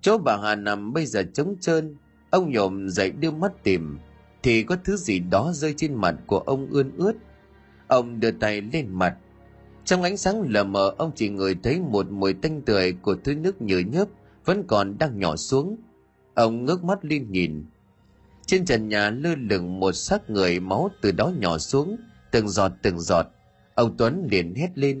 chỗ 0.00 0.18
bà 0.18 0.36
hà 0.36 0.54
nằm 0.54 0.92
bây 0.92 1.06
giờ 1.06 1.22
trống 1.34 1.56
trơn. 1.60 1.96
Ông 2.30 2.50
nhổm 2.50 2.88
dậy 2.88 3.10
đưa 3.10 3.30
mắt 3.30 3.52
tìm. 3.62 3.98
Thì 4.42 4.62
có 4.62 4.76
thứ 4.84 4.96
gì 4.96 5.18
đó 5.18 5.52
rơi 5.54 5.74
trên 5.76 5.94
mặt 5.94 6.14
của 6.26 6.38
ông 6.38 6.66
ươn 6.70 6.90
ướt. 6.96 7.12
Ông 7.88 8.20
đưa 8.20 8.30
tay 8.30 8.60
lên 8.60 8.86
mặt. 8.90 9.16
Trong 9.84 10.02
ánh 10.02 10.16
sáng 10.16 10.42
lờ 10.48 10.64
mờ, 10.64 10.94
ông 10.98 11.12
chỉ 11.14 11.28
ngửi 11.28 11.56
thấy 11.62 11.80
một 11.80 12.10
mùi 12.10 12.32
tanh 12.34 12.62
tươi 12.62 12.92
của 12.92 13.16
thứ 13.24 13.34
nước 13.34 13.62
nhựa 13.62 13.78
nhớp 13.78 14.08
vẫn 14.44 14.64
còn 14.66 14.98
đang 14.98 15.18
nhỏ 15.18 15.36
xuống. 15.36 15.76
Ông 16.34 16.64
ngước 16.64 16.84
mắt 16.84 17.04
lên 17.04 17.32
nhìn. 17.32 17.64
Trên 18.46 18.64
trần 18.64 18.88
nhà 18.88 19.10
lơ 19.10 19.34
lửng 19.34 19.80
một 19.80 19.92
xác 19.92 20.30
người 20.30 20.60
máu 20.60 20.90
từ 21.00 21.12
đó 21.12 21.32
nhỏ 21.38 21.58
xuống, 21.58 21.96
từng 22.30 22.48
giọt 22.48 22.72
từng 22.82 23.00
giọt. 23.00 23.26
Ông 23.74 23.96
tuấn 23.96 24.28
liền 24.30 24.54
hét 24.54 24.70
lên. 24.74 25.00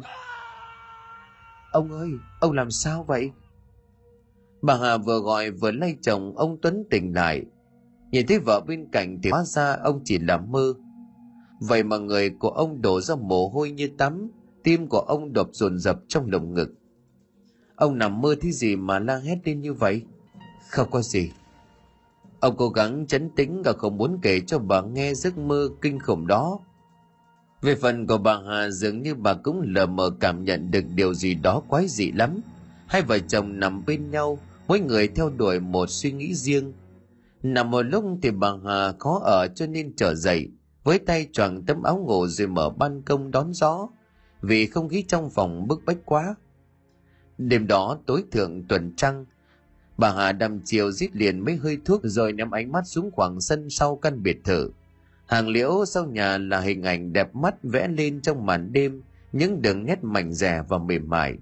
Ông 1.72 1.92
ơi, 1.92 2.10
ông 2.40 2.52
làm 2.52 2.70
sao 2.70 3.04
vậy? 3.04 3.30
Bà 4.62 4.76
hà 4.76 4.96
vừa 4.96 5.20
gọi 5.20 5.50
vừa 5.50 5.70
lay 5.70 5.96
chồng 6.02 6.36
ông 6.36 6.56
tuấn 6.62 6.84
tỉnh 6.90 7.14
lại. 7.14 7.42
Nhìn 8.10 8.26
thấy 8.26 8.38
vợ 8.38 8.60
bên 8.68 8.88
cạnh 8.92 9.18
thì 9.22 9.30
hóa 9.30 9.44
ra 9.44 9.72
ông 9.72 10.00
chỉ 10.04 10.18
là 10.18 10.36
mơ. 10.36 10.74
Vậy 11.60 11.82
mà 11.82 11.98
người 11.98 12.30
của 12.30 12.48
ông 12.48 12.82
đổ 12.82 13.00
ra 13.00 13.14
mồ 13.14 13.48
hôi 13.48 13.70
như 13.70 13.88
tắm, 13.98 14.30
tim 14.64 14.86
của 14.86 14.98
ông 14.98 15.32
đập 15.32 15.48
dồn 15.52 15.78
dập 15.78 16.00
trong 16.08 16.30
lồng 16.30 16.54
ngực. 16.54 16.68
Ông 17.76 17.98
nằm 17.98 18.20
mơ 18.20 18.34
thứ 18.40 18.50
gì 18.50 18.76
mà 18.76 18.98
la 18.98 19.16
hét 19.16 19.36
lên 19.44 19.60
như 19.60 19.72
vậy? 19.72 20.02
Không 20.68 20.90
có 20.90 21.02
gì. 21.02 21.32
Ông 22.40 22.56
cố 22.56 22.68
gắng 22.68 23.06
chấn 23.06 23.30
tĩnh 23.36 23.62
và 23.62 23.72
không 23.72 23.96
muốn 23.96 24.18
kể 24.22 24.40
cho 24.40 24.58
bà 24.58 24.82
nghe 24.82 25.14
giấc 25.14 25.38
mơ 25.38 25.68
kinh 25.82 25.98
khủng 25.98 26.26
đó. 26.26 26.60
Về 27.62 27.74
phần 27.74 28.06
của 28.06 28.18
bà 28.18 28.38
hà, 28.48 28.70
dường 28.70 29.02
như 29.02 29.14
bà 29.14 29.34
cũng 29.34 29.60
lờ 29.64 29.86
mờ 29.86 30.10
cảm 30.20 30.44
nhận 30.44 30.70
được 30.70 30.84
điều 30.94 31.14
gì 31.14 31.34
đó 31.34 31.62
quái 31.68 31.88
dị 31.88 32.12
lắm. 32.12 32.40
Hai 32.86 33.02
vợ 33.02 33.18
chồng 33.18 33.60
nằm 33.60 33.82
bên 33.86 34.10
nhau 34.10 34.38
mỗi 34.70 34.80
người 34.80 35.08
theo 35.08 35.30
đuổi 35.30 35.60
một 35.60 35.90
suy 35.90 36.12
nghĩ 36.12 36.34
riêng. 36.34 36.72
Nằm 37.42 37.70
một 37.70 37.82
lúc 37.82 38.04
thì 38.22 38.30
bà 38.30 38.48
hà 38.64 38.92
khó 38.98 39.20
ở 39.24 39.48
cho 39.54 39.66
nên 39.66 39.96
trở 39.96 40.14
dậy, 40.14 40.48
với 40.84 40.98
tay 40.98 41.28
choàng 41.32 41.62
tấm 41.62 41.82
áo 41.82 41.96
ngủ 41.96 42.26
rồi 42.26 42.48
mở 42.48 42.70
ban 42.70 43.02
công 43.02 43.30
đón 43.30 43.52
gió, 43.52 43.88
vì 44.40 44.66
không 44.66 44.88
khí 44.88 45.04
trong 45.08 45.30
phòng 45.30 45.68
bức 45.68 45.84
bách 45.86 45.96
quá. 46.04 46.34
Đêm 47.38 47.66
đó 47.66 47.98
tối 48.06 48.24
thượng 48.30 48.64
tuần 48.68 48.92
trăng, 48.96 49.24
bà 49.98 50.12
hà 50.12 50.32
đăm 50.32 50.60
chiều 50.64 50.92
rít 50.92 51.16
liền 51.16 51.44
mấy 51.44 51.56
hơi 51.56 51.78
thuốc 51.84 52.00
rồi 52.04 52.32
ném 52.32 52.50
ánh 52.50 52.72
mắt 52.72 52.86
xuống 52.86 53.10
khoảng 53.10 53.40
sân 53.40 53.70
sau 53.70 53.96
căn 53.96 54.22
biệt 54.22 54.44
thự. 54.44 54.70
Hàng 55.26 55.48
liễu 55.48 55.84
sau 55.86 56.06
nhà 56.06 56.38
là 56.38 56.60
hình 56.60 56.82
ảnh 56.82 57.12
đẹp 57.12 57.34
mắt 57.34 57.54
vẽ 57.62 57.88
lên 57.88 58.20
trong 58.20 58.46
màn 58.46 58.72
đêm, 58.72 59.02
những 59.32 59.62
đường 59.62 59.84
nét 59.84 60.04
mảnh 60.04 60.32
rẻ 60.32 60.62
và 60.68 60.78
mềm 60.78 61.08
mại 61.08 61.38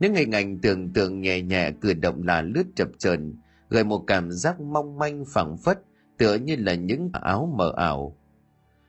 những 0.00 0.14
hình 0.14 0.30
ảnh 0.30 0.58
tưởng 0.58 0.92
tượng 0.92 1.20
nhẹ 1.20 1.42
nhẹ, 1.42 1.70
cử 1.80 1.94
động 1.94 2.22
là 2.22 2.42
lướt 2.42 2.64
chập 2.74 2.88
chờn, 2.98 3.34
gợi 3.70 3.84
một 3.84 4.04
cảm 4.06 4.32
giác 4.32 4.60
mong 4.60 4.98
manh 4.98 5.24
phẳng 5.24 5.56
phất, 5.56 5.82
tựa 6.18 6.34
như 6.34 6.56
là 6.56 6.74
những 6.74 7.10
áo 7.12 7.52
mờ 7.56 7.72
ảo. 7.76 8.16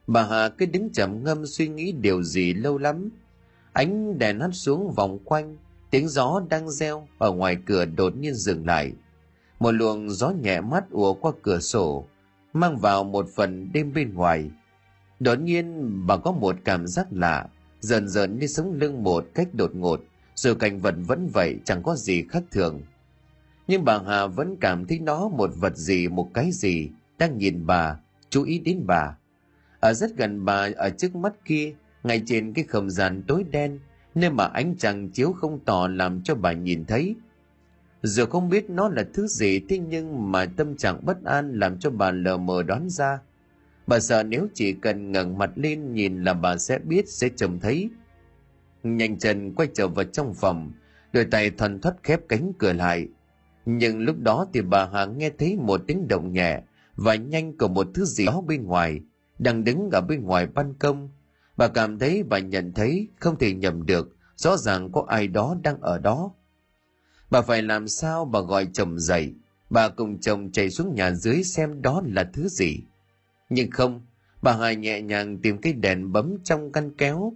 Bà 0.07 0.23
hà 0.23 0.49
cứ 0.49 0.65
đứng 0.65 0.89
trầm 0.89 1.23
ngâm 1.23 1.45
suy 1.45 1.67
nghĩ 1.67 1.91
điều 1.91 2.23
gì 2.23 2.53
lâu 2.53 2.77
lắm. 2.77 3.09
Ánh 3.73 4.19
đèn 4.19 4.39
hắt 4.39 4.49
xuống 4.53 4.91
vòng 4.91 5.19
quanh, 5.25 5.57
tiếng 5.91 6.07
gió 6.07 6.41
đang 6.49 6.69
reo 6.69 7.07
ở 7.17 7.31
ngoài 7.31 7.57
cửa 7.65 7.85
đột 7.85 8.17
nhiên 8.17 8.33
dừng 8.33 8.65
lại. 8.65 8.91
Một 9.59 9.71
luồng 9.71 10.09
gió 10.09 10.29
nhẹ 10.29 10.61
mắt 10.61 10.89
ùa 10.89 11.13
qua 11.13 11.31
cửa 11.41 11.59
sổ, 11.59 12.05
mang 12.53 12.77
vào 12.77 13.03
một 13.03 13.25
phần 13.35 13.69
đêm 13.73 13.93
bên 13.93 14.13
ngoài. 14.13 14.51
Đột 15.19 15.39
nhiên, 15.39 15.91
bà 16.07 16.17
có 16.17 16.31
một 16.31 16.55
cảm 16.63 16.87
giác 16.87 17.07
lạ, 17.11 17.47
dần 17.79 18.07
dần 18.07 18.39
như 18.39 18.47
sống 18.47 18.73
lưng 18.73 19.03
một 19.03 19.25
cách 19.33 19.47
đột 19.53 19.75
ngột 19.75 20.01
sự 20.41 20.53
cảnh 20.53 20.79
vật 20.79 20.95
vẫn 21.07 21.27
vậy, 21.33 21.59
chẳng 21.65 21.83
có 21.83 21.95
gì 21.95 22.23
khác 22.29 22.43
thường. 22.51 22.81
Nhưng 23.67 23.85
bà 23.85 23.99
hà 24.07 24.27
vẫn 24.27 24.55
cảm 24.61 24.85
thấy 24.85 24.99
nó 24.99 25.29
một 25.29 25.49
vật 25.55 25.77
gì, 25.77 26.07
một 26.07 26.29
cái 26.33 26.51
gì. 26.51 26.89
Đang 27.17 27.37
nhìn 27.37 27.65
bà, 27.65 27.97
chú 28.29 28.43
ý 28.43 28.59
đến 28.59 28.83
bà. 28.87 29.17
Ở 29.79 29.93
rất 29.93 30.17
gần 30.17 30.45
bà, 30.45 30.69
ở 30.75 30.89
trước 30.89 31.15
mắt 31.15 31.33
kia, 31.45 31.73
ngay 32.03 32.21
trên 32.25 32.53
cái 32.53 32.65
không 32.65 32.89
gian 32.89 33.23
tối 33.27 33.43
đen, 33.51 33.79
nơi 34.15 34.29
mà 34.29 34.45
ánh 34.45 34.75
trăng 34.77 35.09
chiếu 35.09 35.31
không 35.31 35.59
tỏ 35.65 35.87
làm 35.87 36.21
cho 36.23 36.35
bà 36.35 36.53
nhìn 36.53 36.85
thấy. 36.85 37.15
Giờ 38.03 38.25
không 38.25 38.49
biết 38.49 38.69
nó 38.69 38.89
là 38.89 39.03
thứ 39.13 39.27
gì, 39.27 39.59
thế 39.69 39.77
nhưng 39.77 40.31
mà 40.31 40.45
tâm 40.45 40.77
trạng 40.77 41.05
bất 41.05 41.23
an 41.23 41.59
làm 41.59 41.79
cho 41.79 41.89
bà 41.89 42.11
lờ 42.11 42.37
mờ 42.37 42.63
đoán 42.63 42.89
ra. 42.89 43.19
Bà 43.87 43.99
sợ 43.99 44.23
nếu 44.23 44.47
chỉ 44.53 44.73
cần 44.73 45.11
ngẩng 45.11 45.37
mặt 45.37 45.51
lên 45.55 45.93
nhìn 45.93 46.23
là 46.23 46.33
bà 46.33 46.57
sẽ 46.57 46.79
biết, 46.79 47.09
sẽ 47.09 47.29
trông 47.29 47.59
thấy 47.59 47.89
nhanh 48.83 49.19
chân 49.19 49.53
quay 49.55 49.67
trở 49.73 49.87
vào 49.87 50.05
trong 50.05 50.33
phòng, 50.33 50.71
đôi 51.13 51.25
tay 51.25 51.49
thoăn 51.49 51.81
thoắt 51.81 51.95
khép 52.03 52.19
cánh 52.29 52.51
cửa 52.59 52.73
lại. 52.73 53.07
Nhưng 53.65 53.99
lúc 53.99 54.19
đó 54.19 54.47
thì 54.53 54.61
bà 54.61 54.89
hà 54.93 55.05
nghe 55.05 55.29
thấy 55.37 55.57
một 55.57 55.81
tiếng 55.87 56.07
động 56.07 56.33
nhẹ 56.33 56.61
và 56.95 57.15
nhanh 57.15 57.57
của 57.57 57.67
một 57.67 57.87
thứ 57.93 58.05
gì 58.05 58.25
đó 58.25 58.41
bên 58.41 58.63
ngoài, 58.63 59.01
đang 59.39 59.63
đứng 59.63 59.89
ở 59.91 60.01
bên 60.01 60.23
ngoài 60.23 60.47
ban 60.47 60.73
công. 60.73 61.09
Bà 61.57 61.67
cảm 61.67 61.99
thấy 61.99 62.23
bà 62.23 62.39
nhận 62.39 62.73
thấy 62.73 63.07
không 63.19 63.37
thể 63.37 63.53
nhầm 63.53 63.85
được, 63.85 64.15
rõ 64.35 64.57
ràng 64.57 64.91
có 64.91 65.05
ai 65.07 65.27
đó 65.27 65.55
đang 65.63 65.81
ở 65.81 65.99
đó. 65.99 66.31
Bà 67.31 67.41
phải 67.41 67.61
làm 67.61 67.87
sao 67.87 68.25
bà 68.25 68.39
gọi 68.39 68.67
chồng 68.73 68.99
dậy? 68.99 69.33
Bà 69.69 69.89
cùng 69.89 70.19
chồng 70.19 70.51
chạy 70.51 70.69
xuống 70.69 70.95
nhà 70.95 71.11
dưới 71.11 71.43
xem 71.43 71.81
đó 71.81 72.01
là 72.05 72.29
thứ 72.33 72.47
gì. 72.47 72.79
Nhưng 73.49 73.71
không, 73.71 74.01
bà 74.41 74.53
hà 74.53 74.73
nhẹ 74.73 75.01
nhàng 75.01 75.37
tìm 75.37 75.57
cái 75.57 75.73
đèn 75.73 76.11
bấm 76.11 76.37
trong 76.43 76.71
căn 76.71 76.91
kéo 76.97 77.33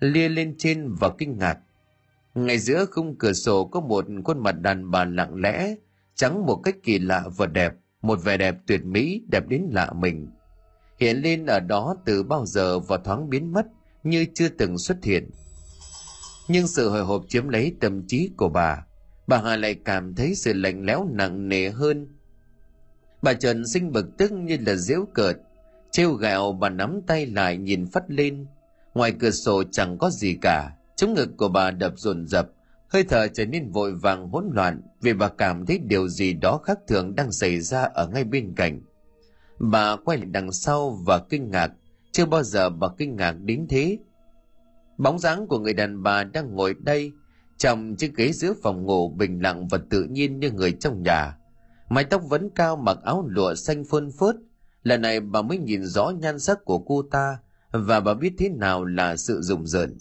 lia 0.00 0.28
lên 0.28 0.54
trên 0.58 0.94
và 1.00 1.10
kinh 1.18 1.38
ngạc. 1.38 1.58
Ngay 2.34 2.58
giữa 2.58 2.86
khung 2.90 3.16
cửa 3.18 3.32
sổ 3.32 3.64
có 3.64 3.80
một 3.80 4.04
khuôn 4.24 4.42
mặt 4.42 4.52
đàn 4.52 4.90
bà 4.90 5.04
lặng 5.04 5.34
lẽ, 5.34 5.74
trắng 6.14 6.46
một 6.46 6.56
cách 6.56 6.76
kỳ 6.82 6.98
lạ 6.98 7.24
và 7.36 7.46
đẹp, 7.46 7.72
một 8.02 8.24
vẻ 8.24 8.36
đẹp 8.36 8.56
tuyệt 8.66 8.84
mỹ, 8.84 9.22
đẹp 9.28 9.48
đến 9.48 9.62
lạ 9.70 9.92
mình. 9.92 10.30
Hiện 10.98 11.16
lên 11.16 11.46
ở 11.46 11.60
đó 11.60 11.96
từ 12.04 12.22
bao 12.22 12.46
giờ 12.46 12.78
và 12.78 12.98
thoáng 13.04 13.30
biến 13.30 13.52
mất, 13.52 13.66
như 14.02 14.26
chưa 14.34 14.48
từng 14.48 14.78
xuất 14.78 15.04
hiện. 15.04 15.30
Nhưng 16.48 16.66
sự 16.66 16.88
hồi 16.88 17.04
hộp 17.04 17.24
chiếm 17.28 17.48
lấy 17.48 17.74
tâm 17.80 18.06
trí 18.06 18.30
của 18.36 18.48
bà. 18.48 18.86
Bà 19.26 19.38
hà 19.38 19.56
lại 19.56 19.74
cảm 19.84 20.14
thấy 20.14 20.34
sự 20.34 20.52
lạnh 20.52 20.84
lẽo 20.84 21.08
nặng 21.12 21.48
nề 21.48 21.70
hơn. 21.70 22.08
Bà 23.22 23.34
trần 23.34 23.66
sinh 23.66 23.92
bực 23.92 24.16
tức 24.18 24.32
như 24.32 24.58
là 24.66 24.74
diễu 24.74 25.06
cợt, 25.14 25.36
trêu 25.90 26.12
gạo 26.12 26.52
bà 26.52 26.68
nắm 26.68 27.00
tay 27.06 27.26
lại 27.26 27.56
nhìn 27.56 27.86
phát 27.86 28.04
lên 28.08 28.46
ngoài 28.94 29.12
cửa 29.18 29.30
sổ 29.30 29.62
chẳng 29.72 29.98
có 29.98 30.10
gì 30.10 30.38
cả. 30.42 30.70
Chống 30.96 31.14
ngực 31.14 31.28
của 31.36 31.48
bà 31.48 31.70
đập 31.70 31.92
dồn 31.96 32.26
dập 32.26 32.48
hơi 32.94 33.04
thở 33.04 33.28
trở 33.28 33.46
nên 33.46 33.70
vội 33.70 33.94
vàng, 33.94 34.28
hỗn 34.28 34.50
loạn, 34.52 34.82
vì 35.00 35.12
bà 35.12 35.28
cảm 35.28 35.66
thấy 35.66 35.78
điều 35.78 36.08
gì 36.08 36.32
đó 36.32 36.60
khác 36.64 36.78
thường 36.88 37.14
đang 37.14 37.32
xảy 37.32 37.60
ra 37.60 37.82
ở 37.82 38.08
ngay 38.08 38.24
bên 38.24 38.52
cạnh. 38.56 38.80
Bà 39.58 39.96
quay 39.96 40.18
lại 40.18 40.26
đằng 40.30 40.52
sau 40.52 40.90
và 40.90 41.18
kinh 41.18 41.50
ngạc. 41.50 41.72
Chưa 42.12 42.26
bao 42.26 42.42
giờ 42.42 42.70
bà 42.70 42.88
kinh 42.98 43.16
ngạc 43.16 43.32
đến 43.32 43.66
thế. 43.68 43.98
Bóng 44.98 45.18
dáng 45.18 45.46
của 45.46 45.58
người 45.58 45.74
đàn 45.74 46.02
bà 46.02 46.24
đang 46.24 46.54
ngồi 46.54 46.74
đây, 46.74 47.12
trong 47.58 47.96
chiếc 47.96 48.16
ghế 48.16 48.32
giữa 48.32 48.54
phòng 48.62 48.82
ngủ 48.82 49.08
bình 49.08 49.42
lặng 49.42 49.68
và 49.68 49.78
tự 49.90 50.04
nhiên 50.04 50.40
như 50.40 50.50
người 50.50 50.72
trong 50.72 51.02
nhà. 51.02 51.36
Mái 51.88 52.04
tóc 52.04 52.22
vẫn 52.28 52.50
cao, 52.54 52.76
mặc 52.76 52.98
áo 53.04 53.24
lụa 53.28 53.54
xanh 53.54 53.84
phơn 53.84 54.10
phớt. 54.12 54.36
Lần 54.82 55.00
này 55.00 55.20
bà 55.20 55.42
mới 55.42 55.58
nhìn 55.58 55.84
rõ 55.84 56.10
nhan 56.10 56.38
sắc 56.38 56.64
của 56.64 56.78
cô 56.78 57.02
ta 57.10 57.38
và 57.74 58.00
bà 58.00 58.14
biết 58.14 58.32
thế 58.38 58.48
nào 58.48 58.84
là 58.84 59.16
sự 59.16 59.40
rùng 59.42 59.66
rợn. 59.66 59.98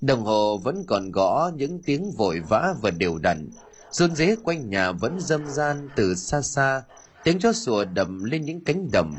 Đồng 0.00 0.24
hồ 0.24 0.58
vẫn 0.58 0.84
còn 0.86 1.10
gõ 1.10 1.50
những 1.56 1.82
tiếng 1.82 2.10
vội 2.10 2.40
vã 2.48 2.74
và 2.82 2.90
đều 2.90 3.18
đặn. 3.18 3.48
Run 3.90 4.14
rế 4.16 4.36
quanh 4.42 4.70
nhà 4.70 4.92
vẫn 4.92 5.20
dâm 5.20 5.46
gian 5.46 5.88
từ 5.96 6.14
xa 6.14 6.42
xa. 6.42 6.82
Tiếng 7.24 7.38
chó 7.38 7.52
sủa 7.52 7.84
đầm 7.84 8.24
lên 8.24 8.44
những 8.44 8.64
cánh 8.64 8.88
đầm 8.92 9.14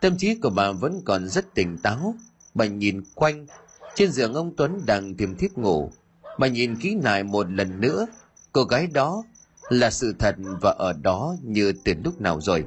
tâm 0.00 0.16
trí 0.16 0.34
của 0.34 0.50
bà 0.50 0.72
vẫn 0.72 1.00
còn 1.04 1.28
rất 1.28 1.54
tỉnh 1.54 1.78
táo. 1.78 2.14
Bà 2.54 2.66
nhìn 2.66 3.02
quanh. 3.14 3.46
Trên 3.94 4.12
giường 4.12 4.34
ông 4.34 4.56
tuấn 4.56 4.80
đang 4.86 5.14
tiềm 5.14 5.36
thiếp 5.36 5.52
ngủ. 5.52 5.90
Bà 6.38 6.46
nhìn 6.46 6.76
kỹ 6.76 6.96
lại 7.02 7.22
một 7.22 7.50
lần 7.50 7.80
nữa. 7.80 8.06
Cô 8.52 8.64
gái 8.64 8.86
đó 8.86 9.22
là 9.68 9.90
sự 9.90 10.14
thật 10.18 10.34
và 10.60 10.70
ở 10.78 10.92
đó 10.92 11.34
như 11.42 11.72
từ 11.84 11.92
lúc 12.04 12.20
nào 12.20 12.40
rồi. 12.40 12.64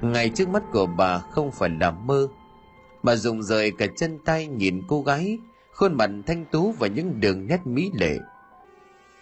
Ngày 0.00 0.30
trước 0.34 0.48
mắt 0.48 0.62
của 0.72 0.86
bà 0.86 1.18
không 1.18 1.50
phải 1.52 1.70
là 1.80 1.90
mơ 1.90 2.28
bà 3.02 3.16
dùng 3.16 3.42
rời 3.42 3.70
cả 3.70 3.86
chân 3.96 4.18
tay 4.24 4.46
nhìn 4.46 4.82
cô 4.88 5.02
gái, 5.02 5.38
khuôn 5.72 5.94
mặt 5.94 6.10
thanh 6.26 6.44
tú 6.44 6.72
và 6.72 6.86
những 6.86 7.20
đường 7.20 7.46
nét 7.46 7.60
mỹ 7.64 7.90
lệ. 7.94 8.18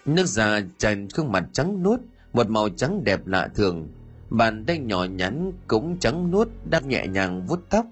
Nước 0.04 0.26
da 0.26 0.60
tràn 0.78 1.08
khuôn 1.10 1.32
mặt 1.32 1.44
trắng 1.52 1.82
nuốt, 1.82 2.00
một 2.32 2.50
màu 2.50 2.68
trắng 2.68 3.04
đẹp 3.04 3.26
lạ 3.26 3.48
thường. 3.54 3.88
Bàn 4.30 4.64
tay 4.66 4.78
nhỏ 4.78 5.04
nhắn 5.04 5.52
cũng 5.66 5.98
trắng 5.98 6.30
nuốt 6.30 6.48
đang 6.70 6.88
nhẹ 6.88 7.06
nhàng 7.06 7.46
vuốt 7.46 7.60
tóc. 7.70 7.86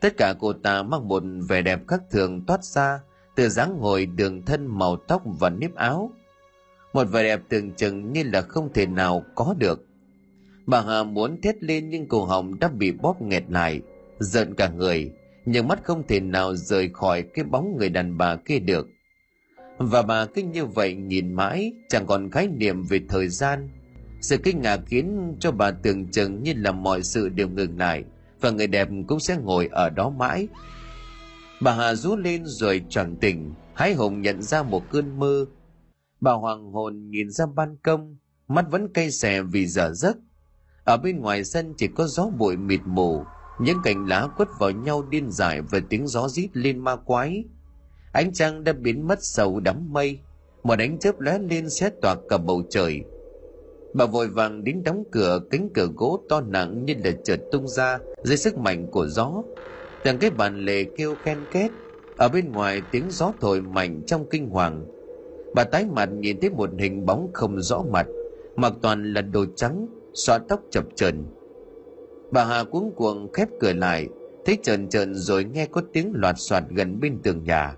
Tất 0.00 0.16
cả 0.16 0.34
cô 0.40 0.52
ta 0.52 0.82
mang 0.82 1.08
một 1.08 1.22
vẻ 1.48 1.62
đẹp 1.62 1.80
khác 1.88 2.02
thường 2.10 2.40
toát 2.46 2.64
ra 2.64 3.00
từ 3.34 3.48
dáng 3.48 3.76
ngồi 3.78 4.06
đường 4.06 4.42
thân 4.42 4.66
màu 4.66 4.96
tóc 4.96 5.22
và 5.24 5.50
nếp 5.50 5.74
áo. 5.74 6.10
Một 6.92 7.04
vẻ 7.04 7.22
đẹp 7.22 7.40
tưởng 7.48 7.72
chừng 7.72 8.12
như 8.12 8.22
là 8.22 8.42
không 8.42 8.72
thể 8.72 8.86
nào 8.86 9.24
có 9.34 9.54
được. 9.58 9.86
Bà 10.66 10.80
hà 10.80 11.02
muốn 11.02 11.40
thét 11.40 11.62
lên 11.62 11.88
nhưng 11.88 12.08
cổ 12.08 12.24
họng 12.24 12.58
đã 12.58 12.68
bị 12.68 12.92
bóp 12.92 13.22
nghẹt 13.22 13.44
lại 13.48 13.80
giận 14.22 14.54
cả 14.54 14.68
người, 14.68 15.12
nhưng 15.44 15.68
mắt 15.68 15.84
không 15.84 16.06
thể 16.06 16.20
nào 16.20 16.56
rời 16.56 16.90
khỏi 16.92 17.22
cái 17.22 17.44
bóng 17.44 17.76
người 17.76 17.88
đàn 17.88 18.18
bà 18.18 18.36
kia 18.36 18.58
được. 18.58 18.88
Và 19.78 20.02
bà 20.02 20.26
cứ 20.26 20.42
như 20.42 20.66
vậy 20.66 20.94
nhìn 20.94 21.32
mãi, 21.32 21.72
chẳng 21.88 22.06
còn 22.06 22.30
khái 22.30 22.48
niệm 22.48 22.82
về 22.82 23.00
thời 23.08 23.28
gian. 23.28 23.68
Sự 24.20 24.36
kinh 24.36 24.60
ngạc 24.60 24.80
khiến 24.86 25.36
cho 25.40 25.52
bà 25.52 25.70
tưởng 25.70 26.08
chừng 26.08 26.42
như 26.42 26.52
là 26.56 26.72
mọi 26.72 27.02
sự 27.02 27.28
đều 27.28 27.48
ngừng 27.48 27.78
lại, 27.78 28.04
và 28.40 28.50
người 28.50 28.66
đẹp 28.66 28.88
cũng 29.06 29.20
sẽ 29.20 29.36
ngồi 29.36 29.68
ở 29.72 29.90
đó 29.90 30.10
mãi. 30.10 30.48
Bà 31.60 31.74
hà 31.74 31.94
rú 31.94 32.16
lên 32.16 32.42
rồi 32.44 32.84
choàng 32.88 33.16
tỉnh, 33.16 33.54
hái 33.74 33.94
hùng 33.94 34.22
nhận 34.22 34.42
ra 34.42 34.62
một 34.62 34.82
cơn 34.90 35.18
mơ. 35.18 35.46
Bà 36.20 36.32
hoàng 36.32 36.72
hồn 36.72 37.10
nhìn 37.10 37.30
ra 37.30 37.46
ban 37.46 37.76
công, 37.76 38.16
mắt 38.48 38.64
vẫn 38.70 38.92
cay 38.92 39.10
xè 39.10 39.42
vì 39.42 39.66
dở 39.66 39.92
giấc. 39.92 40.16
Ở 40.84 40.96
bên 40.96 41.20
ngoài 41.20 41.44
sân 41.44 41.74
chỉ 41.76 41.88
có 41.88 42.06
gió 42.06 42.26
bụi 42.38 42.56
mịt 42.56 42.80
mù 42.84 43.24
những 43.60 43.78
cành 43.84 44.06
lá 44.08 44.28
quất 44.36 44.48
vào 44.58 44.70
nhau 44.70 45.02
điên 45.10 45.30
dại 45.30 45.60
và 45.70 45.80
tiếng 45.88 46.06
gió 46.06 46.28
rít 46.28 46.48
lên 46.52 46.78
ma 46.78 46.96
quái. 46.96 47.44
Ánh 48.12 48.32
trăng 48.32 48.64
đã 48.64 48.72
biến 48.72 49.06
mất 49.06 49.18
sầu 49.22 49.60
đám 49.60 49.92
mây. 49.92 50.18
Một 50.62 50.78
ánh 50.78 50.98
chớp 50.98 51.20
lóe 51.20 51.38
lên 51.38 51.70
xé 51.70 51.90
toạc 52.02 52.18
cả 52.28 52.38
bầu 52.38 52.62
trời. 52.70 53.00
Bà 53.94 54.06
vội 54.06 54.28
vàng 54.28 54.64
đến 54.64 54.82
đóng 54.84 55.04
cửa, 55.12 55.40
cánh 55.50 55.68
cửa 55.74 55.88
gỗ 55.96 56.24
to 56.28 56.40
nặng 56.40 56.84
như 56.84 56.94
là 57.04 57.10
chợt 57.24 57.40
tung 57.52 57.68
ra 57.68 57.98
dưới 58.22 58.36
sức 58.36 58.58
mạnh 58.58 58.86
của 58.90 59.06
gió. 59.06 59.42
Từng 60.04 60.18
cái 60.18 60.30
bàn 60.30 60.64
lề 60.64 60.84
kêu 60.96 61.14
ken 61.24 61.38
két. 61.50 61.70
Ở 62.16 62.28
bên 62.28 62.52
ngoài, 62.52 62.82
tiếng 62.90 63.10
gió 63.10 63.32
thổi 63.40 63.60
mạnh 63.60 64.02
trong 64.06 64.26
kinh 64.30 64.48
hoàng. 64.48 64.86
Bà 65.54 65.64
tái 65.64 65.86
mặt 65.92 66.08
nhìn 66.12 66.40
thấy 66.40 66.50
một 66.50 66.70
hình 66.78 67.06
bóng 67.06 67.30
không 67.32 67.60
rõ 67.60 67.82
mặt, 67.92 68.06
mặc 68.56 68.72
toàn 68.82 69.12
là 69.12 69.20
đồ 69.20 69.44
trắng 69.56 69.86
xõa 70.14 70.38
tóc 70.48 70.60
chập 70.70 70.84
chờn 70.96 71.24
bà 72.32 72.44
hà 72.44 72.64
cuống 72.64 72.92
cuồng 72.96 73.32
khép 73.32 73.48
cửa 73.60 73.72
lại, 73.72 74.08
thấy 74.44 74.58
trần 74.62 74.88
trần 74.88 75.14
rồi 75.14 75.44
nghe 75.44 75.66
có 75.66 75.82
tiếng 75.92 76.12
loạt 76.14 76.34
soạt 76.38 76.64
gần 76.70 77.00
bên 77.00 77.18
tường 77.22 77.44
nhà. 77.44 77.76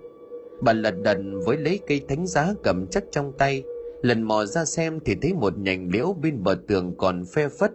Bà 0.61 0.73
lật 0.73 0.95
đần 1.03 1.41
với 1.47 1.57
lấy 1.57 1.81
cây 1.87 2.01
thánh 2.09 2.27
giá 2.27 2.55
cầm 2.63 2.87
chắc 2.87 3.05
trong 3.11 3.33
tay, 3.39 3.63
lần 4.03 4.23
mò 4.23 4.45
ra 4.45 4.65
xem 4.65 5.01
thì 5.05 5.15
thấy 5.23 5.35
một 5.35 5.59
nhành 5.59 5.91
liễu 5.93 6.13
bên 6.23 6.43
bờ 6.43 6.57
tường 6.69 6.95
còn 6.99 7.25
phe 7.25 7.49
phất. 7.49 7.73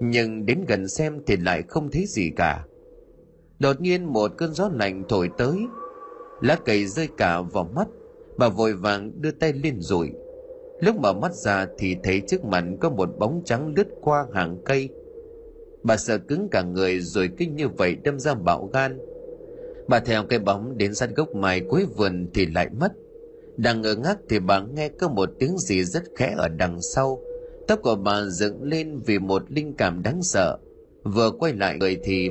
Nhưng 0.00 0.46
đến 0.46 0.64
gần 0.68 0.88
xem 0.88 1.20
thì 1.26 1.36
lại 1.36 1.62
không 1.68 1.90
thấy 1.90 2.04
gì 2.06 2.30
cả. 2.36 2.64
Đột 3.58 3.80
nhiên 3.80 4.04
một 4.04 4.32
cơn 4.36 4.54
gió 4.54 4.70
lạnh 4.74 5.04
thổi 5.08 5.30
tới, 5.38 5.58
lá 6.40 6.58
cây 6.64 6.86
rơi 6.86 7.08
cả 7.16 7.40
vào 7.40 7.70
mắt. 7.74 7.88
Bà 8.38 8.48
vội 8.48 8.72
vàng 8.72 9.12
đưa 9.20 9.30
tay 9.30 9.52
lên 9.52 9.80
rủi 9.80 10.10
lúc 10.80 11.00
mở 11.00 11.12
mắt 11.12 11.34
ra 11.34 11.66
thì 11.78 11.96
thấy 12.02 12.22
trước 12.26 12.44
mặt 12.44 12.64
có 12.80 12.90
một 12.90 13.08
bóng 13.18 13.42
trắng 13.44 13.74
lướt 13.76 13.86
qua 14.00 14.26
hàng 14.32 14.58
cây 14.64 14.88
bà 15.86 15.96
sợ 15.96 16.18
cứng 16.18 16.48
cả 16.50 16.62
người 16.62 17.00
rồi 17.00 17.30
kinh 17.36 17.56
như 17.56 17.68
vậy 17.68 17.96
đâm 18.04 18.18
ra 18.18 18.34
bạo 18.34 18.70
gan. 18.72 18.98
Bà 19.88 20.00
theo 20.00 20.24
cái 20.24 20.38
bóng 20.38 20.78
đến 20.78 20.94
sát 20.94 21.10
gốc 21.16 21.34
mai 21.34 21.60
cuối 21.68 21.86
vườn 21.96 22.26
thì 22.34 22.46
lại 22.46 22.68
mất. 22.80 22.92
Đang 23.56 23.82
ngơ 23.82 23.94
ngác 23.94 24.18
thì 24.28 24.38
bà 24.38 24.60
nghe 24.60 24.88
có 24.88 25.08
một 25.08 25.30
tiếng 25.38 25.58
gì 25.58 25.84
rất 25.84 26.02
khẽ 26.16 26.34
ở 26.38 26.48
đằng 26.48 26.82
sau. 26.82 27.20
Tóc 27.68 27.78
của 27.82 27.94
bà 27.94 28.24
dựng 28.24 28.62
lên 28.62 29.00
vì 29.06 29.18
một 29.18 29.42
linh 29.48 29.74
cảm 29.78 30.02
đáng 30.02 30.22
sợ. 30.22 30.58
Vừa 31.04 31.30
quay 31.30 31.52
lại 31.52 31.76
người 31.78 31.96
thì 32.04 32.28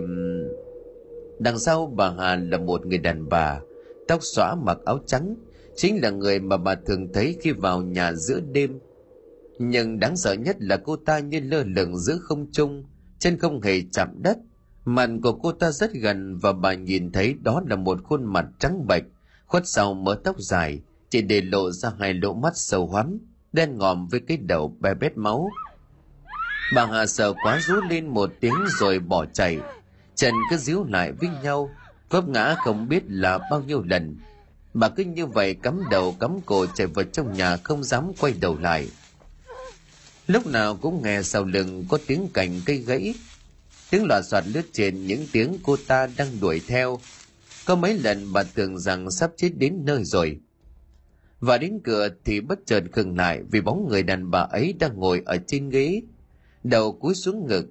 đằng 1.39 1.59
sau 1.59 1.93
bà 1.95 2.09
hà 2.17 2.35
là 2.35 2.57
một 2.57 2.85
người 2.85 2.97
đàn 2.97 3.29
bà, 3.29 3.59
tóc 4.07 4.19
xõa 4.23 4.55
mặc 4.55 4.77
áo 4.85 4.99
trắng. 5.05 5.35
Chính 5.75 6.01
là 6.01 6.09
người 6.09 6.39
mà 6.39 6.57
bà 6.57 6.75
thường 6.75 7.07
thấy 7.13 7.35
khi 7.41 7.51
vào 7.51 7.81
nhà 7.81 8.13
giữa 8.13 8.39
đêm. 8.51 8.79
Nhưng 9.59 9.99
đáng 9.99 10.17
sợ 10.17 10.33
nhất 10.33 10.55
là 10.59 10.77
cô 10.77 10.95
ta 10.95 11.19
như 11.19 11.39
lơ 11.39 11.63
lửng 11.63 11.97
giữa 11.97 12.17
không 12.21 12.47
trung 12.51 12.83
chân 13.25 13.37
không 13.37 13.61
hề 13.61 13.81
chạm 13.91 14.09
đất. 14.21 14.37
Mặt 14.85 15.09
của 15.23 15.33
cô 15.33 15.51
ta 15.51 15.71
rất 15.71 15.93
gần 15.93 16.37
và 16.37 16.53
bà 16.53 16.73
nhìn 16.73 17.11
thấy 17.11 17.35
đó 17.41 17.61
là 17.67 17.75
một 17.75 17.99
khuôn 18.03 18.25
mặt 18.25 18.45
trắng 18.59 18.87
bệch, 18.87 19.03
khuất 19.45 19.67
sau 19.67 19.93
mớ 19.93 20.15
tóc 20.23 20.35
dài, 20.39 20.81
chỉ 21.09 21.21
để 21.21 21.41
lộ 21.41 21.71
ra 21.71 21.91
hai 21.99 22.13
lỗ 22.13 22.33
mắt 22.33 22.53
sâu 22.55 22.87
hoắm, 22.87 23.17
đen 23.53 23.77
ngòm 23.77 24.07
với 24.07 24.19
cái 24.27 24.37
đầu 24.37 24.77
be 24.79 24.93
bét 24.93 25.17
máu. 25.17 25.49
Bà 26.75 26.85
hà 26.85 27.05
sợ 27.05 27.33
quá 27.43 27.59
rú 27.67 27.75
lên 27.89 28.07
một 28.07 28.31
tiếng 28.39 28.55
rồi 28.79 28.99
bỏ 28.99 29.25
chạy. 29.25 29.57
Chân 30.15 30.33
cứ 30.49 30.57
díu 30.57 30.83
lại 30.83 31.11
với 31.11 31.29
nhau, 31.43 31.69
vấp 32.09 32.27
ngã 32.27 32.55
không 32.55 32.89
biết 32.89 33.03
là 33.07 33.39
bao 33.51 33.61
nhiêu 33.61 33.83
lần. 33.83 34.17
Bà 34.73 34.89
cứ 34.89 35.03
như 35.03 35.25
vậy 35.25 35.53
cắm 35.53 35.83
đầu 35.91 36.15
cắm 36.19 36.39
cổ 36.45 36.65
chạy 36.75 36.87
vào 36.87 37.05
trong 37.05 37.33
nhà 37.33 37.57
không 37.57 37.83
dám 37.83 38.11
quay 38.19 38.33
đầu 38.41 38.57
lại 38.59 38.89
lúc 40.27 40.47
nào 40.47 40.75
cũng 40.75 41.01
nghe 41.03 41.21
sau 41.23 41.43
lưng 41.43 41.85
có 41.89 41.97
tiếng 42.07 42.27
cành 42.33 42.61
cây 42.65 42.77
gãy. 42.77 43.13
Tiếng 43.89 44.05
loạt 44.05 44.25
soạt 44.25 44.43
lướt 44.47 44.65
trên 44.73 45.07
những 45.07 45.25
tiếng 45.31 45.57
cô 45.63 45.77
ta 45.87 46.07
đang 46.17 46.39
đuổi 46.41 46.61
theo. 46.67 46.99
Có 47.65 47.75
mấy 47.75 47.99
lần 47.99 48.33
bà 48.33 48.43
tưởng 48.43 48.77
rằng 48.79 49.11
sắp 49.11 49.31
chết 49.37 49.49
đến 49.57 49.85
nơi 49.85 50.03
rồi. 50.03 50.39
Và 51.39 51.57
đến 51.57 51.79
cửa 51.83 52.09
thì 52.25 52.41
bất 52.41 52.59
chợt 52.65 52.83
khừng 52.91 53.17
lại 53.17 53.41
vì 53.51 53.61
bóng 53.61 53.87
người 53.89 54.03
đàn 54.03 54.31
bà 54.31 54.39
ấy 54.39 54.73
đang 54.79 54.99
ngồi 54.99 55.21
ở 55.25 55.37
trên 55.47 55.69
ghế, 55.69 56.01
đầu 56.63 56.91
cúi 56.91 57.15
xuống 57.15 57.47
ngực, 57.47 57.69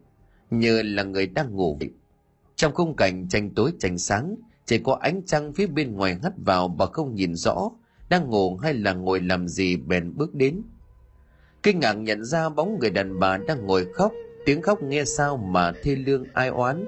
như 0.51 0.83
là 0.83 1.03
người 1.03 1.27
đang 1.27 1.51
ngủ. 1.57 1.79
Trong 2.57 2.75
khung 2.75 2.97
cảnh 2.97 3.29
tranh 3.29 3.51
tối 3.55 3.73
tranh 3.81 3.99
sáng, 3.99 4.37
chỉ 4.67 4.79
có 4.79 4.99
ánh 5.01 5.23
trăng 5.27 5.53
phía 5.53 5.67
bên 5.67 5.93
ngoài 5.93 6.19
hắt 6.23 6.33
vào, 6.37 6.69
bà 6.69 6.87
không 6.87 7.15
nhìn 7.15 7.35
rõ, 7.35 7.71
đang 8.09 8.31
ngủ 8.31 8.57
hay 8.57 8.75
là 8.75 8.93
ngồi 8.93 9.21
làm 9.21 9.49
gì 9.49 9.77
bèn 9.77 10.17
bước 10.17 10.35
đến 10.35 10.63
kinh 11.65 11.81
ngạc 11.81 11.93
nhận 11.93 12.25
ra 12.25 12.49
bóng 12.49 12.79
người 12.79 12.91
đàn 12.91 13.19
bà 13.19 13.37
đang 13.37 13.67
ngồi 13.67 13.87
khóc, 13.93 14.13
tiếng 14.45 14.63
khóc 14.63 14.83
nghe 14.83 15.05
sao 15.05 15.37
mà 15.37 15.73
thê 15.83 15.97
lương 15.97 16.25
ai 16.35 16.49
oán. 16.49 16.87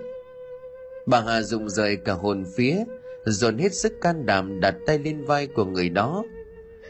Bà 1.07 1.21
hà 1.21 1.43
dùng 1.43 1.69
rời 1.69 1.97
cả 1.97 2.13
hồn 2.13 2.45
phía, 2.57 2.85
dồn 3.27 3.59
hết 3.59 3.75
sức 3.75 3.93
can 4.01 4.27
đảm 4.27 4.61
đặt 4.61 4.75
tay 4.87 4.99
lên 4.99 5.25
vai 5.25 5.47
của 5.47 5.65
người 5.65 5.89
đó. 5.89 6.25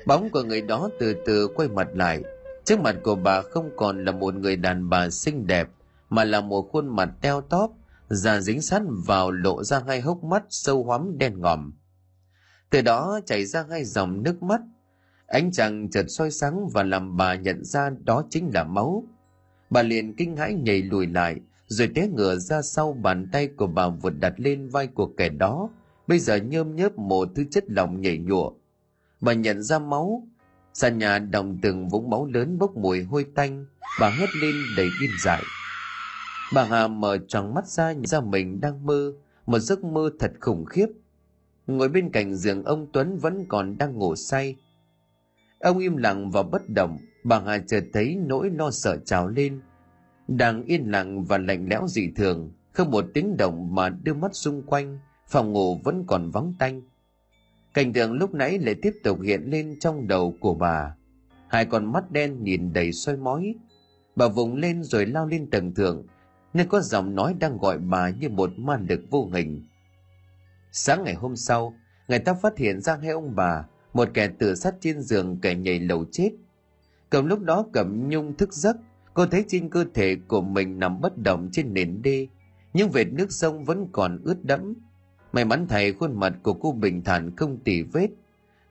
Bóng 0.07 0.30
của 0.30 0.43
người 0.43 0.61
đó 0.61 0.91
từ 0.99 1.14
từ 1.26 1.49
quay 1.49 1.68
mặt 1.68 1.89
lại. 1.95 2.22
Trước 2.64 2.80
mặt 2.80 2.97
của 3.03 3.14
bà 3.14 3.43
không 3.43 3.70
còn 3.76 4.05
là 4.05 4.12
một 4.12 4.34
người 4.34 4.57
đàn 4.57 4.89
bà 4.89 5.11
xinh 5.11 5.47
đẹp, 5.47 5.68
mà 6.11 6.24
là 6.24 6.41
một 6.41 6.68
khuôn 6.72 6.97
mặt 6.97 7.09
teo 7.20 7.41
tóp, 7.41 7.70
da 8.09 8.41
dính 8.41 8.62
sát 8.62 8.82
vào 9.07 9.30
lộ 9.30 9.64
ra 9.64 9.82
hai 9.87 10.01
hốc 10.01 10.24
mắt 10.24 10.43
sâu 10.49 10.84
hoắm 10.84 11.18
đen 11.18 11.41
ngòm. 11.41 11.72
Từ 12.70 12.80
đó 12.80 13.20
chảy 13.26 13.45
ra 13.45 13.64
hai 13.70 13.84
dòng 13.84 14.22
nước 14.22 14.43
mắt 14.43 14.61
ánh 15.27 15.53
trăng 15.53 15.91
chợt 15.91 16.05
soi 16.09 16.31
sáng 16.31 16.68
và 16.68 16.83
làm 16.83 17.16
bà 17.16 17.35
nhận 17.35 17.64
ra 17.64 17.91
đó 18.05 18.24
chính 18.31 18.51
là 18.55 18.64
máu. 18.64 19.05
Bà 19.70 19.83
liền 19.83 20.16
kinh 20.16 20.37
hãi 20.37 20.55
nhảy 20.55 20.83
lùi 20.83 21.07
lại, 21.07 21.37
rồi 21.66 21.91
té 21.95 22.09
ngửa 22.09 22.37
ra 22.37 22.62
sau 22.62 22.93
bàn 22.93 23.29
tay 23.33 23.47
của 23.47 23.66
bà 23.66 23.89
vụt 23.89 24.12
đặt 24.20 24.35
lên 24.37 24.68
vai 24.68 24.87
của 24.87 25.07
kẻ 25.07 25.29
đó. 25.29 25.70
Bây 26.07 26.18
giờ 26.18 26.37
nhơm 26.37 26.77
nhớp 26.77 26.99
một 26.99 27.29
thứ 27.35 27.45
chất 27.51 27.64
lỏng 27.68 28.01
nhảy 28.01 28.18
nhụa. 28.18 28.53
Bà 29.20 29.33
nhận 29.33 29.62
ra 29.62 29.79
máu. 29.79 30.29
Sàn 30.74 30.99
nhà 30.99 31.18
đồng 31.18 31.59
từng 31.62 31.89
vũng 31.89 32.11
máu 32.11 32.27
lớn 32.27 32.59
bốc 32.59 32.77
mùi 32.77 33.03
hôi 33.03 33.27
tanh. 33.35 33.66
Bà 34.01 34.11
hét 34.11 34.27
lên 34.43 34.55
đầy 34.77 34.87
điên 35.01 35.11
dại. 35.24 35.43
Bà 36.55 36.64
hà 36.64 36.89
mở 36.89 37.18
tròn 37.29 37.55
mắt 37.55 37.66
ra 37.66 37.93
nhìn 37.93 38.07
ra 38.07 38.20
mình 38.20 38.61
đang 38.61 38.87
mơ, 38.87 39.12
một 39.47 39.59
giấc 39.59 39.85
mơ 39.85 40.11
thật 40.18 40.33
khủng 40.41 40.64
khiếp. 40.64 40.87
Ngồi 41.66 41.89
bên 41.89 42.11
cạnh 42.11 42.35
giường 42.35 42.64
ông 42.64 42.87
tuấn 42.93 43.18
vẫn 43.18 43.47
còn 43.49 43.79
đang 43.79 43.99
ngủ 43.99 44.16
say 44.16 44.57
ông 45.61 45.78
im 45.78 45.96
lặng 45.96 46.30
và 46.30 46.42
bất 46.42 46.68
động, 46.68 46.98
bà 47.24 47.40
hà 47.40 47.59
chợt 47.59 47.84
thấy 47.92 48.16
nỗi 48.26 48.50
lo 48.50 48.70
sợ 48.70 48.96
trào 49.04 49.28
lên. 49.28 49.61
Đang 50.28 50.64
yên 50.64 50.90
lặng 50.90 51.24
và 51.24 51.38
lạnh 51.38 51.66
lẽo 51.68 51.86
dị 51.88 52.11
thường, 52.16 52.52
không 52.72 52.90
một 52.90 53.04
tiếng 53.14 53.36
động 53.36 53.74
mà 53.74 53.88
đưa 53.88 54.14
mắt 54.14 54.34
xung 54.34 54.62
quanh, 54.62 54.98
phòng 55.28 55.52
ngủ 55.52 55.80
vẫn 55.84 56.04
còn 56.07 56.30
vắng 56.30 56.54
tanh. 56.59 56.82
Cảnh 57.74 57.92
tượng 57.92 58.12
lúc 58.12 58.34
nãy 58.34 58.59
lại 58.59 58.74
tiếp 58.82 58.92
tục 59.02 59.20
hiện 59.22 59.42
lên 59.46 59.78
trong 59.80 60.09
đầu 60.09 60.36
của 60.40 60.54
bà. 60.54 60.96
Hai 61.48 61.64
con 61.64 61.92
mắt 61.92 62.11
đen 62.11 62.42
nhìn 62.44 62.72
đầy 62.72 62.92
soi 62.92 63.16
mói. 63.16 63.54
Bà 64.16 64.28
vùng 64.28 64.54
lên 64.54 64.82
rồi 64.82 65.07
lao 65.07 65.26
lên 65.26 65.50
tầng 65.50 65.74
thượng, 65.74 66.07
nơi 66.54 66.66
có 66.66 66.80
giọng 66.80 67.14
nói 67.14 67.34
đang 67.38 67.59
gọi 67.59 67.78
bà 67.78 68.11
như 68.11 68.28
một 68.28 68.50
ma 68.57 68.78
lực 68.88 69.00
vô 69.11 69.30
hình. 69.32 69.64
Sáng 70.72 71.04
ngày 71.04 71.14
hôm 71.14 71.36
sau, 71.36 71.74
người 72.09 72.18
ta 72.18 72.34
phát 72.34 72.59
hiện 72.59 72.80
ra 72.80 72.96
hai 72.96 73.11
ông 73.11 73.34
bà 73.34 73.64
một 73.97 74.09
kẻ 74.14 74.28
tự 74.38 74.55
sát 74.55 74.74
trên 74.80 75.01
giường 75.01 75.38
kẻ 75.42 75.55
nhảy 75.55 75.80
lầu 75.80 76.05
chết. 76.12 76.30
Cầm 77.11 77.26
lúc 77.26 77.40
đó 77.40 77.66
cẩm 77.72 78.09
nhung 78.09 78.36
thức 78.36 78.53
giấc. 78.53 78.76
Cô 79.14 79.26
thấy 79.26 79.44
trên 79.49 79.70
cơ 79.70 79.84
thể 79.94 80.16
của 80.28 80.40
mình 80.40 80.78
nằm 80.78 81.01
bất 81.01 81.18
động 81.18 81.49
trên 81.53 81.74
nền 81.74 82.03
đê. 82.03 82.26
Nhưng 82.74 82.90
vệt 82.90 83.07
nước 83.12 83.32
sông 83.32 83.64
vẫn 83.64 83.88
còn 83.92 84.18
ướt 84.24 84.44
đẫm. 84.44 84.74
May 85.32 85.44
mắn 85.44 85.66
thầy 85.68 85.92
khuôn 85.92 86.20
mặt 86.20 86.32
của 86.42 86.55
cô 86.55 86.72
bình 86.72 87.03
thản 87.05 87.36
không 87.36 87.59
tỉ 87.64 87.82
vết. 87.82 88.09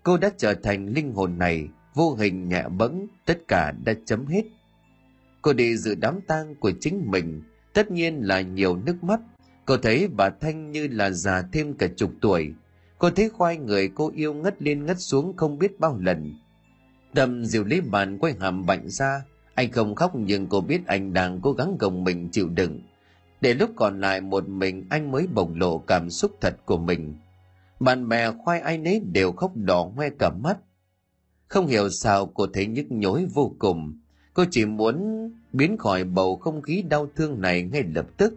Cô 0.03 0.17
đã 0.17 0.31
trở 0.37 0.53
thành 0.53 0.87
linh 0.87 1.13
hồn 1.13 1.37
này. 1.37 1.67
Vô 1.93 2.15
hình 2.15 2.49
nhẹ 2.49 2.63
bẫng, 2.77 3.07
tất 3.25 3.47
cả 3.47 3.71
đã 3.85 3.93
chấm 4.05 4.25
hết. 4.25 4.43
Cô 5.41 5.53
đi 5.53 5.77
dự 5.77 5.95
đám 5.95 6.19
tang 6.27 6.55
của 6.55 6.71
chính 6.79 7.11
mình. 7.11 7.41
Tất 7.73 7.91
nhiên 7.91 8.21
là 8.21 8.41
nhiều 8.41 8.75
nước 8.75 9.03
mắt. 9.03 9.19
Cô 9.65 9.77
thấy 9.77 10.07
bà 10.07 10.29
thanh 10.29 10.71
như 10.71 10.87
là 10.87 11.11
già 11.11 11.43
thêm 11.51 11.73
cả 11.73 11.87
chục 11.95 12.11
tuổi 12.21 12.53
cô 12.97 13.09
thấy 13.09 13.29
khoai 13.29 13.57
người 13.57 13.91
cô 13.95 14.11
yêu 14.15 14.33
ngất 14.33 14.61
lên 14.61 14.85
ngất 14.85 14.99
xuống 14.99 15.33
không 15.37 15.59
biết 15.59 15.79
bao 15.79 15.97
lần. 16.01 16.33
Đầm 17.13 17.45
dịu 17.45 17.63
lấy 17.63 17.81
bàn 17.81 18.17
quay 18.17 18.33
hàm 18.39 18.65
bạnh 18.65 18.89
ra, 18.89 19.21
anh 19.53 19.71
không 19.71 19.95
khóc 19.95 20.11
nhưng 20.15 20.47
cô 20.47 20.61
biết 20.61 20.87
anh 20.87 21.13
đang 21.13 21.41
cố 21.41 21.51
gắng 21.51 21.77
gồng 21.79 22.03
mình 22.03 22.29
chịu 22.31 22.49
đựng. 22.49 22.81
Để 23.41 23.53
lúc 23.53 23.69
còn 23.75 23.99
lại 23.99 24.21
một 24.21 24.49
mình, 24.49 24.85
anh 24.89 25.11
mới 25.11 25.27
bộc 25.27 25.49
lộ 25.55 25.77
cảm 25.77 26.09
xúc 26.09 26.31
thật 26.41 26.55
của 26.65 26.77
mình. 26.77 27.15
Bạn 27.79 28.09
bè 28.09 28.31
khoai 28.31 28.59
ai 28.59 28.77
nấy 28.77 29.01
đều 29.13 29.31
khóc 29.31 29.51
đỏ 29.55 29.91
hoe 29.95 30.09
cả 30.09 30.29
mắt. 30.29 30.57
Không 31.47 31.67
hiểu 31.67 31.89
sao 31.89 32.25
cô 32.25 32.47
thấy 32.53 32.67
nhức 32.67 32.91
nhối 32.91 33.25
vô 33.33 33.55
cùng. 33.59 33.99
Cô 34.33 34.45
chỉ 34.51 34.65
muốn 34.65 35.29
biến 35.53 35.77
khỏi 35.77 36.03
bầu 36.03 36.35
không 36.35 36.61
khí 36.61 36.81
đau 36.89 37.07
thương 37.15 37.41
này 37.41 37.63
ngay 37.63 37.83
lập 37.95 38.05
tức. 38.17 38.33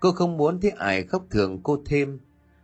Cô 0.00 0.12
không 0.12 0.36
muốn 0.36 0.60
thấy 0.60 0.70
ai 0.70 1.02
khóc 1.02 1.26
thường 1.30 1.60
cô 1.62 1.82
thêm 1.86 2.18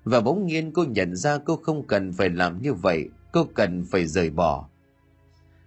và 0.05 0.21
bỗng 0.21 0.47
nhiên 0.47 0.73
cô 0.73 0.85
nhận 0.85 1.17
ra 1.17 1.39
cô 1.39 1.57
không 1.57 1.87
cần 1.87 2.13
phải 2.13 2.29
làm 2.29 2.63
như 2.63 2.75
vậy, 2.75 3.09
cô 3.33 3.45
cần 3.55 3.85
phải 3.85 4.07
rời 4.07 4.31
bỏ. 4.31 4.69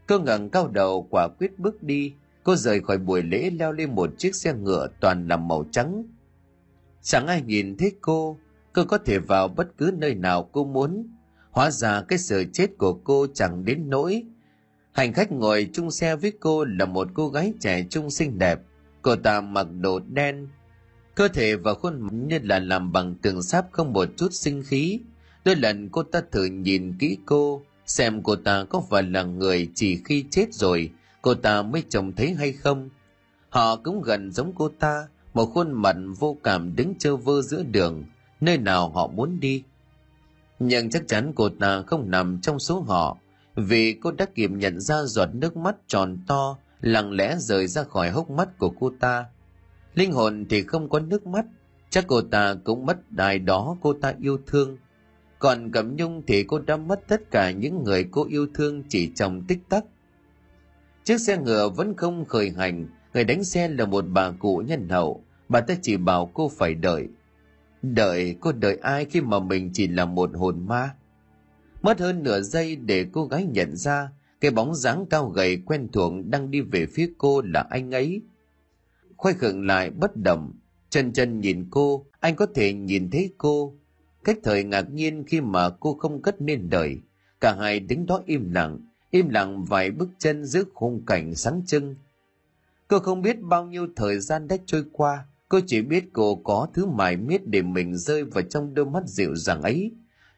Cô 0.07 0.19
ngẩng 0.19 0.49
cao 0.49 0.67
đầu, 0.67 1.07
quả 1.09 1.27
quyết 1.39 1.59
bước 1.59 1.83
đi. 1.83 2.13
Cô 2.43 2.55
rời 2.55 2.81
khỏi 2.81 2.97
buổi 2.97 3.21
lễ 3.21 3.49
leo 3.49 3.71
lên 3.71 3.95
một 3.95 4.09
chiếc 4.17 4.36
xe 4.36 4.53
ngựa 4.53 4.88
toàn 4.99 5.27
là 5.27 5.38
màu 5.38 5.65
trắng. 5.71 6.03
Chẳng 7.01 7.27
ai 7.27 7.41
nhìn 7.41 7.77
thấy 7.77 7.91
cô. 8.01 8.38
Cô 8.73 8.86
có 8.86 8.97
thể 8.97 9.19
vào 9.19 9.47
bất 9.47 9.77
cứ 9.77 9.91
nơi 9.97 10.15
nào 10.15 10.49
cô 10.51 10.65
muốn. 10.65 11.07
Hóa 11.51 11.71
ra 11.71 12.01
cái 12.01 12.19
sự 12.19 12.45
chết 12.53 12.77
của 12.77 12.93
cô 12.93 13.27
chẳng 13.33 13.65
đến 13.65 13.89
nỗi. 13.89 14.23
Hành 14.91 15.13
khách 15.13 15.31
ngồi 15.31 15.69
chung 15.73 15.91
xe 15.91 16.15
với 16.15 16.33
cô 16.39 16.65
là 16.65 16.86
một 16.86 17.07
cô 17.13 17.29
gái 17.29 17.53
trẻ 17.59 17.86
trung 17.89 18.09
xinh 18.09 18.38
đẹp. 18.39 18.59
Cô 19.01 19.15
ta 19.15 19.41
mặc 19.41 19.67
đồ 19.79 19.99
đen 19.99 20.47
cơ 21.16 21.28
thể 21.28 21.55
và 21.55 21.74
khuôn 21.74 22.01
mặt 22.01 22.13
như 22.13 22.39
là 22.43 22.59
làm 22.59 22.91
bằng 22.91 23.16
tường 23.22 23.43
sáp 23.43 23.66
không 23.72 23.93
một 23.93 24.07
chút 24.18 24.34
sinh 24.34 24.63
khí. 24.63 24.99
Đôi 25.45 25.55
lần 25.55 25.89
cô 25.89 26.03
ta 26.03 26.22
thử 26.32 26.45
nhìn 26.45 26.93
kỹ 26.99 27.18
cô, 27.26 27.61
xem 27.86 28.24
cô 28.24 28.36
ta 28.36 28.63
có 28.70 28.84
phải 28.89 29.03
là 29.03 29.24
người 29.24 29.70
chỉ 29.76 30.01
khi 30.05 30.26
chết 30.32 30.53
rồi, 30.53 30.91
cô 31.22 31.34
ta 31.34 31.61
mới 31.61 31.84
trông 31.89 32.11
thấy 32.11 32.34
hay 32.34 32.53
không. 32.53 32.89
Họ 33.49 33.76
cũng 33.76 34.01
gần 34.01 34.32
giống 34.32 34.53
cô 34.55 34.70
ta, 34.80 35.07
một 35.34 35.45
khuôn 35.45 35.72
mặt 35.72 35.95
vô 36.20 36.38
cảm 36.43 36.76
đứng 36.76 36.95
chơ 36.99 37.16
vơ 37.16 37.41
giữa 37.41 37.63
đường, 37.63 38.03
nơi 38.41 38.57
nào 38.57 38.89
họ 38.89 39.07
muốn 39.07 39.39
đi. 39.39 39.63
Nhưng 40.59 40.89
chắc 40.89 41.07
chắn 41.07 41.32
cô 41.36 41.49
ta 41.49 41.82
không 41.82 42.11
nằm 42.11 42.39
trong 42.41 42.59
số 42.59 42.82
họ, 42.82 43.18
vì 43.55 43.93
cô 43.93 44.11
đã 44.11 44.26
kịp 44.36 44.51
nhận 44.51 44.80
ra 44.80 45.03
giọt 45.03 45.30
nước 45.34 45.57
mắt 45.57 45.76
tròn 45.88 46.18
to, 46.28 46.57
lặng 46.82 47.11
lẽ 47.11 47.36
rời 47.39 47.68
ra 47.68 47.84
khỏi 47.84 48.09
hốc 48.09 48.30
mắt 48.30 48.57
của 48.57 48.70
cô 48.80 48.91
ta 48.99 49.26
linh 49.95 50.11
hồn 50.11 50.45
thì 50.49 50.63
không 50.63 50.89
có 50.89 50.99
nước 50.99 51.27
mắt, 51.27 51.45
chắc 51.89 52.05
cô 52.07 52.21
ta 52.21 52.55
cũng 52.63 52.85
mất 52.85 53.11
đài 53.11 53.39
đó 53.39 53.77
cô 53.81 53.93
ta 53.93 54.13
yêu 54.21 54.37
thương. 54.47 54.77
Còn 55.39 55.71
cẩm 55.71 55.95
nhung 55.95 56.21
thì 56.27 56.43
cô 56.43 56.59
đã 56.59 56.77
mất 56.77 57.07
tất 57.07 57.31
cả 57.31 57.51
những 57.51 57.83
người 57.83 58.05
cô 58.11 58.25
yêu 58.29 58.47
thương 58.53 58.83
chỉ 58.89 59.11
trong 59.15 59.43
tích 59.47 59.59
tắc. 59.69 59.85
Chiếc 61.03 61.17
xe 61.17 61.37
ngựa 61.37 61.69
vẫn 61.69 61.95
không 61.95 62.25
khởi 62.25 62.49
hành, 62.49 62.87
người 63.13 63.23
đánh 63.23 63.43
xe 63.43 63.67
là 63.67 63.85
một 63.85 64.05
bà 64.07 64.31
cụ 64.31 64.63
nhân 64.67 64.89
hậu, 64.89 65.23
bà 65.49 65.61
ta 65.61 65.75
chỉ 65.81 65.97
bảo 65.97 66.31
cô 66.33 66.49
phải 66.49 66.73
đợi. 66.73 67.07
Đợi 67.81 68.35
cô 68.39 68.51
đợi 68.51 68.77
ai 68.81 69.05
khi 69.05 69.21
mà 69.21 69.39
mình 69.39 69.69
chỉ 69.73 69.87
là 69.87 70.05
một 70.05 70.29
hồn 70.33 70.65
ma? 70.67 70.89
Mất 71.81 71.99
hơn 71.99 72.23
nửa 72.23 72.41
giây 72.41 72.75
để 72.75 73.05
cô 73.11 73.25
gái 73.25 73.45
nhận 73.45 73.75
ra, 73.75 74.09
cái 74.41 74.51
bóng 74.51 74.75
dáng 74.75 75.05
cao 75.09 75.29
gầy 75.29 75.57
quen 75.65 75.87
thuộc 75.93 76.13
đang 76.25 76.51
đi 76.51 76.61
về 76.61 76.85
phía 76.85 77.11
cô 77.17 77.41
là 77.41 77.67
anh 77.69 77.91
ấy 77.91 78.21
khoai 79.18 79.34
khựng 79.34 79.66
lại 79.66 79.89
bất 79.89 80.16
động. 80.16 80.53
Chân 80.89 81.13
chân 81.13 81.39
nhìn 81.39 81.68
cô, 81.72 82.05
anh 82.20 82.36
có 82.36 82.45
thể 82.55 82.74
nhìn 82.74 83.09
thấy 83.11 83.34
cô. 83.38 83.78
Cách 84.24 84.38
thời 84.43 84.63
ngạc 84.63 84.89
nhiên 84.91 85.24
khi 85.28 85.41
mà 85.41 85.70
cô 85.70 85.93
không 85.93 86.22
cất 86.22 86.41
nên 86.41 86.70
đời. 86.70 86.97
Cả 87.41 87.55
hai 87.59 87.80
đứng 87.80 88.05
đó 88.05 88.22
im 88.26 88.51
lặng 88.51 88.80
im 89.16 89.30
lặng 89.30 89.63
vài 89.63 89.91
bước 89.91 90.09
chân 90.20 90.45
giữa 90.45 90.63
khung 90.74 91.05
cảnh 91.05 91.36
sáng 91.36 91.61
trưng. 91.66 91.95
Cô 92.88 92.99
không 92.99 93.22
biết 93.22 93.41
bao 93.41 93.66
nhiêu 93.66 93.88
thời 93.95 94.20
gian 94.20 94.47
đã 94.47 94.57
trôi 94.66 94.84
qua, 94.91 95.26
cô 95.49 95.59
chỉ 95.68 95.82
biết 95.82 96.03
cô 96.13 96.36
có 96.36 96.68
thứ 96.74 96.86
mải 96.86 97.18
miết 97.18 97.47
để 97.47 97.61
mình 97.61 97.97
rơi 97.97 98.24
vào 98.24 98.43
trong 98.43 98.74
đôi 98.74 98.86
mắt 98.86 99.03
dịu 99.07 99.36
dàng 99.36 99.61
ấy. 99.61 99.91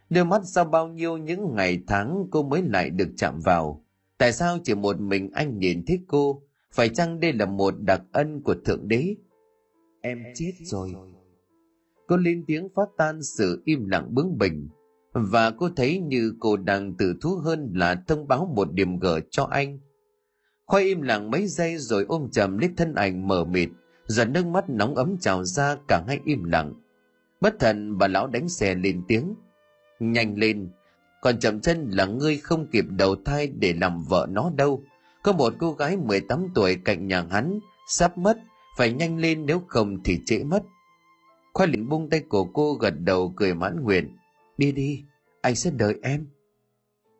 Đôi 0.10 0.26
mắt 0.26 0.42
sau 0.46 0.66
bao 0.66 0.88
nhiêu 0.88 1.18
những 1.18 1.56
ngày 1.56 1.80
tháng 1.88 2.28
cô 2.32 2.44
mới 2.44 2.62
lại 2.62 2.90
được 2.90 3.10
chạm 3.18 3.40
vào. 3.40 3.84
Tại 4.18 4.34
sao 4.34 4.58
chỉ 4.64 4.76
một 4.76 5.00
mình 5.00 5.30
anh 5.34 5.60
nhìn 5.60 5.86
thấy 5.86 6.00
cô? 6.08 6.42
Phải 6.78 6.90
chăng 6.90 7.20
đây 7.20 7.34
là 7.34 7.46
một 7.46 7.74
đặc 7.80 8.02
ân 8.12 8.42
của 8.42 8.56
thượng 8.66 8.88
đế? 8.88 9.16
Em 10.02 10.24
chết 10.36 10.52
rồi. 10.64 10.94
Cô 12.08 12.18
lên 12.18 12.44
tiếng 12.48 12.70
phát 12.76 12.90
tan 12.98 13.24
sự 13.24 13.62
im 13.66 13.86
lặng 13.86 14.08
bướng 14.10 14.38
bỉnh. 14.38 14.70
Và 15.14 15.52
cô 15.52 15.70
thấy 15.76 16.00
như 16.00 16.34
cô 16.40 16.58
đang 16.58 16.94
tự 16.94 17.16
thú 17.22 17.36
hơn 17.36 17.72
là 17.76 18.04
thông 18.08 18.28
báo 18.28 18.52
một 18.56 18.74
điểm 18.74 19.00
gở 19.00 19.20
cho 19.30 19.44
anh. 19.44 19.80
Khoai 20.66 20.84
im 20.84 21.02
lặng 21.02 21.32
mấy 21.32 21.48
giây 21.48 21.78
rồi 21.78 22.06
ôm 22.08 22.30
chầm 22.32 22.58
lấy 22.58 22.70
thân 22.78 22.96
ảnh 22.96 23.28
mờ 23.28 23.44
mịt, 23.44 23.70
giọt 24.06 24.26
nước 24.26 24.46
mắt 24.46 24.70
nóng 24.70 24.96
ấm 24.96 25.18
trào 25.18 25.44
ra 25.44 25.78
cả 25.88 26.04
hai 26.08 26.20
im 26.26 26.44
lặng. 26.44 26.74
Bất 27.42 27.60
thần, 27.60 27.98
bà 27.98 28.08
lão 28.08 28.28
đánh 28.28 28.50
xe 28.50 28.76
lên 28.76 29.02
tiếng. 29.08 29.34
Nhanh 30.00 30.38
lên, 30.38 30.70
còn 31.22 31.40
chậm 31.40 31.60
chân 31.60 31.90
là 31.90 32.06
ngươi 32.06 32.38
không 32.38 32.68
kịp 32.72 32.86
đầu 32.90 33.16
thai 33.26 33.48
để 33.48 33.74
làm 33.74 34.04
vợ 34.10 34.28
nó 34.30 34.52
đâu 34.56 34.84
có 35.28 35.34
một 35.34 35.54
cô 35.60 35.72
gái 35.72 35.98
18 35.98 36.48
tuổi 36.56 36.78
cạnh 36.86 37.08
nhà 37.08 37.26
hắn, 37.32 37.60
sắp 37.88 38.18
mất, 38.18 38.38
phải 38.78 38.94
nhanh 38.94 39.18
lên, 39.18 39.46
nếu 39.46 39.62
không 39.68 40.04
thì 40.04 40.20
trễ 40.26 40.44
mất. 40.44 40.64
Khoai 41.54 41.70
liền 41.70 41.90
buông 41.90 42.10
tay 42.10 42.20
của 42.20 42.44
cô, 42.44 42.74
gật 42.74 42.94
đầu, 43.00 43.34
cười 43.36 43.54
mãn 43.54 43.84
nguyện. 43.84 44.18
Đi 44.58 44.72
đi, 44.72 45.04
anh 45.42 45.56
sẽ 45.56 45.72
đợi 45.72 45.96
em. 46.02 46.28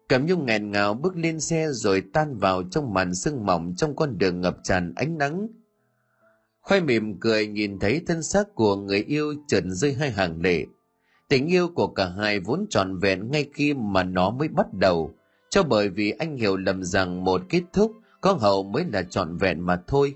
Cẩm 0.08 0.26
nhung 0.26 0.46
nghẹn 0.46 0.72
ngào 0.72 0.94
bước 0.94 1.16
lên 1.16 1.40
xe 1.40 1.68
rồi 1.72 2.04
tan 2.14 2.38
vào 2.38 2.64
trong 2.72 2.94
màn 2.94 3.16
sương 3.16 3.46
mỏng 3.46 3.74
trong 3.78 3.96
con 3.96 4.18
đường 4.18 4.42
ngập 4.42 4.58
tràn 4.64 4.94
ánh 4.96 5.18
nắng. 5.18 5.48
Khoai 6.62 6.82
mỉm 6.82 7.20
cười 7.20 7.48
nhìn 7.48 7.80
thấy 7.80 8.02
thân 8.08 8.24
xác 8.24 8.56
của 8.56 8.76
người 8.76 9.04
yêu 9.04 9.34
trượt 9.48 9.64
rơi 9.66 9.94
hai 9.94 10.12
hàng 10.12 10.42
lệ. 10.42 10.66
Tình 11.30 11.48
yêu 11.48 11.68
của 11.76 11.88
cả 11.88 12.10
hai 12.10 12.40
vốn 12.40 12.66
trọn 12.70 13.00
vẹn 13.00 13.32
ngay 13.32 13.50
khi 13.54 13.74
mà 13.74 14.04
nó 14.04 14.30
mới 14.30 14.48
bắt 14.48 14.74
đầu 14.74 15.17
cho 15.58 15.64
bởi 15.64 15.90
vì 15.90 16.12
anh 16.12 16.38
hiểu 16.38 16.58
lầm 16.58 16.84
rằng 16.84 17.24
một 17.24 17.42
kết 17.50 17.62
thúc 17.74 17.92
có 18.22 18.34
hậu 18.34 18.64
mới 18.64 18.86
là 18.94 19.04
trọn 19.04 19.38
vẹn 19.38 19.66
mà 19.66 19.82
thôi. 19.88 20.16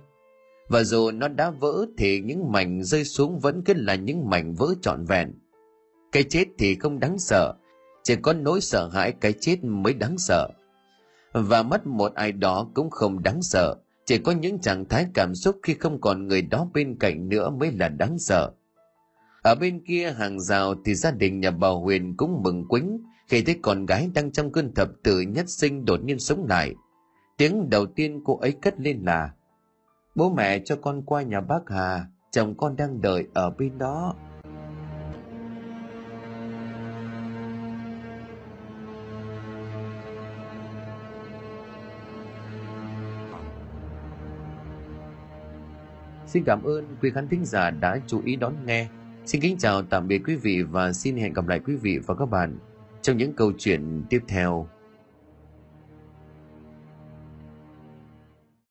Và 0.70 0.84
dù 0.84 1.12
nó 1.12 1.28
đã 1.28 1.50
vỡ 1.50 1.86
thì 1.98 2.20
những 2.20 2.52
mảnh 2.52 2.84
rơi 2.84 3.04
xuống 3.04 3.40
vẫn 3.40 3.62
cứ 3.64 3.74
là 3.74 3.96
những 3.96 4.30
mảnh 4.30 4.54
vỡ 4.54 4.68
trọn 4.82 5.06
vẹn. 5.06 5.34
Cái 6.12 6.24
chết 6.24 6.46
thì 6.58 6.76
không 6.76 7.00
đáng 7.00 7.20
sợ, 7.20 7.54
chỉ 8.04 8.16
có 8.16 8.34
nỗi 8.34 8.62
sợ 8.62 8.88
hãi 8.88 9.14
cái 9.22 9.34
chết 9.40 9.64
mới 9.64 9.94
đáng 9.94 10.18
sợ. 10.18 10.50
Và 11.34 11.64
mất 11.64 11.88
một 11.88 12.14
ai 12.16 12.32
đó 12.32 12.68
cũng 12.74 12.90
không 12.90 13.24
đáng 13.24 13.42
sợ, 13.42 13.76
chỉ 14.06 14.18
có 14.18 14.32
những 14.32 14.60
trạng 14.60 14.86
thái 14.86 15.06
cảm 15.14 15.36
xúc 15.36 15.60
khi 15.64 15.74
không 15.74 16.02
còn 16.02 16.28
người 16.28 16.42
đó 16.42 16.68
bên 16.74 16.98
cạnh 17.00 17.30
nữa 17.30 17.50
mới 17.50 17.72
là 17.72 17.90
đáng 17.90 18.20
sợ. 18.20 18.52
Ở 19.44 19.56
bên 19.56 19.82
kia 19.88 20.12
hàng 20.12 20.40
rào 20.40 20.76
thì 20.86 20.96
gia 20.96 21.12
đình 21.12 21.40
nhà 21.40 21.52
bà 21.52 21.70
huyền 21.70 22.18
cũng 22.18 22.44
mừng 22.44 22.68
quính 22.68 22.98
khi 23.32 23.42
thấy 23.42 23.60
con 23.62 23.86
gái 23.86 24.10
đang 24.14 24.32
trong 24.32 24.52
cơn 24.52 24.74
thập 24.74 24.90
tử 25.04 25.22
nhất 25.22 25.50
sinh 25.50 25.86
đột 25.86 26.04
nhiên 26.04 26.20
sống 26.20 26.46
lại, 26.50 26.76
tiếng 27.38 27.70
đầu 27.70 27.86
tiên 27.86 28.22
cô 28.26 28.38
ấy 28.38 28.52
cất 28.52 28.80
lên 28.80 29.02
là, 29.06 29.32
bố 30.16 30.30
mẹ 30.30 30.60
cho 30.66 30.76
con 30.76 31.02
qua 31.06 31.22
nhà 31.22 31.42
bác 31.42 31.70
hà, 31.70 32.06
chồng 32.32 32.56
con 32.58 32.76
đang 32.76 33.02
đợi 33.02 33.28
ở 33.34 33.50
bên 33.50 33.78
đó 33.78 34.16
Xin 46.26 46.44
cảm 46.44 46.64
ơn 46.64 46.96
quý 47.02 47.10
khán 47.10 47.28
thính 47.28 47.46
giả 47.46 47.70
đã 47.70 48.00
chú 48.08 48.22
ý 48.26 48.36
đón 48.36 48.54
nghe. 48.66 48.88
Xin 49.26 49.42
kính 49.42 49.58
chào, 49.58 49.82
tạm 49.82 50.08
biệt 50.08 50.22
quý 50.26 50.36
vị 50.36 50.64
và 50.64 50.94
xin 50.94 51.18
hẹn 51.18 51.34
gặp 51.34 51.48
lại 51.48 51.60
quý 51.66 51.76
vị 51.76 52.00
và 52.08 52.16
các 52.16 52.26
bạn 52.26 52.58
trong 53.02 53.18
những 53.18 53.34
câu 53.34 53.52
chuyện 53.58 54.04
tiếp 54.10 54.20
theo. 54.28 54.68